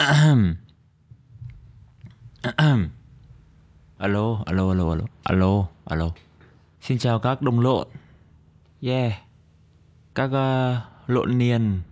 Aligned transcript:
alo, 0.00 0.48
alo, 3.98 4.70
alo, 4.70 4.90
alo, 4.90 5.04
alo, 5.22 5.68
alo. 5.84 6.10
Xin 6.80 6.98
chào 6.98 7.18
các 7.18 7.42
đồng 7.42 7.60
lộn. 7.60 7.88
Yeah. 8.80 9.12
Các 10.14 10.24
uh, 10.24 10.76
lộn 11.06 11.38
niên, 11.38 11.82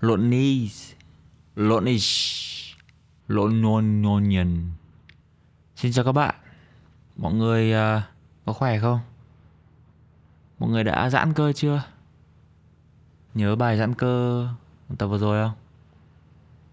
lộn 0.00 0.30
ni, 0.30 0.70
lộn 1.56 1.84
ish, 1.84 2.76
lộn 3.26 3.60
nhôn 3.60 4.02
nhôn 4.02 4.28
nhân. 4.28 4.70
Xin 5.76 5.92
chào 5.92 6.04
các 6.04 6.12
bạn. 6.12 6.34
Mọi 7.16 7.32
người 7.34 7.72
uh, 7.72 8.02
có 8.44 8.52
khỏe 8.52 8.78
không? 8.78 9.00
Mọi 10.58 10.70
người 10.70 10.84
đã 10.84 11.10
giãn 11.10 11.32
cơ 11.34 11.52
chưa? 11.52 11.82
Nhớ 13.34 13.56
bài 13.56 13.78
giãn 13.78 13.94
cơ 13.94 14.48
tập 14.98 15.06
vừa 15.06 15.18
rồi 15.18 15.48
không? 15.48 15.56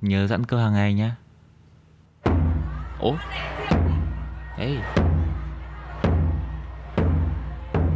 Nhớ 0.08 0.28
giãn 0.28 0.46
cơ 0.46 0.58
hàng 0.58 0.74
ngày 0.74 0.94
nhé. 0.94 1.12
Ố 3.00 3.16
Ê 4.58 4.78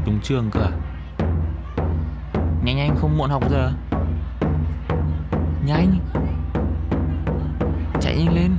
Đúng 0.05 0.19
trường 0.23 0.52
cơ 0.52 0.59
à? 0.59 0.71
Nhanh 2.63 2.77
nhanh, 2.77 2.95
không 3.02 3.17
muộn 3.17 3.30
học 3.30 3.49
giờ. 3.49 3.71
Nhanh. 5.66 5.99
Chạy 8.02 8.17
nhanh 8.17 8.35
lên. 8.35 8.57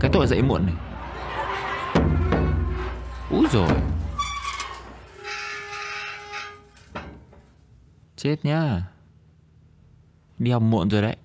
Cái 0.00 0.10
tội 0.12 0.26
dậy 0.26 0.42
muộn 0.42 0.66
này. 0.66 0.74
Úi 3.30 3.46
rồi 3.52 3.68
Chết 8.16 8.36
nhá. 8.42 8.82
Đi 10.38 10.50
học 10.50 10.62
muộn 10.62 10.90
rồi 10.90 11.02
đấy. 11.02 11.16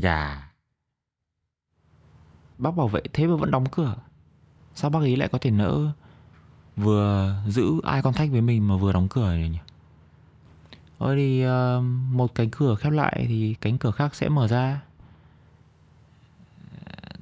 Gà 0.00 0.50
Bác 2.58 2.76
bảo 2.76 2.88
vệ 2.88 3.00
thế 3.12 3.26
mà 3.26 3.36
vẫn 3.36 3.50
đóng 3.50 3.66
cửa. 3.70 3.96
Sao 4.74 4.90
bác 4.90 4.98
ấy 4.98 5.16
lại 5.16 5.28
có 5.28 5.38
thể 5.38 5.50
nỡ 5.50 5.92
Vừa 6.76 7.36
giữ 7.48 7.80
ai 7.84 8.02
contact 8.02 8.30
với 8.30 8.40
mình 8.40 8.68
Mà 8.68 8.76
vừa 8.76 8.92
đóng 8.92 9.08
cửa 9.08 9.34
này 9.34 9.48
nhỉ? 9.48 9.58
Ôi 10.98 11.16
thì 11.16 11.46
uh, 11.46 11.84
một 12.12 12.34
cánh 12.34 12.50
cửa 12.50 12.74
khép 12.74 12.92
lại 12.92 13.24
Thì 13.28 13.54
cánh 13.60 13.78
cửa 13.78 13.90
khác 13.90 14.14
sẽ 14.14 14.28
mở 14.28 14.48
ra. 14.48 14.80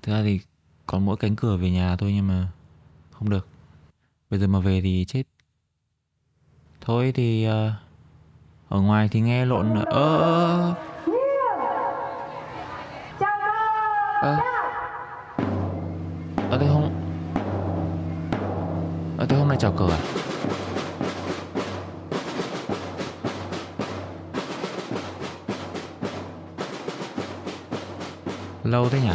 Thực 0.02 0.12
ra 0.12 0.22
thì 0.22 0.40
còn 0.86 1.04
mỗi 1.04 1.16
cánh 1.16 1.36
cửa 1.36 1.56
về 1.56 1.70
nhà 1.70 1.96
thôi 1.96 2.12
Nhưng 2.12 2.26
mà 2.26 2.48
không 3.10 3.30
được. 3.30 3.48
Bây 4.30 4.40
giờ 4.40 4.46
mà 4.46 4.58
về 4.60 4.80
thì 4.80 5.04
chết. 5.08 5.22
Thôi 6.80 7.12
thì 7.14 7.48
uh, 7.48 7.52
Ở 8.68 8.80
ngoài 8.80 9.08
thì 9.08 9.20
nghe 9.20 9.44
lộn 9.44 9.74
Ơ 9.74 9.84
ơ 9.84 10.18
ơ! 10.18 10.87
Ờ. 14.20 14.36
ờ. 16.50 16.58
Thế 16.60 16.66
hôm 16.66 16.90
Ờ 19.18 19.26
thế 19.28 19.36
hôm 19.36 19.48
nay 19.48 19.56
chào 19.60 19.72
cờ 19.72 19.88
à 19.90 19.98
Lâu 28.64 28.88
thế 28.88 29.00
nhỉ? 29.00 29.10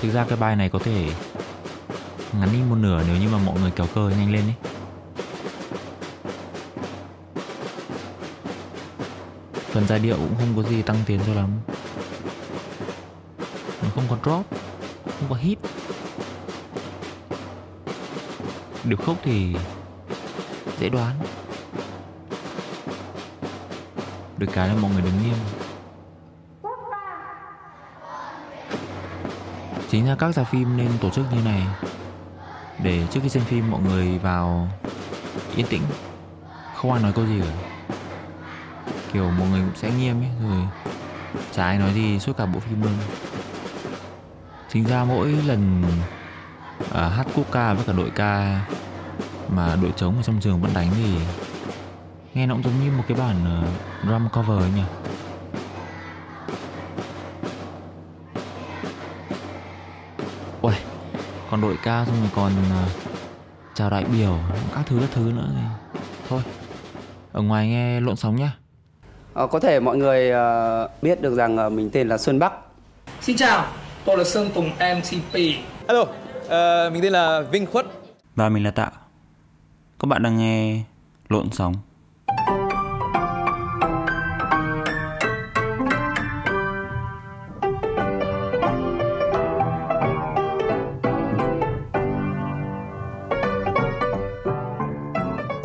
Thực 0.00 0.10
ra 0.10 0.24
cái 0.28 0.38
bài 0.38 0.56
này 0.56 0.68
có 0.68 0.78
thể 0.78 1.10
Ngắn 2.40 2.48
đi 2.52 2.58
một 2.68 2.76
nửa 2.76 3.02
nếu 3.08 3.16
như 3.16 3.28
mà 3.28 3.38
mọi 3.38 3.60
người 3.60 3.70
kéo 3.70 3.86
cờ 3.94 4.08
nhanh 4.08 4.32
lên 4.32 4.42
ấy. 4.42 4.54
Phần 9.54 9.86
giai 9.88 9.98
điệu 9.98 10.16
cũng 10.16 10.34
không 10.38 10.52
có 10.56 10.70
gì 10.70 10.82
tăng 10.82 10.96
tiến 11.06 11.20
cho 11.26 11.34
lắm 11.34 11.50
không 13.96 14.04
có 14.08 14.16
drop, 14.24 14.60
không 15.04 15.28
có 15.28 15.36
hit. 15.36 15.58
Được 18.84 18.96
khúc 19.06 19.16
thì 19.22 19.56
dễ 20.78 20.88
đoán. 20.88 21.14
Được 24.38 24.46
cái 24.52 24.68
là 24.68 24.74
mọi 24.74 24.90
người 24.90 25.02
đứng 25.02 25.22
nghiêm 25.22 25.36
chính 29.90 30.06
ra 30.06 30.16
các 30.18 30.34
gia 30.34 30.44
phim 30.44 30.76
nên 30.76 30.88
tổ 31.00 31.10
chức 31.10 31.24
như 31.32 31.42
này 31.44 31.62
để 32.82 33.06
trước 33.10 33.20
khi 33.22 33.28
xem 33.28 33.44
phim 33.44 33.70
mọi 33.70 33.80
người 33.82 34.18
vào 34.18 34.68
yên 35.56 35.66
tĩnh. 35.66 35.82
Không 36.74 36.92
ai 36.92 37.02
nói 37.02 37.12
câu 37.12 37.26
gì 37.26 37.40
cả. 37.40 37.94
Kiểu 39.12 39.30
mọi 39.30 39.48
người 39.48 39.60
cũng 39.60 39.76
sẽ 39.76 39.90
nghiêm 39.90 40.22
ấy, 40.22 40.30
rồi 40.42 40.62
chả 41.52 41.64
ai 41.64 41.78
nói 41.78 41.94
gì 41.94 42.18
suốt 42.18 42.36
cả 42.36 42.46
bộ 42.46 42.60
phim 42.60 42.82
luôn 42.82 42.92
chính 44.72 44.84
ra 44.84 45.04
mỗi 45.04 45.28
lần 45.28 45.82
à, 46.92 47.08
hát 47.08 47.26
quốc 47.34 47.46
ca 47.52 47.74
với 47.74 47.84
cả 47.86 47.92
đội 47.92 48.10
ca 48.10 48.60
mà 49.48 49.76
đội 49.82 49.92
trống 49.96 50.16
ở 50.16 50.22
trong 50.22 50.40
trường 50.40 50.60
vẫn 50.60 50.70
đánh 50.74 50.90
thì 50.96 51.14
nghe 52.34 52.46
nó 52.46 52.54
cũng 52.54 52.62
giống 52.62 52.84
như 52.84 52.90
một 52.90 53.04
cái 53.08 53.18
bản 53.18 53.36
uh, 53.62 53.68
drum 54.08 54.28
cover 54.28 54.62
ấy 54.62 54.70
nhỉ? 54.76 54.82
Ôi 60.60 60.74
còn 61.50 61.60
đội 61.60 61.76
ca 61.82 62.04
xong 62.04 62.20
rồi 62.20 62.30
còn 62.34 62.52
uh, 62.52 62.90
chào 63.74 63.90
đại 63.90 64.04
biểu 64.04 64.38
các 64.74 64.82
thứ 64.86 64.98
các 65.00 65.08
thứ 65.14 65.32
nữa 65.36 65.48
thì 65.54 65.62
thôi 66.28 66.42
ở 67.32 67.42
ngoài 67.42 67.68
nghe 67.68 68.00
lộn 68.00 68.16
sóng 68.16 68.36
nhá. 68.36 68.52
À, 69.34 69.42
có 69.50 69.60
thể 69.60 69.80
mọi 69.80 69.96
người 69.96 70.30
uh, 70.30 71.02
biết 71.02 71.22
được 71.22 71.34
rằng 71.34 71.66
uh, 71.66 71.72
mình 71.72 71.90
tên 71.90 72.08
là 72.08 72.18
Xuân 72.18 72.38
Bắc. 72.38 72.52
Xin 73.20 73.36
chào, 73.36 73.66
tôi 74.06 74.18
là 74.18 74.24
Sơn 74.24 74.50
Tùng 74.54 74.70
MCP. 74.70 75.38
Alo, 75.86 76.00
uh, 76.00 76.92
mình 76.92 77.02
tên 77.02 77.12
là 77.12 77.40
Vinh 77.40 77.66
Khuất. 77.66 77.86
Và 78.36 78.48
mình 78.48 78.64
là 78.64 78.70
Tạo. 78.70 78.90
Các 79.98 80.06
bạn 80.06 80.22
đang 80.22 80.38
nghe 80.38 80.82
Lộn 81.28 81.50
Sóng. 81.52 81.74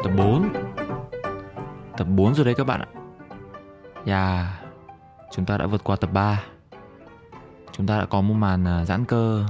Tập 0.04 0.12
4 0.18 0.54
Tập 1.98 2.08
4 2.08 2.36
rồi 2.36 2.46
đấy 2.46 2.56
các 2.58 2.64
bạn 2.68 2.82
ạ 2.82 2.88
Yeah 4.06 4.46
Chúng 5.32 5.46
ta 5.46 5.58
đã 5.58 5.66
vượt 5.66 5.84
qua 5.84 5.96
tập 5.96 6.10
3 6.14 6.44
Chúng 7.72 7.88
ta 7.88 7.98
đã 7.98 8.06
có 8.06 8.22
một 8.22 8.34
màn 8.34 8.68
à, 8.68 8.86
giãn 8.86 9.06
cơ 9.06 9.46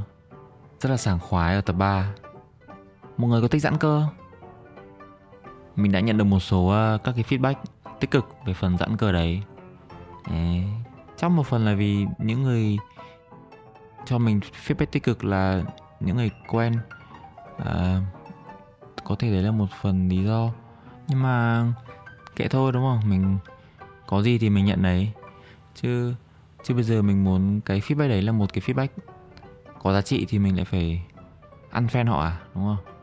rất 0.80 0.90
là 0.90 0.98
sảng 0.98 1.20
khoái 1.20 1.56
ở 1.56 1.62
tập 1.62 1.74
3. 1.74 2.14
Mọi 3.18 3.30
người 3.30 3.42
có 3.42 3.48
thích 3.48 3.62
giãn 3.62 3.78
cơ? 3.78 4.04
Mình 5.76 5.92
đã 5.92 6.00
nhận 6.00 6.18
được 6.18 6.24
một 6.24 6.40
số 6.40 6.68
à, 6.68 6.98
các 7.04 7.16
cái 7.16 7.24
feedback 7.30 7.56
tích 8.00 8.12
cực 8.12 8.26
về 8.46 8.54
phần 8.54 8.78
giãn 8.78 8.98
cơ 8.98 9.12
đấy. 9.12 9.42
đấy. 10.30 10.64
Trong 11.18 11.36
một 11.36 11.46
phần 11.46 11.66
là 11.66 11.74
vì 11.74 12.06
những 12.18 12.44
người 12.44 12.78
cho 14.06 14.18
mình 14.18 14.40
feedback 14.68 14.86
tích 14.92 15.04
cực 15.04 15.24
là 15.24 15.64
những 16.00 16.18
người 16.18 16.32
quen 16.48 16.74
à, 17.58 18.02
có 19.04 19.16
thể 19.20 19.32
đấy 19.32 19.44
là 19.44 19.52
một 19.52 19.68
phần 19.82 20.10
lý 20.10 20.24
do 20.24 20.52
nhưng 21.08 21.22
mà 21.22 21.66
kệ 22.36 22.48
thôi 22.48 22.72
đúng 22.72 22.84
không 22.84 23.10
mình 23.10 23.38
có 24.08 24.22
gì 24.22 24.38
thì 24.38 24.50
mình 24.50 24.66
nhận 24.66 24.82
đấy 24.82 25.12
chứ 25.76 26.14
chứ 26.64 26.74
bây 26.74 26.84
giờ 26.84 27.02
mình 27.02 27.24
muốn 27.24 27.62
cái 27.66 27.80
feedback 27.80 28.10
đấy 28.10 28.22
là 28.22 28.32
một 28.32 28.54
cái 28.54 28.62
feedback 28.62 28.88
có 29.82 29.94
giá 29.94 30.02
trị 30.02 30.26
thì 30.30 30.40
mình 30.40 30.56
lại 30.56 30.66
phải 30.66 31.02
ăn 31.70 31.88
fan 31.88 32.08
họ 32.08 32.22
à 32.22 32.40
đúng 32.56 32.64
không? 32.64 32.94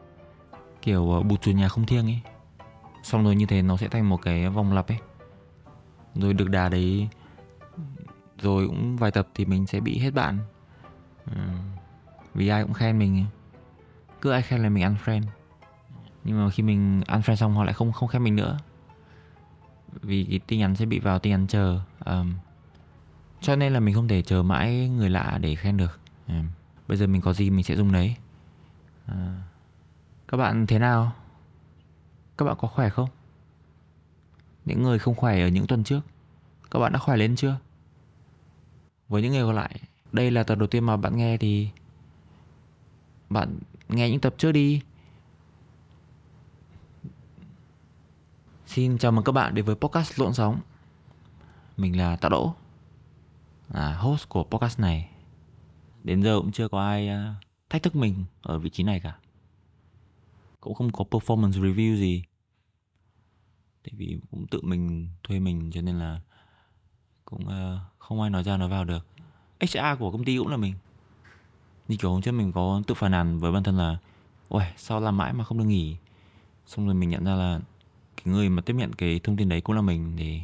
Kiểu 0.82 1.10
ờ, 1.10 1.22
bụt 1.22 1.42
chuột 1.42 1.54
nhà 1.54 1.69
không 1.69 1.86
thiêng 1.86 2.06
ấy. 2.06 2.20
Xong 3.02 3.24
rồi 3.24 3.36
như 3.36 3.46
thế 3.46 3.62
nó 3.62 3.76
sẽ 3.76 3.88
thành 3.88 4.08
một 4.08 4.22
cái 4.22 4.48
vòng 4.48 4.72
lặp 4.72 4.88
ấy. 4.88 4.98
Rồi 6.14 6.34
được 6.34 6.50
đà 6.50 6.69
đấy 6.69 7.08
rồi 8.43 8.66
cũng 8.66 8.96
vài 8.96 9.10
tập 9.10 9.28
thì 9.34 9.44
mình 9.44 9.66
sẽ 9.66 9.81
bị 9.81 9.99
hết 9.99 10.14
bạn. 10.14 10.38
Ừ. 11.26 11.40
vì 12.34 12.49
ai 12.49 12.62
cũng 12.62 12.72
khen 12.72 12.99
mình 12.99 13.25
cứ 14.20 14.31
ai 14.31 14.43
khen 14.43 14.62
là 14.62 14.69
mình 14.69 14.82
ăn 14.82 14.96
friend. 15.05 15.22
Nhưng 16.25 16.44
mà 16.44 16.50
khi 16.50 16.62
mình 16.62 17.02
ăn 17.06 17.20
friend 17.20 17.34
xong 17.34 17.55
họ 17.55 17.64
lại 17.64 17.75
không 17.75 17.93
không 17.93 18.08
khen 18.08 18.25
mình 18.25 18.37
nữa. 18.37 18.58
Vì 20.02 20.26
cái 20.31 20.40
tin 20.46 20.58
nhắn 20.58 20.76
sẽ 20.76 20.87
bị 20.87 20.99
vào 20.99 21.19
tin 21.19 21.31
nhắn 21.31 21.46
chờ 21.46 21.81
um, 22.05 22.34
cho 23.40 23.56
nên 23.56 23.73
là 23.73 23.81
mình 23.81 23.94
không 23.94 24.08
thể 24.08 24.23
chờ 24.23 24.43
mãi 24.43 24.88
người 24.88 25.11
lạ 25.11 25.38
để 25.40 25.55
khen 25.55 25.76
được. 25.76 26.00
À, 26.26 26.44
bây 26.88 26.96
giờ 26.96 27.06
mình 27.06 27.20
có 27.20 27.32
gì 27.32 27.50
mình 27.50 27.64
sẽ 27.64 27.76
dùng 27.76 27.93
đấy. 27.93 28.17
À, 29.06 29.43
các 30.29 30.37
bạn 30.37 30.67
thế 30.67 30.79
nào? 30.79 31.12
Các 32.38 32.44
bạn 32.44 32.56
có 32.58 32.69
khỏe 32.69 32.88
không? 32.88 33.08
Những 34.64 34.82
người 34.82 34.99
không 34.99 35.14
khỏe 35.14 35.40
ở 35.40 35.49
những 35.49 35.67
tuần 35.67 35.85
trước 35.85 36.00
các 36.70 36.79
bạn 36.79 36.93
đã 36.93 36.99
khỏe 36.99 37.17
lên 37.17 37.37
chưa? 37.37 37.56
Với 39.08 39.23
những 39.23 39.32
người 39.32 39.44
còn 39.44 39.55
lại 39.55 39.81
đây 40.12 40.31
là 40.31 40.43
tập 40.43 40.58
đầu 40.58 40.67
tiên 40.67 40.84
mà 40.84 40.96
bạn 40.96 41.17
nghe 41.17 41.37
thì 41.37 41.70
bạn 43.31 43.58
nghe 43.88 44.11
những 44.11 44.20
tập 44.20 44.34
trước 44.38 44.52
đi. 44.52 44.82
Xin 48.67 48.99
chào 48.99 49.12
mừng 49.12 49.25
các 49.25 49.32
bạn 49.32 49.55
đến 49.55 49.64
với 49.64 49.75
podcast 49.75 50.20
Lộn 50.20 50.34
Sóng. 50.34 50.61
Mình 51.76 51.99
là 51.99 52.17
Tạ 52.17 52.29
Đỗ 52.29 52.55
à, 53.73 53.93
Host 53.93 54.29
của 54.29 54.44
podcast 54.44 54.81
này. 54.81 55.11
Đến 56.05 56.23
giờ 56.23 56.41
cũng 56.41 56.53
chưa 56.53 56.69
có 56.69 56.81
ai 56.81 57.09
uh, 57.09 57.44
thách 57.70 57.82
thức 57.82 57.97
mình 57.97 58.25
ở 58.43 58.59
vị 58.59 58.70
trí 58.70 58.82
này 58.82 59.00
cả. 59.00 59.19
Cũng 60.61 60.75
không 60.75 60.93
có 60.93 61.05
performance 61.11 61.53
review 61.53 61.97
gì. 61.97 62.25
Tại 63.85 63.93
vì 63.97 64.19
cũng 64.31 64.47
tự 64.47 64.61
mình 64.62 65.09
thuê 65.23 65.38
mình 65.38 65.70
cho 65.73 65.82
nên 65.82 65.99
là 65.99 66.20
Cũng 67.25 67.47
uh, 67.47 67.81
không 67.99 68.20
ai 68.20 68.31
nói 68.31 68.43
ra 68.43 68.56
nói 68.56 68.69
vào 68.69 68.85
được. 68.85 69.06
HR 69.61 69.99
của 69.99 70.11
công 70.11 70.25
ty 70.25 70.37
cũng 70.37 70.49
là 70.49 70.56
mình. 70.56 70.75
Như 71.88 71.97
kiểu 71.97 72.11
hôm 72.11 72.23
trước 72.23 72.32
mình 72.32 72.53
có 72.53 72.82
tự 72.87 72.94
phàn 72.94 73.11
nàn 73.11 73.38
với 73.38 73.53
bản 73.53 73.62
thân 73.62 73.79
là 73.79 73.99
Ôi 74.49 74.62
sao 74.76 75.00
làm 75.00 75.17
mãi 75.17 75.32
mà 75.32 75.44
không 75.44 75.59
được 75.59 75.65
nghỉ? 75.65 75.97
Xong 76.67 76.87
rồi 76.87 76.94
mình 76.94 77.09
nhận 77.09 77.25
ra 77.25 77.35
là 77.35 77.61
Cái 78.17 78.35
người 78.35 78.49
mà 78.49 78.62
tiếp 78.62 78.75
nhận 78.76 78.93
cái 78.93 79.20
thông 79.25 79.37
tin 79.37 79.49
đấy 79.49 79.61
cũng 79.61 79.76
là 79.76 79.82
mình 79.82 80.15
Thì 80.17 80.41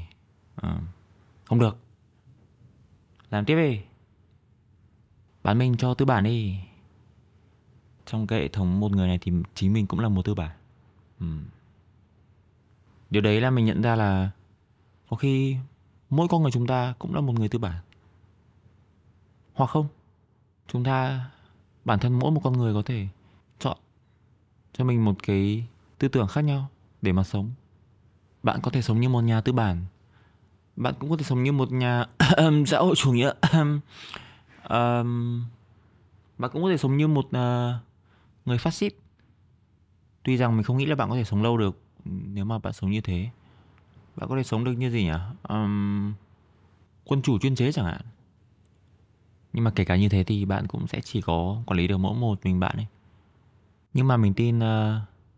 uh, 0.56 0.62
à, 0.65 0.81
không 1.44 1.59
được. 1.59 1.79
Làm 3.34 3.44
tiếp 3.44 3.56
đi 3.56 3.81
Bán 5.42 5.58
mình 5.58 5.76
cho 5.76 5.94
tư 5.94 6.04
bản 6.04 6.25
đi 6.25 6.56
Trong 8.06 8.26
cái 8.26 8.40
hệ 8.40 8.48
thống 8.48 8.81
một 8.81 8.92
người 8.92 9.08
này 9.08 9.19
thì 9.20 9.32
chính 9.54 9.72
mình 9.72 9.86
cũng 9.86 10.00
là 10.00 10.08
một 10.08 10.25
tư 10.25 10.34
bản 10.34 10.50
ừ. 11.20 11.26
Điều 13.10 13.22
đấy 13.22 13.40
là 13.40 13.50
mình 13.50 13.64
nhận 13.64 13.82
ra 13.82 13.94
là 13.94 14.31
Có 15.08 15.16
khi 15.16 15.56
mỗi 16.10 16.28
con 16.28 16.42
người 16.42 16.50
chúng 16.50 16.66
ta 16.66 16.94
cũng 16.98 17.14
là 17.14 17.20
một 17.20 17.32
người 17.32 17.48
tư 17.48 17.58
bản 17.58 17.82
Hoặc 19.54 19.70
không, 19.70 19.88
Chúng 20.69 20.84
ta, 20.84 21.30
Bản 21.84 21.98
thân 21.98 22.19
mỗi 22.19 22.30
một 22.30 22.40
con 22.44 22.52
người 22.52 22.75
có 22.75 22.82
thể 22.82 23.06
chọn 23.58 23.78
cho 24.72 24.84
mình 24.84 25.04
một 25.04 25.14
cái 25.22 25.66
tư 25.98 26.08
tưởng 26.08 26.28
khác 26.28 26.40
nhau 26.40 26.69
để 27.02 27.12
mà 27.12 27.25
sống. 27.25 27.50
Bạn 28.42 28.60
có 28.62 28.70
thể 28.70 28.82
sống 28.82 29.00
như 29.00 29.08
một 29.08 29.20
nhà 29.20 29.40
tư 29.40 29.52
bản. 29.52 29.84
Bạn 30.76 30.94
cũng 30.99 31.11
có 31.11 31.17
thể 31.17 31.25
sống 31.25 31.43
như 31.43 31.53
một 31.53 31.73
nhà 31.73 32.06
xã 32.67 32.79
hội 32.79 32.94
chủ 32.97 33.12
nghĩa. 33.12 33.32
um, 34.69 35.44
bạn 36.38 36.50
cũng 36.53 36.62
có 36.62 36.71
thể 36.71 36.76
sống 36.76 36.97
như 36.97 37.09
một 37.09 37.26
uh, 37.26 37.82
người 38.44 38.59
phát 38.59 38.75
xít. 38.75 38.94
Tuy 40.23 40.37
rằng 40.37 40.56
mình 40.56 40.62
không 40.62 40.76
nghĩ 40.76 40.87
là 40.87 40.94
bạn 40.94 41.11
có 41.11 41.17
thể 41.17 41.25
sống 41.25 41.43
lâu 41.43 41.56
được 41.56 41.81
nếu 42.05 42.44
mà 42.44 42.59
bạn 42.59 42.73
sống 42.73 42.91
như 42.91 43.00
thế. 43.00 43.31
Bạn 44.17 44.29
có 44.29 44.37
thể 44.37 44.43
sống 44.43 44.65
được 44.65 44.73
như 44.73 44.91
gì 44.91 45.05
nhỉ? 45.05 45.11
Um, 45.49 46.12
quân 47.05 47.23
chủ 47.23 47.38
chuyên 47.38 47.55
chế 47.55 47.73
chẳng 47.73 47.85
hạn. 47.85 48.00
Nhưng 49.53 49.65
mà 49.65 49.71
kể 49.75 49.85
cả 49.85 49.97
như 49.97 50.09
thế 50.09 50.25
thì 50.25 50.44
bạn 50.44 50.67
cũng 50.67 50.87
sẽ 50.87 51.00
chỉ 51.00 51.21
có 51.21 51.62
quản 51.67 51.79
lý 51.79 51.87
được 51.87 51.99
mỗi 51.99 52.15
một 52.15 52.44
mình 52.44 52.61
bạn 52.61 52.76
ấy 52.76 52.87
nhưng 53.94 54.09
mà 54.09 54.17
mình 54.17 54.35
tin 54.35 54.59
uh, 54.59 54.65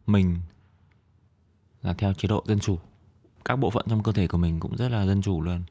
mình 0.07 0.39
là 1.83 1.93
theo 1.93 2.13
chế 2.13 2.29
độ 2.29 2.45
dân 2.47 2.61
chủ 2.61 2.79
các 3.47 3.57
bộ 3.57 3.71
phận 3.71 3.85
trong 3.89 4.03
cơ 4.03 4.13
thể 4.13 4.27
của 4.27 4.39
mình 4.39 4.61
cũng 4.61 4.77
rất 4.77 4.89
là 4.89 5.07
dân 5.07 5.23
chủ 5.23 5.43
luôn. 5.43 5.63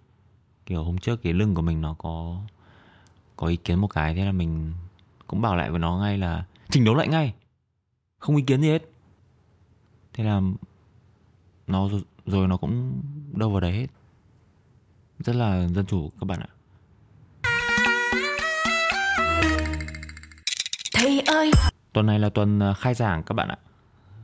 Kiểu 0.66 0.84
hôm 0.84 0.98
trước 0.98 1.24
cái 1.24 1.34
lưng 1.34 1.56
của 1.56 1.62
mình 1.62 1.82
nó 1.82 1.96
có 1.98 2.42
có 3.36 3.48
ý 3.48 3.56
kiến 3.56 3.80
một 3.80 3.88
cái 3.88 4.16
thế 4.16 4.26
là 4.26 4.32
mình 4.32 4.74
cũng 5.28 5.42
bảo 5.42 5.56
lại 5.56 5.70
với 5.70 5.80
nó 5.80 5.98
ngay 5.98 6.18
là 6.18 6.46
chỉnh 6.70 6.86
đấu 6.86 6.96
lại 6.96 7.08
ngay. 7.08 7.34
Không 8.20 8.36
ý 8.36 8.44
kiến 8.44 8.62
gì 8.62 8.68
hết. 8.68 8.90
Thế 10.14 10.24
là 10.24 10.42
nó 11.68 11.90
rồi 12.26 12.48
nó 12.48 12.58
cũng 12.58 13.02
đâu 13.34 13.50
vào 13.50 13.60
đấy 13.60 13.72
hết. 13.72 13.88
Rất 15.20 15.36
là 15.36 15.68
dân 15.68 15.86
chủ 15.86 16.12
các 16.20 16.26
bạn 16.26 16.40
ạ. 16.40 16.50
Thầy 20.94 21.20
ơi! 21.20 21.52
Tuần 21.94 22.06
này 22.06 22.20
là 22.20 22.30
tuần 22.30 22.60
ờ, 22.60 22.74
khai 22.74 22.94
giảng 22.94 23.24
các 23.24 23.34
bạn 23.34 23.48
ạ. 23.48 23.58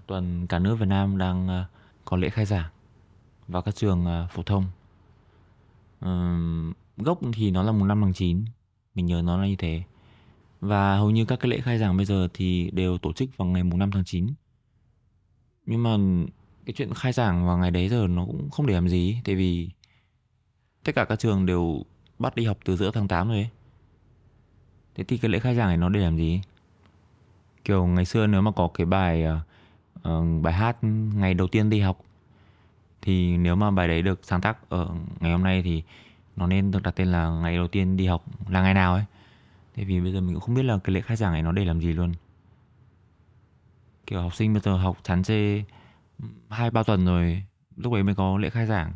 Tuần 0.08 0.48
cả 0.48 0.60
nước 0.60 0.76
Việt 0.76 0.88
Nam 0.88 1.18
đang 1.18 1.48
ờ, 1.48 1.66
có 2.06 2.18
lễ 2.18 2.30
khai 2.30 2.46
giảng 2.46 2.70
vào 3.52 3.62
các 3.62 3.76
trường 3.76 4.06
à, 4.06 4.28
phổ 4.32 4.44
thông. 4.44 4.66
gốc 6.98 7.20
thì 7.34 7.52
nó 7.52 7.64
là 7.64 7.72
mùng 7.72 7.88
5 7.88 8.02
tháng 8.02 8.14
9, 8.14 8.46
mình 8.96 9.06
nhớ 9.06 9.22
nó 9.26 9.38
là 9.38 9.48
như 9.48 9.56
thế. 9.56 9.84
Và 10.62 10.98
hầu 10.98 11.12
như 11.12 11.26
các 11.26 11.40
cái 11.40 11.50
lễ 11.50 11.60
khai 11.62 11.78
giảng 11.78 11.98
bây 11.98 12.06
giờ 12.06 12.28
thì 12.34 12.72
đều 12.72 12.98
tổ 12.98 13.14
chức 13.14 13.38
vào 13.38 13.48
ngày 13.48 13.64
mùng 13.64 13.80
5 13.80 13.92
tháng 13.92 14.04
9. 14.06 14.28
Nhưng 15.66 15.84
mà 15.84 15.98
cái 16.66 16.74
chuyện 16.74 16.94
khai 16.94 17.14
giảng 17.14 17.48
vào 17.48 17.58
ngày 17.58 17.72
đấy 17.72 17.90
giờ 17.90 18.08
nó 18.08 18.26
cũng 18.26 18.50
không 18.50 18.68
để 18.68 18.74
làm 18.74 18.90
gì 18.90 19.18
tại 19.24 19.36
vì 19.36 19.70
tất 20.84 20.92
cả 20.96 21.06
các 21.06 21.20
trường 21.20 21.46
đều 21.46 21.84
bắt 22.20 22.36
đi 22.36 22.46
học 22.46 22.58
từ 22.66 22.76
giữa 22.76 22.92
tháng 22.92 23.08
8 23.08 23.28
rồi 23.28 23.38
ấy. 23.38 23.50
Thế 24.96 25.04
thì 25.04 25.18
cái 25.18 25.32
lễ 25.32 25.40
khai 25.40 25.56
giảng 25.56 25.68
này 25.68 25.78
nó 25.78 25.90
để 25.90 26.00
làm 26.00 26.18
gì? 26.18 26.42
kiểu 27.64 27.86
ngày 27.86 28.06
xưa 28.06 28.28
nếu 28.28 28.42
mà 28.42 28.52
có 28.52 28.70
cái 28.74 28.86
bài 28.86 29.26
uh, 30.08 30.42
bài 30.42 30.54
hát 30.54 30.78
ngày 31.14 31.34
đầu 31.34 31.48
tiên 31.48 31.70
đi 31.70 31.80
học 31.80 32.02
thì 33.02 33.38
nếu 33.38 33.56
mà 33.56 33.72
bài 33.72 33.88
đấy 33.88 34.02
được 34.02 34.20
sáng 34.24 34.42
tác 34.42 34.70
ở 34.70 34.90
ngày 35.20 35.32
hôm 35.32 35.44
nay 35.44 35.62
thì 35.62 35.84
nó 36.36 36.48
nên 36.48 36.72
được 36.72 36.84
đặt 36.84 36.96
tên 36.96 37.08
là 37.08 37.30
ngày 37.30 37.56
đầu 37.56 37.68
tiên 37.68 37.98
đi 37.98 38.08
học 38.08 38.26
là 38.50 38.62
ngày 38.62 38.74
nào 38.74 38.94
ấy. 38.94 39.04
Tại 39.76 39.86
vì 39.86 40.00
bây 40.00 40.14
giờ 40.14 40.22
mình 40.22 40.34
cũng 40.34 40.42
không 40.42 40.56
biết 40.56 40.64
là 40.64 40.78
cái 40.84 40.96
lễ 40.96 41.02
khai 41.02 41.18
giảng 41.18 41.34
này 41.34 41.42
nó 41.42 41.52
để 41.52 41.66
làm 41.66 41.80
gì 41.80 41.94
luôn. 41.94 42.14
Kiểu 44.08 44.22
học 44.22 44.36
sinh 44.36 44.54
bây 44.54 44.62
giờ 44.62 44.78
học 44.78 44.98
chán 45.04 45.24
chê 45.24 45.64
hai 46.50 46.72
ba 46.72 46.84
tuần 46.84 47.06
rồi 47.06 47.44
lúc 47.76 47.94
ấy 47.94 48.04
mới 48.04 48.16
có 48.16 48.38
lễ 48.38 48.50
khai 48.50 48.66
giảng. 48.66 48.94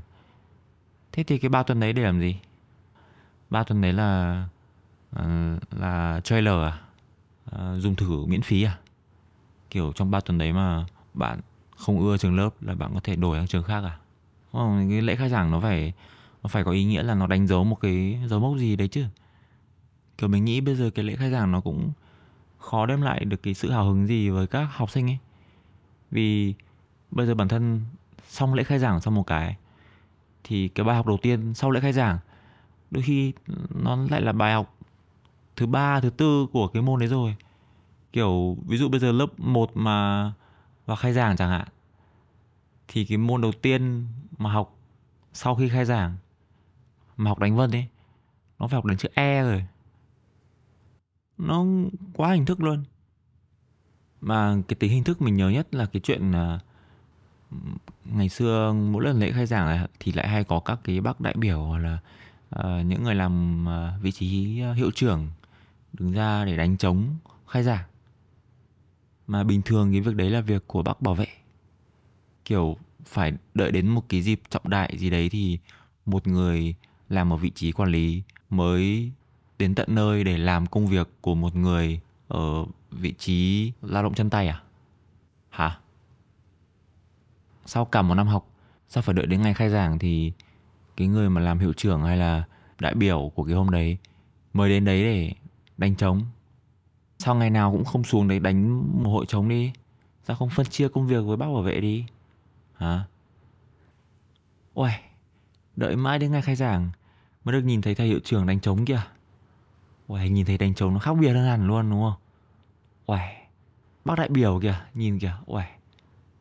Thế 1.12 1.24
thì 1.24 1.38
cái 1.38 1.50
ba 1.50 1.64
tuần 1.64 1.80
đấy 1.80 1.94
để 1.94 2.04
làm 2.04 2.20
gì? 2.20 2.40
Ba 3.50 3.64
tuần 3.64 3.82
đấy 3.82 3.94
là 3.94 4.44
uh, 5.20 5.24
là 5.72 6.22
trailer 6.24 6.54
à? 6.54 6.82
Uh, 7.56 7.82
dùng 7.82 7.96
thử 7.96 8.26
miễn 8.26 8.42
phí 8.42 8.64
à? 8.64 8.78
Kiểu 9.70 9.94
trong 9.96 10.12
ba 10.12 10.20
tuần 10.20 10.38
đấy 10.38 10.54
mà 10.54 10.86
bạn 11.14 11.40
không 11.76 12.00
ưa 12.00 12.18
trường 12.18 12.36
lớp 12.36 12.50
là 12.62 12.76
bạn 12.76 12.92
có 12.94 13.00
thể 13.04 13.16
đổi 13.16 13.38
sang 13.38 13.48
trường 13.48 13.64
khác 13.64 13.84
à? 13.84 13.98
Không? 14.52 14.90
Cái 14.90 15.02
lễ 15.02 15.16
khai 15.16 15.30
giảng 15.30 15.52
nó 15.52 15.60
phải 15.60 15.94
nó 16.44 16.48
phải 16.48 16.64
có 16.64 16.72
ý 16.72 16.84
nghĩa 16.84 17.04
là 17.04 17.16
nó 17.16 17.28
đánh 17.28 17.48
dấu 17.48 17.64
một 17.64 17.76
cái 17.82 18.20
dấu 18.28 18.40
mốc 18.40 18.58
gì 18.58 18.76
đấy 18.76 18.88
chứ? 18.88 19.06
Kiểu 20.18 20.30
mình 20.30 20.46
nghĩ 20.46 20.62
bây 20.62 20.76
giờ 20.76 20.90
cái 20.90 21.06
lễ 21.06 21.16
khai 21.16 21.32
giảng 21.32 21.52
nó 21.52 21.62
cũng 21.62 21.92
khó 22.58 22.86
đem 22.86 23.02
lại 23.02 23.26
được 23.26 23.44
cái 23.44 23.54
sự 23.54 23.72
hào 23.72 23.86
hứng 23.86 24.08
gì 24.08 24.30
với 24.30 24.48
các 24.48 24.68
học 24.72 24.92
sinh 24.92 25.10
ấy. 25.10 25.18
Vì 26.12 26.54
bây 27.12 27.28
giờ 27.28 27.36
bản 27.36 27.48
thân 27.48 27.82
xong 28.28 28.54
lễ 28.54 28.64
khai 28.64 28.80
giảng 28.80 29.02
xong 29.02 29.16
một 29.16 29.24
cái, 29.24 29.56
thì 30.44 30.68
cái 30.68 30.84
bài 30.84 30.96
học 30.96 31.08
đầu 31.08 31.18
tiên 31.22 31.54
sau 31.54 31.72
lễ 31.72 31.80
khai 31.80 31.94
giảng, 31.94 32.18
đôi 32.92 33.04
khi 33.04 33.34
nó 33.70 33.98
lại 34.10 34.22
là 34.22 34.32
bài 34.32 34.54
học 34.54 34.76
thứ 35.56 35.66
ba, 35.66 36.00
thứ 36.00 36.10
tư 36.10 36.48
của 36.52 36.68
cái 36.68 36.82
môn 36.82 37.00
đấy 37.00 37.10
rồi. 37.10 37.36
Kiểu 38.14 38.58
ví 38.68 38.78
dụ 38.78 38.90
bây 38.90 39.00
giờ 39.00 39.12
lớp 39.12 39.40
1 39.40 39.72
mà 39.74 40.32
vào 40.86 40.98
khai 40.98 41.14
giảng 41.14 41.38
chẳng 41.38 41.50
hạn 41.50 41.68
thì 42.88 43.06
cái 43.06 43.18
môn 43.18 43.42
đầu 43.42 43.52
tiên 43.52 44.08
mà 44.38 44.52
học 44.52 44.78
sau 45.34 45.56
khi 45.56 45.70
khai 45.70 45.86
giảng 45.86 46.16
mà 47.18 47.30
học 47.30 47.40
đánh 47.40 47.56
vân 47.56 47.72
ấy 47.72 47.88
nó 48.60 48.68
phải 48.68 48.76
học 48.76 48.86
đánh 48.86 48.98
chữ 48.98 49.10
e 49.14 49.44
rồi. 49.44 49.66
Nó 51.38 51.66
quá 52.14 52.32
hình 52.32 52.46
thức 52.46 52.62
luôn. 52.62 52.84
Mà 54.22 54.56
cái 54.68 54.76
tính 54.76 54.92
hình 54.92 55.04
thức 55.04 55.22
mình 55.22 55.36
nhớ 55.36 55.50
nhất 55.50 55.76
là 55.76 55.86
cái 55.86 56.00
chuyện 56.00 56.32
là 56.32 56.60
ngày 58.06 58.30
xưa 58.30 58.74
mỗi 58.74 59.04
lần 59.04 59.20
lễ 59.20 59.32
khai 59.32 59.46
giảng 59.46 59.88
thì 60.00 60.12
lại 60.12 60.28
hay 60.28 60.44
có 60.44 60.60
các 60.60 60.80
cái 60.84 61.02
bác 61.02 61.22
đại 61.22 61.34
biểu 61.38 61.64
hoặc 61.64 61.78
là 61.78 61.98
uh, 62.60 62.86
những 62.86 63.04
người 63.04 63.16
làm 63.16 63.66
uh, 63.68 64.04
vị 64.04 64.12
trí 64.12 64.62
hiệu 64.76 64.92
trưởng 64.96 65.32
đứng 65.94 66.12
ra 66.12 66.46
để 66.46 66.58
đánh 66.58 66.78
trống 66.78 67.16
khai 67.48 67.64
giảng 67.64 67.84
mà 69.28 69.44
bình 69.44 69.62
thường 69.62 69.92
cái 69.92 70.02
việc 70.02 70.16
đấy 70.16 70.30
là 70.30 70.42
việc 70.42 70.68
của 70.68 70.84
bác 70.84 71.02
bảo 71.02 71.14
vệ. 71.14 71.28
Kiểu, 72.46 72.78
phải 73.06 73.34
đợi 73.54 73.72
đến 73.72 73.88
một 73.88 74.04
cái 74.10 74.22
dịp 74.22 74.42
trọng 74.50 74.70
đại 74.70 74.98
gì 74.98 75.10
đấy 75.10 75.30
thì 75.30 75.60
một 76.06 76.28
người 76.28 76.76
làm 77.10 77.34
ở 77.34 77.38
vị 77.38 77.52
trí 77.56 77.72
quản 77.72 77.90
lý 77.90 78.24
mới 78.50 79.12
đến 79.60 79.76
tận 79.76 79.96
nơi 79.96 80.24
để 80.24 80.38
làm 80.38 80.66
công 80.66 80.88
việc 80.88 81.10
của 81.22 81.36
một 81.36 81.56
người 81.56 82.00
ở 82.28 82.66
vị 82.92 83.14
trí 83.18 83.72
lao 83.82 84.04
động 84.04 84.14
chân 84.14 84.30
tay 84.30 84.48
à? 84.48 84.62
Hả? 85.50 85.80
Sau 87.66 87.86
cả 87.86 88.02
một 88.02 88.16
năm 88.16 88.28
học, 88.28 88.50
sao 88.90 89.04
phải 89.04 89.14
đợi 89.14 89.26
đến 89.26 89.42
ngày 89.42 89.54
khai 89.54 89.70
giảng 89.70 90.00
thì 90.00 90.32
cái 90.98 91.08
người 91.08 91.30
mà 91.30 91.42
làm 91.42 91.60
hiệu 91.60 91.74
trưởng 91.74 92.02
hay 92.04 92.18
là 92.18 92.44
đại 92.80 92.96
biểu 92.96 93.32
của 93.36 93.44
cái 93.44 93.56
hôm 93.56 93.70
đấy 93.70 93.98
mới 94.54 94.70
đến 94.70 94.86
đấy 94.86 95.04
để 95.04 95.34
đánh 95.78 95.96
trống? 95.96 96.22
Sao 97.26 97.36
ngày 97.36 97.50
nào 97.50 97.72
cũng 97.72 97.86
không 97.86 98.04
xuống 98.04 98.28
đấy 98.28 98.40
đánh 98.40 98.84
một 99.04 99.10
hội 99.10 99.26
trống 99.26 99.50
đi? 99.50 99.72
Sao 100.24 100.36
không 100.36 100.50
phân 100.50 100.66
chia 100.66 100.88
công 100.88 101.08
việc 101.08 101.22
với 101.26 101.38
bác 101.38 101.46
bảo 101.46 101.62
vệ 101.62 101.82
đi? 101.82 102.06
Hả? 102.74 103.04
Ôi 104.74 104.92
đợi 105.76 105.96
mãi 105.96 106.20
đến 106.20 106.32
ngày 106.32 106.42
khai 106.42 106.56
giảng 106.56 106.90
mới 107.44 107.54
được 107.54 107.62
nhìn 107.62 107.82
thấy 107.82 107.96
thầy 107.96 108.08
hiệu 108.08 108.20
trưởng 108.24 108.46
đánh 108.46 108.60
trống 108.60 108.86
kìa. 108.86 109.02
Ôi 110.08 110.30
nhìn 110.30 110.46
thấy 110.46 110.58
đánh 110.58 110.76
trống 110.76 110.94
nó 110.94 111.00
khác 111.00 111.14
biệt 111.14 111.34
hơn 111.34 111.48
hẳn 111.48 111.68
luôn, 111.68 111.90
đúng 111.90 112.02
không? 112.02 112.22
Ôi 113.06 113.20
bác 114.06 114.18
đại 114.18 114.30
biểu 114.30 114.60
kìa, 114.62 114.80
nhìn 114.94 115.20
kìa 115.20 115.34
ôi 115.46 115.64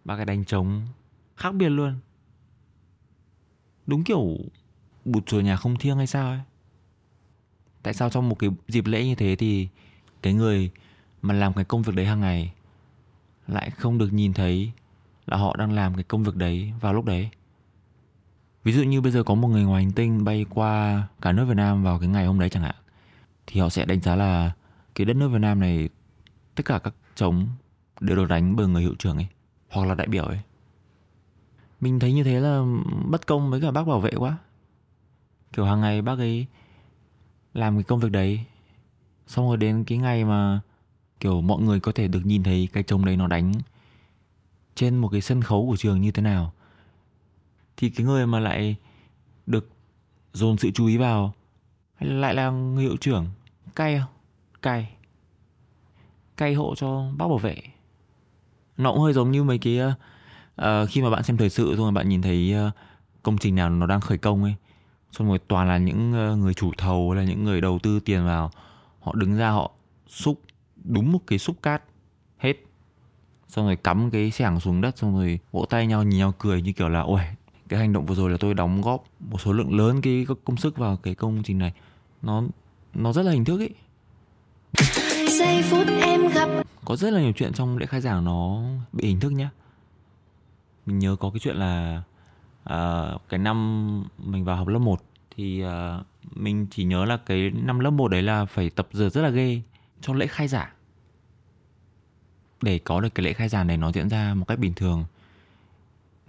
bác 0.04 0.16
cái 0.16 0.24
đánh 0.24 0.44
trống 0.44 0.86
khác 1.36 1.54
biệt 1.54 1.68
luôn. 1.68 1.98
Đúng 3.86 4.04
kiểu 4.04 4.36
bụt 5.04 5.26
chùa 5.26 5.40
nhà 5.40 5.56
không 5.56 5.76
thiêng 5.76 5.96
hay 5.96 6.06
sao 6.06 6.30
ấy? 6.30 6.40
Tại 7.82 7.94
sao 7.94 8.10
trong 8.10 8.28
một 8.28 8.38
cái 8.38 8.50
dịp 8.68 8.86
lễ 8.86 9.04
như 9.04 9.14
thế 9.14 9.36
thì 9.36 9.68
cái 10.24 10.32
người 10.32 10.70
mà 11.22 11.34
làm 11.34 11.52
cái 11.52 11.64
công 11.64 11.82
việc 11.82 11.94
đấy 11.94 12.06
hàng 12.06 12.20
ngày 12.20 12.52
lại 13.46 13.70
không 13.70 13.98
được 13.98 14.12
nhìn 14.12 14.32
thấy 14.32 14.72
là 15.26 15.36
họ 15.36 15.56
đang 15.56 15.72
làm 15.72 15.94
cái 15.94 16.04
công 16.04 16.24
việc 16.24 16.36
đấy 16.36 16.72
vào 16.80 16.94
lúc 16.94 17.04
đấy? 17.04 17.30
Ví 18.64 18.72
dụ 18.72 18.82
như 18.82 19.00
bây 19.00 19.12
giờ 19.12 19.22
có 19.22 19.34
một 19.34 19.48
người 19.48 19.64
ngoài 19.64 19.82
hành 19.82 19.92
tinh 19.92 20.24
bay 20.24 20.46
qua 20.50 21.02
cả 21.20 21.32
nước 21.32 21.44
Việt 21.44 21.54
Nam 21.54 21.82
vào 21.82 21.98
cái 21.98 22.08
ngày 22.08 22.26
hôm 22.26 22.38
đấy 22.38 22.50
chẳng 22.50 22.62
hạn, 22.62 22.74
thì 23.46 23.60
họ 23.60 23.68
sẽ 23.68 23.84
đánh 23.84 24.00
giá 24.00 24.16
là 24.16 24.52
cái 24.94 25.04
đất 25.04 25.16
nước 25.16 25.28
Việt 25.28 25.38
Nam 25.38 25.60
này, 25.60 25.88
tất 26.54 26.62
cả 26.64 26.78
các 26.78 26.94
trống 27.14 27.48
đều 28.00 28.16
được 28.16 28.28
đánh 28.28 28.56
bởi 28.56 28.66
người 28.66 28.82
hiệu 28.82 28.94
trưởng 28.98 29.16
ấy, 29.16 29.26
hoặc 29.70 29.86
là 29.86 29.94
đại 29.94 30.06
biểu 30.06 30.24
ấy. 30.24 30.40
Mình 31.80 32.00
thấy 32.00 32.12
như 32.12 32.24
thế 32.24 32.40
là 32.40 32.64
bất 33.04 33.26
công 33.26 33.50
với 33.50 33.60
cả 33.60 33.70
bác 33.70 33.86
bảo 33.86 34.00
vệ 34.00 34.10
quá. 34.16 34.36
Kiểu 35.52 35.64
hàng 35.64 35.80
ngày 35.80 36.02
bác 36.02 36.18
ấy 36.18 36.46
làm 37.54 37.76
cái 37.76 37.82
công 37.82 38.00
việc 38.00 38.12
đấy 38.12 38.44
xong 39.26 39.48
rồi 39.48 39.56
đến 39.56 39.84
cái 39.84 39.98
ngày 39.98 40.24
mà 40.24 40.60
kiểu 41.20 41.40
mọi 41.40 41.62
người 41.62 41.80
có 41.80 41.92
thể 41.92 42.08
được 42.08 42.26
nhìn 42.26 42.42
thấy 42.42 42.68
cái 42.72 42.82
trống 42.82 43.04
đấy 43.04 43.16
nó 43.16 43.26
đánh 43.26 43.52
trên 44.74 44.96
một 44.96 45.08
cái 45.08 45.20
sân 45.20 45.42
khấu 45.42 45.66
của 45.66 45.76
trường 45.76 46.00
như 46.00 46.10
thế 46.10 46.22
nào. 46.22 46.52
Thì 47.76 47.90
cái 47.90 48.06
người 48.06 48.26
mà 48.26 48.40
lại 48.40 48.76
được 49.46 49.68
dồn 50.32 50.58
sự 50.58 50.70
chú 50.74 50.86
ý 50.86 50.96
vào 50.96 51.34
hay 51.94 52.10
lại 52.10 52.34
là 52.34 52.50
người 52.50 52.84
hiệu 52.84 52.96
trưởng 52.96 53.26
cay 53.74 53.98
không? 53.98 54.10
Cay 54.62 54.90
cay 56.36 56.54
hộ 56.54 56.74
cho 56.74 57.10
bác 57.16 57.28
bảo 57.28 57.38
vệ. 57.38 57.56
Nó 58.76 58.92
cũng 58.92 59.00
hơi 59.00 59.12
giống 59.12 59.30
như 59.30 59.44
mấy 59.44 59.58
cái 59.58 59.80
uh, 60.60 60.90
khi 60.90 61.02
mà 61.02 61.10
bạn 61.10 61.22
xem 61.22 61.36
thời 61.36 61.50
sự 61.50 61.66
xong 61.66 61.84
rồi 61.84 61.92
bạn 61.92 62.08
nhìn 62.08 62.22
thấy 62.22 62.54
uh, 62.68 62.72
công 63.22 63.38
trình 63.38 63.54
nào 63.54 63.70
nó 63.70 63.86
đang 63.86 64.00
khởi 64.00 64.18
công 64.18 64.42
ấy. 64.42 64.54
Xong 65.12 65.28
rồi 65.28 65.38
toàn 65.38 65.68
là 65.68 65.78
những 65.78 66.32
uh, 66.32 66.38
người 66.38 66.54
chủ 66.54 66.72
thầu 66.76 67.10
hay 67.10 67.24
là 67.24 67.30
những 67.30 67.44
người 67.44 67.60
đầu 67.60 67.78
tư 67.78 68.00
tiền 68.00 68.24
vào 68.24 68.50
họ 69.04 69.12
đứng 69.14 69.36
ra 69.36 69.50
họ 69.50 69.70
xúc 70.08 70.40
đúng 70.84 71.12
một 71.12 71.18
cái 71.26 71.38
xúc 71.38 71.56
cát 71.62 71.82
hết. 72.38 72.56
Xong 73.48 73.66
rồi 73.66 73.76
cắm 73.76 74.10
cái 74.10 74.30
xẻng 74.30 74.60
xuống 74.60 74.80
đất 74.80 74.98
xong 74.98 75.14
rồi 75.14 75.38
vỗ 75.52 75.66
tay 75.70 75.86
nhau 75.86 76.02
nhìn 76.02 76.18
nhau 76.18 76.34
cười 76.38 76.62
như 76.62 76.72
kiểu 76.72 76.88
là 76.88 77.00
ôi 77.00 77.20
cái 77.68 77.80
hành 77.80 77.92
động 77.92 78.06
vừa 78.06 78.14
rồi 78.14 78.30
là 78.30 78.36
tôi 78.40 78.54
đóng 78.54 78.82
góp 78.82 79.04
một 79.20 79.40
số 79.40 79.52
lượng 79.52 79.76
lớn 79.76 80.00
cái 80.00 80.26
công 80.44 80.56
sức 80.56 80.76
vào 80.76 80.96
cái 80.96 81.14
công 81.14 81.42
trình 81.42 81.58
này. 81.58 81.72
Nó 82.22 82.42
nó 82.94 83.12
rất 83.12 83.22
là 83.22 83.32
hình 83.32 83.44
thức 83.44 83.60
ấy. 83.60 83.70
Giây 85.38 85.62
phút 85.62 85.86
em 86.02 86.28
gặp. 86.28 86.48
Có 86.84 86.96
rất 86.96 87.10
là 87.10 87.20
nhiều 87.20 87.32
chuyện 87.32 87.52
trong 87.52 87.78
lễ 87.78 87.86
khai 87.86 88.00
giảng 88.00 88.24
nó 88.24 88.62
bị 88.92 89.06
hình 89.06 89.20
thức 89.20 89.30
nhá. 89.30 89.50
Mình 90.86 90.98
nhớ 90.98 91.16
có 91.20 91.30
cái 91.30 91.40
chuyện 91.40 91.56
là 91.56 92.02
uh, 92.62 93.20
cái 93.28 93.38
năm 93.38 94.04
mình 94.18 94.44
vào 94.44 94.56
học 94.56 94.68
lớp 94.68 94.78
1 94.78 95.00
thì 95.36 95.64
uh, 95.64 95.70
mình 96.36 96.66
chỉ 96.70 96.84
nhớ 96.84 97.04
là 97.04 97.16
cái 97.16 97.50
năm 97.50 97.78
lớp 97.78 97.90
1 97.90 98.08
đấy 98.08 98.22
là 98.22 98.44
phải 98.44 98.70
tập 98.70 98.88
giờ 98.92 99.08
rất 99.08 99.22
là 99.22 99.28
ghê 99.30 99.60
cho 100.00 100.14
lễ 100.14 100.26
khai 100.26 100.48
giảng. 100.48 100.70
Để 102.62 102.78
có 102.78 103.00
được 103.00 103.14
cái 103.14 103.24
lễ 103.24 103.32
khai 103.32 103.48
giảng 103.48 103.66
này 103.66 103.76
nó 103.76 103.92
diễn 103.92 104.08
ra 104.08 104.34
một 104.34 104.44
cách 104.48 104.58
bình 104.58 104.74
thường. 104.74 105.04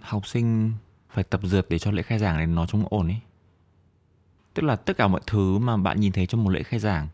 Học 0.00 0.26
sinh 0.26 0.72
phải 1.10 1.24
tập 1.24 1.40
dượt 1.44 1.66
để 1.68 1.78
cho 1.78 1.90
lễ 1.90 2.02
khai 2.02 2.18
giảng 2.18 2.36
này 2.36 2.46
nó 2.46 2.66
trông 2.66 2.86
ổn 2.90 3.08
ấy. 3.08 3.20
Tức 4.54 4.62
là 4.62 4.76
tất 4.76 4.96
cả 4.96 5.08
mọi 5.08 5.20
thứ 5.26 5.58
mà 5.58 5.76
bạn 5.76 6.00
nhìn 6.00 6.12
thấy 6.12 6.26
trong 6.26 6.44
một 6.44 6.50
lễ 6.50 6.62
khai 6.62 6.80
giảng 6.80 7.08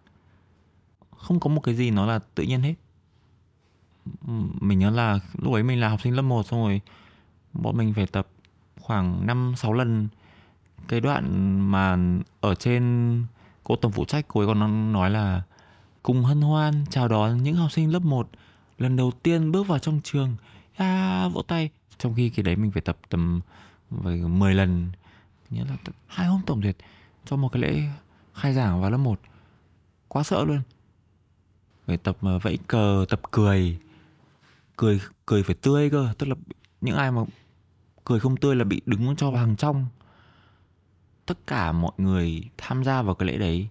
không 1.16 1.40
có 1.40 1.50
một 1.50 1.60
cái 1.60 1.74
gì 1.74 1.90
nó 1.90 2.06
là 2.06 2.18
tự 2.34 2.42
nhiên 2.42 2.60
hết. 2.60 2.74
Mình 4.60 4.78
nhớ 4.78 4.90
là 4.90 5.18
lúc 5.38 5.52
ấy 5.52 5.62
mình 5.62 5.80
là 5.80 5.88
học 5.88 6.00
sinh 6.00 6.16
lớp 6.16 6.22
1 6.22 6.46
xong 6.46 6.62
rồi 6.62 6.80
bọn 7.52 7.76
mình 7.76 7.94
phải 7.94 8.06
tập 8.06 8.28
khoảng 8.80 9.26
5 9.26 9.54
6 9.56 9.72
lần 9.72 10.08
cái 10.88 11.00
đoạn 11.00 11.60
mà 11.70 11.98
ở 12.40 12.54
trên 12.54 13.24
cô 13.64 13.76
tổng 13.76 13.92
phụ 13.92 14.04
trách 14.04 14.24
cô 14.28 14.40
ấy 14.40 14.46
còn 14.46 14.92
nói 14.92 15.10
là 15.10 15.42
cùng 16.02 16.24
hân 16.24 16.40
hoan 16.40 16.84
chào 16.90 17.08
đón 17.08 17.42
những 17.42 17.56
học 17.56 17.72
sinh 17.72 17.92
lớp 17.92 18.02
1 18.02 18.28
lần 18.78 18.96
đầu 18.96 19.12
tiên 19.22 19.52
bước 19.52 19.66
vào 19.66 19.78
trong 19.78 20.00
trường. 20.04 20.36
À, 20.76 21.28
vỗ 21.28 21.42
tay. 21.42 21.70
Trong 21.98 22.14
khi 22.14 22.30
cái 22.30 22.42
đấy 22.42 22.56
mình 22.56 22.70
phải 22.70 22.82
tập 22.82 22.98
tầm 23.08 23.40
về 23.90 24.16
10 24.16 24.54
lần. 24.54 24.92
Nhớ 25.50 25.64
là 25.68 25.76
hai 26.06 26.26
hôm 26.26 26.40
tổng 26.46 26.62
duyệt 26.62 26.76
cho 27.24 27.36
một 27.36 27.48
cái 27.48 27.62
lễ 27.62 27.82
khai 28.34 28.54
giảng 28.54 28.80
vào 28.80 28.90
lớp 28.90 28.96
1 28.96 29.20
quá 30.08 30.22
sợ 30.22 30.44
luôn. 30.44 30.60
Phải 31.86 31.96
tập 31.96 32.16
à, 32.22 32.38
vẫy 32.42 32.58
cờ 32.66 33.04
tập 33.08 33.20
cười. 33.30 33.78
Cười 34.76 35.00
cười 35.26 35.42
phải 35.42 35.54
tươi 35.54 35.90
cơ. 35.90 36.08
Tức 36.18 36.26
là 36.26 36.34
những 36.80 36.96
ai 36.96 37.12
mà 37.12 37.22
cười 38.04 38.20
không 38.20 38.36
tươi 38.36 38.56
là 38.56 38.64
bị 38.64 38.80
đứng 38.86 39.16
cho 39.16 39.30
vào 39.30 39.40
hàng 39.40 39.56
trong 39.56 39.86
tất 41.26 41.38
cả 41.46 41.72
mọi 41.72 41.92
người 41.98 42.42
tham 42.58 42.84
gia 42.84 43.02
vào 43.02 43.14
cái 43.14 43.28
lễ 43.28 43.38
đấy. 43.38 43.68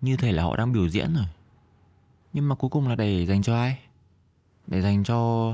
Như 0.00 0.16
thể 0.16 0.32
là 0.32 0.42
họ 0.42 0.56
đang 0.56 0.72
biểu 0.72 0.88
diễn 0.88 1.14
rồi. 1.14 1.26
Nhưng 2.32 2.48
mà 2.48 2.54
cuối 2.54 2.70
cùng 2.70 2.88
là 2.88 2.94
để 2.94 3.26
dành 3.26 3.42
cho 3.42 3.54
ai? 3.54 3.78
Để 4.66 4.80
dành 4.80 5.04
cho 5.04 5.52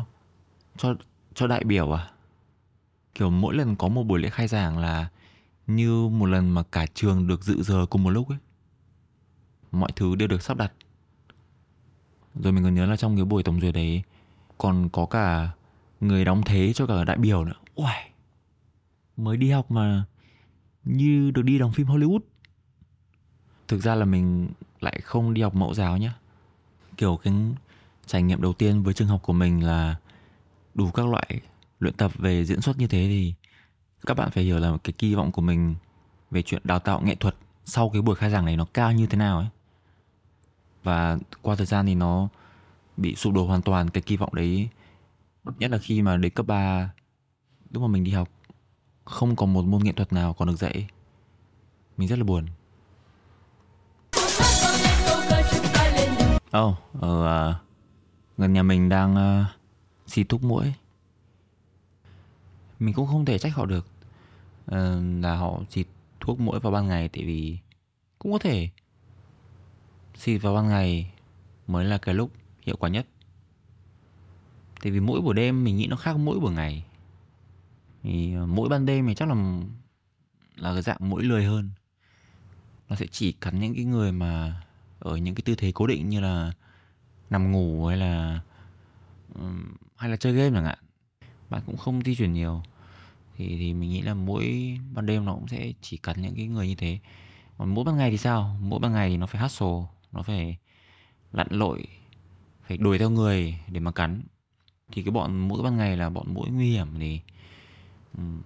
cho 0.76 0.94
cho 1.34 1.46
đại 1.46 1.64
biểu 1.64 1.92
à? 1.96 2.10
Kiểu 3.14 3.30
mỗi 3.30 3.54
lần 3.54 3.76
có 3.76 3.88
một 3.88 4.02
buổi 4.02 4.20
lễ 4.20 4.30
khai 4.30 4.48
giảng 4.48 4.78
là 4.78 5.08
như 5.66 6.08
một 6.08 6.26
lần 6.26 6.50
mà 6.50 6.62
cả 6.62 6.86
trường 6.94 7.26
được 7.26 7.42
dự 7.42 7.62
giờ 7.62 7.86
cùng 7.86 8.02
một 8.02 8.10
lúc 8.10 8.28
ấy. 8.28 8.38
Mọi 9.72 9.92
thứ 9.96 10.14
đều 10.14 10.28
được 10.28 10.42
sắp 10.42 10.56
đặt. 10.56 10.72
Rồi 12.34 12.52
mình 12.52 12.64
còn 12.64 12.74
nhớ 12.74 12.86
là 12.86 12.96
trong 12.96 13.16
cái 13.16 13.24
buổi 13.24 13.42
tổng 13.42 13.60
duyệt 13.60 13.74
đấy 13.74 14.02
còn 14.58 14.88
có 14.88 15.06
cả 15.06 15.50
người 16.00 16.24
đóng 16.24 16.42
thế 16.46 16.72
cho 16.72 16.86
cả 16.86 17.04
đại 17.04 17.16
biểu 17.16 17.44
nữa. 17.44 17.52
Uầy, 17.74 18.10
mới 19.16 19.36
đi 19.36 19.50
học 19.50 19.70
mà 19.70 20.04
như 20.84 21.30
được 21.30 21.42
đi 21.42 21.58
đóng 21.58 21.72
phim 21.72 21.86
Hollywood. 21.86 22.20
Thực 23.68 23.82
ra 23.82 23.94
là 23.94 24.04
mình 24.04 24.48
lại 24.80 25.00
không 25.00 25.34
đi 25.34 25.42
học 25.42 25.54
mẫu 25.54 25.74
giáo 25.74 25.96
nhá. 25.96 26.14
Kiểu 26.96 27.16
cái 27.16 27.34
trải 28.06 28.22
nghiệm 28.22 28.42
đầu 28.42 28.52
tiên 28.52 28.82
với 28.82 28.94
trường 28.94 29.08
học 29.08 29.20
của 29.22 29.32
mình 29.32 29.64
là 29.64 29.96
đủ 30.74 30.90
các 30.90 31.06
loại 31.06 31.40
luyện 31.80 31.94
tập 31.94 32.12
về 32.18 32.44
diễn 32.44 32.60
xuất 32.60 32.78
như 32.78 32.86
thế 32.86 33.06
thì 33.08 33.34
các 34.06 34.16
bạn 34.16 34.30
phải 34.30 34.44
hiểu 34.44 34.58
là 34.58 34.76
cái 34.84 34.92
kỳ 34.92 35.14
vọng 35.14 35.32
của 35.32 35.42
mình 35.42 35.74
về 36.30 36.42
chuyện 36.42 36.62
đào 36.64 36.78
tạo 36.78 37.00
nghệ 37.00 37.14
thuật 37.14 37.36
sau 37.64 37.90
cái 37.90 38.02
buổi 38.02 38.16
khai 38.16 38.30
giảng 38.30 38.44
này 38.44 38.56
nó 38.56 38.66
cao 38.74 38.92
như 38.92 39.06
thế 39.06 39.18
nào 39.18 39.38
ấy. 39.38 39.48
Và 40.82 41.18
qua 41.42 41.56
thời 41.56 41.66
gian 41.66 41.86
thì 41.86 41.94
nó 41.94 42.28
bị 42.96 43.14
sụp 43.14 43.34
đổ 43.34 43.46
hoàn 43.46 43.62
toàn, 43.62 43.90
cái 43.90 44.02
kỳ 44.02 44.16
vọng 44.16 44.34
đấy, 44.34 44.68
nhất 45.58 45.70
là 45.70 45.78
khi 45.78 46.02
mà 46.02 46.16
đến 46.16 46.32
cấp 46.34 46.46
3 46.46 46.90
lúc 47.70 47.82
mà 47.82 47.88
mình 47.88 48.04
đi 48.04 48.10
học 48.10 48.28
không 49.04 49.36
có 49.36 49.46
một 49.46 49.64
môn 49.64 49.84
nghệ 49.84 49.92
thuật 49.92 50.12
nào 50.12 50.32
còn 50.32 50.48
được 50.48 50.56
dạy. 50.56 50.86
Mình 51.96 52.08
rất 52.08 52.18
là 52.18 52.24
buồn. 52.24 52.46
Ồ, 56.50 56.68
oh, 56.68 57.02
ở 57.02 57.50
uh, 57.50 57.56
gần 58.38 58.52
nhà 58.52 58.62
mình 58.62 58.88
đang 58.88 59.16
ờ, 59.16 59.40
uh, 59.40 59.46
xịt 60.10 60.28
thuốc 60.28 60.42
mũi 60.42 60.72
mình 62.78 62.94
cũng 62.94 63.06
không 63.06 63.24
thể 63.24 63.38
trách 63.38 63.54
họ 63.54 63.66
được 63.66 63.86
uh, 64.70 64.76
là 65.20 65.36
họ 65.36 65.60
xịt 65.70 65.86
thuốc 66.20 66.40
mũi 66.40 66.60
vào 66.60 66.72
ban 66.72 66.88
ngày 66.88 67.08
tại 67.08 67.24
vì 67.24 67.58
cũng 68.18 68.32
có 68.32 68.38
thể 68.38 68.68
xịt 70.14 70.42
vào 70.42 70.54
ban 70.54 70.68
ngày 70.68 71.12
mới 71.66 71.84
là 71.84 71.98
cái 71.98 72.14
lúc 72.14 72.30
hiệu 72.62 72.76
quả 72.76 72.88
nhất. 72.88 73.06
Tại 74.82 74.92
vì 74.92 75.00
mũi 75.00 75.20
buổi 75.20 75.34
đêm 75.34 75.64
mình 75.64 75.76
nghĩ 75.76 75.86
nó 75.86 75.96
khác 75.96 76.16
mũi 76.16 76.40
buổi 76.40 76.52
ngày 76.52 76.84
thì 78.04 78.34
ờ, 78.34 78.46
mỗi 78.46 78.68
ban 78.68 78.86
đêm 78.86 79.06
thì 79.06 79.14
chắc 79.14 79.28
là 79.28 79.34
là 80.56 80.72
cái 80.72 80.82
dạng 80.82 80.96
mũi 81.00 81.22
lười 81.22 81.44
hơn. 81.44 81.70
Nó 82.88 82.96
sẽ 82.96 83.06
chỉ 83.06 83.32
cắn 83.32 83.60
những 83.60 83.74
cái 83.74 83.84
người 83.84 84.12
mà 84.12 84.62
ở 84.98 85.16
những 85.16 85.34
cái 85.34 85.42
tư 85.44 85.54
thế 85.54 85.72
cố 85.74 85.86
định 85.86 86.08
như 86.08 86.20
là 86.20 86.52
nằm 87.30 87.52
ngủ 87.52 87.86
hay 87.86 87.96
là 87.96 88.40
hay 89.96 90.10
là 90.10 90.16
chơi 90.16 90.32
game 90.32 90.50
chẳng 90.54 90.64
hạn. 90.64 90.78
Bạn 91.50 91.62
cũng 91.66 91.76
không 91.76 92.02
di 92.04 92.14
chuyển 92.14 92.32
nhiều. 92.32 92.62
Thì 93.36 93.56
thì 93.58 93.74
mình 93.74 93.90
nghĩ 93.90 94.02
là 94.02 94.14
mỗi 94.14 94.76
ban 94.94 95.06
đêm 95.06 95.24
nó 95.24 95.34
cũng 95.34 95.48
sẽ 95.48 95.72
chỉ 95.80 95.96
cắn 95.96 96.22
những 96.22 96.34
cái 96.36 96.46
người 96.46 96.68
như 96.68 96.74
thế. 96.74 96.98
Còn 97.58 97.74
mỗi 97.74 97.84
ban 97.84 97.96
ngày 97.96 98.10
thì 98.10 98.16
sao? 98.16 98.56
Mỗi 98.60 98.80
ban 98.80 98.92
ngày 98.92 99.08
thì 99.10 99.16
nó 99.16 99.26
phải 99.26 99.40
hustle, 99.40 99.82
nó 100.12 100.22
phải 100.22 100.56
lặn 101.32 101.46
lội, 101.50 101.86
phải 102.66 102.76
đuổi 102.76 102.98
theo 102.98 103.10
người 103.10 103.58
để 103.68 103.80
mà 103.80 103.92
cắn. 103.92 104.22
Thì 104.92 105.02
cái 105.02 105.12
bọn, 105.12 105.48
mỗi 105.48 105.62
ban 105.62 105.76
ngày 105.76 105.96
là 105.96 106.10
bọn 106.10 106.34
mũi 106.34 106.50
nguy 106.50 106.70
hiểm 106.70 106.88
thì 106.98 107.20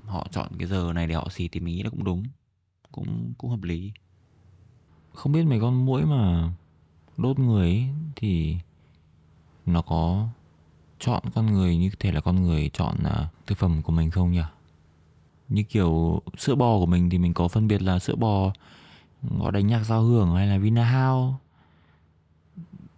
họ 0.07 0.27
chọn 0.31 0.49
cái 0.59 0.69
giờ 0.69 0.93
này 0.95 1.07
để 1.07 1.15
họ 1.15 1.29
xịt 1.31 1.53
thì 1.53 1.61
mình 1.61 1.77
nghĩ 1.77 1.83
là 1.83 1.91
cũng 1.91 2.05
đúng 2.05 2.25
cũng 2.93 3.33
cũng 3.39 3.51
hợp 3.51 3.63
lý. 3.63 3.93
Không 5.13 5.33
biết 5.33 5.45
mấy 5.45 5.61
con 5.61 5.87
mũi 5.87 6.05
mà 6.05 6.53
đốt 7.17 7.39
người 7.39 7.69
ấy, 7.69 7.89
thì 8.17 8.57
nó 9.67 9.83
có 9.83 10.29
chọn 10.99 11.23
con 11.35 11.47
người 11.47 11.77
như 11.77 11.91
thể 11.99 12.13
là 12.13 12.21
con 12.21 12.43
người 12.43 12.71
chọn 12.73 12.97
uh, 13.01 13.47
thực 13.47 13.59
phẩm 13.59 13.83
của 13.83 13.93
mình 13.93 14.11
không 14.11 14.33
nhỉ? 14.33 14.43
Như 15.49 15.63
kiểu 15.63 16.23
sữa 16.39 16.55
bò 16.55 16.79
của 16.79 16.87
mình 16.87 17.11
thì 17.11 17.19
mình 17.19 17.35
có 17.35 17.49
phân 17.49 17.69
biệt 17.69 17.83
là 17.83 17.99
sữa 17.99 18.17
bò 18.17 18.53
có 19.41 19.51
đánh 19.51 19.67
nhạc 19.67 19.85
giao 19.85 20.03
hưởng 20.03 20.35
hay 20.35 20.47
là 20.47 20.59
Vinahouse 20.59 21.37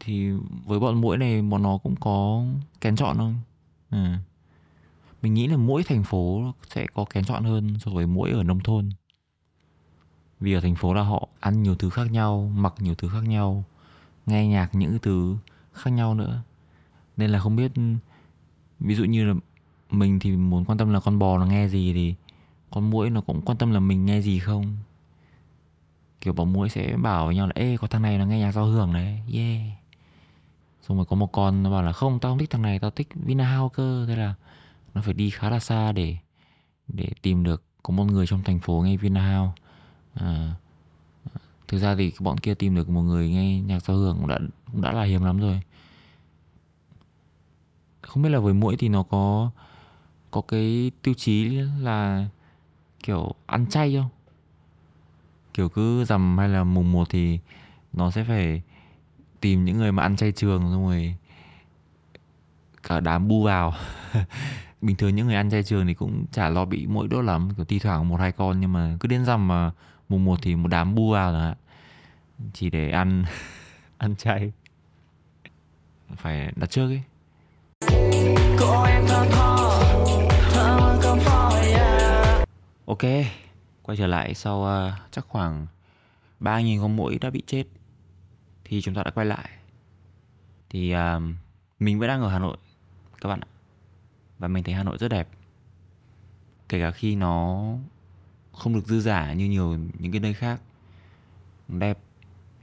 thì 0.00 0.30
với 0.66 0.80
bọn 0.80 1.00
mũi 1.00 1.16
này 1.16 1.42
bọn 1.42 1.62
nó 1.62 1.78
cũng 1.78 1.96
có 1.96 2.44
kén 2.80 2.96
chọn 2.96 3.16
không? 3.16 3.34
Ừ 3.90 4.06
mình 5.22 5.34
nghĩ 5.34 5.46
là 5.46 5.56
mỗi 5.56 5.82
thành 5.82 6.04
phố 6.04 6.52
sẽ 6.68 6.86
có 6.94 7.04
kén 7.04 7.24
chọn 7.24 7.44
hơn 7.44 7.78
so 7.78 7.90
với 7.90 8.06
mỗi 8.06 8.30
ở 8.30 8.42
nông 8.42 8.60
thôn. 8.60 8.90
Vì 10.40 10.52
ở 10.52 10.60
thành 10.60 10.74
phố 10.74 10.94
là 10.94 11.02
họ 11.02 11.28
ăn 11.40 11.62
nhiều 11.62 11.74
thứ 11.74 11.90
khác 11.90 12.10
nhau, 12.10 12.52
mặc 12.54 12.74
nhiều 12.78 12.94
thứ 12.94 13.08
khác 13.08 13.24
nhau, 13.24 13.64
nghe 14.26 14.46
nhạc 14.46 14.74
những 14.74 14.98
thứ 14.98 15.36
khác 15.72 15.90
nhau 15.90 16.14
nữa. 16.14 16.42
Nên 17.16 17.30
là 17.30 17.38
không 17.38 17.56
biết, 17.56 17.72
ví 18.80 18.94
dụ 18.94 19.04
như 19.04 19.24
là 19.24 19.34
mình 19.90 20.18
thì 20.18 20.36
muốn 20.36 20.64
quan 20.64 20.78
tâm 20.78 20.92
là 20.92 21.00
con 21.00 21.18
bò 21.18 21.38
nó 21.38 21.46
nghe 21.46 21.68
gì 21.68 21.92
thì 21.92 22.14
con 22.70 22.90
muỗi 22.90 23.10
nó 23.10 23.20
cũng 23.20 23.42
quan 23.42 23.58
tâm 23.58 23.70
là 23.70 23.80
mình 23.80 24.06
nghe 24.06 24.20
gì 24.20 24.38
không. 24.38 24.76
Kiểu 26.20 26.32
bọn 26.32 26.52
muỗi 26.52 26.68
sẽ 26.68 26.96
bảo 26.96 27.26
với 27.26 27.34
nhau 27.34 27.46
là, 27.46 27.52
ê, 27.54 27.76
có 27.76 27.86
thằng 27.86 28.02
này 28.02 28.18
nó 28.18 28.26
nghe 28.26 28.38
nhạc 28.38 28.52
giao 28.52 28.64
hưởng 28.64 28.92
đấy 28.92 29.18
yeah. 29.32 29.60
Xong 30.82 30.96
rồi 30.96 31.06
có 31.06 31.16
một 31.16 31.32
con 31.32 31.62
nó 31.62 31.70
bảo 31.70 31.82
là, 31.82 31.92
không, 31.92 32.18
tao 32.20 32.32
không 32.32 32.38
thích 32.38 32.50
thằng 32.50 32.62
này, 32.62 32.78
tao 32.78 32.90
thích 32.90 33.08
Vinahouse 33.14 33.74
cơ. 33.76 34.04
Thế 34.08 34.16
là 34.16 34.34
nó 34.94 35.00
phải 35.02 35.14
đi 35.14 35.30
khá 35.30 35.50
là 35.50 35.60
xa 35.60 35.92
để 35.92 36.16
để 36.88 37.08
tìm 37.22 37.44
được 37.44 37.62
có 37.82 37.94
một 37.94 38.04
người 38.04 38.26
trong 38.26 38.42
thành 38.42 38.58
phố 38.58 38.82
nghe 38.84 38.96
Vinahouse 38.96 39.62
à, 40.14 40.54
thực 41.68 41.78
ra 41.78 41.94
thì 41.94 42.12
bọn 42.20 42.38
kia 42.38 42.54
tìm 42.54 42.74
được 42.74 42.88
một 42.88 43.02
người 43.02 43.30
nghe 43.30 43.60
nhạc 43.60 43.84
giao 43.84 43.96
hưởng 43.96 44.16
cũng 44.18 44.28
đã 44.28 44.38
cũng 44.72 44.80
đã 44.80 44.92
là 44.92 45.02
hiếm 45.02 45.24
lắm 45.24 45.40
rồi. 45.40 45.60
Không 48.02 48.22
biết 48.22 48.28
là 48.28 48.38
với 48.38 48.54
mũi 48.54 48.76
thì 48.76 48.88
nó 48.88 49.02
có 49.02 49.50
có 50.30 50.40
cái 50.40 50.90
tiêu 51.02 51.14
chí 51.14 51.44
là 51.80 52.26
kiểu 53.02 53.34
ăn 53.46 53.66
chay 53.66 53.96
không? 53.96 54.08
Kiểu 55.54 55.68
cứ 55.68 56.04
rằm 56.04 56.38
hay 56.38 56.48
là 56.48 56.64
mùng 56.64 56.92
một 56.92 57.08
thì 57.10 57.38
nó 57.92 58.10
sẽ 58.10 58.24
phải 58.24 58.62
tìm 59.40 59.64
những 59.64 59.78
người 59.78 59.92
mà 59.92 60.02
ăn 60.02 60.16
chay 60.16 60.32
trường 60.32 60.60
xong 60.62 60.86
rồi 60.86 61.16
cả 62.82 63.00
đám 63.00 63.28
bu 63.28 63.42
vào. 63.42 63.74
bình 64.82 64.96
thường 64.96 65.14
những 65.14 65.26
người 65.26 65.36
ăn 65.36 65.50
chay 65.50 65.62
trường 65.62 65.86
thì 65.86 65.94
cũng 65.94 66.26
chả 66.32 66.48
lo 66.48 66.64
bị 66.64 66.86
mũi 66.86 67.08
đốt 67.08 67.24
lắm 67.24 67.48
kiểu 67.56 67.64
thi 67.64 67.78
thoảng 67.78 68.08
một 68.08 68.20
hai 68.20 68.32
con 68.32 68.60
nhưng 68.60 68.72
mà 68.72 68.96
cứ 69.00 69.08
đến 69.08 69.24
rằm 69.24 69.48
mà 69.48 69.70
mùng 70.08 70.24
một 70.24 70.38
thì 70.42 70.56
một 70.56 70.68
đám 70.68 70.94
bu 70.94 71.10
vào 71.10 71.32
rồi 71.32 71.54
chỉ 72.52 72.70
để 72.70 72.90
ăn 72.90 73.24
ăn 73.98 74.16
chay. 74.16 74.52
Phải 76.16 76.52
đặt 76.56 76.70
trước 76.70 76.86
ấy. 76.86 77.02
Ok, 82.86 83.02
quay 83.82 83.96
trở 83.96 84.06
lại 84.06 84.34
sau 84.34 84.58
uh, 84.58 85.10
chắc 85.10 85.24
khoảng 85.28 85.66
3.000 86.40 86.82
con 86.82 86.96
mũi 86.96 87.18
đã 87.18 87.30
bị 87.30 87.42
chết 87.46 87.64
Thì 88.64 88.82
chúng 88.82 88.94
ta 88.94 89.02
đã 89.02 89.10
quay 89.10 89.26
lại. 89.26 89.50
Thì 90.70 90.94
uh, 90.94 91.22
mình 91.78 91.98
vẫn 91.98 92.08
đang 92.08 92.22
ở 92.22 92.28
Hà 92.28 92.38
Nội 92.38 92.56
các 93.20 93.28
bạn 93.28 93.40
ạ. 93.40 93.48
Và 94.40 94.48
mình 94.48 94.64
thấy 94.64 94.74
Hà 94.74 94.82
Nội 94.82 94.98
rất 94.98 95.08
đẹp. 95.08 95.28
Kể 96.68 96.80
cả 96.80 96.90
khi 96.90 97.16
nó 97.16 97.64
không 98.52 98.74
được 98.74 98.86
dư 98.86 99.00
giả 99.00 99.32
như 99.32 99.48
nhiều 99.48 99.78
những 99.98 100.12
cái 100.12 100.20
nơi 100.20 100.34
khác. 100.34 100.60
Đẹp 101.68 101.98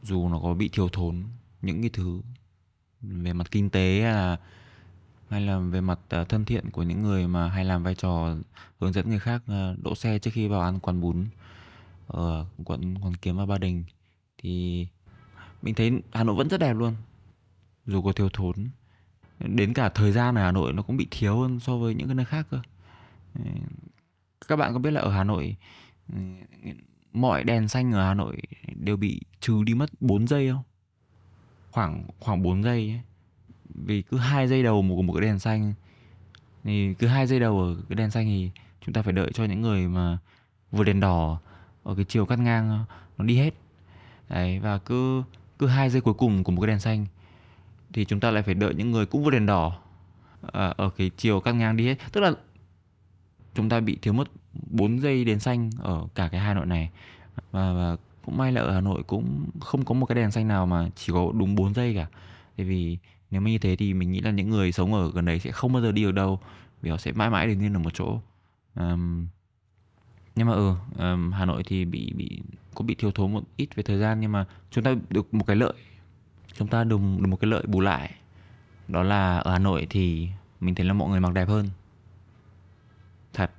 dù 0.03 0.29
nó 0.29 0.39
có 0.39 0.53
bị 0.53 0.69
thiếu 0.74 0.89
thốn 0.89 1.24
những 1.62 1.81
cái 1.81 1.89
thứ 1.93 2.22
về 3.01 3.34
mặt 3.34 3.51
kinh 3.51 3.69
tế 3.69 4.01
hay 4.01 4.13
là 4.13 4.38
hay 5.29 5.41
là 5.41 5.60
về 5.60 5.81
mặt 5.81 6.00
ờ, 6.10 6.24
thân 6.24 6.46
thiện 6.46 6.72
của 6.72 6.84
những 6.84 7.01
người 7.01 7.27
mà 7.27 7.50
hay 7.50 7.65
làm 7.65 7.84
vai 7.84 7.96
trò 7.96 8.36
hướng 8.79 8.93
dẫn 8.93 9.10
người 9.10 9.19
khác 9.19 9.41
ờ, 9.48 9.75
đỗ 9.84 9.96
xe 9.96 10.19
trước 10.19 10.31
khi 10.34 10.48
vào 10.48 10.62
ăn 10.62 10.79
quán 10.79 11.01
bún 11.01 11.25
ở 12.07 12.46
quận 12.63 12.96
Hoàn 12.96 13.15
Kiếm 13.15 13.38
và 13.38 13.46
Ba 13.46 13.57
Đình, 13.57 13.84
thì 14.38 14.88
mình 15.62 15.75
thấy 15.75 15.91
Hà 16.12 16.24
Nội 16.24 16.36
vẫn 16.36 16.50
rất 16.50 16.60
đẹp 16.60 16.74
luôn. 16.74 16.96
Dù 17.86 18.01
có 18.01 18.12
thiếu 18.12 18.29
thốn 18.34 18.69
đến 19.39 19.74
cả 19.74 19.89
thời 19.89 20.12
gian 20.12 20.36
ở 20.36 20.44
Hà 20.44 20.51
Nội 20.51 20.74
nó 20.74 20.82
cũng 20.82 20.98
bị 20.98 21.08
thiếu 21.12 21.39
hơn 21.39 21.60
so 21.60 21.77
với 21.77 21.96
những 21.96 22.08
cái 22.08 22.15
nơi 22.15 22.25
khác 22.25 22.48
cơ. 22.51 22.60
Các 24.48 24.56
bạn 24.56 24.74
có 24.74 24.79
biết 24.79 24.91
là 24.91 25.01
ở 25.01 25.12
Hà 25.12 25.24
Nội, 25.24 25.56
mọi 27.13 27.44
đèn 27.44 27.67
xanh 27.67 27.91
ở 27.91 28.08
Hà 28.08 28.13
Nội 28.13 28.38
đều 28.75 28.98
bị 28.98 29.22
trừ 29.39 29.63
đi 29.63 29.74
mất 29.74 29.89
4 30.00 30.27
giây 30.27 30.50
không? 30.50 30.63
Khoảng 31.72 32.03
khoảng 32.20 32.44
4 32.44 32.63
giây 32.63 32.89
ấy. 32.89 33.01
Vì 33.86 34.01
cứ 34.01 34.17
hai 34.17 34.48
giây 34.48 34.63
đầu 34.63 34.86
của 34.96 35.01
một 35.01 35.13
cái 35.13 35.22
đèn 35.22 35.39
xanh, 35.39 35.74
thì 36.63 36.94
cứ 36.94 37.08
hai 37.08 37.27
giây 37.27 37.39
đầu 37.39 37.60
ở 37.60 37.75
cái 37.89 37.96
đèn 37.96 38.12
xanh 38.12 38.25
thì 38.25 38.51
chúng 38.86 38.94
ta 38.94 39.01
phải 39.01 39.13
đợi 39.13 39.32
cho 39.34 39.46
những 39.46 39.62
người 39.62 39.88
mà 39.88 40.17
vừa 40.72 40.84
đèn 40.84 41.00
đỏ 41.00 41.39
ở 41.84 41.96
cái 41.96 42.06
chiều 42.06 42.25
cắt 42.25 42.39
ngang, 42.39 42.86
nó 43.17 43.25
đi 43.25 43.38
hết. 43.38 43.53
Đấy, 44.29 44.60
và 44.60 44.77
cứ 44.77 45.24
cứ 45.60 45.67
hai 45.67 45.89
giây 45.89 46.01
cuối 46.01 46.13
cùng 46.13 46.44
của 46.44 46.51
một 46.51 46.62
cái 46.62 46.67
đèn 46.67 46.80
xanh 46.80 47.06
thì 47.93 48.06
chúng 48.06 48.19
ta 48.19 48.32
lại 48.32 48.43
phải 48.43 48.54
đợi 48.54 48.73
những 48.73 48.91
người 48.91 49.06
cũng 49.06 49.23
vượt 49.23 49.32
đèn 49.32 49.45
đỏ. 49.45 49.80
À, 50.52 50.73
ở 50.78 50.89
cái 50.89 51.12
chiều 51.17 51.39
cắt 51.39 51.52
ngang 51.52 51.78
đi 51.78 51.86
hết. 51.86 51.95
Tức 52.12 52.21
là 52.21 52.32
chúng 53.56 53.69
ta 53.69 53.80
bị 53.80 53.97
thiếu 54.02 54.13
mất 54.13 54.28
4 54.54 55.00
giây 55.00 55.26
đèn 55.26 55.39
xanh 55.39 55.69
ở 55.80 56.08
cả 56.15 56.30
cái 56.32 56.41
Hà 56.41 56.54
Nội 56.54 56.65
này. 56.65 56.89
Và, 57.52 57.73
và 57.73 57.97
cũng 58.26 58.38
may 58.38 58.52
là 58.52 58.62
ở 58.62 58.73
Hà 58.73 58.82
Nội 58.82 59.04
cũng 59.08 59.50
không 59.60 59.86
có 59.86 59.93
một 59.93 60.06
cái 60.06 60.15
đèn 60.15 60.32
xanh 60.32 60.47
nào 60.47 60.65
mà 60.65 60.89
chỉ 60.95 61.13
có 61.13 61.32
đúng 61.34 61.56
4 61.56 61.73
giây 61.73 61.95
cả. 61.95 62.08
Tại 62.58 62.65
vì 62.65 62.97
nếu 63.32 63.41
mà 63.41 63.50
như 63.50 63.58
thế 63.58 63.76
thì 63.76 63.93
mình 63.93 64.12
nghĩ 64.12 64.21
là 64.21 64.32
những 64.32 64.50
người 64.50 64.71
sống 64.71 64.93
ở 64.93 65.12
gần 65.12 65.26
đấy 65.26 65.39
sẽ 65.39 65.52
không 65.52 65.73
bao 65.73 65.82
giờ 65.82 65.91
đi 65.91 66.04
được 66.04 66.12
đâu 66.12 66.39
vì 66.82 66.89
họ 66.89 66.97
sẽ 66.97 67.12
mãi 67.12 67.30
mãi 67.30 67.47
đứng 67.47 67.60
yên 67.60 67.73
ở 67.73 67.80
một 67.80 67.93
chỗ. 67.93 68.19
Um, 68.76 69.28
nhưng 70.36 70.47
mà 70.47 70.54
ừ 70.54 70.73
um, 70.97 71.32
Hà 71.32 71.45
Nội 71.45 71.63
thì 71.63 71.86
bị 71.86 72.13
bị 72.15 72.41
có 72.76 72.84
bị 72.84 72.95
thiếu 72.95 73.12
thốn 73.12 73.34
một 73.34 73.43
ít 73.58 73.76
về 73.76 73.84
thời 73.84 73.97
gian 73.97 74.19
nhưng 74.19 74.32
mà 74.32 74.45
chúng 74.71 74.84
ta 74.84 74.95
được 75.10 75.34
một 75.34 75.43
cái 75.47 75.56
lợi 75.56 75.73
chúng 76.58 76.67
ta 76.67 76.84
được, 76.84 77.00
được 77.20 77.28
một 77.28 77.38
cái 77.38 77.50
lợi 77.52 77.63
bù 77.67 77.82
lại. 77.82 78.15
Đó 78.88 79.04
là 79.04 79.38
ở 79.38 79.52
Hà 79.52 79.60
Nội 79.60 79.88
thì 79.89 80.30
mình 80.60 80.76
thấy 80.76 80.86
là 80.86 80.93
mọi 80.93 81.10
người 81.10 81.20
mặc 81.20 81.34
đẹp 81.34 81.48
hơn. 81.48 81.70
Thật. 83.34 83.52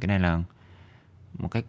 Cái 0.00 0.08
này 0.08 0.18
là 0.18 0.42
một 1.38 1.48
cách 1.48 1.64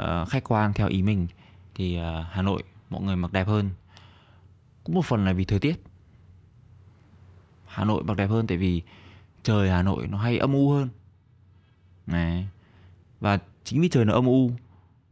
uh, 0.00 0.28
khách 0.28 0.44
quan 0.44 0.72
theo 0.72 0.88
ý 0.88 1.02
mình 1.02 1.26
thì 1.74 1.98
uh, 2.00 2.26
Hà 2.30 2.42
Nội 2.42 2.62
mọi 2.90 3.02
người 3.02 3.16
mặc 3.16 3.32
đẹp 3.32 3.46
hơn. 3.46 3.70
Cũng 4.84 4.94
một 4.94 5.04
phần 5.04 5.24
là 5.24 5.32
vì 5.32 5.44
thời 5.44 5.58
tiết. 5.58 5.82
Hà 7.66 7.84
Nội 7.84 8.02
mặc 8.02 8.16
đẹp 8.16 8.26
hơn 8.26 8.46
tại 8.46 8.56
vì 8.56 8.82
trời 9.42 9.70
Hà 9.70 9.82
Nội 9.82 10.06
nó 10.06 10.18
hay 10.18 10.38
âm 10.38 10.52
u 10.52 10.70
hơn. 10.70 10.88
Này 12.06 12.48
và 13.20 13.38
chính 13.64 13.80
vì 13.80 13.88
trời 13.88 14.04
nó 14.04 14.12
âm 14.12 14.26
u 14.26 14.50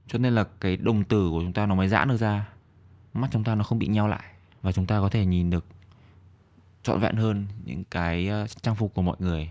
cho 0.06 0.18
nên 0.18 0.34
là 0.34 0.44
cái 0.60 0.76
đồng 0.76 1.04
tử 1.04 1.30
của 1.30 1.40
chúng 1.42 1.52
ta 1.52 1.66
nó 1.66 1.74
mới 1.74 1.88
giãn 1.88 2.08
được 2.08 2.16
ra. 2.16 2.48
Mắt 3.14 3.28
chúng 3.32 3.44
ta 3.44 3.54
nó 3.54 3.64
không 3.64 3.78
bị 3.78 3.86
nheo 3.86 4.08
lại 4.08 4.35
và 4.66 4.72
chúng 4.72 4.86
ta 4.86 5.00
có 5.00 5.08
thể 5.08 5.26
nhìn 5.26 5.50
được 5.50 5.64
trọn 6.82 7.00
vẹn 7.00 7.16
hơn 7.16 7.46
những 7.64 7.84
cái 7.84 8.28
ờ, 8.28 8.46
trang 8.46 8.74
phục 8.74 8.94
của 8.94 9.02
mọi 9.02 9.16
người. 9.18 9.50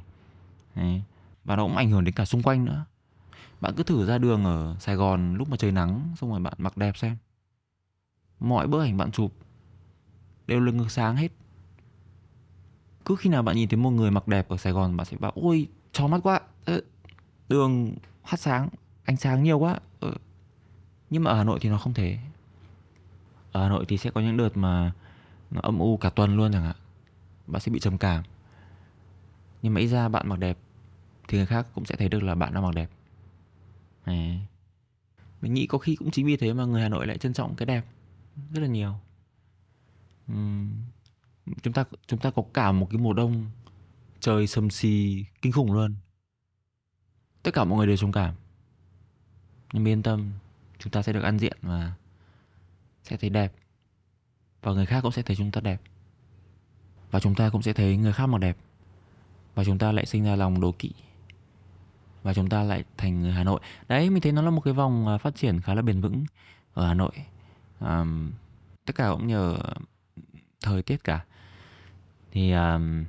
Đấy. 0.75 1.01
và 1.45 1.55
nó 1.55 1.63
cũng 1.63 1.75
ảnh 1.75 1.89
hưởng 1.89 2.03
đến 2.03 2.15
cả 2.15 2.25
xung 2.25 2.43
quanh 2.43 2.65
nữa. 2.65 2.85
Bạn 3.61 3.73
cứ 3.77 3.83
thử 3.83 4.05
ra 4.05 4.17
đường 4.17 4.45
ở 4.45 4.75
Sài 4.79 4.95
Gòn 4.95 5.35
lúc 5.35 5.49
mà 5.49 5.57
trời 5.57 5.71
nắng, 5.71 6.13
xong 6.15 6.31
rồi 6.31 6.39
bạn 6.39 6.53
mặc 6.57 6.77
đẹp 6.77 6.97
xem. 6.97 7.17
Mọi 8.39 8.67
bức 8.67 8.81
ảnh 8.81 8.97
bạn 8.97 9.11
chụp 9.11 9.31
đều 10.47 10.59
là 10.59 10.71
ngược 10.71 10.91
sáng 10.91 11.15
hết. 11.15 11.31
Cứ 13.05 13.15
khi 13.15 13.29
nào 13.29 13.43
bạn 13.43 13.55
nhìn 13.55 13.69
thấy 13.69 13.77
một 13.77 13.89
người 13.89 14.11
mặc 14.11 14.27
đẹp 14.27 14.49
ở 14.49 14.57
Sài 14.57 14.73
Gòn, 14.73 14.97
bạn 14.97 15.05
sẽ 15.05 15.17
bảo, 15.17 15.31
ôi, 15.35 15.67
chó 15.91 16.07
mắt 16.07 16.19
quá. 16.23 16.39
Ờ, 16.65 16.81
đường 17.49 17.95
hát 18.23 18.39
sáng, 18.39 18.69
ánh 19.05 19.17
sáng 19.17 19.43
nhiều 19.43 19.59
quá. 19.59 19.79
Ờ. 19.99 20.13
Nhưng 21.09 21.23
mà 21.23 21.31
ở 21.31 21.37
Hà 21.37 21.43
Nội 21.43 21.59
thì 21.61 21.69
nó 21.69 21.77
không 21.77 21.93
thế. 21.93 22.17
Ở 23.51 23.63
Hà 23.63 23.69
Nội 23.69 23.85
thì 23.87 23.97
sẽ 23.97 24.11
có 24.11 24.21
những 24.21 24.37
đợt 24.37 24.57
mà 24.57 24.93
nó 25.51 25.61
âm 25.61 25.79
u 25.79 25.97
cả 25.97 26.09
tuần 26.09 26.37
luôn 26.37 26.51
chẳng 26.51 26.63
hạn. 26.63 26.75
Bạn 27.47 27.61
sẽ 27.61 27.71
bị 27.71 27.79
trầm 27.79 27.97
cảm. 27.97 28.23
Nhưng 29.61 29.73
mà 29.73 29.81
ít 29.81 29.87
ra 29.87 30.09
bạn 30.09 30.29
mặc 30.29 30.39
đẹp 30.39 30.57
thì 31.27 31.37
người 31.37 31.47
khác 31.47 31.67
cũng 31.73 31.85
sẽ 31.85 31.95
thấy 31.95 32.09
được 32.09 32.23
là 32.23 32.35
bạn 32.35 32.53
đang 32.53 32.63
mặc 32.63 32.75
đẹp. 32.75 32.89
Đấy. 34.05 34.39
mình 35.41 35.53
nghĩ 35.53 35.67
có 35.67 35.77
khi 35.77 35.95
cũng 35.95 36.11
chính 36.11 36.25
vì 36.25 36.37
thế 36.37 36.53
mà 36.53 36.65
người 36.65 36.81
Hà 36.81 36.89
Nội 36.89 37.07
lại 37.07 37.17
trân 37.17 37.33
trọng 37.33 37.55
cái 37.55 37.65
đẹp 37.65 37.85
rất 38.51 38.61
là 38.61 38.67
nhiều. 38.67 38.93
Uhm 40.31 40.69
chúng 41.61 41.73
ta 41.73 41.83
chúng 42.07 42.19
ta 42.19 42.31
có 42.31 42.43
cả 42.53 42.71
một 42.71 42.87
cái 42.91 42.97
mùa 42.97 43.13
đông 43.13 43.45
trời 44.19 44.47
sầm 44.47 44.69
xì 44.69 45.25
kinh 45.41 45.51
khủng 45.51 45.71
luôn. 45.71 45.95
Tất 47.43 47.53
cả 47.53 47.63
mọi 47.63 47.77
người 47.77 47.87
đều 47.87 47.97
trầm 47.97 48.11
cảm. 48.11 48.35
Nhưng 49.73 49.85
yên 49.85 50.03
tâm, 50.03 50.31
chúng 50.79 50.91
ta 50.91 51.01
sẽ 51.01 51.13
được 51.13 51.23
ăn 51.23 51.39
diện 51.39 51.57
và 51.61 51.93
sẽ 53.03 53.17
thấy 53.17 53.29
đẹp 53.29 53.53
và 54.65 54.73
người 54.73 54.85
khác 54.85 55.01
cũng 55.01 55.11
sẽ 55.11 55.21
thấy 55.21 55.35
chúng 55.35 55.51
ta 55.51 55.61
đẹp. 55.61 55.81
Và 57.11 57.19
chúng 57.19 57.35
ta 57.35 57.49
cũng 57.49 57.61
sẽ 57.61 57.73
thấy 57.73 57.97
người 57.97 58.13
khác 58.13 58.25
mặc 58.25 58.37
đẹp. 58.37 58.57
Và 59.55 59.63
chúng 59.63 59.77
ta 59.77 59.91
lại 59.91 60.05
sinh 60.05 60.23
ra 60.23 60.35
lòng 60.35 60.61
đố 60.61 60.71
kỵ. 60.71 60.91
Và 62.23 62.33
chúng 62.33 62.49
ta 62.49 62.63
lại 62.63 62.83
thành 62.97 63.21
người 63.21 63.31
Hà 63.31 63.43
Nội. 63.43 63.59
Đấy 63.87 64.09
mình 64.09 64.21
thấy 64.21 64.31
nó 64.31 64.41
là 64.41 64.49
một 64.49 64.61
cái 64.61 64.73
vòng 64.73 65.07
à, 65.07 65.17
phát 65.17 65.35
triển 65.35 65.61
khá 65.61 65.73
là 65.73 65.81
bền 65.81 66.01
vững 66.01 66.25
ở 66.73 66.87
Hà 66.87 66.93
Nội. 66.93 67.11
À, 67.79 68.05
tất 68.85 68.95
cả 68.95 69.09
cũng 69.11 69.27
nhờ 69.27 69.57
thời 70.61 70.83
tiết 70.83 71.03
cả. 71.03 71.25
Thì 72.31 72.51
um, 72.51 73.05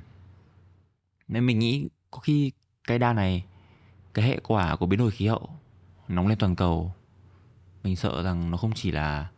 nên 1.27 1.45
mình 1.45 1.59
nghĩ 1.59 1.87
có 2.11 2.19
khi 2.19 2.51
cái 2.87 2.99
đa 2.99 3.13
này 3.13 3.45
cái 4.13 4.25
hệ 4.25 4.39
quả 4.43 4.75
của 4.75 4.85
biến 4.85 4.99
đổi 4.99 5.11
khí 5.11 5.27
hậu 5.27 5.49
nóng 6.07 6.27
lên 6.27 6.37
toàn 6.37 6.55
cầu 6.55 6.93
mình 7.83 7.95
sợ 7.95 8.23
rằng 8.23 8.51
nó 8.51 8.57
không 8.57 8.73
chỉ 8.75 8.91
là 8.91 9.29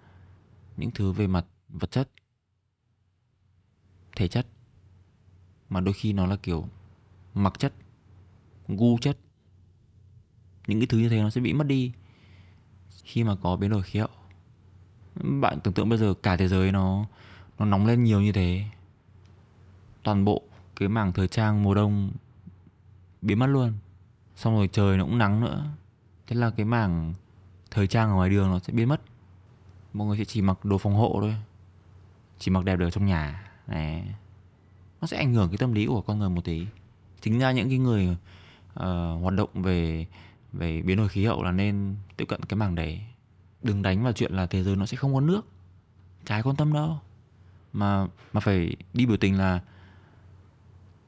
những 0.77 0.91
thứ 0.91 1.11
về 1.11 1.27
mặt 1.27 1.45
vật 1.69 1.91
chất, 1.91 2.09
thể 4.15 4.27
chất, 4.27 4.47
mà 5.69 5.79
đôi 5.79 5.93
khi 5.93 6.13
nó 6.13 6.25
là 6.25 6.35
kiểu 6.35 6.67
mặc 7.33 7.59
chất, 7.59 7.73
gu 8.67 8.97
chất. 8.97 9.17
Những 10.67 10.79
cái 10.79 10.87
thứ 10.87 10.97
như 10.97 11.09
thế 11.09 11.21
nó 11.21 11.29
sẽ 11.29 11.41
bị 11.41 11.53
mất 11.53 11.67
đi. 11.67 11.91
Khi 13.03 13.23
mà 13.23 13.35
có 13.41 13.55
biến 13.55 13.69
đổi 13.69 13.83
khí 13.83 13.99
hậu, 13.99 14.09
bạn 15.41 15.59
tưởng 15.63 15.73
tượng 15.73 15.89
bây 15.89 15.97
giờ 15.97 16.13
cả 16.13 16.37
thế 16.37 16.47
giới 16.47 16.71
nó 16.71 17.05
nó 17.59 17.65
nóng 17.65 17.85
lên 17.85 18.03
nhiều 18.03 18.21
như 18.21 18.31
thế. 18.31 18.65
Toàn 20.03 20.25
bộ 20.25 20.43
cái 20.75 20.89
mảng 20.89 21.13
thời 21.13 21.27
trang 21.27 21.63
mùa 21.63 21.73
đông 21.75 22.11
biến 23.21 23.39
mất 23.39 23.47
luôn. 23.47 23.73
Xong 24.35 24.55
rồi 24.55 24.69
trời 24.71 24.97
nó 24.97 25.03
cũng 25.03 25.17
nắng 25.17 25.41
nữa. 25.41 25.71
Thế 26.27 26.35
là 26.35 26.49
cái 26.49 26.65
mảng 26.65 27.13
thời 27.71 27.87
trang 27.87 28.09
ở 28.09 28.15
ngoài 28.15 28.29
đường 28.29 28.49
nó 28.49 28.59
sẽ 28.59 28.73
biến 28.73 28.89
mất. 28.89 29.01
Mọi 29.93 30.07
người 30.07 30.17
sẽ 30.17 30.25
chỉ 30.25 30.41
mặc 30.41 30.65
đồ 30.65 30.77
phòng 30.77 30.95
hộ 30.95 31.17
thôi 31.21 31.35
chỉ 32.39 32.51
mặc 32.51 32.65
đẹp 32.65 32.75
được 32.75 32.89
trong 32.89 33.05
nhà. 33.05 33.51
Này 33.67 34.15
nó 35.01 35.07
sẽ 35.07 35.17
ảnh 35.17 35.33
hưởng 35.33 35.49
cái 35.49 35.57
tâm 35.57 35.73
lý 35.73 35.85
của 35.85 36.01
con 36.01 36.19
người 36.19 36.29
một 36.29 36.43
tí. 36.43 36.65
Chính 37.21 37.39
ra 37.39 37.51
những 37.51 37.69
cái 37.69 37.77
người 37.77 38.07
uh, 38.09 39.21
hoạt 39.21 39.33
động 39.33 39.49
về 39.53 40.07
về 40.53 40.81
biến 40.81 40.97
đổi 40.97 41.09
khí 41.09 41.25
hậu 41.25 41.43
là 41.43 41.51
nên 41.51 41.95
tiếp 42.17 42.25
cận 42.25 42.43
cái 42.43 42.57
mảng 42.57 42.75
đấy. 42.75 43.01
Đừng 43.63 43.81
đánh 43.81 44.03
vào 44.03 44.13
chuyện 44.13 44.33
là 44.33 44.45
thế 44.45 44.63
giới 44.63 44.75
nó 44.75 44.85
sẽ 44.85 44.97
không 44.97 45.13
có 45.13 45.21
nước. 45.21 45.47
Trái 46.25 46.43
quan 46.43 46.55
tâm 46.55 46.73
đâu. 46.73 46.99
Mà 47.73 48.07
mà 48.33 48.39
phải 48.39 48.75
đi 48.93 49.05
biểu 49.05 49.17
tình 49.17 49.37
là 49.37 49.59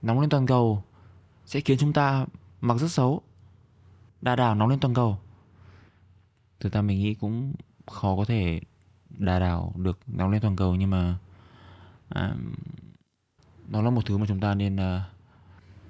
nóng 0.02 0.20
lên 0.20 0.30
toàn 0.30 0.46
cầu 0.46 0.84
sẽ 1.46 1.60
khiến 1.60 1.78
chúng 1.78 1.94
ta 1.94 2.26
mặc 2.62 2.78
rất 2.78 2.92
xấu. 2.92 3.22
Đa 4.22 4.36
đảo 4.36 4.56
nóng 4.56 4.70
lên 4.70 4.80
toàn 4.80 4.94
cầu. 4.94 5.18
Thực 6.60 6.74
ra 6.74 6.82
mình 6.82 7.00
nghĩ 7.00 7.14
cũng 7.14 7.54
khó 7.88 8.16
có 8.16 8.26
thể 8.26 8.62
đà 9.18 9.40
đảo 9.40 9.74
được 9.78 10.00
nóng 10.08 10.32
lên 10.32 10.42
toàn 10.42 10.56
cầu 10.56 10.76
nhưng 10.76 10.90
mà 10.90 11.18
à, 12.10 12.36
nó 13.68 13.82
là 13.82 13.90
một 13.90 14.06
thứ 14.06 14.18
mà 14.18 14.26
chúng 14.28 14.40
ta 14.40 14.56
nên 14.56 14.76
uh, 14.76 15.02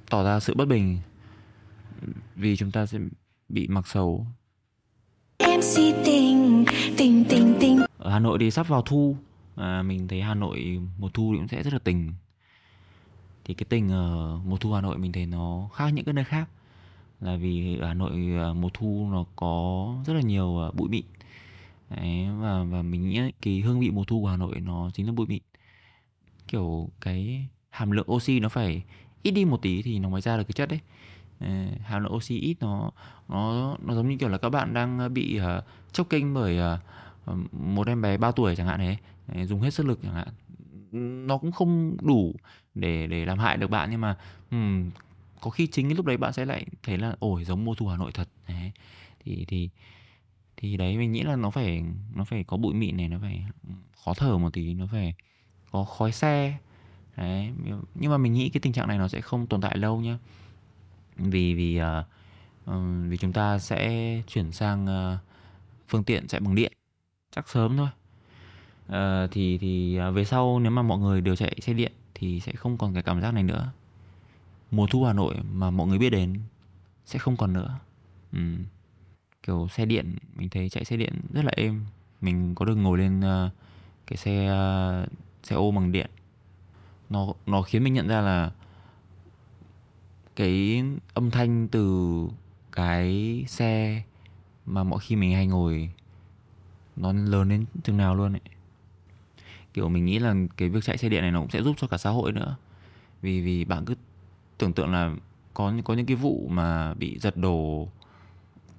tỏ 0.09 0.23
ra 0.23 0.39
sự 0.39 0.53
bất 0.55 0.65
bình 0.65 0.99
vì 2.35 2.57
chúng 2.57 2.71
ta 2.71 2.85
sẽ 2.85 2.99
bị 3.49 3.67
mặc 3.67 3.87
xấu. 3.87 4.25
MC 5.39 5.75
tình 6.05 6.65
tình 6.97 7.25
tình 7.29 7.55
tình. 7.59 7.79
Ở 7.97 8.11
Hà 8.11 8.19
Nội 8.19 8.37
thì 8.39 8.51
sắp 8.51 8.67
vào 8.67 8.81
thu 8.81 9.15
à, 9.55 9.83
mình 9.83 10.07
thấy 10.07 10.21
Hà 10.21 10.33
Nội 10.33 10.79
mùa 10.99 11.09
thu 11.13 11.33
cũng 11.37 11.47
sẽ 11.47 11.63
rất 11.63 11.73
là 11.73 11.79
tình. 11.79 12.13
Thì 13.45 13.53
cái 13.53 13.65
tình 13.69 13.89
ở 13.89 14.37
mùa 14.45 14.57
thu 14.57 14.73
Hà 14.73 14.81
Nội 14.81 14.97
mình 14.97 15.11
thấy 15.11 15.25
nó 15.25 15.69
khác 15.73 15.89
những 15.93 16.05
cái 16.05 16.13
nơi 16.13 16.25
khác 16.25 16.49
là 17.21 17.35
vì 17.35 17.77
ở 17.77 17.87
Hà 17.87 17.93
Nội 17.93 18.11
à, 18.39 18.53
mùa 18.53 18.69
thu 18.73 19.09
nó 19.11 19.25
có 19.35 19.95
rất 20.05 20.13
là 20.13 20.21
nhiều 20.21 20.63
à, 20.63 20.71
bụi 20.71 20.89
mịn 20.89 21.05
Đấy, 21.95 22.27
và 22.39 22.63
và 22.63 22.81
mình 22.81 23.09
nghĩ 23.09 23.21
cái 23.41 23.59
hương 23.59 23.79
vị 23.79 23.91
mùa 23.91 24.03
thu 24.03 24.21
của 24.21 24.27
Hà 24.27 24.37
Nội 24.37 24.59
nó 24.59 24.89
chính 24.93 25.05
là 25.05 25.11
bụi 25.11 25.27
mịn. 25.27 25.41
Kiểu 26.47 26.89
cái 27.01 27.47
hàm 27.69 27.91
lượng 27.91 28.11
oxy 28.11 28.39
nó 28.39 28.49
phải 28.49 28.83
ít 29.23 29.31
đi 29.31 29.45
một 29.45 29.61
tí 29.61 29.81
thì 29.81 29.99
nó 29.99 30.09
mới 30.09 30.21
ra 30.21 30.37
được 30.37 30.43
cái 30.43 30.53
chất 30.53 30.69
đấy. 30.69 30.79
Ờ, 31.39 31.47
hàm 31.83 32.03
lượng 32.03 32.15
oxy 32.15 32.39
ít 32.39 32.55
nó 32.59 32.91
nó 33.27 33.75
nó 33.85 33.93
giống 33.93 34.09
như 34.09 34.17
kiểu 34.17 34.29
là 34.29 34.37
các 34.37 34.49
bạn 34.49 34.73
đang 34.73 34.99
ờ, 34.99 35.09
bị 35.09 35.39
uh, 35.39 35.63
chốc 35.91 36.07
kinh 36.09 36.33
bởi 36.33 36.59
uh, 36.59 37.53
một 37.53 37.87
em 37.87 38.01
bé 38.01 38.17
3 38.17 38.31
tuổi 38.31 38.55
chẳng 38.55 38.67
hạn 38.67 38.79
đấy. 38.79 38.97
Dùng 39.45 39.61
hết 39.61 39.71
sức 39.71 39.85
lực 39.85 39.99
chẳng 40.03 40.13
hạn. 40.13 40.27
Nó 41.27 41.37
cũng 41.37 41.51
không 41.51 41.97
đủ 42.01 42.33
để 42.75 43.07
để 43.07 43.25
làm 43.25 43.39
hại 43.39 43.57
được 43.57 43.69
bạn 43.69 43.89
nhưng 43.91 44.01
mà 44.01 44.17
um, 44.51 44.89
có 45.41 45.49
khi 45.49 45.67
chính 45.67 45.89
cái 45.89 45.95
lúc 45.95 46.05
đấy 46.05 46.17
bạn 46.17 46.33
sẽ 46.33 46.45
lại 46.45 46.65
thấy 46.83 46.97
là 46.97 47.15
ổi 47.19 47.43
giống 47.45 47.65
mùa 47.65 47.75
thu 47.75 47.87
Hà 47.87 47.97
Nội 47.97 48.11
thật. 48.11 48.29
Đấy. 48.47 48.71
thì 49.25 49.45
thì 49.47 49.69
thì 50.57 50.77
đấy 50.77 50.97
mình 50.97 51.11
nghĩ 51.11 51.23
là 51.23 51.35
nó 51.35 51.49
phải 51.49 51.83
nó 52.15 52.23
phải 52.23 52.43
có 52.43 52.57
bụi 52.57 52.73
mịn 52.73 52.97
này 52.97 53.07
nó 53.07 53.17
phải 53.21 53.45
khó 54.05 54.13
thở 54.13 54.37
một 54.37 54.53
tí 54.53 54.73
nó 54.73 54.85
phải 54.91 55.13
có 55.71 55.83
khói 55.83 56.11
xe. 56.11 56.57
Đấy 57.17 57.51
nhưng 57.95 58.11
mà 58.11 58.17
mình 58.17 58.33
nghĩ 58.33 58.49
cái 58.49 58.61
tình 58.61 58.73
trạng 58.73 58.87
này 58.87 58.97
nó 58.97 59.07
sẽ 59.07 59.21
không 59.21 59.47
tồn 59.47 59.61
tại 59.61 59.77
lâu 59.77 60.01
nhá. 60.01 60.17
Vì 61.17 61.53
vì 61.53 61.81
uh, 61.81 62.05
vì 63.09 63.17
chúng 63.17 63.33
ta 63.33 63.59
sẽ 63.59 64.21
chuyển 64.27 64.51
sang 64.51 64.85
uh, 64.85 65.19
phương 65.87 66.03
tiện 66.03 66.27
chạy 66.27 66.41
bằng 66.41 66.55
điện 66.55 66.73
chắc 67.35 67.49
sớm 67.49 67.77
thôi. 67.77 67.89
Uh, 68.87 69.31
thì 69.31 69.57
thì 69.57 69.99
uh, 70.09 70.15
về 70.15 70.25
sau 70.25 70.59
nếu 70.59 70.71
mà 70.71 70.81
mọi 70.81 70.99
người 70.99 71.21
đều 71.21 71.35
chạy 71.35 71.55
xe 71.61 71.73
điện 71.73 71.91
thì 72.15 72.39
sẽ 72.39 72.51
không 72.51 72.77
còn 72.77 72.93
cái 72.93 73.03
cảm 73.03 73.21
giác 73.21 73.33
này 73.33 73.43
nữa. 73.43 73.71
Mùa 74.71 74.87
thu 74.87 75.03
Hà 75.03 75.13
Nội 75.13 75.35
mà 75.53 75.71
mọi 75.71 75.87
người 75.87 75.97
biết 75.97 76.09
đến 76.09 76.39
sẽ 77.05 77.19
không 77.19 77.37
còn 77.37 77.53
nữa. 77.53 77.79
Ừ 78.31 78.39
kiểu 79.43 79.67
xe 79.67 79.85
điện 79.85 80.15
mình 80.35 80.49
thấy 80.49 80.69
chạy 80.69 80.85
xe 80.85 80.97
điện 80.97 81.21
rất 81.33 81.45
là 81.45 81.51
êm. 81.55 81.85
Mình 82.21 82.55
có 82.55 82.65
được 82.65 82.75
ngồi 82.75 82.97
lên 82.97 83.19
uh, 83.19 83.51
cái 84.07 84.17
xe 84.17 84.45
uh, 84.45 85.09
xe 85.43 85.55
ô 85.55 85.71
bằng 85.71 85.91
điện. 85.91 86.09
Nó 87.09 87.33
nó 87.45 87.61
khiến 87.61 87.83
mình 87.83 87.93
nhận 87.93 88.07
ra 88.07 88.21
là 88.21 88.51
cái 90.35 90.83
âm 91.13 91.31
thanh 91.31 91.67
từ 91.67 92.27
cái 92.71 93.43
xe 93.47 94.03
mà 94.65 94.83
mỗi 94.83 94.99
khi 94.99 95.15
mình 95.15 95.33
hay 95.33 95.47
ngồi 95.47 95.91
nó 96.95 97.13
lớn 97.13 97.49
đến 97.49 97.65
chừng 97.83 97.97
nào 97.97 98.15
luôn 98.15 98.33
ấy. 98.33 98.41
Kiểu 99.73 99.89
mình 99.89 100.05
nghĩ 100.05 100.19
là 100.19 100.35
cái 100.57 100.69
việc 100.69 100.83
chạy 100.83 100.97
xe 100.97 101.09
điện 101.09 101.21
này 101.21 101.31
nó 101.31 101.39
cũng 101.39 101.49
sẽ 101.49 101.63
giúp 101.63 101.75
cho 101.79 101.87
cả 101.87 101.97
xã 101.97 102.09
hội 102.09 102.31
nữa. 102.31 102.55
Vì 103.21 103.41
vì 103.41 103.65
bạn 103.65 103.85
cứ 103.85 103.95
tưởng 104.57 104.73
tượng 104.73 104.91
là 104.91 105.15
có 105.53 105.73
có 105.83 105.93
những 105.93 106.05
cái 106.05 106.15
vụ 106.15 106.47
mà 106.51 106.93
bị 106.93 107.19
giật 107.19 107.37
đồ 107.37 107.87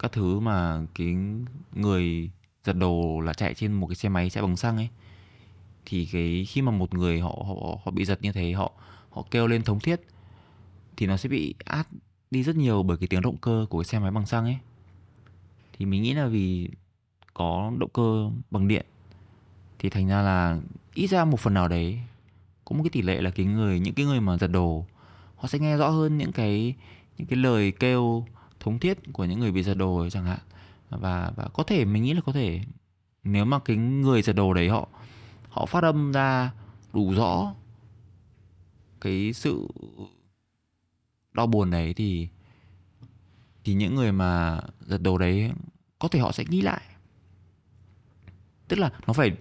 các 0.03 0.13
thứ 0.13 0.41
mà 0.41 0.87
cái 0.95 1.17
người 1.73 2.31
giật 2.65 2.73
đồ 2.73 3.21
là 3.21 3.33
chạy 3.33 3.55
trên 3.55 3.73
một 3.73 3.87
cái 3.87 3.97
xe 3.97 4.09
máy 4.09 4.31
chạy 4.31 4.43
bằng 4.43 4.57
xăng 4.57 4.77
ấy, 4.77 4.89
thì 5.87 6.09
cái 6.13 6.45
khi 6.49 6.63
mà 6.63 6.73
một 6.73 6.95
người 6.95 7.21
họ 7.21 7.45
họ 7.47 7.79
họ 7.85 7.91
bị 7.91 8.05
giật 8.05 8.23
như 8.23 8.33
thế, 8.33 8.53
họ 8.53 8.73
họ 9.11 9.25
kêu 9.31 9.47
lên 9.47 9.63
thống 9.63 9.81
thiết, 9.81 10.01
thì 10.97 11.07
nó 11.07 11.17
sẽ 11.17 11.29
bị 11.29 11.55
át 11.65 11.89
đi 12.31 12.43
rất 12.43 12.57
nhiều 12.57 12.83
bởi 12.83 12.97
cái 12.97 13.07
tiếng 13.07 13.23
động 13.23 13.37
cơ 13.37 13.67
của 13.71 13.79
cái 13.79 13.85
xe 13.85 13.99
máy 13.99 14.11
bằng 14.11 14.27
xăng 14.27 14.45
ấy. 14.45 14.59
Thì 15.73 15.87
mình 15.87 16.03
nghĩ 16.03 16.15
là 16.15 16.27
vì 16.27 16.69
có 17.35 17.73
động 17.79 17.91
cơ 17.93 18.31
bằng 18.51 18.69
điện, 18.69 18.87
thì 19.79 19.91
thành 19.91 20.09
ra 20.09 20.23
là 20.23 20.61
ít 20.95 21.07
ra 21.07 21.25
một 21.25 21.41
phần 21.41 21.55
nào 21.55 21.69
đấy, 21.69 22.01
có 22.65 22.77
một 22.77 22.83
cái 22.85 22.91
tỷ 22.91 23.03
lệ 23.03 23.21
là 23.21 23.31
cái 23.31 23.47
người, 23.47 23.81
những 23.81 23.95
cái 23.95 24.07
người 24.07 24.21
mà 24.21 24.39
giật 24.39 24.47
đồ, 24.47 24.87
họ 25.37 25.49
sẽ 25.49 25.59
nghe 25.59 25.77
rõ 25.77 25.89
hơn 25.89 26.19
những 26.19 26.33
cái 26.33 26.75
những 27.19 27.27
cái 27.27 27.37
lời 27.37 27.73
kêu 27.73 28.27
thống 28.63 28.79
thiết 28.79 28.99
của 29.13 29.25
những 29.25 29.41
người 29.41 29.53
bị 29.53 29.63
giật 29.63 29.75
đồ 29.75 29.99
ấy 29.99 30.11
chẳng 30.11 30.25
hạn 30.25 30.39
và 30.91 31.33
và 31.37 31.49
có 31.53 31.63
thể, 31.63 31.85
mình 31.85 32.03
nghĩ 32.03 32.15
là 32.15 32.21
có 32.21 32.33
thể, 32.33 32.61
nếu 33.25 33.45
mà 33.45 33.59
cái 33.59 33.77
người 33.77 34.23
giật 34.23 34.33
đồ 34.33 34.55
đấy 34.55 34.69
họ 34.69 34.89
họ 35.49 35.67
phát 35.67 35.83
âm 35.83 36.13
ra 36.13 36.53
đủ 36.93 37.13
rõ 37.13 37.55
cái 39.01 39.33
sự 39.33 39.69
đau 41.33 41.47
buồn 41.47 41.71
đấy 41.71 41.95
thì 41.95 42.29
thì 43.65 43.75
những 43.75 43.95
người 43.95 44.13
mà 44.13 44.61
giật 44.81 44.99
đồ 44.99 45.19
đấy 45.19 45.51
có 45.99 46.09
thể 46.09 46.21
họ 46.21 46.33
sẽ 46.33 46.45
nghĩ 46.49 46.61
lại 46.61 46.83
tức 48.69 48.79
là 48.79 48.91
nó 49.07 49.13
phải 49.13 49.37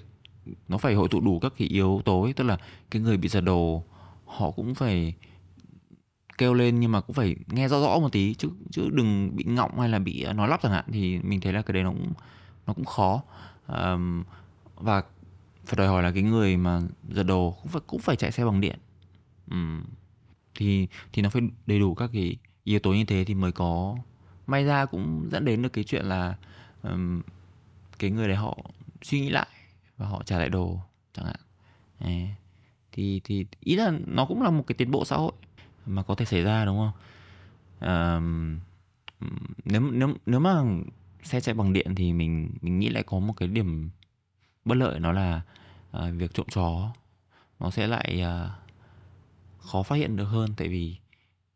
nó 0.68 0.78
phải 0.78 0.94
hội 0.94 1.08
tụ 1.12 1.20
đủ 1.20 1.40
các 1.40 1.54
cái 1.58 1.68
yếu 1.68 2.02
tố 2.06 2.24
ấy. 2.24 2.34
tức 2.34 2.44
là 2.44 2.58
cái 2.92 3.02
người 3.02 3.18
bị 3.18 3.30
giật 3.30 3.42
đồ 3.42 3.84
họ 4.26 4.52
cũng 4.52 4.76
phải 4.76 5.14
kêu 6.41 6.54
lên 6.54 6.80
nhưng 6.80 6.91
mà 6.91 7.01
cũng 7.01 7.13
phải 7.13 7.36
nghe 7.47 7.67
rõ 7.67 7.82
rõ 7.82 7.99
một 7.99 8.12
tí 8.12 8.34
chứ 8.34 8.49
chứ 8.71 8.89
đừng 8.93 9.36
bị 9.36 9.43
ngọng 9.43 9.80
hay 9.80 9.89
là 9.89 9.99
bị 9.99 10.23
à, 10.23 10.34
nói 10.34 10.47
lắp 10.47 10.60
chẳng 10.63 10.71
hạn 10.71 10.86
thì 10.91 11.19
mình 11.19 11.41
thấy 11.41 11.54
là 11.54 11.62
cái 11.62 11.73
đấy 11.73 11.84
nó 11.84 11.89
cũng 11.89 12.13
nó 12.67 12.73
cũng 12.73 12.86
khó. 12.86 13.23
Um, 13.67 14.23
và 14.75 15.04
phải 15.65 15.75
đòi 15.77 15.88
hỏi 15.88 16.04
là 16.04 16.12
cái 16.12 16.23
người 16.23 16.58
mà 16.58 16.82
giật 17.10 17.23
đồ 17.23 17.56
cũng 17.62 17.71
phải 17.71 17.82
cũng 17.88 17.99
phải 17.99 18.15
chạy 18.15 18.32
xe 18.32 18.45
bằng 18.45 18.62
điện. 18.62 18.80
Um, 19.51 19.84
thì 20.56 20.88
thì 21.13 21.21
nó 21.21 21.30
phải 21.30 21.41
đầy 21.65 21.80
đủ 21.80 21.95
các 21.95 22.10
cái 22.13 22.38
yếu 22.63 22.80
tố 22.80 22.93
như 22.93 23.06
thế 23.06 23.23
thì 23.23 23.34
mới 23.34 23.51
có. 23.51 23.97
May 24.47 24.63
ra 24.63 24.86
cũng 24.86 25.30
dẫn 25.32 25.45
đến 25.45 25.62
được 25.62 25.73
cái 25.73 25.84
chuyện 25.84 26.06
là 26.06 26.36
um, 26.84 27.21
cái 27.99 28.12
người 28.12 28.27
đấy 28.27 28.38
họ 28.38 28.58
suy 29.01 29.21
nghĩ 29.21 29.30
lại 29.30 29.47
và 29.97 30.06
họ 30.08 30.23
trả 30.25 30.38
lại 30.39 30.49
đồ 30.49 30.80
chẳng 31.13 31.25
hạn. 31.25 31.39
Thì 32.91 33.21
thì 33.23 33.45
ý 33.60 33.75
là 33.75 33.93
nó 34.06 34.25
cũng 34.25 34.41
là 34.41 34.49
một 34.49 34.63
cái 34.67 34.75
tiến 34.75 34.91
bộ 34.91 35.06
xã 35.06 35.15
hội 35.15 35.32
mà 35.86 36.04
có 36.04 36.15
thể 36.15 36.26
xảy 36.26 36.41
ra 36.41 36.65
đúng 36.65 36.78
không? 36.78 36.91
À, 37.80 38.20
nếu 39.65 39.82
nếu 39.82 40.10
nếu 40.26 40.39
mà 40.39 40.63
xe 41.24 41.41
chạy 41.41 41.56
bằng 41.56 41.74
điện 41.74 41.96
thì 41.96 42.13
mình 42.13 42.52
mình 42.62 42.80
nghĩ 42.80 42.89
lại 42.89 43.04
có 43.04 43.20
một 43.20 43.34
cái 43.38 43.48
điểm 43.48 43.89
bất 44.65 44.76
lợi 44.76 45.00
nó 45.00 45.12
là 45.12 45.41
uh, 45.98 46.04
việc 46.13 46.34
trộm 46.34 46.46
chó. 46.50 46.94
Nó 47.60 47.70
sẽ 47.70 47.88
lại 47.88 48.24
uh, 48.24 48.52
khó 49.60 49.84
phát 49.84 49.96
hiện 49.96 50.15
được 50.15 50.26
hơn 50.26 50.54
tại 50.58 50.67
vì 50.67 50.96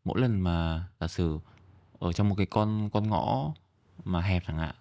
mỗi 0.04 0.20
lần 0.20 0.40
mà 0.40 0.84
giả 1.00 1.06
sử 1.06 1.38
ở 1.98 2.12
trong 2.12 2.28
một 2.28 2.34
cái 2.34 2.46
con 2.46 2.90
con 2.92 3.08
ngõ 3.08 3.52
mà 4.04 4.20
hẹp 4.20 4.42
chẳng 4.46 4.58
hạn 4.58 4.74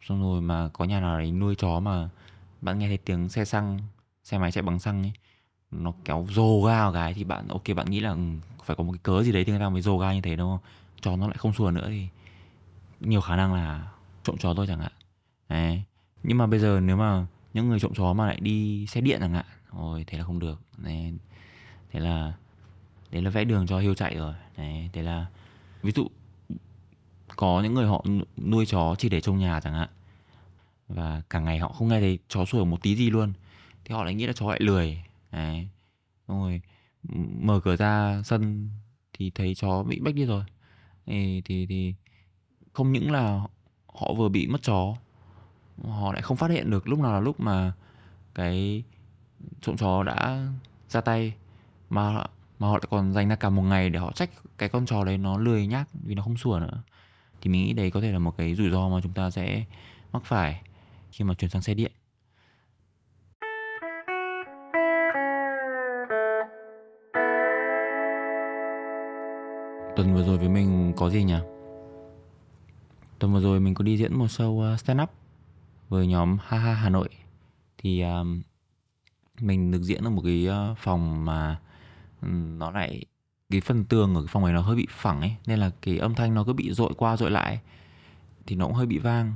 xong 0.00 0.22
rồi 0.22 0.40
mà 0.40 0.68
có 0.72 0.84
nhà 0.84 1.00
nào 1.00 1.18
đấy 1.18 1.32
nuôi 1.32 1.54
chó 1.54 1.80
mà 1.80 2.08
bạn 2.60 2.78
nghe 2.78 2.88
thấy 2.88 2.98
tiếng 2.98 3.28
xe 3.28 3.44
xăng 3.44 3.78
xe 4.24 4.38
máy 4.38 4.52
chạy 4.52 4.62
bằng 4.62 4.78
xăng 4.78 5.02
ấy 5.02 5.12
nó 5.70 5.92
kéo 6.04 6.26
rồ 6.30 6.62
ga 6.62 6.82
vào 6.82 6.92
cái 6.92 7.14
thì 7.14 7.24
bạn, 7.24 7.48
ok, 7.48 7.62
bạn 7.76 7.90
nghĩ 7.90 8.00
là 8.00 8.10
ừ, 8.10 8.18
phải 8.64 8.76
có 8.76 8.84
một 8.84 8.92
cái 8.92 9.00
cớ 9.02 9.22
gì 9.22 9.32
đấy 9.32 9.44
thì 9.44 9.52
người 9.52 9.60
ta 9.60 9.68
mới 9.68 9.82
rồ 9.82 9.98
ga 9.98 10.14
như 10.14 10.20
thế, 10.20 10.36
đúng 10.36 10.50
không? 10.50 10.70
Chó 11.00 11.16
nó 11.16 11.26
lại 11.26 11.36
không 11.38 11.52
sủa 11.52 11.70
nữa 11.70 11.86
thì 11.88 12.08
nhiều 13.00 13.20
khả 13.20 13.36
năng 13.36 13.54
là 13.54 13.88
trộm 14.24 14.36
chó 14.38 14.54
thôi 14.54 14.66
chẳng 14.68 14.80
hạn. 14.80 14.92
Đấy. 15.48 15.82
Nhưng 16.22 16.38
mà 16.38 16.46
bây 16.46 16.60
giờ 16.60 16.80
nếu 16.80 16.96
mà 16.96 17.26
những 17.54 17.68
người 17.68 17.80
trộm 17.80 17.92
chó 17.94 18.12
mà 18.12 18.26
lại 18.26 18.40
đi 18.40 18.86
xe 18.86 19.00
điện 19.00 19.18
chẳng 19.20 19.32
hạn 19.32 19.46
rồi 19.72 20.04
thế 20.06 20.18
là 20.18 20.24
không 20.24 20.38
được. 20.38 20.60
Đấy. 20.76 21.12
Thế 21.92 22.00
là, 22.00 22.32
đấy 23.10 23.22
là 23.22 23.30
vẽ 23.30 23.44
đường 23.44 23.66
cho 23.66 23.78
hiêu 23.78 23.94
chạy 23.94 24.14
rồi. 24.14 24.34
Đấy, 24.56 24.90
thế 24.92 25.02
là, 25.02 25.26
ví 25.82 25.92
dụ 25.92 26.08
có 27.36 27.60
những 27.62 27.74
người 27.74 27.86
họ 27.86 28.04
nuôi 28.36 28.66
chó 28.66 28.94
chỉ 28.98 29.08
để 29.08 29.20
trong 29.20 29.38
nhà 29.38 29.60
chẳng 29.60 29.74
hạn, 29.74 29.88
và 30.88 31.22
cả 31.30 31.40
ngày 31.40 31.58
họ 31.58 31.68
không 31.68 31.88
nghe 31.88 32.00
thấy 32.00 32.18
chó 32.28 32.44
sủa 32.44 32.64
một 32.64 32.82
tí 32.82 32.96
gì 32.96 33.10
luôn, 33.10 33.32
thì 33.84 33.94
họ 33.94 34.04
lại 34.04 34.14
nghĩ 34.14 34.26
là 34.26 34.32
chó 34.32 34.50
lại 34.50 34.60
lười 34.60 35.02
đấy. 35.36 35.68
Rồi 36.28 36.60
mở 37.40 37.60
cửa 37.60 37.76
ra 37.76 38.22
sân 38.24 38.70
thì 39.12 39.30
thấy 39.30 39.54
chó 39.54 39.82
bị 39.82 40.00
bách 40.00 40.14
đi 40.14 40.24
rồi. 40.24 40.44
Thì 41.06 41.42
thì, 41.44 41.66
thì 41.66 41.94
không 42.72 42.92
những 42.92 43.10
là 43.10 43.40
họ 43.86 44.14
vừa 44.14 44.28
bị 44.28 44.46
mất 44.46 44.62
chó 44.62 44.94
họ 45.84 46.12
lại 46.12 46.22
không 46.22 46.36
phát 46.36 46.50
hiện 46.50 46.70
được 46.70 46.88
lúc 46.88 46.98
nào 46.98 47.12
là 47.12 47.20
lúc 47.20 47.40
mà 47.40 47.72
cái 48.34 48.84
trộm 49.60 49.76
chó 49.76 50.02
đã 50.02 50.46
ra 50.88 51.00
tay 51.00 51.34
mà 51.90 52.26
mà 52.58 52.68
họ 52.68 52.72
lại 52.72 52.86
còn 52.90 53.12
dành 53.12 53.28
ra 53.28 53.36
cả 53.36 53.50
một 53.50 53.62
ngày 53.62 53.90
để 53.90 53.98
họ 53.98 54.12
trách 54.12 54.30
cái 54.58 54.68
con 54.68 54.86
chó 54.86 55.04
đấy 55.04 55.18
nó 55.18 55.38
lười 55.38 55.66
nhác 55.66 55.88
vì 56.04 56.14
nó 56.14 56.22
không 56.22 56.36
sủa 56.36 56.58
nữa. 56.58 56.82
Thì 57.40 57.50
mình 57.50 57.64
nghĩ 57.64 57.72
đấy 57.72 57.90
có 57.90 58.00
thể 58.00 58.12
là 58.12 58.18
một 58.18 58.36
cái 58.36 58.54
rủi 58.54 58.70
ro 58.70 58.88
mà 58.88 59.00
chúng 59.02 59.12
ta 59.12 59.30
sẽ 59.30 59.64
mắc 60.12 60.22
phải 60.24 60.62
khi 61.10 61.24
mà 61.24 61.34
chuyển 61.34 61.50
sang 61.50 61.62
xe 61.62 61.74
điện. 61.74 61.92
Tuần 69.96 70.14
vừa 70.14 70.22
rồi 70.22 70.38
với 70.38 70.48
mình 70.48 70.92
có 70.96 71.10
gì 71.10 71.24
nhỉ? 71.24 71.38
Tuần 73.18 73.32
vừa 73.32 73.40
rồi 73.40 73.60
mình 73.60 73.74
có 73.74 73.82
đi 73.82 73.96
diễn 73.96 74.18
một 74.18 74.26
show 74.26 74.72
à, 74.72 74.76
stand 74.76 75.02
up 75.02 75.10
với 75.88 76.06
nhóm 76.06 76.38
ha 76.42 76.58
ha 76.58 76.74
hà 76.74 76.88
nội. 76.88 77.08
Thì 77.78 78.02
um, 78.02 78.42
mình 79.40 79.70
được 79.70 79.82
diễn 79.82 80.04
ở 80.04 80.10
một 80.10 80.22
cái 80.24 80.48
à, 80.48 80.74
phòng 80.78 81.24
mà 81.24 81.60
ừ, 82.22 82.28
nó 82.58 82.70
lại 82.70 83.04
cái 83.50 83.60
phần 83.60 83.84
tường 83.84 84.14
ở 84.14 84.20
cái 84.20 84.28
phòng 84.28 84.44
này 84.44 84.52
nó 84.52 84.60
hơi 84.60 84.76
bị 84.76 84.86
phẳng 84.90 85.20
ấy 85.20 85.36
nên 85.46 85.58
là 85.58 85.70
cái 85.82 85.98
âm 85.98 86.14
thanh 86.14 86.34
nó 86.34 86.44
cứ 86.44 86.52
bị 86.52 86.72
dội 86.72 86.92
qua 86.96 87.16
dội 87.16 87.30
lại 87.30 87.60
thì 88.46 88.56
nó 88.56 88.66
cũng 88.66 88.74
hơi 88.74 88.86
bị 88.86 88.98
vang. 88.98 89.34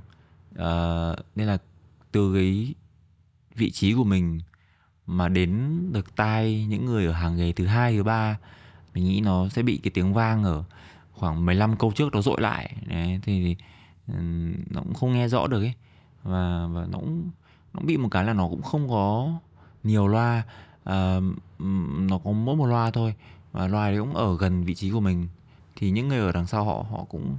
Uh, 0.51 1.19
nên 1.37 1.47
là 1.47 1.59
từ 2.13 2.35
cái 2.35 2.75
vị 3.55 3.71
trí 3.71 3.95
của 3.95 4.05
mình 4.05 4.41
mà 5.07 5.29
đến 5.29 5.79
được 5.93 6.17
tai 6.17 6.67
những 6.69 6.87
người 6.87 7.07
ở 7.07 7.13
hàng 7.13 7.37
ghế 7.37 7.53
thứ 7.53 7.67
hai 7.67 7.97
thứ 7.97 8.03
ba 8.03 8.39
mình 8.95 9.05
nghĩ 9.05 9.21
nó 9.21 9.49
sẽ 9.49 9.63
bị 9.63 9.81
cái 9.83 9.91
tiếng 9.91 10.15
vang 10.15 10.45
ở 10.45 10.65
khoảng 11.13 11.47
15 11.47 11.77
câu 11.77 11.93
trước 11.95 12.13
nó 12.13 12.23
dội 12.23 12.41
lại. 12.41 12.77
Đấy 12.87 13.21
thì, 13.23 13.45
thì 13.45 13.57
ừ, 14.07 14.15
nó 14.71 14.81
cũng 14.81 14.95
không 14.95 15.13
nghe 15.13 15.29
rõ 15.29 15.47
được 15.47 15.63
ấy. 15.63 15.75
Và 16.23 16.67
và 16.73 16.87
nó 16.91 16.99
cũng 16.99 17.31
nó 17.75 17.81
bị 17.85 17.97
một 17.97 18.09
cái 18.11 18.25
là 18.25 18.33
nó 18.33 18.49
cũng 18.49 18.63
không 18.63 18.89
có 18.89 19.33
nhiều 19.85 20.09
loa 20.09 20.43
uh, 20.83 21.25
nó 21.99 22.19
có 22.25 22.33
mỗi 22.33 22.57
một 22.57 22.67
loa 22.67 22.91
thôi. 22.91 23.15
Và 23.53 23.67
loa 23.67 23.91
đấy 23.91 24.01
cũng 24.01 24.15
ở 24.15 24.37
gần 24.37 24.65
vị 24.65 24.75
trí 24.75 24.91
của 24.91 25.01
mình. 25.01 25.29
Thì 25.77 25.91
những 25.91 26.09
người 26.09 26.19
ở 26.19 26.33
đằng 26.33 26.47
sau 26.47 26.65
họ 26.65 26.85
họ 26.91 27.05
cũng 27.05 27.37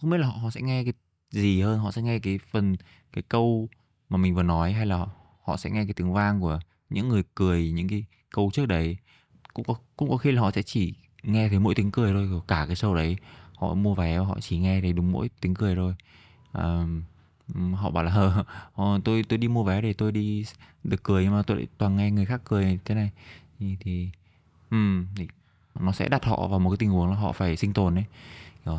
không 0.00 0.10
biết 0.10 0.18
là 0.18 0.26
họ, 0.26 0.36
họ 0.42 0.50
sẽ 0.50 0.60
nghe 0.60 0.84
cái 0.84 0.92
gì 1.30 1.60
hơn 1.60 1.78
họ 1.78 1.90
sẽ 1.90 2.02
nghe 2.02 2.18
cái 2.18 2.38
phần 2.50 2.76
cái 3.12 3.22
câu 3.28 3.68
mà 4.08 4.16
mình 4.16 4.34
vừa 4.34 4.42
nói 4.42 4.72
hay 4.72 4.86
là 4.86 5.06
họ 5.44 5.56
sẽ 5.56 5.70
nghe 5.70 5.84
cái 5.84 5.94
tiếng 5.94 6.12
vang 6.12 6.40
của 6.40 6.60
những 6.90 7.08
người 7.08 7.22
cười 7.34 7.72
những 7.72 7.88
cái 7.88 8.04
câu 8.30 8.50
trước 8.52 8.66
đấy 8.66 8.96
cũng 9.54 9.64
có 9.64 9.74
cũng 9.96 10.10
có 10.10 10.16
khi 10.16 10.32
là 10.32 10.40
họ 10.40 10.50
sẽ 10.50 10.62
chỉ 10.62 10.94
nghe 11.22 11.48
thấy 11.48 11.58
mỗi 11.58 11.74
tiếng 11.74 11.90
cười 11.90 12.12
thôi 12.12 12.40
cả 12.48 12.64
cái 12.66 12.76
show 12.76 12.94
đấy 12.94 13.16
họ 13.56 13.74
mua 13.74 13.94
vé 13.94 14.18
họ 14.18 14.38
chỉ 14.40 14.58
nghe 14.58 14.80
thấy 14.80 14.92
đúng 14.92 15.12
mỗi 15.12 15.30
tiếng 15.40 15.54
cười 15.54 15.74
thôi. 15.74 15.94
À, 16.52 16.86
họ 17.74 17.90
bảo 17.90 18.04
là 18.04 18.10
hờ 18.10 18.44
ờ, 18.74 19.00
tôi 19.04 19.24
tôi 19.28 19.38
đi 19.38 19.48
mua 19.48 19.64
vé 19.64 19.80
để 19.80 19.92
tôi 19.92 20.12
đi 20.12 20.44
được 20.84 21.02
cười 21.02 21.24
nhưng 21.24 21.32
mà 21.32 21.42
tôi 21.42 21.68
toàn 21.78 21.96
nghe 21.96 22.10
người 22.10 22.26
khác 22.26 22.40
cười 22.44 22.78
thế 22.84 22.94
này. 22.94 23.10
Thì 23.58 23.76
thì, 23.80 24.08
um, 24.70 25.06
thì 25.16 25.28
nó 25.80 25.92
sẽ 25.92 26.08
đặt 26.08 26.24
họ 26.24 26.48
vào 26.48 26.58
một 26.58 26.70
cái 26.70 26.76
tình 26.76 26.90
huống 26.90 27.10
là 27.10 27.16
họ 27.16 27.32
phải 27.32 27.56
sinh 27.56 27.72
tồn 27.72 27.94
đấy. 27.94 28.04
Kiểu, 28.64 28.78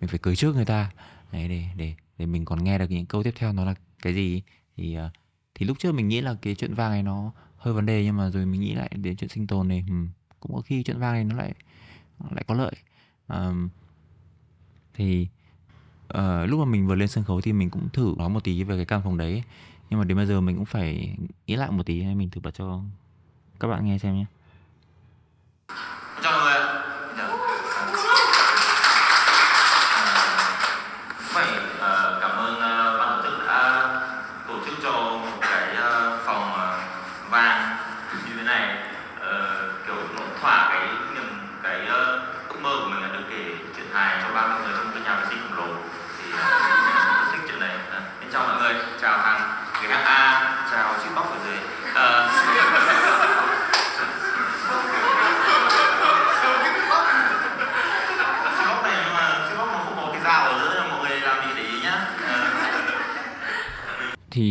mình 0.00 0.08
phải 0.08 0.18
cười 0.22 0.36
trước 0.36 0.54
người 0.54 0.64
ta. 0.64 0.90
Đấy 1.32 1.48
để 1.48 1.64
để 1.76 1.94
để 2.18 2.26
mình 2.26 2.44
còn 2.44 2.64
nghe 2.64 2.78
được 2.78 2.90
những 2.90 3.06
câu 3.06 3.22
tiếp 3.22 3.34
theo 3.36 3.52
nó 3.52 3.64
là 3.64 3.74
cái 4.02 4.14
gì 4.14 4.42
thì 4.76 4.94
ờ, 4.94 5.10
thì 5.54 5.66
lúc 5.66 5.78
trước 5.78 5.92
mình 5.92 6.08
nghĩ 6.08 6.20
là 6.20 6.34
cái 6.42 6.54
chuyện 6.54 6.74
vàng 6.74 6.90
này 6.90 7.02
nó 7.02 7.32
hơi 7.60 7.74
vấn 7.74 7.86
đề 7.86 8.04
nhưng 8.04 8.16
mà 8.16 8.30
rồi 8.30 8.46
mình 8.46 8.60
nghĩ 8.60 8.74
lại 8.74 8.90
đến 8.96 9.16
chuyện 9.16 9.30
sinh 9.30 9.46
tồn 9.46 9.68
này 9.68 9.84
ừ, 9.88 9.94
cũng 10.40 10.54
có 10.54 10.60
khi 10.60 10.82
chuyện 10.82 10.98
vang 10.98 11.12
này 11.12 11.24
nó 11.24 11.36
lại 11.36 11.54
nó 12.18 12.26
lại 12.30 12.44
có 12.48 12.54
lợi. 12.54 12.72
À, 13.26 13.50
thì 14.94 15.28
uh, 16.18 16.48
lúc 16.48 16.58
mà 16.58 16.64
mình 16.64 16.86
vừa 16.86 16.94
lên 16.94 17.08
sân 17.08 17.24
khấu 17.24 17.40
thì 17.40 17.52
mình 17.52 17.70
cũng 17.70 17.88
thử 17.88 18.14
nói 18.18 18.28
một 18.28 18.44
tí 18.44 18.64
về 18.64 18.76
cái 18.76 18.84
căn 18.84 19.02
phòng 19.04 19.16
đấy 19.16 19.42
nhưng 19.90 19.98
mà 19.98 20.04
đến 20.04 20.16
bây 20.16 20.26
giờ 20.26 20.40
mình 20.40 20.56
cũng 20.56 20.64
phải 20.64 21.16
nghĩ 21.46 21.56
lại 21.56 21.70
một 21.70 21.86
tí 21.86 22.04
mình 22.04 22.30
thử 22.30 22.40
bật 22.40 22.50
cho 22.54 22.82
các 23.60 23.68
bạn 23.68 23.84
nghe 23.84 23.98
xem 23.98 24.14
nhé. 24.14 24.24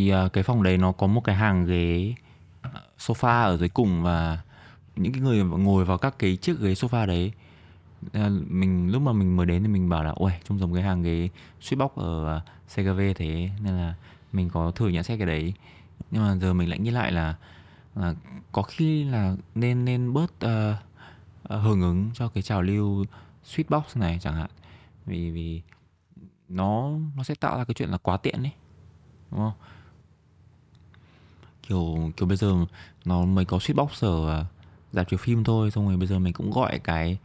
Thì 0.09 0.29
cái 0.33 0.43
phòng 0.43 0.63
đấy 0.63 0.77
nó 0.77 0.91
có 0.91 1.07
một 1.07 1.21
cái 1.23 1.35
hàng 1.35 1.65
ghế 1.65 2.13
à, 2.61 2.71
sofa 2.99 3.43
ở 3.43 3.57
dưới 3.57 3.69
cùng 3.69 4.03
và 4.03 4.41
những 4.95 5.13
cái 5.13 5.21
người 5.21 5.43
ngồi 5.43 5.85
vào 5.85 5.97
các 5.97 6.19
cái 6.19 6.35
chiếc 6.35 6.59
ghế 6.59 6.73
sofa 6.73 7.07
đấy. 7.07 7.31
À, 8.13 8.29
mình 8.47 8.91
lúc 8.91 9.01
mà 9.01 9.11
mình 9.13 9.37
mới 9.37 9.45
đến 9.45 9.63
thì 9.63 9.67
mình 9.67 9.89
bảo 9.89 10.03
là 10.03 10.13
ôi 10.15 10.31
trông 10.49 10.59
giống 10.59 10.73
cái 10.73 10.83
hàng 10.83 11.03
ghế 11.03 11.29
suýt 11.61 11.75
bóc 11.75 11.95
ở 11.95 12.41
CKV 12.67 12.81
CGV 12.81 12.99
thế 13.15 13.49
nên 13.63 13.73
là 13.77 13.95
mình 14.33 14.49
có 14.49 14.71
thử 14.71 14.87
nhận 14.87 15.03
xét 15.03 15.19
cái 15.19 15.27
đấy. 15.27 15.53
Nhưng 16.11 16.23
mà 16.23 16.35
giờ 16.35 16.53
mình 16.53 16.69
lại 16.69 16.79
nghĩ 16.79 16.91
lại 16.91 17.11
là, 17.11 17.35
là 17.95 18.13
có 18.51 18.61
khi 18.61 19.03
là 19.03 19.35
nên 19.55 19.85
nên 19.85 20.13
bớt 20.13 20.33
uh, 20.45 21.61
hưởng 21.63 21.81
ứng 21.81 22.09
cho 22.13 22.27
cái 22.27 22.43
trào 22.43 22.61
lưu 22.61 23.05
box 23.69 23.97
này 23.97 24.19
chẳng 24.21 24.35
hạn. 24.35 24.49
Vì 25.05 25.31
vì 25.31 25.61
nó 26.49 26.91
nó 27.15 27.23
sẽ 27.23 27.35
tạo 27.35 27.57
ra 27.57 27.63
cái 27.63 27.73
chuyện 27.73 27.89
là 27.89 27.97
quá 27.97 28.17
tiện 28.17 28.43
đấy 28.43 28.51
đúng 29.31 29.39
không? 29.39 29.53
Kiểu 31.69 32.11
kiểu 32.17 32.27
bây 32.27 32.37
giờ 32.37 32.55
nó 33.05 33.25
mới 33.25 33.45
có 33.45 33.59
box 33.75 34.03
ở 34.03 34.45
dạp 34.93 35.09
chiếu 35.09 35.17
phim 35.17 35.43
thôi, 35.43 35.71
xong 35.71 35.87
rồi 35.87 35.97
bây 35.97 36.07
giờ 36.07 36.19
mình 36.19 36.33
cũng 36.33 36.51
gọi 36.51 36.79
cái 36.79 37.19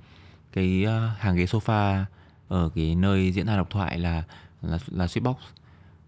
cái 0.52 0.84
ờ, 0.84 1.08
hàng 1.18 1.36
ghế 1.36 1.44
sofa 1.44 2.04
ở 2.48 2.70
cái 2.74 2.94
nơi 2.94 3.32
diễn 3.32 3.46
ra 3.46 3.56
độc 3.56 3.70
thoại 3.70 3.98
là 3.98 4.24
là 4.62 4.78
là 4.88 5.08
box 5.22 5.36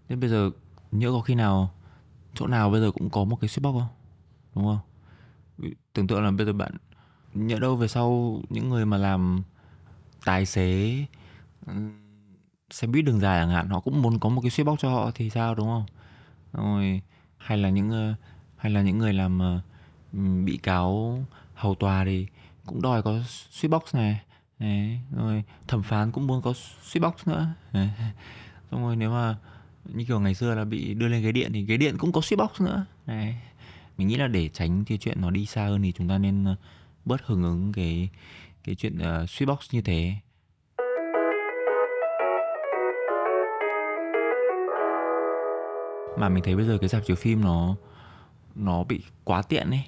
nên 0.09 0.19
bây 0.19 0.29
giờ 0.29 0.51
nhớ 0.91 1.11
có 1.11 1.21
khi 1.21 1.35
nào, 1.35 1.71
chỗ 2.35 2.47
nào 2.47 2.69
bây 2.71 2.81
giờ 2.81 2.91
cũng 2.91 3.09
có 3.09 3.23
một 3.23 3.37
cái 3.41 3.49
box 3.61 3.73
không? 3.73 3.87
Đúng 4.55 4.65
không? 4.65 4.79
Tưởng 5.93 6.07
tượng 6.07 6.23
là 6.23 6.31
bây 6.31 6.45
giờ 6.45 6.53
bạn 6.53 6.71
nhớ 7.33 7.59
đâu 7.59 7.75
về 7.75 7.87
sau 7.87 8.41
những 8.49 8.69
người 8.69 8.85
mà 8.85 8.97
làm 8.97 9.43
tài 10.25 10.45
xế 10.45 10.95
xe 12.71 12.87
buýt 12.87 13.05
đường 13.05 13.19
dài 13.19 13.41
chẳng 13.41 13.49
hạn, 13.49 13.69
họ 13.69 13.79
cũng 13.79 14.01
muốn 14.01 14.19
có 14.19 14.29
một 14.29 14.41
cái 14.41 14.65
box 14.65 14.79
cho 14.79 14.89
họ 14.89 15.11
thì 15.15 15.29
sao, 15.29 15.55
đúng 15.55 15.67
không? 15.67 15.85
Rồi 16.53 17.01
hay 17.37 17.57
là 17.57 17.69
những 17.69 17.89
ờ, 17.89 18.13
hay 18.57 18.71
là 18.71 18.81
những 18.81 18.97
người 18.97 19.13
làm 19.13 19.39
ờ, 19.39 19.61
bị 20.45 20.57
cáo 20.57 21.19
hầu 21.55 21.75
tòa 21.75 22.05
thì 22.05 22.27
cũng 22.65 22.81
đòi 22.81 23.01
có 23.01 23.19
box 23.69 23.95
này 23.95 24.19
Đấy, 24.59 24.99
rồi 25.15 25.43
thẩm 25.67 25.83
phán 25.83 26.11
cũng 26.11 26.27
muốn 26.27 26.41
có 26.41 26.53
box 27.01 27.27
nữa 27.27 27.47
Đấy. 27.73 27.89
xong 28.71 28.81
rồi 28.81 28.95
nếu 28.95 29.11
mà 29.11 29.35
như 29.85 30.05
kiểu 30.05 30.19
ngày 30.19 30.33
xưa 30.33 30.55
là 30.55 30.65
bị 30.65 30.93
đưa 30.93 31.07
lên 31.07 31.23
ghế 31.23 31.31
điện 31.31 31.51
thì 31.53 31.65
ghế 31.65 31.77
điện 31.77 31.95
cũng 31.97 32.11
có 32.11 32.21
box 32.37 32.61
nữa 32.61 32.85
Đấy. 33.05 33.35
mình 33.97 34.07
nghĩ 34.07 34.15
là 34.15 34.27
để 34.27 34.49
tránh 34.49 34.85
cái 34.85 34.97
chuyện 34.97 35.21
nó 35.21 35.29
đi 35.29 35.45
xa 35.45 35.65
hơn 35.65 35.81
thì 35.81 35.91
chúng 35.91 36.07
ta 36.07 36.17
nên 36.17 36.45
ờ, 36.45 36.55
bớt 37.05 37.21
hưởng 37.25 37.43
ứng 37.43 37.73
cái 37.73 38.09
cái 38.63 38.75
chuyện 38.75 38.97
uh, 39.23 39.47
box 39.47 39.59
như 39.71 39.81
thế 39.81 40.15
mà 46.17 46.29
mình 46.29 46.43
thấy 46.43 46.55
bây 46.55 46.65
giờ 46.65 46.77
cái 46.81 46.89
dạp 46.89 47.05
chiếu 47.05 47.15
phim 47.15 47.41
nó 47.41 47.75
nó 48.55 48.83
bị 48.83 49.01
quá 49.23 49.41
tiện 49.41 49.69
ấy. 49.69 49.83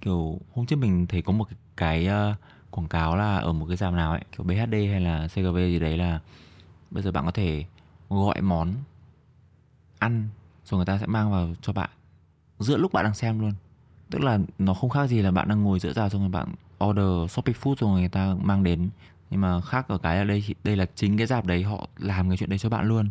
Kiểu 0.00 0.40
hôm 0.54 0.66
trước 0.66 0.76
mình 0.76 1.06
thấy 1.06 1.22
có 1.22 1.32
một 1.32 1.48
cái 1.76 2.08
uh, 2.08 2.36
quảng 2.70 2.88
cáo 2.88 3.16
là 3.16 3.36
ở 3.36 3.52
một 3.52 3.66
cái 3.68 3.76
dạp 3.76 3.94
nào 3.94 4.10
ấy 4.12 4.20
kiểu 4.36 4.44
BHD 4.44 4.72
hay 4.72 5.00
là 5.00 5.28
CGV 5.28 5.56
gì 5.56 5.78
đấy 5.78 5.96
là 5.96 6.20
bây 6.90 7.02
giờ 7.02 7.12
bạn 7.12 7.24
có 7.24 7.30
thể 7.30 7.64
gọi 8.08 8.40
món 8.40 8.74
ăn 9.98 10.28
rồi 10.64 10.78
người 10.78 10.86
ta 10.86 10.98
sẽ 10.98 11.06
mang 11.06 11.32
vào 11.32 11.48
cho 11.62 11.72
bạn 11.72 11.90
giữa 12.58 12.76
lúc 12.76 12.92
bạn 12.92 13.04
đang 13.04 13.14
xem 13.14 13.40
luôn. 13.40 13.52
Tức 14.10 14.22
là 14.22 14.38
nó 14.58 14.74
không 14.74 14.90
khác 14.90 15.06
gì 15.06 15.22
là 15.22 15.30
bạn 15.30 15.48
đang 15.48 15.62
ngồi 15.62 15.78
giữa 15.78 15.92
rào 15.92 16.08
xong 16.08 16.20
rồi 16.20 16.30
bạn 16.30 16.54
order 16.84 17.32
Shopee 17.32 17.54
Food 17.62 17.74
rồi 17.78 18.00
người 18.00 18.08
ta 18.08 18.34
mang 18.42 18.64
đến. 18.64 18.88
Nhưng 19.30 19.40
mà 19.40 19.60
khác 19.60 19.88
ở 19.88 19.98
cái 19.98 20.16
là 20.16 20.24
đây 20.24 20.44
đây 20.64 20.76
là 20.76 20.86
chính 20.94 21.16
cái 21.16 21.26
dạp 21.26 21.46
đấy 21.46 21.62
họ 21.62 21.88
làm 21.98 22.28
cái 22.30 22.36
chuyện 22.36 22.50
đấy 22.50 22.58
cho 22.58 22.68
bạn 22.68 22.86
luôn. 22.86 23.10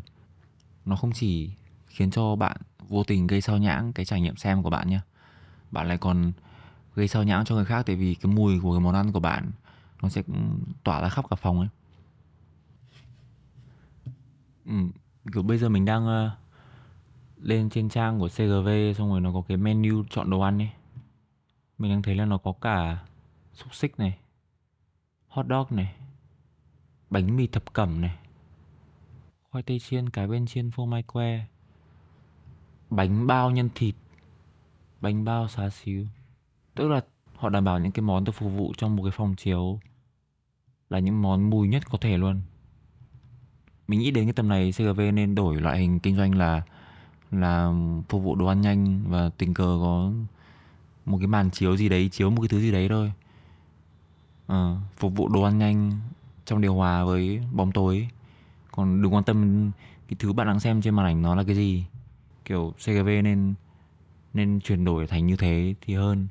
Nó 0.86 0.96
không 0.96 1.12
chỉ 1.12 1.50
khiến 1.98 2.12
cho 2.12 2.36
bạn 2.36 2.58
vô 2.88 3.04
tình 3.04 3.28
gây 3.28 3.42
sao 3.42 3.58
nhãng 3.58 3.94
cái 3.94 4.06
trải 4.06 4.22
nghiệm 4.22 4.36
xem 4.36 4.64
của 4.64 4.70
bạn 4.70 4.90
nhé 4.90 5.00
bạn 5.72 5.88
lại 5.88 5.98
còn 5.98 6.32
gây 6.96 7.08
sao 7.08 7.24
nhãng 7.24 7.46
cho 7.46 7.56
người 7.56 7.66
khác 7.66 7.86
tại 7.86 7.96
vì 7.96 8.16
cái 8.16 8.34
mùi 8.34 8.60
của 8.60 8.72
cái 8.74 8.80
món 8.80 8.96
ăn 8.96 9.12
của 9.12 9.20
bạn 9.20 9.52
nó 10.02 10.10
sẽ 10.10 10.24
ừ, 10.28 10.34
tỏa 10.84 11.02
ra 11.02 11.10
khắp 11.10 11.26
cả 11.30 11.36
phòng 11.36 11.60
ấy. 11.60 11.68
Ừ, 14.66 14.74
kiểu 15.34 15.44
bây 15.44 15.58
giờ 15.58 15.70
mình 15.70 15.86
đang 15.86 16.08
uh, 16.08 16.32
lên 17.38 17.70
trên 17.70 17.90
trang 17.90 18.20
của 18.20 18.30
CGV 18.30 18.70
xong 18.98 19.10
rồi 19.10 19.22
nó 19.22 19.34
có 19.34 19.44
cái 19.48 19.58
menu 19.58 20.04
chọn 20.10 20.30
đồ 20.30 20.40
ăn 20.40 20.62
ấy. 20.62 20.70
Mình 21.78 21.92
đang 21.92 22.02
thấy 22.02 22.16
là 22.16 22.26
nó 22.26 22.38
có 22.38 22.54
cả 22.62 23.06
xúc 23.54 23.76
xích 23.76 24.00
này 24.00 24.18
hot 25.28 25.46
dog 25.50 25.66
này 25.70 25.96
bánh 27.10 27.36
mì 27.36 27.48
thập 27.48 27.74
cẩm 27.74 28.02
này 28.02 28.18
khoai 29.52 29.64
tây 29.64 29.80
chiên 29.80 30.10
cái 30.10 30.28
bên 30.28 30.48
chiên 30.48 30.72
phô 30.72 30.86
mai 30.86 31.04
que 31.04 31.46
bánh 32.90 33.28
bao 33.28 33.52
nhân 33.52 33.70
thịt 33.76 33.96
bánh 35.02 35.26
bao 35.26 35.48
xá 35.48 35.70
xíu. 35.70 36.06
Tức 36.76 36.88
là 36.88 37.02
họ 37.36 37.50
đảm 37.50 37.64
bảo 37.64 37.80
những 37.80 37.92
cái 37.92 38.02
món 38.02 38.24
được 38.24 38.32
phục 38.32 38.52
vụ 38.54 38.74
trong 38.78 38.96
một 38.96 39.04
cái 39.04 39.12
phòng 39.12 39.36
chiếu 39.36 39.80
là 40.90 41.00
những 41.00 41.22
món 41.22 41.50
mùi 41.50 41.68
nhất 41.68 41.90
có 41.90 41.98
thể 42.02 42.18
luôn. 42.18 42.42
Mình 43.88 44.00
nghĩ 44.00 44.12
đến 44.12 44.26
cái 44.26 44.34
tầm 44.34 44.48
này 44.48 44.72
CGV 44.72 45.02
nên 45.14 45.36
đổi 45.36 45.62
loại 45.62 45.80
hình 45.80 46.00
kinh 46.00 46.16
doanh 46.16 46.36
là 46.36 46.62
là 47.32 47.74
phục 48.10 48.24
vụ 48.24 48.36
đồ 48.36 48.46
ăn 48.46 48.62
nhanh 48.62 49.04
và 49.08 49.30
tình 49.38 49.54
cờ 49.54 49.78
có 49.82 50.12
một 51.06 51.18
cái 51.18 51.28
màn 51.28 51.52
chiếu 51.52 51.78
gì 51.78 51.90
đấy 51.90 52.10
chiếu 52.10 52.30
một 52.30 52.42
cái 52.42 52.48
thứ 52.48 52.60
gì 52.60 52.72
đấy 52.72 52.90
thôi. 52.90 53.14
À, 54.48 54.76
phục 54.98 55.16
vụ 55.16 55.30
đồ 55.30 55.42
ăn 55.42 55.58
nhanh 55.58 56.00
trong 56.46 56.62
điều 56.62 56.76
hòa 56.76 57.04
với 57.04 57.42
bóng 57.52 57.72
tối. 57.72 58.08
Còn 58.72 59.02
đừng 59.02 59.14
quan 59.14 59.24
tâm 59.24 59.72
cái 60.08 60.16
thứ 60.20 60.34
bạn 60.34 60.48
đang 60.48 60.60
xem 60.60 60.82
trên 60.82 60.96
màn 60.96 61.06
ảnh 61.06 61.22
nó 61.22 61.36
là 61.36 61.44
cái 61.44 61.56
gì 61.56 61.84
kiểu 62.48 62.74
CGV 62.78 63.08
nên 63.24 63.54
nên 64.34 64.60
chuyển 64.60 64.86
đổi 64.86 65.08
thành 65.08 65.28
như 65.28 65.36
thế 65.36 65.76
thì 65.82 65.94
hơn. 65.94 66.28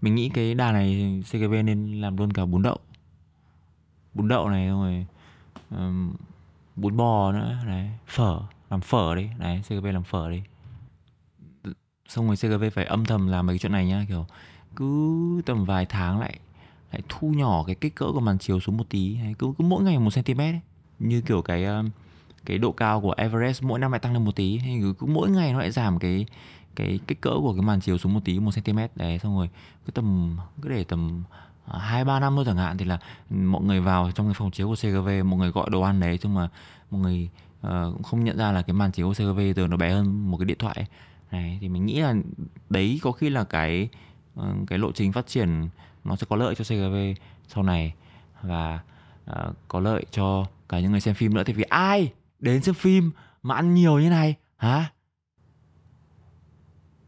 Mình 0.00 0.14
nghĩ 0.14 0.28
cái 0.28 0.54
đà 0.54 0.72
này 0.72 1.22
CGV 1.26 1.52
nên 1.64 2.00
làm 2.00 2.16
luôn 2.16 2.32
cả 2.32 2.46
bún 2.46 2.62
đậu. 2.62 2.78
Bún 4.14 4.28
đậu 4.28 4.48
này 4.48 4.68
xong 4.68 4.82
rồi 4.82 5.06
um, 5.70 6.14
bún 6.76 6.96
bò 6.96 7.32
nữa 7.32 7.56
đấy 7.66 7.90
phở 8.06 8.40
làm 8.70 8.80
phở 8.80 9.14
đi. 9.14 9.28
Đấy 9.38 9.62
CGV 9.62 9.86
làm 9.86 10.02
phở 10.02 10.30
đi. 10.30 10.42
Xong 12.08 12.26
rồi 12.26 12.36
CGV 12.36 12.64
phải 12.74 12.84
âm 12.84 13.04
thầm 13.04 13.26
làm 13.26 13.46
mấy 13.46 13.54
cái 13.54 13.58
chuyện 13.58 13.72
này 13.72 13.86
nhá 13.86 14.04
kiểu 14.08 14.26
cứ 14.76 15.42
tầm 15.46 15.64
vài 15.64 15.86
tháng 15.86 16.20
lại 16.20 16.38
lại 16.92 17.02
thu 17.08 17.28
nhỏ 17.28 17.64
cái 17.66 17.74
kích 17.74 17.94
cỡ 17.94 18.06
của 18.12 18.20
màn 18.20 18.38
chiếu 18.38 18.60
xuống 18.60 18.76
một 18.76 18.84
tí 18.88 19.14
hay 19.14 19.34
cứ 19.38 19.52
cứ 19.58 19.64
mỗi 19.64 19.82
ngày 19.82 19.98
một 19.98 20.10
cm 20.14 20.40
ấy. 20.40 20.60
như 20.98 21.20
kiểu 21.20 21.42
cái 21.42 21.64
um, 21.64 21.90
cái 22.46 22.58
độ 22.58 22.72
cao 22.72 23.00
của 23.00 23.14
Everest 23.16 23.62
mỗi 23.62 23.78
năm 23.78 23.90
lại 23.90 24.00
tăng 24.00 24.12
lên 24.12 24.24
một 24.24 24.36
tí. 24.36 24.58
Hay 24.58 24.80
cứ, 24.80 25.06
mỗi 25.06 25.30
ngày 25.30 25.52
nó 25.52 25.58
lại 25.58 25.70
giảm 25.70 25.98
cái 25.98 26.26
cái 26.76 27.00
kích 27.06 27.20
cỡ 27.20 27.30
của 27.30 27.52
cái 27.52 27.62
màn 27.62 27.80
chiếu 27.80 27.98
xuống 27.98 28.14
một 28.14 28.20
tí 28.24 28.40
một 28.40 28.50
cm 28.54 28.78
đấy 28.94 29.18
xong 29.18 29.36
rồi 29.36 29.48
cứ 29.86 29.92
tầm 29.92 30.36
cứ 30.62 30.68
để 30.68 30.84
tầm 30.84 31.22
à, 31.66 31.78
hai 31.78 32.04
ba 32.04 32.20
năm 32.20 32.36
thôi 32.36 32.44
chẳng 32.46 32.56
hạn 32.56 32.78
thì 32.78 32.84
là 32.84 32.98
mọi 33.30 33.62
người 33.62 33.80
vào 33.80 34.10
trong 34.14 34.26
cái 34.26 34.34
phòng 34.34 34.50
chiếu 34.50 34.68
của 34.68 34.74
CGV 34.74 35.08
mọi 35.24 35.38
người 35.38 35.50
gọi 35.50 35.70
đồ 35.70 35.80
ăn 35.80 36.00
đấy 36.00 36.18
nhưng 36.22 36.34
mà 36.34 36.48
mọi 36.90 37.00
người 37.00 37.28
uh, 37.66 37.70
cũng 37.92 38.02
không 38.02 38.24
nhận 38.24 38.38
ra 38.38 38.52
là 38.52 38.62
cái 38.62 38.74
màn 38.74 38.92
chiếu 38.92 39.08
của 39.08 39.14
CGV 39.14 39.40
giờ 39.56 39.66
nó 39.66 39.76
bé 39.76 39.90
hơn 39.90 40.30
một 40.30 40.36
cái 40.36 40.44
điện 40.44 40.58
thoại 40.58 40.86
này 41.30 41.58
thì 41.60 41.68
mình 41.68 41.86
nghĩ 41.86 42.00
là 42.00 42.14
đấy 42.70 43.00
có 43.02 43.12
khi 43.12 43.30
là 43.30 43.44
cái 43.44 43.88
uh, 44.40 44.44
cái 44.66 44.78
lộ 44.78 44.92
trình 44.92 45.12
phát 45.12 45.26
triển 45.26 45.68
nó 46.04 46.16
sẽ 46.16 46.26
có 46.30 46.36
lợi 46.36 46.54
cho 46.54 46.64
CGV 46.64 46.96
sau 47.48 47.64
này 47.64 47.92
và 48.42 48.80
uh, 49.30 49.56
có 49.68 49.80
lợi 49.80 50.06
cho 50.10 50.46
cả 50.68 50.80
những 50.80 50.90
người 50.90 51.00
xem 51.00 51.14
phim 51.14 51.34
nữa. 51.34 51.42
Thì 51.46 51.52
vì 51.52 51.62
ai 51.62 52.12
đến 52.42 52.62
xem 52.62 52.74
phim 52.74 53.10
mà 53.42 53.54
ăn 53.54 53.74
nhiều 53.74 53.98
như 53.98 54.10
này, 54.10 54.36
hả? 54.56 54.92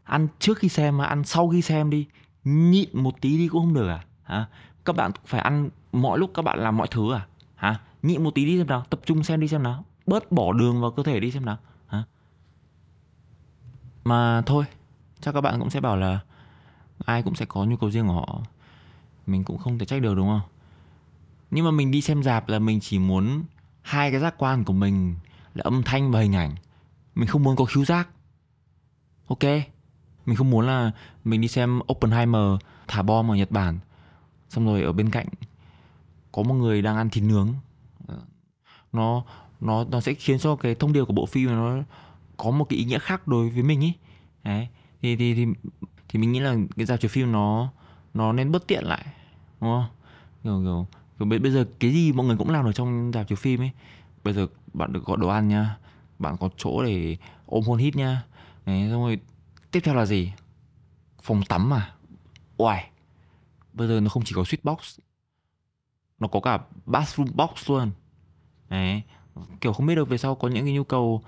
Ăn 0.03 0.27
trước 0.39 0.57
khi 0.57 0.69
xem 0.69 0.97
mà 0.97 1.05
ăn 1.05 1.23
sau 1.23 1.49
khi 1.49 1.61
xem 1.61 1.89
đi, 1.89 2.07
nhịn 2.43 2.89
một 2.93 3.21
tí 3.21 3.37
đi 3.37 3.47
cũng 3.47 3.61
không 3.61 3.73
được 3.73 3.87
à? 3.87 4.05
Hả? 4.23 4.45
Các 4.85 4.95
bạn 4.95 5.11
phải 5.25 5.41
ăn 5.41 5.69
mọi 5.91 6.19
lúc 6.19 6.31
các 6.33 6.41
bạn 6.41 6.59
làm 6.59 6.77
mọi 6.77 6.87
thứ 6.91 7.13
à? 7.13 7.27
Hả? 7.55 7.79
Nhịn 8.03 8.23
một 8.23 8.35
tí 8.35 8.45
đi 8.45 8.57
xem 8.57 8.67
nào, 8.67 8.85
tập 8.89 8.99
trung 9.05 9.23
xem 9.23 9.39
đi 9.39 9.47
xem 9.47 9.63
nào. 9.63 9.85
Bớt 10.05 10.31
bỏ 10.31 10.53
đường 10.53 10.81
vào 10.81 10.91
cơ 10.91 11.03
thể 11.03 11.19
đi 11.19 11.31
xem 11.31 11.45
nào, 11.45 11.57
hả? 11.87 12.03
Mà 14.03 14.41
thôi, 14.45 14.65
chắc 15.21 15.31
các 15.31 15.41
bạn 15.41 15.59
cũng 15.59 15.69
sẽ 15.69 15.81
bảo 15.81 15.97
là 15.97 16.19
ai 17.05 17.23
cũng 17.23 17.35
sẽ 17.35 17.45
có 17.45 17.65
nhu 17.65 17.77
cầu 17.77 17.91
riêng 17.91 18.07
của 18.07 18.13
họ. 18.13 18.41
Mình 19.27 19.43
cũng 19.43 19.57
không 19.57 19.79
thể 19.79 19.85
trách 19.85 20.01
được, 20.01 20.15
đúng 20.15 20.27
không? 20.27 20.49
Nhưng 21.51 21.65
mà 21.65 21.71
mình 21.71 21.91
đi 21.91 22.01
xem 22.01 22.23
dạp 22.23 22.49
là 22.49 22.59
mình 22.59 22.79
chỉ 22.79 22.99
muốn 22.99 23.43
hai 23.81 24.11
cái 24.11 24.19
giác 24.19 24.35
quan 24.37 24.63
của 24.63 24.73
mình 24.73 25.15
là 25.55 25.61
âm 25.63 25.83
thanh 25.83 26.11
và 26.11 26.19
hình 26.19 26.35
ảnh. 26.35 26.55
Mình 27.15 27.27
không 27.27 27.43
muốn 27.43 27.55
có 27.55 27.65
khiếu 27.65 27.85
giác. 27.85 28.09
Ok? 29.27 29.43
Mình 30.25 30.35
không 30.35 30.49
muốn 30.49 30.67
là 30.67 30.91
mình 31.23 31.41
đi 31.41 31.47
xem 31.47 31.79
Oppenheimer 31.91 32.59
thả 32.87 33.01
bom 33.01 33.31
ở 33.31 33.35
Nhật 33.35 33.51
Bản. 33.51 33.79
Xong 34.49 34.65
rồi 34.65 34.83
ở 34.83 34.91
bên 34.91 35.09
cạnh 35.09 35.27
có 36.31 36.43
một 36.43 36.53
người 36.53 36.81
đang 36.81 36.97
ăn 36.97 37.09
thịt 37.09 37.23
nướng. 37.23 37.53
Nó 38.93 39.23
nó 39.61 39.83
nó 39.83 40.01
sẽ 40.01 40.13
khiến 40.13 40.39
cho 40.39 40.55
cái 40.55 40.75
thông 40.75 40.93
điệp 40.93 41.05
của 41.05 41.13
bộ 41.13 41.25
phim 41.25 41.49
nó 41.49 41.77
có 42.37 42.51
một 42.51 42.65
cái 42.69 42.79
ý 42.79 42.85
nghĩa 42.85 42.99
khác 42.99 43.27
đối 43.27 43.49
với 43.49 43.63
mình 43.63 43.83
ấy 43.83 43.93
đấy 44.43 44.67
thì 45.01 45.15
thì 45.15 45.35
thì 45.35 45.45
thì 46.09 46.19
mình 46.19 46.31
nghĩ 46.31 46.39
là 46.39 46.55
cái 46.75 46.85
dạp 46.85 46.99
chiếu 46.99 47.09
phim 47.09 47.31
nó 47.31 47.71
nó 48.13 48.33
nên 48.33 48.51
bất 48.51 48.67
tiện 48.67 48.83
lại 48.83 49.05
đúng 49.61 49.69
không? 49.69 49.85
Kiểu 50.43 50.61
kiểu, 50.63 50.87
kiểu 51.29 51.39
bây 51.39 51.51
giờ 51.51 51.65
cái 51.79 51.91
gì 51.91 52.11
mọi 52.11 52.25
người 52.25 52.37
cũng 52.37 52.49
làm 52.49 52.65
ở 52.65 52.71
trong 52.71 53.11
dạp 53.13 53.27
chiếu 53.27 53.35
phim 53.35 53.61
ấy 53.61 53.71
bây 54.25 54.33
giờ 54.33 54.47
bạn 54.73 54.93
được 54.93 55.05
gọi 55.05 55.17
đồ 55.21 55.27
ăn 55.27 55.47
nha. 55.47 55.77
Bạn 56.19 56.37
có 56.37 56.49
chỗ 56.57 56.83
để 56.83 57.17
ôm 57.45 57.63
hôn 57.63 57.77
hít 57.77 57.95
nha. 57.95 58.23
Đấy, 58.65 58.87
xong 58.89 59.03
rồi 59.03 59.19
tiếp 59.71 59.79
theo 59.83 59.95
là 59.95 60.05
gì? 60.05 60.33
Phòng 61.21 61.41
tắm 61.49 61.69
mà. 61.69 61.95
Oài 62.57 62.89
bây 63.73 63.87
giờ 63.87 63.99
nó 63.99 64.09
không 64.09 64.23
chỉ 64.25 64.35
có 64.35 64.43
suite 64.43 64.61
box, 64.63 64.99
nó 66.19 66.27
có 66.27 66.39
cả 66.39 66.59
bathroom 66.85 67.27
box 67.33 67.69
luôn. 67.69 67.91
Đấy 68.69 69.03
kiểu 69.61 69.73
không 69.73 69.85
biết 69.85 69.95
được 69.95 70.09
về 70.09 70.17
sau 70.17 70.35
có 70.35 70.47
những 70.47 70.65
cái 70.65 70.73
nhu 70.73 70.83
cầu 70.83 71.21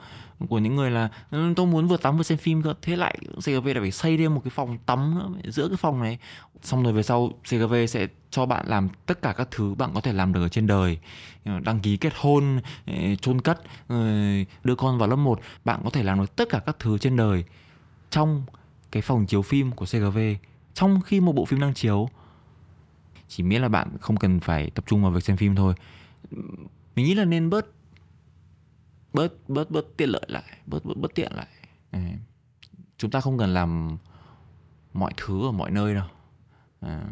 của 0.50 0.60
những 0.60 0.76
người 0.76 0.92
là 0.92 1.10
ừ, 1.32 1.54
tôi 1.56 1.66
muốn 1.66 1.88
vừa 1.88 1.98
tắm 1.98 2.18
vừa 2.18 2.24
xem 2.24 2.38
phim 2.38 2.64
cơ. 2.64 2.74
Thế 2.82 2.96
lại 2.96 3.18
CGV 3.36 3.68
lại 3.68 3.80
phải 3.80 3.92
xây 3.92 4.18
thêm 4.18 4.36
một 4.36 4.42
cái 4.44 4.52
phòng 4.52 4.78
tắm 4.86 5.16
nữa, 5.16 5.52
giữa 5.52 5.68
cái 5.68 5.78
phòng 5.78 6.00
này. 6.00 6.18
Xong 6.62 6.84
rồi 6.84 6.94
về 6.94 7.04
sau 7.04 7.32
CGV 7.44 7.74
sẽ 7.88 8.08
cho 8.30 8.46
bạn 8.46 8.68
làm 8.68 8.90
tất 9.06 9.22
cả 9.22 9.34
các 9.34 9.48
thứ 9.52 9.76
bạn 9.76 9.92
có 9.94 10.02
thể 10.02 10.14
làm 10.14 10.34
được 10.34 10.42
ở 10.42 10.50
trên 10.50 10.68
đời. 10.68 10.98
Ờ, 11.46 11.60
đăng 11.60 11.80
ký 11.80 11.98
kết 11.98 12.14
hôn 12.16 12.62
ờ, 12.88 12.94
chôn 13.22 13.42
cất 13.42 13.62
ờ, 13.88 14.16
đưa 14.64 14.76
con 14.76 14.98
vào 14.98 15.10
lớp 15.10 15.16
1 15.16 15.40
bạn 15.66 15.82
có 15.84 15.90
thể 15.90 16.04
làm 16.04 16.20
được 16.20 16.36
tất 16.36 16.50
cả 16.50 16.60
các 16.66 16.76
thứ 16.80 16.98
trên 16.98 17.16
đời 17.16 17.44
trong 18.10 18.44
cái 18.92 19.02
phòng 19.02 19.26
chiếu 19.26 19.42
phim 19.42 19.72
của 19.72 19.86
CGV 19.86 20.18
trong 20.74 21.02
khi 21.02 21.20
một 21.20 21.36
bộ 21.36 21.46
phim 21.46 21.60
đang 21.60 21.74
chiếu. 21.74 22.10
Chỉ 23.28 23.44
miễn 23.44 23.62
là 23.62 23.70
bạn 23.70 23.90
không 24.00 24.18
cần 24.18 24.40
phải 24.40 24.70
tập 24.70 24.86
trung 24.88 25.02
vào 25.02 25.12
việc 25.12 25.24
xem 25.24 25.38
phim 25.38 25.56
thôi. 25.56 25.74
Mình 26.96 27.06
nghĩ 27.06 27.14
là 27.14 27.26
nên 27.26 27.50
bớt 27.50 27.66
bớt 29.14 29.50
bớt 29.50 29.72
bớt 29.72 29.86
tiện 29.98 30.10
lợi 30.10 30.26
lại 30.28 30.58
bớt 30.66 30.86
bớt 30.86 30.98
bớt 30.98 31.16
tiện 31.16 31.32
lại. 31.36 31.48
À, 31.92 32.14
chúng 32.98 33.12
ta 33.12 33.22
không 33.22 33.38
cần 33.38 33.54
làm 33.54 33.98
mọi 34.94 35.12
thứ 35.18 35.48
ở 35.48 35.52
mọi 35.52 35.72
nơi 35.72 35.94
đâu. 35.94 36.08
À, 36.80 37.04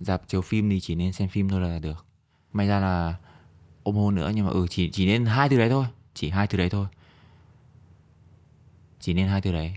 dạp 0.00 0.28
chiếu 0.28 0.42
phim 0.42 0.70
thì 0.70 0.80
chỉ 0.80 0.94
nên 0.94 1.12
xem 1.12 1.28
phim 1.28 1.48
thôi 1.48 1.60
là 1.60 1.78
được. 1.78 2.06
May 2.52 2.66
ra 2.66 2.80
là 2.80 3.14
ôm 3.82 3.96
hôn 3.96 4.14
nữa 4.14 4.32
nhưng 4.34 4.44
mà 4.46 4.50
ừ 4.50 4.66
chỉ 4.70 4.90
chỉ 4.90 5.06
nên 5.06 5.26
hai 5.26 5.48
thứ 5.48 5.58
đấy 5.58 5.70
thôi. 5.70 5.86
Chỉ 6.14 6.30
hai 6.30 6.46
thứ 6.46 6.58
đấy 6.58 6.70
thôi. 6.70 6.86
Chỉ 9.00 9.14
nên 9.14 9.28
hai 9.28 9.40
thứ 9.40 9.52
đấy. 9.52 9.74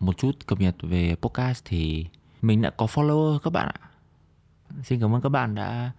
Một 0.00 0.18
chút 0.18 0.46
cập 0.46 0.60
nhật 0.60 0.76
về 0.82 1.14
podcast 1.22 1.62
thì 1.64 2.06
mình 2.42 2.62
đã 2.62 2.70
có 2.70 2.86
follower 2.86 3.38
các 3.38 3.52
bạn 3.52 3.68
ạ. 3.68 3.88
Xin 4.82 5.00
cảm 5.00 5.14
ơn 5.14 5.22
các 5.22 5.28
bạn 5.28 5.54
đã 5.54 5.90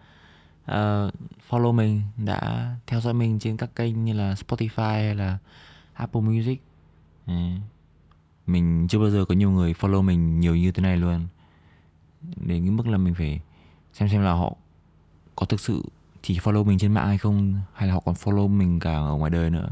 uh, 0.63 1.13
follow 1.49 1.71
mình 1.71 2.01
đã 2.17 2.71
theo 2.87 3.01
dõi 3.01 3.13
mình 3.13 3.39
trên 3.39 3.57
các 3.57 3.75
kênh 3.75 4.05
như 4.05 4.13
là 4.13 4.33
Spotify 4.33 4.93
hay 4.93 5.15
là 5.15 5.37
Apple 5.93 6.21
Music. 6.21 6.61
Ừ. 7.27 7.33
mình 8.47 8.87
chưa 8.89 8.99
bao 8.99 9.09
giờ 9.09 9.25
có 9.25 9.35
nhiều 9.35 9.51
người 9.51 9.73
follow 9.73 10.01
mình 10.01 10.39
nhiều 10.39 10.55
như 10.55 10.71
thế 10.71 10.83
này 10.83 10.97
luôn. 10.97 11.27
Đến 12.21 12.63
cái 12.63 12.71
mức 12.71 12.87
là 12.87 12.97
mình 12.97 13.13
phải 13.13 13.41
xem 13.93 14.09
xem 14.09 14.21
là 14.21 14.31
họ 14.31 14.55
có 15.35 15.45
thực 15.45 15.59
sự 15.59 15.83
chỉ 16.21 16.39
follow 16.39 16.65
mình 16.65 16.77
trên 16.77 16.93
mạng 16.93 17.07
hay 17.07 17.17
không 17.17 17.61
hay 17.73 17.87
là 17.87 17.93
họ 17.93 17.99
còn 17.99 18.15
follow 18.15 18.47
mình 18.47 18.79
cả 18.79 18.93
ở 18.93 19.15
ngoài 19.15 19.31
đời 19.31 19.49
nữa. 19.49 19.69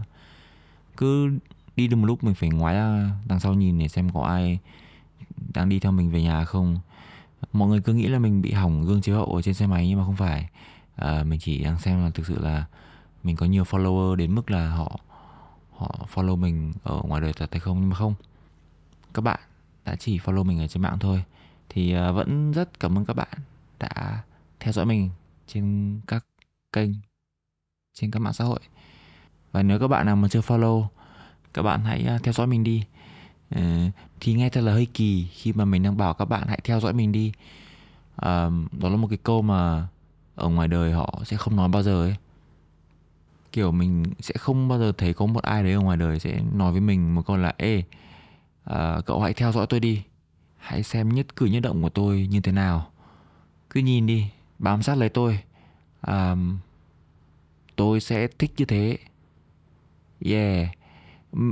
Cứ 0.97 1.29
đi 1.75 1.87
được 1.87 1.97
một 1.97 2.05
lúc 2.05 2.23
mình 2.23 2.35
phải 2.35 2.49
ngoái 2.49 2.75
ra 2.75 3.11
đằng 3.25 3.39
sau 3.39 3.53
nhìn 3.53 3.79
để 3.79 3.87
xem 3.87 4.09
có 4.13 4.21
ai 4.21 4.59
đang 5.53 5.69
đi 5.69 5.79
theo 5.79 5.91
mình 5.91 6.11
về 6.11 6.21
nhà 6.21 6.45
không? 6.45 6.79
Mọi 7.53 7.69
người 7.69 7.81
cứ 7.81 7.93
nghĩ 7.93 8.07
là 8.07 8.19
mình 8.19 8.41
bị 8.41 8.51
hỏng 8.51 8.85
gương 8.85 9.01
chiếu 9.01 9.15
hậu 9.15 9.25
ở 9.25 9.41
trên 9.41 9.53
xe 9.53 9.67
máy 9.67 9.87
nhưng 9.87 9.99
mà 9.99 10.05
không 10.05 10.15
phải. 10.15 10.49
À, 10.95 11.23
mình 11.23 11.39
chỉ 11.39 11.63
đang 11.63 11.79
xem 11.79 12.03
là 12.03 12.09
thực 12.09 12.25
sự 12.25 12.39
là 12.39 12.65
mình 13.23 13.35
có 13.35 13.45
nhiều 13.45 13.63
follower 13.63 14.15
đến 14.15 14.35
mức 14.35 14.51
là 14.51 14.69
họ 14.69 14.99
họ 15.71 16.07
follow 16.13 16.35
mình 16.35 16.73
ở 16.83 17.01
ngoài 17.03 17.21
đời 17.21 17.33
thật 17.33 17.47
hay 17.51 17.59
không. 17.59 17.79
Nhưng 17.79 17.89
mà 17.89 17.95
không 17.95 18.13
các 19.13 19.21
bạn 19.21 19.39
đã 19.85 19.95
chỉ 19.95 20.19
follow 20.19 20.43
mình 20.43 20.59
ở 20.59 20.67
trên 20.67 20.83
mạng 20.83 20.97
thôi. 20.99 21.23
Thì 21.69 21.95
uh, 21.95 22.15
vẫn 22.15 22.51
rất 22.51 22.79
cảm 22.79 22.97
ơn 22.97 23.05
các 23.05 23.13
bạn 23.13 23.37
đã 23.79 24.23
theo 24.59 24.73
dõi 24.73 24.85
mình 24.85 25.09
trên 25.47 25.99
các 26.07 26.25
kênh 26.73 26.89
trên 27.93 28.11
các 28.11 28.19
mạng 28.19 28.33
xã 28.33 28.43
hội. 28.43 28.59
Và 29.51 29.63
nếu 29.63 29.79
các 29.79 29.87
bạn 29.87 30.05
nào 30.05 30.15
mà 30.15 30.27
chưa 30.27 30.39
follow 30.41 30.85
các 31.53 31.61
bạn 31.61 31.83
hãy 31.83 32.03
à, 32.03 32.19
theo 32.23 32.33
dõi 32.33 32.47
mình 32.47 32.63
đi. 32.63 32.83
Ờ, 33.49 33.61
thì 34.21 34.33
nghe 34.33 34.49
thật 34.49 34.61
là 34.61 34.73
hơi 34.73 34.87
kỳ 34.93 35.27
khi 35.31 35.53
mà 35.53 35.65
mình 35.65 35.83
đang 35.83 35.97
bảo 35.97 36.13
các 36.13 36.25
bạn 36.25 36.47
hãy 36.47 36.59
theo 36.63 36.79
dõi 36.79 36.93
mình 36.93 37.11
đi. 37.11 37.31
À, 38.15 38.49
đó 38.71 38.89
là 38.89 38.95
một 38.95 39.07
cái 39.07 39.17
câu 39.23 39.41
mà 39.41 39.87
ở 40.35 40.49
ngoài 40.49 40.67
đời 40.67 40.91
họ 40.91 41.21
sẽ 41.25 41.37
không 41.37 41.55
nói 41.55 41.69
bao 41.69 41.83
giờ 41.83 42.03
ấy. 42.03 42.15
Kiểu 43.51 43.71
mình 43.71 44.03
sẽ 44.19 44.33
không 44.39 44.67
bao 44.67 44.79
giờ 44.79 44.91
thấy 44.97 45.13
có 45.13 45.25
một 45.25 45.43
ai 45.43 45.63
đấy 45.63 45.73
ở 45.73 45.79
ngoài 45.79 45.97
đời 45.97 46.19
sẽ 46.19 46.41
nói 46.53 46.71
với 46.71 46.81
mình 46.81 47.15
một 47.15 47.25
câu 47.25 47.37
là 47.37 47.53
ê 47.57 47.83
à, 48.63 49.01
cậu 49.05 49.21
hãy 49.21 49.33
theo 49.33 49.51
dõi 49.51 49.67
tôi 49.69 49.79
đi. 49.79 50.03
Hãy 50.57 50.83
xem 50.83 51.09
nhất 51.09 51.35
cử 51.35 51.45
nhất 51.45 51.59
động 51.59 51.81
của 51.81 51.89
tôi 51.89 52.27
như 52.31 52.41
thế 52.41 52.51
nào. 52.51 52.91
Cứ 53.69 53.79
nhìn 53.79 54.05
đi 54.05 54.25
bám 54.59 54.83
sát 54.83 54.97
lấy 54.97 55.09
tôi. 55.09 55.39
À, 56.01 56.35
tôi 57.75 57.99
sẽ 57.99 58.27
thích 58.27 58.51
như 58.57 58.65
thế. 58.65 58.97
Yeah. 60.25 60.69